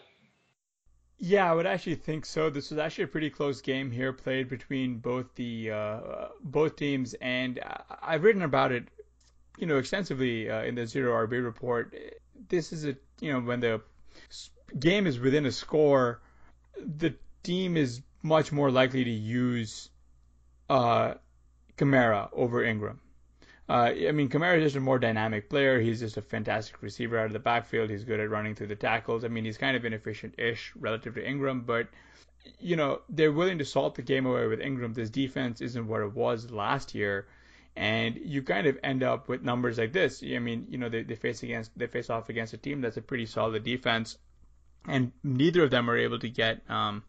Yeah, 1.20 1.50
I 1.50 1.54
would 1.54 1.66
actually 1.66 1.96
think 1.96 2.26
so. 2.26 2.50
This 2.50 2.70
was 2.70 2.80
actually 2.80 3.06
a 3.06 3.08
pretty 3.08 3.30
close 3.30 3.62
game 3.62 3.92
here, 3.92 4.14
played 4.14 4.50
between 4.50 5.00
both 5.00 5.26
the 5.36 5.72
uh, 5.72 6.00
both 6.44 6.76
teams, 6.76 7.16
and 7.16 7.60
I've 8.02 8.24
written 8.24 8.44
about 8.44 8.72
it, 8.72 8.84
you 9.58 9.66
know, 9.66 9.80
extensively 9.80 10.50
uh, 10.50 10.62
in 10.62 10.76
the 10.76 10.86
zero 10.86 11.26
RB 11.26 11.44
report. 11.44 11.96
This 12.50 12.72
is 12.72 12.86
a 12.86 12.96
you 13.20 13.34
know 13.34 13.40
when 13.40 13.60
the 13.60 13.82
game 14.80 15.08
is 15.08 15.20
within 15.20 15.48
a 15.48 15.52
score, 15.52 16.22
the 16.78 17.16
team 17.42 17.78
is 17.78 18.02
much 18.22 18.52
more 18.52 18.72
likely 18.72 19.04
to 19.04 19.12
use 19.12 19.90
uh, 20.70 21.16
Kamara 21.78 22.30
over 22.34 22.64
Ingram. 22.64 23.00
Uh, 23.70 23.92
I 24.08 24.12
mean, 24.14 24.30
Kamara 24.30 24.58
is 24.58 24.64
just 24.64 24.76
a 24.78 24.80
more 24.80 24.98
dynamic 24.98 25.50
player. 25.50 25.80
He's 25.82 26.00
just 26.00 26.16
a 26.16 26.22
fantastic 26.22 26.82
receiver 26.82 27.20
out 27.20 27.26
of 27.26 27.34
the 27.34 27.40
backfield. 27.40 27.90
He's 27.90 28.06
good 28.06 28.20
at 28.20 28.30
running 28.30 28.56
through 28.56 28.68
the 28.68 28.76
tackles. 28.76 29.26
I 29.26 29.28
mean, 29.28 29.44
he's 29.44 29.58
kind 29.58 29.76
of 29.76 29.84
inefficient-ish 29.84 30.74
relative 30.78 31.16
to 31.16 31.28
Ingram, 31.28 31.62
but 31.62 31.88
you 32.60 32.76
know 32.76 33.02
they're 33.10 33.32
willing 33.32 33.58
to 33.58 33.66
salt 33.66 33.96
the 33.96 34.02
game 34.02 34.26
away 34.26 34.48
with 34.48 34.62
Ingram. 34.62 34.94
This 34.94 35.10
defense 35.10 35.62
isn't 35.62 35.88
what 35.88 36.02
it 36.02 36.14
was 36.14 36.50
last 36.50 36.96
year, 36.96 37.28
and 37.76 38.18
you 38.24 38.42
kind 38.42 38.68
of 38.68 38.80
end 38.84 39.04
up 39.04 39.28
with 39.28 39.42
numbers 39.42 39.78
like 39.78 39.92
this. 39.92 40.24
I 40.24 40.40
mean, 40.40 40.68
you 40.70 40.78
know 40.78 40.90
they, 40.90 41.04
they 41.04 41.16
face 41.16 41.44
against 41.44 41.78
they 41.78 41.88
face 41.88 42.10
off 42.10 42.30
against 42.30 42.54
a 42.54 42.58
team 42.58 42.82
that's 42.82 42.98
a 42.98 43.02
pretty 43.02 43.26
solid 43.26 43.64
defense, 43.64 44.18
and 44.88 45.12
neither 45.24 45.64
of 45.64 45.72
them 45.72 45.90
are 45.90 45.98
able 45.98 46.20
to 46.20 46.30
get 46.30 46.62
um, 46.70 47.04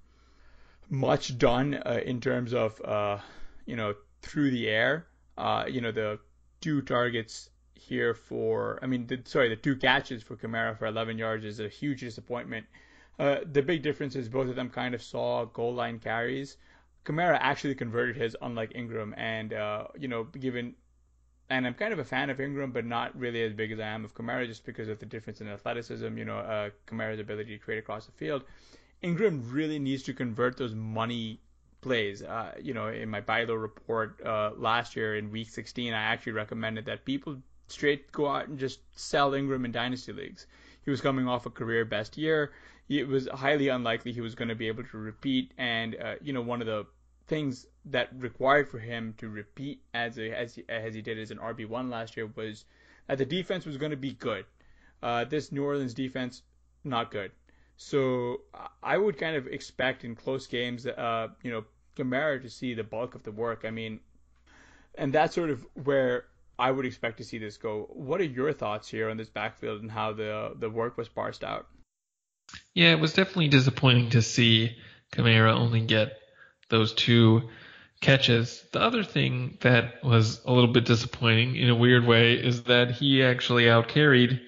much 0.90 1.36
done 1.38 1.74
uh, 1.74 2.00
in 2.04 2.20
terms 2.20 2.54
of 2.54 2.80
uh, 2.84 3.18
you 3.66 3.76
know 3.76 3.94
through 4.22 4.50
the 4.50 4.68
air. 4.68 5.06
Uh, 5.36 5.64
you 5.68 5.80
know 5.80 5.92
the 5.92 6.18
two 6.60 6.82
targets 6.82 7.50
here 7.78 8.14
for, 8.14 8.78
I 8.82 8.86
mean, 8.86 9.06
the, 9.06 9.20
sorry, 9.24 9.48
the 9.48 9.56
two 9.56 9.76
catches 9.76 10.22
for 10.22 10.36
Kamara 10.36 10.78
for 10.78 10.86
11 10.86 11.18
yards 11.18 11.44
is 11.44 11.60
a 11.60 11.68
huge 11.68 12.00
disappointment. 12.00 12.66
Uh, 13.18 13.38
the 13.50 13.62
big 13.62 13.82
difference 13.82 14.14
is 14.14 14.28
both 14.28 14.48
of 14.48 14.56
them 14.56 14.68
kind 14.68 14.94
of 14.94 15.02
saw 15.02 15.44
goal 15.46 15.74
line 15.74 15.98
carries. 15.98 16.56
Kamara 17.04 17.38
actually 17.40 17.74
converted 17.74 18.16
his, 18.16 18.36
unlike 18.42 18.72
Ingram, 18.74 19.14
and 19.16 19.52
uh, 19.52 19.84
you 19.98 20.08
know, 20.08 20.24
given, 20.24 20.74
and 21.48 21.66
I'm 21.66 21.74
kind 21.74 21.92
of 21.92 21.98
a 21.98 22.04
fan 22.04 22.30
of 22.30 22.40
Ingram, 22.40 22.70
but 22.70 22.84
not 22.84 23.18
really 23.18 23.42
as 23.42 23.54
big 23.54 23.72
as 23.72 23.80
I 23.80 23.86
am 23.86 24.04
of 24.04 24.14
Kamara, 24.14 24.46
just 24.46 24.64
because 24.66 24.88
of 24.88 24.98
the 24.98 25.06
difference 25.06 25.40
in 25.40 25.48
athleticism. 25.48 26.18
You 26.18 26.26
know, 26.26 26.38
uh, 26.38 26.70
Kamara's 26.86 27.18
ability 27.18 27.56
to 27.56 27.64
create 27.64 27.78
across 27.78 28.06
the 28.06 28.12
field. 28.12 28.44
Ingram 29.02 29.50
really 29.50 29.78
needs 29.78 30.02
to 30.04 30.12
convert 30.12 30.56
those 30.56 30.74
money 30.74 31.40
plays. 31.80 32.22
Uh, 32.22 32.52
you 32.60 32.74
know, 32.74 32.88
in 32.88 33.08
my 33.08 33.20
Bilo 33.20 33.60
report 33.60 34.20
uh, 34.24 34.50
last 34.56 34.96
year 34.96 35.16
in 35.16 35.30
week 35.30 35.48
16, 35.48 35.92
I 35.92 36.02
actually 36.02 36.32
recommended 36.32 36.86
that 36.86 37.04
people 37.04 37.36
straight 37.68 38.10
go 38.12 38.28
out 38.28 38.48
and 38.48 38.58
just 38.58 38.80
sell 38.98 39.34
Ingram 39.34 39.64
in 39.64 39.72
dynasty 39.72 40.12
leagues. 40.12 40.46
He 40.84 40.90
was 40.90 41.00
coming 41.00 41.28
off 41.28 41.46
a 41.46 41.50
career 41.50 41.84
best 41.84 42.16
year. 42.16 42.52
It 42.88 43.06
was 43.06 43.28
highly 43.28 43.68
unlikely 43.68 44.12
he 44.12 44.20
was 44.20 44.34
going 44.34 44.48
to 44.48 44.54
be 44.54 44.68
able 44.68 44.84
to 44.84 44.98
repeat. 44.98 45.52
And 45.58 45.94
uh, 45.96 46.14
you 46.22 46.32
know, 46.32 46.40
one 46.40 46.60
of 46.60 46.66
the 46.66 46.86
things 47.26 47.66
that 47.84 48.08
required 48.18 48.68
for 48.68 48.78
him 48.78 49.14
to 49.18 49.28
repeat 49.28 49.82
as 49.92 50.18
a, 50.18 50.32
as 50.32 50.54
he, 50.54 50.64
as 50.68 50.94
he 50.94 51.02
did 51.02 51.18
as 51.18 51.30
an 51.30 51.38
RB 51.38 51.68
one 51.68 51.90
last 51.90 52.16
year 52.16 52.30
was 52.34 52.64
that 53.06 53.18
the 53.18 53.26
defense 53.26 53.66
was 53.66 53.76
going 53.76 53.90
to 53.90 53.96
be 53.96 54.12
good. 54.12 54.44
Uh, 55.02 55.24
this 55.24 55.52
New 55.52 55.64
Orleans 55.64 55.94
defense 55.94 56.42
not 56.84 57.10
good. 57.10 57.30
So 57.78 58.40
I 58.82 58.98
would 58.98 59.16
kind 59.18 59.36
of 59.36 59.46
expect 59.46 60.04
in 60.04 60.16
close 60.16 60.48
games, 60.48 60.84
uh, 60.84 61.28
you 61.42 61.50
know, 61.52 61.64
Kamara 61.96 62.42
to 62.42 62.50
see 62.50 62.74
the 62.74 62.82
bulk 62.82 63.14
of 63.14 63.22
the 63.22 63.30
work. 63.30 63.64
I 63.64 63.70
mean, 63.70 64.00
and 64.96 65.12
that's 65.12 65.34
sort 65.36 65.50
of 65.50 65.64
where 65.84 66.24
I 66.58 66.72
would 66.72 66.84
expect 66.84 67.18
to 67.18 67.24
see 67.24 67.38
this 67.38 67.56
go. 67.56 67.88
What 67.90 68.20
are 68.20 68.24
your 68.24 68.52
thoughts 68.52 68.88
here 68.88 69.08
on 69.08 69.16
this 69.16 69.28
backfield 69.28 69.80
and 69.80 69.90
how 69.90 70.12
the 70.12 70.54
the 70.58 70.68
work 70.68 70.98
was 70.98 71.08
parsed 71.08 71.44
out? 71.44 71.68
Yeah, 72.74 72.90
it 72.90 73.00
was 73.00 73.12
definitely 73.12 73.48
disappointing 73.48 74.10
to 74.10 74.22
see 74.22 74.76
Kamara 75.12 75.54
only 75.54 75.80
get 75.80 76.18
those 76.70 76.92
two 76.92 77.48
catches. 78.00 78.64
The 78.72 78.80
other 78.80 79.04
thing 79.04 79.56
that 79.60 80.02
was 80.02 80.40
a 80.44 80.52
little 80.52 80.72
bit 80.72 80.84
disappointing 80.84 81.54
in 81.54 81.70
a 81.70 81.76
weird 81.76 82.04
way 82.04 82.34
is 82.34 82.64
that 82.64 82.90
he 82.90 83.22
actually 83.22 83.64
outcarried 83.64 84.40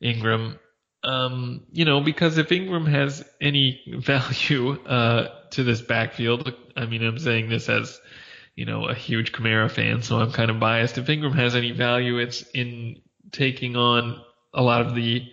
Ingram. 0.00 0.58
Um, 1.02 1.62
you 1.72 1.84
know, 1.84 2.00
because 2.00 2.36
if 2.36 2.52
Ingram 2.52 2.86
has 2.86 3.24
any 3.40 3.82
value 3.98 4.72
uh, 4.84 5.28
to 5.50 5.64
this 5.64 5.80
backfield, 5.80 6.52
I 6.76 6.86
mean, 6.86 7.02
I'm 7.02 7.18
saying 7.18 7.48
this 7.48 7.68
as 7.68 8.00
you 8.54 8.66
know 8.66 8.88
a 8.88 8.94
huge 8.94 9.32
Kamara 9.32 9.70
fan, 9.70 10.02
so 10.02 10.18
I'm 10.18 10.32
kind 10.32 10.50
of 10.50 10.60
biased. 10.60 10.98
If 10.98 11.08
Ingram 11.08 11.32
has 11.34 11.54
any 11.54 11.70
value, 11.72 12.18
it's 12.18 12.42
in 12.54 13.00
taking 13.32 13.76
on 13.76 14.20
a 14.52 14.62
lot 14.62 14.82
of 14.82 14.94
the 14.94 15.26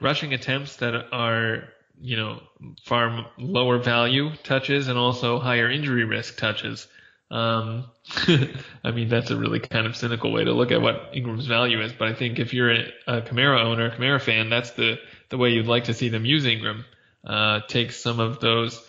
rushing 0.00 0.34
attempts 0.34 0.76
that 0.76 0.94
are 1.12 1.64
you 2.00 2.16
know 2.16 2.42
far 2.84 3.26
lower 3.38 3.78
value 3.78 4.30
touches 4.42 4.88
and 4.88 4.98
also 4.98 5.38
higher 5.38 5.70
injury 5.70 6.04
risk 6.04 6.36
touches. 6.36 6.86
Um, 7.30 7.86
I 8.84 8.90
mean, 8.92 9.08
that's 9.08 9.30
a 9.30 9.36
really 9.36 9.60
kind 9.60 9.86
of 9.86 9.96
cynical 9.96 10.32
way 10.32 10.44
to 10.44 10.52
look 10.52 10.70
at 10.70 10.82
what 10.82 11.10
Ingram's 11.12 11.46
value 11.46 11.80
is, 11.82 11.92
but 11.92 12.08
I 12.08 12.14
think 12.14 12.38
if 12.38 12.54
you're 12.54 12.70
a, 12.70 12.92
a 13.06 13.22
Kamara 13.22 13.64
owner, 13.64 13.86
a 13.86 13.96
Kamara 13.96 14.20
fan, 14.20 14.50
that's 14.50 14.72
the, 14.72 14.96
the 15.30 15.38
way 15.38 15.50
you'd 15.50 15.66
like 15.66 15.84
to 15.84 15.94
see 15.94 16.08
them 16.08 16.24
use 16.24 16.44
Ingram. 16.44 16.84
Uh, 17.26 17.60
take 17.68 17.92
some 17.92 18.20
of 18.20 18.40
those, 18.40 18.80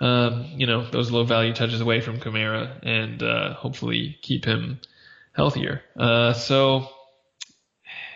um, 0.00 0.46
you 0.56 0.66
know, 0.66 0.88
those 0.90 1.10
low 1.10 1.24
value 1.24 1.52
touches 1.52 1.80
away 1.80 2.00
from 2.00 2.18
Kamara 2.18 2.78
and, 2.82 3.22
uh, 3.22 3.54
hopefully 3.54 4.18
keep 4.22 4.44
him 4.44 4.80
healthier. 5.34 5.82
Uh, 5.96 6.32
so 6.32 6.88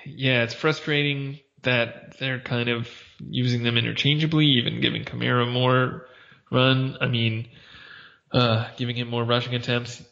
yeah, 0.04 0.42
it's 0.42 0.54
frustrating 0.54 1.38
that 1.62 2.18
they're 2.18 2.40
kind 2.40 2.68
of 2.68 2.88
using 3.20 3.62
them 3.62 3.76
interchangeably, 3.76 4.46
even 4.46 4.80
giving 4.80 5.04
Kamara 5.04 5.50
more 5.50 6.06
run. 6.50 6.96
I 7.00 7.06
mean, 7.06 7.48
uh, 8.32 8.68
giving 8.76 8.96
him 8.96 9.08
more 9.08 9.24
rushing 9.24 9.54
attempts. 9.54 10.02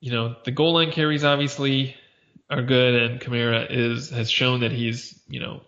You 0.00 0.12
know, 0.12 0.36
the 0.44 0.50
goal 0.50 0.74
line 0.74 0.92
carries 0.92 1.24
obviously 1.24 1.96
are 2.50 2.62
good, 2.62 2.94
and 2.94 3.20
Kamara 3.20 3.66
is 3.70 4.10
has 4.10 4.30
shown 4.30 4.60
that 4.60 4.72
he's 4.72 5.20
you 5.28 5.40
know 5.40 5.62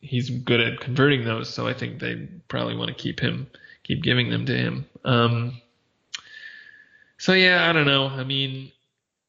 he's 0.00 0.30
good 0.30 0.60
at 0.60 0.80
converting 0.80 1.24
those. 1.24 1.48
So 1.52 1.66
I 1.66 1.74
think 1.74 2.00
they 2.00 2.28
probably 2.48 2.76
want 2.76 2.88
to 2.88 2.94
keep 2.94 3.20
him, 3.20 3.48
keep 3.82 4.02
giving 4.02 4.30
them 4.30 4.46
to 4.46 4.56
him. 4.56 4.86
Um, 5.04 5.60
so 7.18 7.32
yeah, 7.32 7.68
I 7.68 7.72
don't 7.72 7.86
know. 7.86 8.06
I 8.06 8.24
mean, 8.24 8.72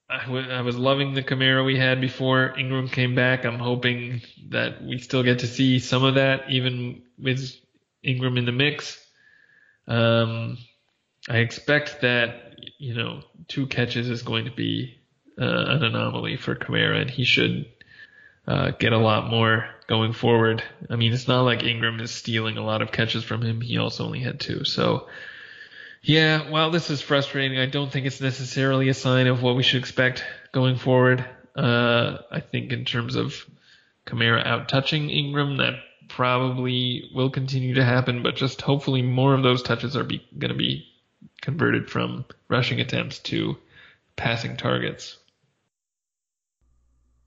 I, 0.09 0.25
w- 0.25 0.49
I 0.49 0.61
was 0.61 0.75
loving 0.75 1.13
the 1.13 1.23
Kamara 1.23 1.65
we 1.65 1.77
had 1.77 2.01
before 2.01 2.57
Ingram 2.57 2.87
came 2.87 3.15
back. 3.15 3.45
I'm 3.45 3.59
hoping 3.59 4.21
that 4.49 4.83
we 4.83 4.97
still 4.97 5.23
get 5.23 5.39
to 5.39 5.47
see 5.47 5.79
some 5.79 6.03
of 6.03 6.15
that, 6.15 6.49
even 6.49 7.03
with 7.17 7.55
Ingram 8.03 8.37
in 8.37 8.45
the 8.45 8.51
mix. 8.51 8.99
Um, 9.87 10.57
I 11.29 11.37
expect 11.37 12.01
that 12.01 12.55
you 12.77 12.93
know 12.93 13.21
two 13.47 13.67
catches 13.67 14.09
is 14.09 14.23
going 14.23 14.45
to 14.45 14.51
be 14.51 14.97
uh, 15.39 15.45
an 15.45 15.83
anomaly 15.83 16.37
for 16.37 16.55
Kamara, 16.55 17.01
and 17.01 17.09
he 17.09 17.23
should 17.23 17.65
uh, 18.47 18.71
get 18.71 18.93
a 18.93 18.97
lot 18.97 19.29
more 19.29 19.67
going 19.87 20.13
forward. 20.13 20.63
I 20.89 20.95
mean, 20.95 21.13
it's 21.13 21.27
not 21.27 21.41
like 21.41 21.63
Ingram 21.63 21.99
is 21.99 22.11
stealing 22.11 22.57
a 22.57 22.63
lot 22.63 22.81
of 22.81 22.91
catches 22.91 23.23
from 23.23 23.41
him. 23.41 23.61
He 23.61 23.77
also 23.77 24.05
only 24.05 24.19
had 24.19 24.39
two. 24.39 24.65
So, 24.65 25.07
yeah, 26.01 26.49
while 26.49 26.71
this 26.71 26.89
is 26.89 27.01
frustrating, 27.01 27.57
I 27.57 27.65
don't 27.65 27.91
think 27.91 28.05
it's 28.05 28.21
necessarily 28.21 28.89
a 28.89 28.93
sign 28.93 29.27
of 29.27 29.41
what 29.41 29.55
we 29.55 29.63
should 29.63 29.79
expect 29.79 30.23
going 30.51 30.77
forward. 30.77 31.25
Uh, 31.55 32.17
I 32.31 32.39
think 32.41 32.71
in 32.71 32.85
terms 32.85 33.15
of 33.15 33.45
Kamara 34.05 34.45
out 34.45 34.67
touching 34.67 35.09
Ingram, 35.09 35.57
that 35.57 35.75
probably 36.09 37.09
will 37.15 37.29
continue 37.29 37.75
to 37.75 37.85
happen, 37.85 38.23
but 38.23 38.35
just 38.35 38.61
hopefully 38.61 39.01
more 39.01 39.33
of 39.33 39.43
those 39.43 39.63
touches 39.63 39.95
are 39.95 40.03
going 40.03 40.49
to 40.49 40.53
be 40.53 40.85
converted 41.41 41.89
from 41.89 42.25
rushing 42.47 42.79
attempts 42.79 43.19
to 43.19 43.57
passing 44.15 44.57
targets. 44.57 45.17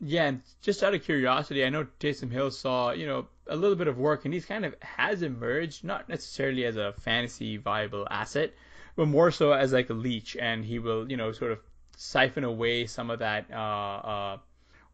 Yeah, 0.00 0.26
and 0.26 0.42
just 0.60 0.82
out 0.82 0.94
of 0.94 1.02
curiosity, 1.02 1.64
I 1.64 1.70
know 1.70 1.86
Taysom 2.00 2.30
Hill 2.30 2.50
saw, 2.50 2.90
you 2.92 3.06
know, 3.06 3.26
a 3.46 3.56
little 3.56 3.76
bit 3.76 3.88
of 3.88 3.96
work 3.96 4.24
and 4.24 4.34
he's 4.34 4.44
kind 4.44 4.64
of 4.64 4.74
has 4.80 5.22
emerged, 5.22 5.84
not 5.84 6.08
necessarily 6.08 6.66
as 6.66 6.76
a 6.76 6.92
fantasy 7.00 7.56
viable 7.56 8.06
asset, 8.10 8.52
but 8.94 9.06
more 9.06 9.30
so 9.30 9.52
as 9.52 9.72
like 9.72 9.88
a 9.88 9.94
leech 9.94 10.36
and 10.36 10.64
he 10.64 10.78
will, 10.78 11.10
you 11.10 11.16
know, 11.16 11.32
sort 11.32 11.52
of 11.52 11.60
siphon 11.96 12.44
away 12.44 12.86
some 12.86 13.10
of 13.10 13.20
that 13.20 13.46
uh, 13.50 13.56
uh, 13.56 14.38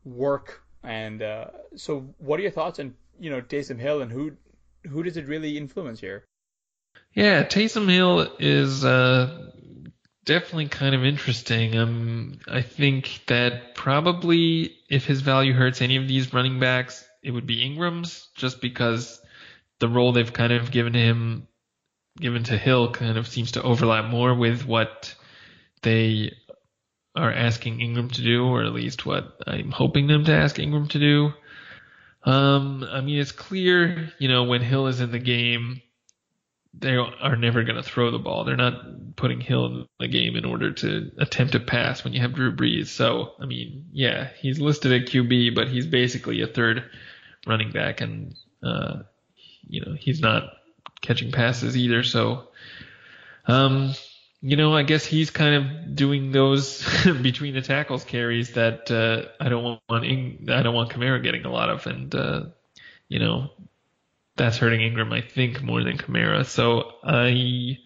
work. 0.05 0.63
And 0.85 1.23
uh, 1.23 1.47
so 1.75 2.15
what 2.19 2.39
are 2.39 2.43
your 2.43 2.53
thoughts 2.53 2.79
on, 2.79 2.95
you 3.19 3.31
know, 3.31 3.41
Taysom 3.41 3.79
Hill 3.79 4.03
and 4.03 4.13
who 4.13 4.37
who 4.89 5.03
does 5.03 5.17
it 5.17 5.27
really 5.27 5.57
influence 5.57 6.01
here? 6.01 6.25
Yeah, 7.15 7.45
Taysom 7.45 7.89
Hill 7.91 8.37
is 8.39 8.85
uh, 8.85 9.51
definitely 10.25 10.69
kind 10.69 10.95
of 10.95 11.05
interesting. 11.05 11.77
Um, 11.77 12.39
I 12.49 12.63
think 12.63 13.21
that 13.27 13.75
probably 13.75 14.77
if 14.89 15.05
his 15.05 15.21
value 15.21 15.53
hurts 15.53 15.83
any 15.83 15.97
of 15.97 16.09
these 16.09 16.33
running 16.33 16.59
backs, 16.59 17.05
it 17.23 17.31
would 17.31 17.47
be 17.47 17.63
Ingram's, 17.63 18.29
just 18.35 18.61
because 18.61 19.21
the 19.79 19.89
role 19.89 20.13
they've 20.13 20.33
kind 20.33 20.53
of 20.53 20.71
given 20.71 20.95
him, 20.95 21.49
given 22.19 22.45
to 22.45 22.57
Hill, 22.57 22.93
kind 22.93 23.19
of 23.19 23.29
seems 23.29 23.53
to 23.53 23.63
overlap 23.63 24.11
more 24.11 24.35
with 24.35 24.65
what 24.65 25.15
they 25.83 26.35
are 27.15 27.33
asking 27.33 27.81
Ingram 27.81 28.09
to 28.09 28.23
do, 28.23 28.47
or 28.47 28.65
at 28.65 28.73
least 28.73 29.05
what 29.05 29.37
I'm 29.47 29.71
hoping 29.71 30.07
them 30.07 30.25
to 30.25 30.33
ask 30.33 30.59
Ingram 30.59 30.89
to 30.89 30.99
do. 30.99 31.33
Um, 32.25 32.85
I 32.89 33.01
mean, 33.01 33.19
it's 33.21 33.33
clear, 33.33 34.13
you 34.19 34.29
know, 34.29 34.45
when 34.45 34.63
Hill 34.63 34.87
is 34.87 35.01
in 35.01 35.11
the 35.11 35.19
game, 35.19 35.83
they 36.75 36.97
are 36.97 37.37
never 37.37 37.65
going 37.65 37.77
to 37.77 37.83
throw 37.83 38.11
the 38.11 38.19
ball. 38.19 38.45
They're 38.45 38.57
not 38.57 39.17
putting 39.17 39.41
Hill 39.41 39.67
in 39.67 39.87
the 40.01 40.09
game 40.09 40.37
in 40.37 40.45
order 40.45 40.73
to 40.73 41.11
attempt 41.19 41.55
a 41.55 41.61
pass 41.61 42.03
when 42.03 42.13
you 42.13 42.21
have 42.21 42.33
Drew 42.33 42.55
Brees. 42.55 42.89
So, 42.89 43.33
I 43.41 43.45
mean, 43.45 43.87
yeah, 43.93 44.31
he's 44.39 44.59
listed 44.59 44.93
at 44.93 45.09
QB, 45.09 45.55
but 45.55 45.69
he's 45.69 45.87
basically 45.87 46.41
a 46.41 46.47
third 46.47 46.85
running 47.47 47.73
back, 47.73 48.01
and 48.01 48.35
uh, 48.63 49.03
you 49.69 49.85
know 49.85 49.95
he's 49.99 50.21
not 50.21 50.55
catching 51.03 51.31
passes 51.31 51.77
either. 51.77 52.03
So, 52.03 52.49
um, 53.47 53.95
you 54.41 54.57
know, 54.57 54.75
I 54.75 54.83
guess 54.83 55.05
he's 55.05 55.31
kind 55.31 55.55
of 55.55 55.95
doing 55.95 56.33
those 56.33 56.83
between 57.23 57.53
the 57.53 57.61
tackles 57.61 58.05
carries 58.05 58.55
that 58.55 58.91
uh, 58.91 59.29
I 59.45 59.51
don't 59.51 59.63
want 59.63 60.05
I 60.05 60.63
don't 60.63 60.75
want 60.75 60.91
Kamara 60.91 61.23
getting 61.23 61.45
a 61.45 61.53
lot 61.53 61.69
of, 61.69 61.87
and 61.87 62.15
uh, 62.15 62.45
you 63.09 63.19
know 63.19 63.51
that's 64.37 64.59
hurting 64.59 64.81
Ingram, 64.81 65.13
I 65.13 65.21
think, 65.21 65.63
more 65.63 65.83
than 65.83 65.99
Kamara. 65.99 66.47
So 66.47 66.93
I, 67.05 67.79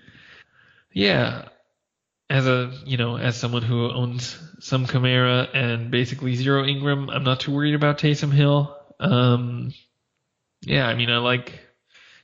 yeah, 0.93 1.48
as 2.28 2.47
a 2.47 2.73
you 2.85 2.97
know 2.97 3.16
as 3.16 3.36
someone 3.36 3.62
who 3.62 3.90
owns 3.90 4.39
some 4.60 4.86
Kamara 4.86 5.48
and 5.55 5.90
basically 5.90 6.35
zero 6.35 6.64
Ingram, 6.64 7.10
I'm 7.10 7.24
not 7.24 7.40
too 7.40 7.55
worried 7.55 7.74
about 7.74 7.98
Taysom 7.98 8.32
Hill. 8.32 8.77
Um, 8.98 9.73
yeah, 10.62 10.86
I 10.86 10.94
mean 10.94 11.10
I 11.10 11.18
like 11.18 11.60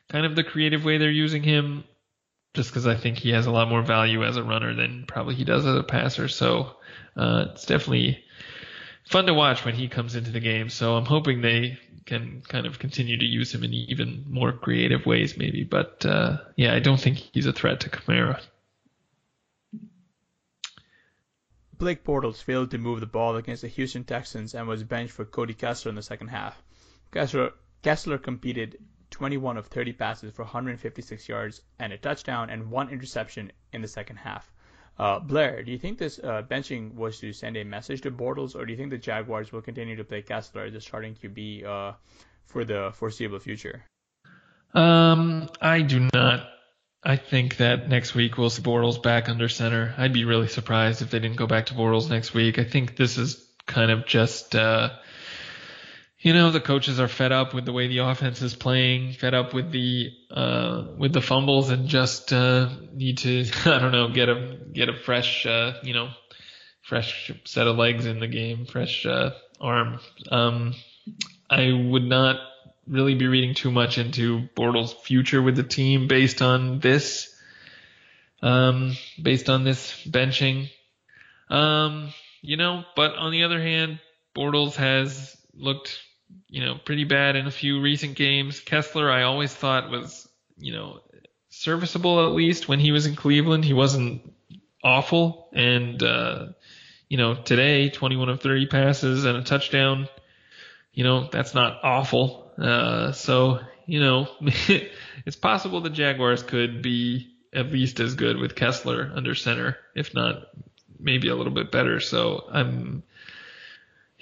kind 0.08 0.26
of 0.26 0.34
the 0.34 0.44
creative 0.44 0.84
way 0.84 0.98
they're 0.98 1.10
using 1.10 1.42
him, 1.42 1.84
just 2.54 2.70
because 2.70 2.86
I 2.86 2.96
think 2.96 3.18
he 3.18 3.30
has 3.30 3.46
a 3.46 3.50
lot 3.50 3.68
more 3.68 3.82
value 3.82 4.24
as 4.24 4.36
a 4.36 4.42
runner 4.42 4.74
than 4.74 5.04
probably 5.06 5.34
he 5.34 5.44
does 5.44 5.64
as 5.66 5.76
a 5.76 5.82
passer. 5.82 6.28
So 6.28 6.76
uh, 7.16 7.46
it's 7.52 7.66
definitely 7.66 8.24
fun 9.04 9.26
to 9.26 9.34
watch 9.34 9.64
when 9.64 9.74
he 9.74 9.88
comes 9.88 10.16
into 10.16 10.30
the 10.30 10.40
game. 10.40 10.68
So 10.68 10.96
I'm 10.96 11.04
hoping 11.04 11.40
they 11.40 11.78
can 12.04 12.42
kind 12.48 12.66
of 12.66 12.78
continue 12.78 13.16
to 13.16 13.24
use 13.24 13.54
him 13.54 13.64
in 13.64 13.72
even 13.72 14.24
more 14.28 14.52
creative 14.52 15.06
ways, 15.06 15.36
maybe. 15.36 15.64
But 15.64 16.04
uh, 16.04 16.38
yeah, 16.56 16.74
I 16.74 16.80
don't 16.80 17.00
think 17.00 17.18
he's 17.18 17.46
a 17.46 17.52
threat 17.52 17.80
to 17.80 17.90
Kamara. 17.90 18.40
Blake 21.78 22.04
Bortles 22.04 22.42
failed 22.42 22.70
to 22.70 22.78
move 22.78 23.00
the 23.00 23.06
ball 23.06 23.36
against 23.36 23.62
the 23.62 23.68
Houston 23.68 24.04
Texans 24.04 24.54
and 24.54 24.68
was 24.68 24.84
benched 24.84 25.12
for 25.12 25.24
Cody 25.24 25.54
Kessler 25.54 25.88
in 25.88 25.96
the 25.96 26.02
second 26.02 26.28
half. 26.28 26.62
Kessler, 27.10 27.54
Kessler 27.82 28.18
competed 28.18 28.78
21 29.10 29.56
of 29.56 29.66
30 29.66 29.92
passes 29.94 30.32
for 30.32 30.44
156 30.44 31.28
yards 31.28 31.60
and 31.80 31.92
a 31.92 31.98
touchdown 31.98 32.50
and 32.50 32.70
one 32.70 32.88
interception 32.88 33.50
in 33.72 33.82
the 33.82 33.88
second 33.88 34.16
half. 34.16 34.51
Uh, 34.98 35.18
Blair, 35.18 35.62
do 35.62 35.72
you 35.72 35.78
think 35.78 35.98
this 35.98 36.18
uh, 36.18 36.42
benching 36.42 36.94
was 36.94 37.18
to 37.20 37.32
send 37.32 37.56
a 37.56 37.64
message 37.64 38.02
to 38.02 38.10
Bortles, 38.10 38.54
or 38.54 38.66
do 38.66 38.72
you 38.72 38.76
think 38.76 38.90
the 38.90 38.98
Jaguars 38.98 39.50
will 39.52 39.62
continue 39.62 39.96
to 39.96 40.04
play 40.04 40.22
Kessler 40.22 40.64
as 40.64 40.72
the 40.72 40.80
starting 40.80 41.14
QB 41.14 41.64
uh, 41.64 41.92
for 42.46 42.64
the 42.64 42.90
foreseeable 42.94 43.38
future? 43.38 43.84
Um, 44.74 45.48
I 45.60 45.82
do 45.82 46.08
not. 46.12 46.48
I 47.04 47.16
think 47.16 47.56
that 47.56 47.88
next 47.88 48.14
week 48.14 48.38
we'll 48.38 48.50
see 48.50 48.62
Bortles 48.62 49.02
back 49.02 49.28
under 49.28 49.48
center. 49.48 49.94
I'd 49.98 50.12
be 50.12 50.24
really 50.24 50.46
surprised 50.46 51.02
if 51.02 51.10
they 51.10 51.18
didn't 51.18 51.36
go 51.36 51.46
back 51.46 51.66
to 51.66 51.74
Bortles 51.74 52.08
next 52.08 52.32
week. 52.32 52.58
I 52.58 52.64
think 52.64 52.96
this 52.96 53.18
is 53.18 53.44
kind 53.66 53.90
of 53.90 54.06
just 54.06 54.54
uh, 54.54 54.90
you 56.22 56.32
know 56.32 56.50
the 56.50 56.60
coaches 56.60 56.98
are 56.98 57.08
fed 57.08 57.32
up 57.32 57.52
with 57.52 57.64
the 57.64 57.72
way 57.72 57.88
the 57.88 57.98
offense 57.98 58.40
is 58.42 58.54
playing, 58.54 59.12
fed 59.12 59.34
up 59.34 59.52
with 59.52 59.70
the 59.70 60.10
uh, 60.30 60.84
with 60.96 61.12
the 61.12 61.20
fumbles, 61.20 61.70
and 61.70 61.88
just 61.88 62.32
uh, 62.32 62.68
need 62.92 63.18
to 63.18 63.44
I 63.66 63.78
don't 63.78 63.92
know 63.92 64.08
get 64.08 64.28
a 64.28 64.58
get 64.72 64.88
a 64.88 64.94
fresh 64.94 65.44
uh, 65.46 65.74
you 65.82 65.94
know 65.94 66.10
fresh 66.82 67.30
set 67.44 67.66
of 67.66 67.76
legs 67.76 68.06
in 68.06 68.20
the 68.20 68.28
game, 68.28 68.66
fresh 68.66 69.06
uh, 69.06 69.30
arm. 69.60 70.00
Um, 70.30 70.74
I 71.48 71.72
would 71.72 72.04
not 72.04 72.36
really 72.86 73.14
be 73.14 73.26
reading 73.26 73.54
too 73.54 73.70
much 73.70 73.98
into 73.98 74.48
Bortles' 74.56 74.94
future 74.94 75.40
with 75.40 75.56
the 75.56 75.62
team 75.62 76.08
based 76.08 76.42
on 76.42 76.80
this, 76.80 77.34
um, 78.42 78.96
based 79.20 79.48
on 79.48 79.64
this 79.64 80.02
benching. 80.06 80.70
Um, 81.48 82.12
you 82.40 82.56
know, 82.56 82.84
but 82.96 83.14
on 83.14 83.30
the 83.30 83.44
other 83.44 83.60
hand, 83.60 84.00
Bortles 84.34 84.74
has 84.76 85.36
looked, 85.54 86.00
you 86.48 86.64
know, 86.64 86.76
pretty 86.76 87.04
bad 87.04 87.36
in 87.36 87.46
a 87.46 87.50
few 87.50 87.80
recent 87.80 88.16
games. 88.16 88.60
Kessler, 88.60 89.10
I 89.10 89.22
always 89.22 89.54
thought 89.54 89.90
was, 89.90 90.28
you 90.58 90.72
know, 90.72 91.00
serviceable 91.48 92.26
at 92.26 92.32
least 92.32 92.68
when 92.68 92.80
he 92.80 92.92
was 92.92 93.06
in 93.06 93.16
Cleveland. 93.16 93.64
He 93.64 93.72
wasn't 93.72 94.32
awful, 94.82 95.48
and 95.52 96.02
uh, 96.02 96.46
you 97.08 97.18
know, 97.18 97.34
today 97.34 97.90
21 97.90 98.28
of 98.28 98.40
30 98.40 98.66
passes 98.66 99.24
and 99.24 99.36
a 99.36 99.42
touchdown. 99.42 100.08
You 100.92 101.04
know, 101.04 101.28
that's 101.30 101.54
not 101.54 101.78
awful. 101.82 102.52
Uh, 102.58 103.12
so 103.12 103.60
you 103.86 104.00
know, 104.00 104.28
it's 105.26 105.36
possible 105.36 105.80
the 105.80 105.90
Jaguars 105.90 106.42
could 106.42 106.82
be 106.82 107.34
at 107.52 107.70
least 107.70 108.00
as 108.00 108.14
good 108.14 108.38
with 108.38 108.54
Kessler 108.54 109.12
under 109.14 109.34
center, 109.34 109.76
if 109.94 110.14
not 110.14 110.48
maybe 110.98 111.28
a 111.28 111.36
little 111.36 111.52
bit 111.52 111.70
better. 111.70 112.00
So 112.00 112.46
I'm, 112.50 113.02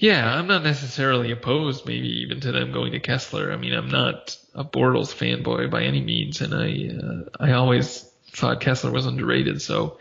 yeah, 0.01 0.35
I'm 0.35 0.47
not 0.47 0.65
necessarily 0.65 1.31
opposed, 1.31 1.87
maybe 1.87 2.23
even 2.23 2.41
to 2.41 2.53
them 2.53 2.73
going 2.73 2.93
to 2.93 3.01
Kessler. 3.01 3.53
I 3.53 3.57
mean, 3.57 3.75
I'm 3.75 3.91
not 3.91 4.35
a 4.55 4.65
Bortles 4.65 5.15
fanboy 5.15 5.71
by 5.71 5.83
any 5.83 6.01
means, 6.01 6.41
and 6.41 6.55
I, 6.55 6.91
uh, 6.97 7.29
I 7.39 7.53
always 7.53 8.11
thought 8.31 8.63
Kessler 8.63 8.91
was 8.91 9.05
underrated. 9.05 9.61
So 9.61 9.99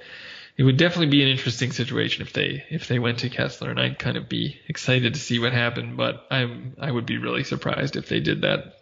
it 0.56 0.64
would 0.64 0.78
definitely 0.78 1.08
be 1.08 1.22
an 1.22 1.28
interesting 1.28 1.74
situation 1.74 2.22
if 2.22 2.32
they 2.32 2.64
if 2.70 2.88
they 2.88 2.98
went 2.98 3.20
to 3.20 3.30
Kessler, 3.30 3.72
and 3.72 3.80
I'd 3.80 4.00
kind 4.00 4.16
of 4.16 4.30
be 4.30 4.60
excited 4.70 5.14
to 5.14 5.20
see 5.20 5.38
what 5.38 5.52
happened. 5.52 5.98
But 5.98 6.26
I'm 6.32 6.76
I 6.80 6.90
would 6.90 7.06
be 7.06 7.18
really 7.18 7.44
surprised 7.44 7.98
if 7.98 8.08
they 8.08 8.22
did 8.22 8.42
that. 8.44 8.79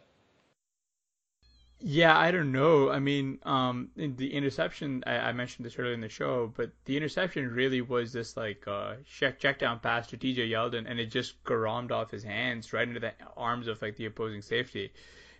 Yeah, 1.80 2.18
I 2.18 2.32
don't 2.32 2.52
know. 2.52 2.90
I 2.90 2.98
mean, 2.98 3.38
um, 3.44 3.90
in 3.98 4.16
the 4.16 4.34
interception, 4.34 5.04
I, 5.06 5.18
I 5.18 5.32
mentioned 5.32 5.64
this 5.66 5.78
earlier 5.78 5.94
in 5.94 6.02
the 6.02 6.10
show, 6.10 6.52
but 6.56 6.72
the 6.86 6.98
interception 6.98 7.52
really 7.52 7.82
was 7.82 8.12
this 8.12 8.36
like 8.36 8.68
uh, 8.68 8.96
check 9.06 9.40
check 9.40 9.60
down 9.60 9.80
pass 9.80 10.08
to 10.08 10.18
TJ 10.18 10.50
Yeldon, 10.50 10.90
and 10.90 11.00
it 11.00 11.12
just 11.12 11.44
garomed 11.44 11.92
off 11.92 12.10
his 12.10 12.24
hands 12.24 12.74
right 12.74 12.88
into 12.88 13.00
the 13.00 13.14
arms 13.36 13.68
of 13.68 13.80
like 13.82 13.96
the 13.96 14.08
opposing 14.08 14.42
safety. 14.42 14.92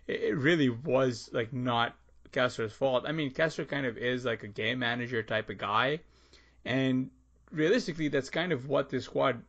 It, 0.06 0.20
it 0.22 0.36
really 0.36 0.68
was 0.68 1.28
like 1.32 1.52
not 1.52 1.96
Kessler's 2.30 2.72
fault. 2.72 3.04
I 3.08 3.12
mean, 3.12 3.32
Kessler 3.32 3.64
kind 3.64 3.84
of 3.86 3.98
is 3.98 4.24
like 4.24 4.44
a 4.44 4.48
game 4.48 4.78
manager 4.78 5.24
type 5.24 5.50
of 5.50 5.58
guy, 5.58 5.98
and 6.64 7.10
realistically, 7.50 8.06
that's 8.08 8.30
kind 8.30 8.52
of 8.52 8.68
what 8.68 8.90
this 8.90 9.06
squad 9.06 9.42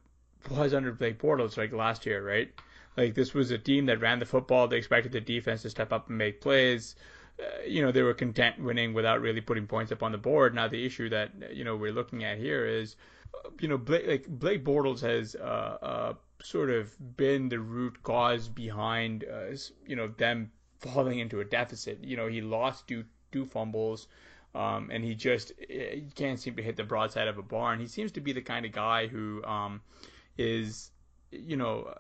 was 0.50 0.74
under 0.74 0.92
Blake 0.92 1.22
Bortles 1.22 1.56
like 1.56 1.72
last 1.72 2.08
year, 2.08 2.26
right? 2.26 2.52
Like 3.00 3.16
this 3.16 3.34
was 3.34 3.50
a 3.52 3.58
team 3.58 3.86
that 3.86 4.02
ran 4.02 4.20
the 4.20 4.26
football. 4.26 4.68
They 4.68 4.76
expected 4.76 5.14
the 5.14 5.22
defense 5.22 5.62
to 5.62 5.70
step 5.70 5.94
up 5.94 6.10
and 6.10 6.18
make 6.18 6.42
plays. 6.42 6.98
Uh, 7.40 7.64
you 7.66 7.82
know, 7.82 7.94
they 7.94 8.02
were 8.02 8.14
content 8.14 8.62
winning 8.62 8.94
without 8.94 9.22
really 9.22 9.40
putting 9.40 9.68
points 9.68 9.94
up 9.94 10.04
on 10.04 10.12
the 10.12 10.18
board. 10.18 10.54
Now 10.54 10.68
the 10.68 10.86
issue 10.86 11.08
that 11.08 11.32
you 11.54 11.64
know 11.64 11.78
we're 11.78 11.94
looking 11.94 12.26
at 12.26 12.38
here 12.38 12.66
is, 12.66 12.98
uh, 13.34 13.52
you 13.62 13.70
know, 13.70 13.78
Blake, 13.78 14.06
like 14.06 14.28
Blake 14.28 14.66
Bortles 14.66 15.00
has 15.00 15.34
uh, 15.36 15.78
uh, 15.82 16.14
sort 16.42 16.70
of 16.70 16.94
been 17.16 17.48
the 17.48 17.60
root 17.60 18.04
cause 18.04 18.50
behind 18.50 19.24
uh, 19.24 19.56
you 19.88 19.96
know 19.96 20.10
them 20.10 20.52
falling 20.80 21.20
into 21.20 21.40
a 21.40 21.46
deficit. 21.46 22.04
You 22.04 22.18
know, 22.18 22.28
he 22.28 22.42
lost 22.42 22.90
two 22.90 23.06
two 23.32 23.46
fumbles. 23.46 24.08
Um, 24.56 24.90
and 24.92 25.04
he 25.04 25.14
just 25.14 25.52
he 25.70 26.08
can't 26.16 26.40
seem 26.40 26.56
to 26.56 26.64
hit 26.64 26.76
the 26.76 26.84
broadside 26.84 27.28
of 27.28 27.38
a 27.38 27.44
barn. 27.44 27.80
He 27.80 27.86
seems 27.86 28.12
to 28.14 28.20
be 28.20 28.34
the 28.34 28.42
kind 28.42 28.66
of 28.66 28.72
guy 28.72 29.06
who 29.06 29.44
um, 29.46 29.80
is, 30.40 30.90
you 31.32 31.56
know, 31.56 31.94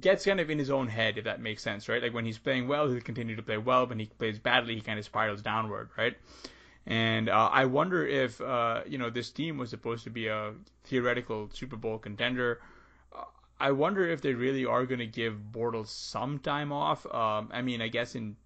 gets 0.00 0.24
kind 0.24 0.40
of 0.40 0.50
in 0.50 0.58
his 0.58 0.70
own 0.70 0.88
head, 0.88 1.18
if 1.18 1.24
that 1.24 1.40
makes 1.40 1.62
sense, 1.62 1.88
right? 1.88 2.02
Like 2.02 2.12
when 2.12 2.24
he's 2.24 2.38
playing 2.38 2.68
well, 2.68 2.88
he'll 2.88 3.00
continue 3.00 3.36
to 3.36 3.42
play 3.42 3.58
well. 3.58 3.86
When 3.86 3.98
he 3.98 4.06
plays 4.06 4.38
badly, 4.38 4.74
he 4.74 4.80
kind 4.80 4.98
of 4.98 5.04
spirals 5.04 5.42
downward, 5.42 5.90
right? 5.96 6.16
And 6.86 7.28
uh, 7.28 7.50
I 7.52 7.64
wonder 7.64 8.06
if 8.06 8.40
uh, 8.40 8.82
you 8.86 8.98
know 8.98 9.10
this 9.10 9.30
team 9.30 9.58
was 9.58 9.70
supposed 9.70 10.04
to 10.04 10.10
be 10.10 10.28
a 10.28 10.52
theoretical 10.84 11.50
Super 11.52 11.76
Bowl 11.76 11.98
contender. 11.98 12.60
Uh, 13.14 13.24
I 13.58 13.72
wonder 13.72 14.08
if 14.08 14.20
they 14.20 14.34
really 14.34 14.64
are 14.66 14.86
going 14.86 15.00
to 15.00 15.06
give 15.06 15.36
Bortles 15.52 15.88
some 15.88 16.38
time 16.38 16.72
off. 16.72 17.06
Um, 17.06 17.50
I 17.52 17.62
mean, 17.62 17.80
I 17.82 17.88
guess 17.88 18.14
in 18.14 18.36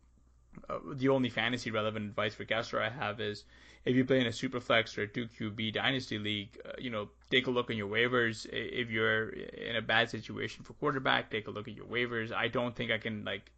uh, 0.69 0.79
the 0.95 1.09
only 1.09 1.29
fantasy 1.29 1.71
relevant 1.71 2.07
advice 2.07 2.35
for 2.35 2.45
Kessler 2.45 2.83
I 2.83 2.91
have 2.91 3.21
is 3.21 3.45
if 3.85 3.97
you 3.97 4.05
play 4.05 4.21
in 4.21 4.27
a 4.27 4.31
superflex 4.31 4.97
or 4.99 5.03
a 5.03 5.09
2QB 5.09 5.73
dynasty 5.73 6.19
league, 6.19 6.61
uh, 6.67 6.73
you 6.79 6.91
know, 6.91 7.09
take 7.31 7.47
a 7.47 7.51
look 7.51 7.71
on 7.71 7.77
your 7.77 7.89
waivers. 7.89 8.47
If 8.53 8.91
you're 8.91 9.31
in 9.31 9.77
a 9.77 9.83
bad 9.83 10.11
situation 10.11 10.65
for 10.65 10.75
quarterback, 10.75 11.31
take 11.31 11.49
a 11.49 11.51
look 11.51 11.67
at 11.67 11.75
your 11.75 11.87
waivers. 11.87 12.33
I 12.33 12.49
don't 12.49 12.77
think 12.77 12.91
I 12.91 12.99
can 12.99 13.25
like 13.25 13.51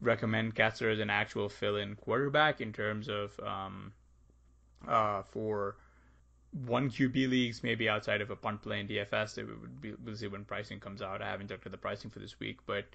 recommend 0.00 0.54
Kessler 0.54 0.90
as 0.90 0.98
an 0.98 1.10
actual 1.10 1.48
fill-in 1.48 1.94
quarterback 1.94 2.60
in 2.60 2.72
terms 2.72 3.08
of 3.08 3.38
um, 3.40 3.92
uh, 4.88 5.22
for 5.22 5.76
one 6.64 6.90
QB 6.90 7.28
leagues, 7.28 7.62
maybe 7.62 7.88
outside 7.88 8.20
of 8.20 8.30
a 8.30 8.36
punt 8.36 8.62
play 8.62 8.80
in 8.80 8.88
DFS. 8.88 9.38
It 9.38 9.44
would 9.44 9.80
be, 9.80 9.94
we'll 10.04 10.16
see 10.16 10.26
when 10.26 10.44
pricing 10.44 10.80
comes 10.80 11.02
out. 11.02 11.22
I 11.22 11.28
haven't 11.28 11.50
looked 11.50 11.66
at 11.66 11.72
the 11.72 11.78
pricing 11.78 12.10
for 12.10 12.18
this 12.18 12.40
week, 12.40 12.58
but 12.66 12.86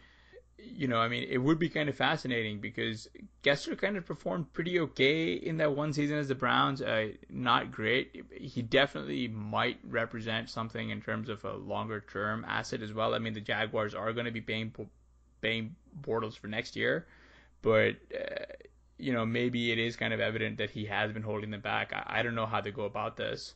you 0.63 0.87
know, 0.87 0.97
I 0.97 1.07
mean, 1.07 1.27
it 1.29 1.37
would 1.37 1.59
be 1.59 1.69
kind 1.69 1.89
of 1.89 1.95
fascinating 1.95 2.59
because 2.59 3.07
Kessler 3.43 3.75
kind 3.75 3.97
of 3.97 4.05
performed 4.05 4.51
pretty 4.53 4.79
okay 4.79 5.33
in 5.33 5.57
that 5.57 5.75
one 5.75 5.93
season 5.93 6.17
as 6.17 6.27
the 6.27 6.35
Browns. 6.35 6.81
Uh, 6.81 7.09
not 7.29 7.71
great. 7.71 8.25
He 8.31 8.61
definitely 8.61 9.27
might 9.27 9.77
represent 9.83 10.49
something 10.49 10.89
in 10.89 11.01
terms 11.01 11.29
of 11.29 11.43
a 11.45 11.53
longer 11.53 12.01
term 12.01 12.45
asset 12.47 12.81
as 12.81 12.93
well. 12.93 13.13
I 13.13 13.19
mean, 13.19 13.33
the 13.33 13.41
Jaguars 13.41 13.93
are 13.93 14.13
going 14.13 14.25
to 14.25 14.31
be 14.31 14.41
paying 14.41 14.73
paying 15.41 15.75
Bortles 16.01 16.37
for 16.37 16.47
next 16.47 16.75
year, 16.75 17.07
but 17.61 17.95
uh, 18.13 18.45
you 18.97 19.13
know, 19.13 19.25
maybe 19.25 19.71
it 19.71 19.79
is 19.79 19.95
kind 19.95 20.13
of 20.13 20.19
evident 20.19 20.57
that 20.57 20.69
he 20.69 20.85
has 20.85 21.11
been 21.11 21.23
holding 21.23 21.51
them 21.51 21.61
back. 21.61 21.93
I, 21.93 22.19
I 22.19 22.21
don't 22.21 22.35
know 22.35 22.45
how 22.45 22.61
to 22.61 22.71
go 22.71 22.83
about 22.83 23.17
this. 23.17 23.55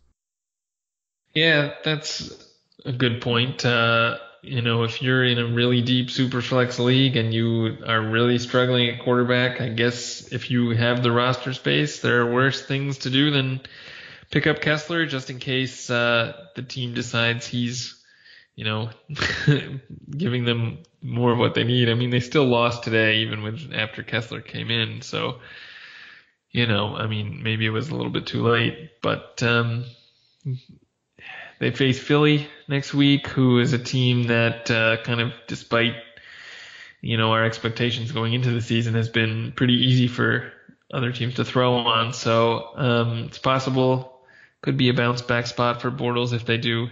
Yeah, 1.33 1.73
that's 1.83 2.53
a 2.85 2.91
good 2.91 3.21
point. 3.21 3.65
Uh, 3.65 4.17
you 4.45 4.61
know, 4.61 4.83
if 4.83 5.01
you're 5.01 5.23
in 5.23 5.37
a 5.37 5.45
really 5.45 5.81
deep 5.81 6.09
super 6.09 6.41
flex 6.41 6.79
league 6.79 7.15
and 7.15 7.33
you 7.33 7.77
are 7.85 8.01
really 8.01 8.37
struggling 8.37 8.89
at 8.89 9.01
quarterback, 9.01 9.61
I 9.61 9.69
guess 9.69 10.31
if 10.31 10.51
you 10.51 10.71
have 10.71 11.03
the 11.03 11.11
roster 11.11 11.53
space, 11.53 11.99
there 11.99 12.21
are 12.21 12.33
worse 12.33 12.61
things 12.61 12.99
to 12.99 13.09
do 13.09 13.31
than 13.31 13.61
pick 14.31 14.47
up 14.47 14.61
Kessler 14.61 15.05
just 15.05 15.29
in 15.29 15.39
case 15.39 15.89
uh, 15.89 16.45
the 16.55 16.61
team 16.61 16.93
decides 16.93 17.47
he's, 17.47 18.01
you 18.55 18.65
know, 18.65 18.89
giving 20.09 20.45
them 20.45 20.79
more 21.01 21.31
of 21.31 21.37
what 21.37 21.55
they 21.55 21.63
need. 21.63 21.89
I 21.89 21.93
mean, 21.93 22.09
they 22.09 22.19
still 22.19 22.45
lost 22.45 22.83
today 22.83 23.17
even 23.17 23.43
with 23.43 23.71
after 23.73 24.03
Kessler 24.03 24.41
came 24.41 24.71
in, 24.71 25.01
so 25.01 25.39
you 26.55 26.67
know, 26.67 26.95
I 26.95 27.07
mean, 27.07 27.43
maybe 27.43 27.65
it 27.65 27.71
was 27.71 27.89
a 27.89 27.95
little 27.95 28.11
bit 28.11 28.27
too 28.27 28.41
late, 28.41 29.01
but 29.01 29.43
um, 29.43 29.83
they 31.59 31.71
face 31.71 31.99
Philly 31.99 32.47
next 32.67 32.93
week, 32.93 33.27
who 33.27 33.59
is 33.59 33.73
a 33.73 33.79
team 33.79 34.23
that 34.23 34.69
uh, 34.69 34.97
kind 35.03 35.21
of, 35.21 35.33
despite 35.47 35.93
you 37.01 37.17
know 37.17 37.31
our 37.31 37.43
expectations 37.43 38.11
going 38.11 38.33
into 38.33 38.51
the 38.51 38.61
season, 38.61 38.95
has 38.95 39.09
been 39.09 39.53
pretty 39.55 39.73
easy 39.73 40.07
for 40.07 40.51
other 40.93 41.11
teams 41.11 41.35
to 41.35 41.45
throw 41.45 41.75
on. 41.75 42.13
So 42.13 42.71
um, 42.75 43.23
it's 43.25 43.37
possible, 43.37 44.21
could 44.61 44.77
be 44.77 44.89
a 44.89 44.93
bounce 44.93 45.21
back 45.21 45.47
spot 45.47 45.81
for 45.81 45.91
Bortles 45.91 46.33
if 46.33 46.45
they 46.45 46.57
do 46.57 46.87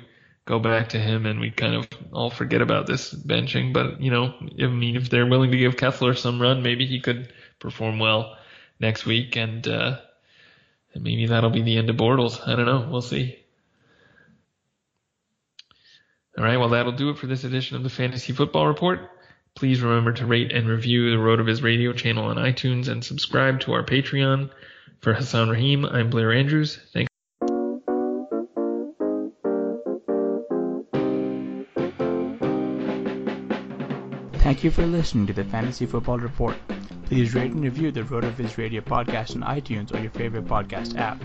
go 0.46 0.60
back 0.60 0.90
to 0.90 1.00
him, 1.00 1.26
and 1.26 1.40
we 1.40 1.52
kind 1.52 1.76
of 1.76 1.88
all 2.12 2.30
forget 2.30 2.62
about 2.62 2.88
this 2.88 3.14
benching. 3.14 3.74
But 3.74 4.02
you 4.02 4.12
know, 4.12 4.34
I 4.62 4.68
mean, 4.68 4.96
if 4.96 5.10
they're 5.10 5.28
willing 5.28 5.52
to 5.52 5.58
give 5.58 5.78
Kessler 5.78 6.14
some 6.14 6.42
run, 6.42 6.64
maybe 6.64 6.86
he 6.86 7.00
could 7.00 7.34
perform 7.60 8.00
well 8.00 8.38
next 8.80 9.06
week, 9.06 9.36
and 9.36 9.68
uh, 9.68 10.00
and 10.94 11.04
maybe 11.04 11.28
that'll 11.28 11.50
be 11.50 11.62
the 11.62 11.78
end 11.78 11.90
of 11.90 11.96
Bortles. 11.96 12.46
I 12.48 12.56
don't 12.56 12.66
know. 12.66 12.88
We'll 12.90 13.02
see. 13.02 13.43
All 16.38 16.44
right, 16.44 16.58
well, 16.58 16.70
that'll 16.70 16.94
do 16.94 17.12
it 17.12 17.18
for 17.20 17.28
this 17.28 17.44
edition 17.44 17.78
of 17.78 17.84
the 17.84 17.90
Fantasy 17.90 18.34
Football 18.34 18.68
Report. 18.68 19.00
Please 19.56 19.82
remember 19.82 20.12
to 20.14 20.26
rate 20.26 20.52
and 20.52 20.68
review 20.68 21.12
the 21.12 21.18
RotoViz 21.18 21.62
radio 21.62 21.94
channel 21.94 22.26
on 22.26 22.38
iTunes 22.38 22.88
and 22.88 23.04
subscribe 23.04 23.60
to 23.62 23.74
our 23.74 23.84
Patreon. 23.84 24.50
For 25.02 25.14
Hassan 25.14 25.50
Rahim, 25.50 25.86
I'm 25.86 26.10
Blair 26.10 26.34
Andrews. 26.34 26.80
Thanks. 26.92 27.10
Thank 34.42 34.64
you 34.64 34.72
for 34.72 34.88
listening 34.88 35.28
to 35.28 35.34
the 35.34 35.44
Fantasy 35.44 35.86
Football 35.86 36.18
Report. 36.18 36.56
Please 37.06 37.36
rate 37.36 37.52
and 37.52 37.62
review 37.64 37.92
the 37.92 38.02
RotoViz 38.02 38.58
Radio 38.58 38.82
podcast 38.82 39.36
on 39.36 39.44
iTunes 39.44 39.94
or 39.94 40.00
your 40.00 40.12
favorite 40.12 40.46
podcast 40.46 40.98
app. 40.98 41.22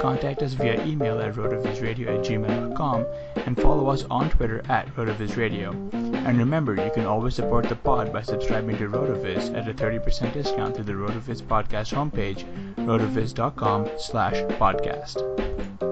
Contact 0.00 0.42
us 0.42 0.54
via 0.54 0.84
email 0.84 1.20
at 1.20 1.34
rotovizradio 1.34 2.08
at 2.08 2.24
gmail.com 2.24 3.06
and 3.46 3.60
follow 3.60 3.88
us 3.88 4.04
on 4.10 4.30
Twitter 4.30 4.62
at 4.68 4.86
rotovizradio. 4.96 5.92
And 6.26 6.38
remember, 6.38 6.74
you 6.74 6.90
can 6.94 7.06
always 7.06 7.34
support 7.34 7.68
the 7.68 7.76
pod 7.76 8.12
by 8.12 8.22
subscribing 8.22 8.78
to 8.78 8.88
Rotoviz 8.88 9.54
at 9.56 9.68
a 9.68 9.74
30% 9.74 10.32
discount 10.32 10.74
through 10.74 10.84
the 10.84 10.92
Rotoviz 10.92 11.42
podcast 11.42 11.92
homepage, 11.92 12.44
rotoviz.com 12.76 13.90
slash 13.98 14.36
podcast. 14.58 15.91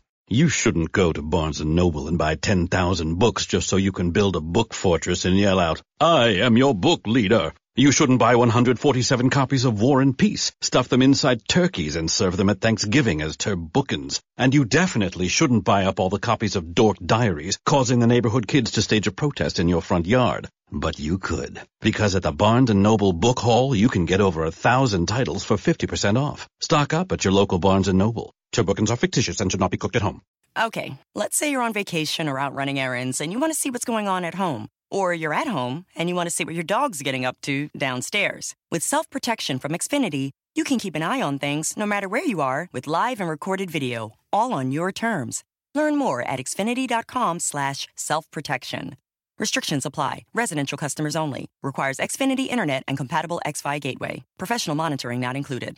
You 0.33 0.47
shouldn't 0.47 0.93
go 0.93 1.11
to 1.11 1.21
Barnes 1.21 1.59
& 1.61 1.65
Noble 1.65 2.07
and 2.07 2.17
buy 2.17 2.35
10,000 2.35 3.15
books 3.19 3.45
just 3.45 3.67
so 3.67 3.75
you 3.75 3.91
can 3.91 4.11
build 4.11 4.37
a 4.37 4.39
book 4.39 4.73
fortress 4.73 5.25
and 5.25 5.37
yell 5.37 5.59
out, 5.59 5.81
I 5.99 6.35
am 6.35 6.55
your 6.55 6.73
book 6.73 7.05
leader. 7.05 7.51
You 7.75 7.91
shouldn't 7.91 8.19
buy 8.19 8.37
147 8.37 9.29
copies 9.29 9.65
of 9.65 9.81
War 9.81 9.99
and 9.99 10.17
Peace, 10.17 10.53
stuff 10.61 10.87
them 10.87 11.01
inside 11.01 11.45
turkeys, 11.49 11.97
and 11.97 12.09
serve 12.09 12.37
them 12.37 12.49
at 12.49 12.61
Thanksgiving 12.61 13.21
as 13.21 13.35
turbookins. 13.35 14.21
And 14.37 14.53
you 14.53 14.63
definitely 14.63 15.27
shouldn't 15.27 15.65
buy 15.65 15.83
up 15.83 15.99
all 15.99 16.09
the 16.09 16.17
copies 16.17 16.55
of 16.55 16.73
Dork 16.73 16.95
Diaries, 17.05 17.59
causing 17.65 17.99
the 17.99 18.07
neighborhood 18.07 18.47
kids 18.47 18.71
to 18.71 18.81
stage 18.81 19.07
a 19.07 19.11
protest 19.11 19.59
in 19.59 19.67
your 19.67 19.81
front 19.81 20.05
yard. 20.05 20.47
But 20.71 20.97
you 20.97 21.17
could, 21.17 21.59
because 21.81 22.15
at 22.15 22.23
the 22.23 22.31
Barnes 22.31 22.69
& 22.69 22.73
Noble 22.73 23.11
Book 23.11 23.39
Haul, 23.39 23.75
you 23.75 23.89
can 23.89 24.05
get 24.05 24.21
over 24.21 24.45
a 24.45 24.51
thousand 24.51 25.07
titles 25.07 25.43
for 25.43 25.57
50% 25.57 26.17
off. 26.17 26.47
Stock 26.61 26.93
up 26.93 27.11
at 27.11 27.25
your 27.25 27.33
local 27.33 27.59
Barnes 27.59 27.89
& 27.89 27.93
Noble. 27.93 28.33
Turbookins 28.53 28.89
are 28.89 28.95
fictitious 28.97 29.39
and 29.39 29.51
should 29.51 29.59
not 29.59 29.71
be 29.71 29.77
cooked 29.77 29.95
at 29.95 30.01
home. 30.01 30.21
Okay, 30.59 30.97
let's 31.15 31.37
say 31.37 31.49
you're 31.49 31.61
on 31.61 31.71
vacation 31.73 32.27
or 32.27 32.37
out 32.37 32.53
running 32.53 32.77
errands 32.79 33.21
and 33.21 33.31
you 33.31 33.39
want 33.39 33.53
to 33.53 33.59
see 33.59 33.71
what's 33.71 33.85
going 33.85 34.07
on 34.07 34.25
at 34.25 34.35
home. 34.35 34.67
Or 34.89 35.13
you're 35.13 35.33
at 35.33 35.47
home 35.47 35.85
and 35.95 36.09
you 36.09 36.15
want 36.15 36.27
to 36.27 36.35
see 36.35 36.43
what 36.43 36.55
your 36.55 36.65
dog's 36.65 37.01
getting 37.01 37.23
up 37.25 37.37
to 37.43 37.69
downstairs. 37.77 38.53
With 38.69 38.83
self 38.83 39.09
protection 39.09 39.59
from 39.59 39.71
Xfinity, 39.71 40.31
you 40.53 40.65
can 40.65 40.77
keep 40.79 40.95
an 40.95 41.03
eye 41.03 41.21
on 41.21 41.39
things 41.39 41.77
no 41.77 41.85
matter 41.85 42.09
where 42.09 42.25
you 42.25 42.41
are 42.41 42.67
with 42.73 42.87
live 42.87 43.21
and 43.21 43.29
recorded 43.29 43.71
video, 43.71 44.11
all 44.33 44.53
on 44.53 44.71
your 44.71 44.91
terms. 44.91 45.43
Learn 45.73 45.95
more 45.97 46.21
at 46.21 46.39
xfinity.com/slash 46.39 47.87
self 47.95 48.29
protection. 48.31 48.97
Restrictions 49.39 49.85
apply. 49.85 50.25
Residential 50.33 50.77
customers 50.77 51.15
only. 51.15 51.47
Requires 51.63 51.97
Xfinity 51.97 52.47
Internet 52.47 52.83
and 52.87 52.97
compatible 52.97 53.41
X-Fi 53.45 53.79
gateway. 53.79 54.23
Professional 54.37 54.75
monitoring 54.75 55.21
not 55.21 55.35
included. 55.37 55.77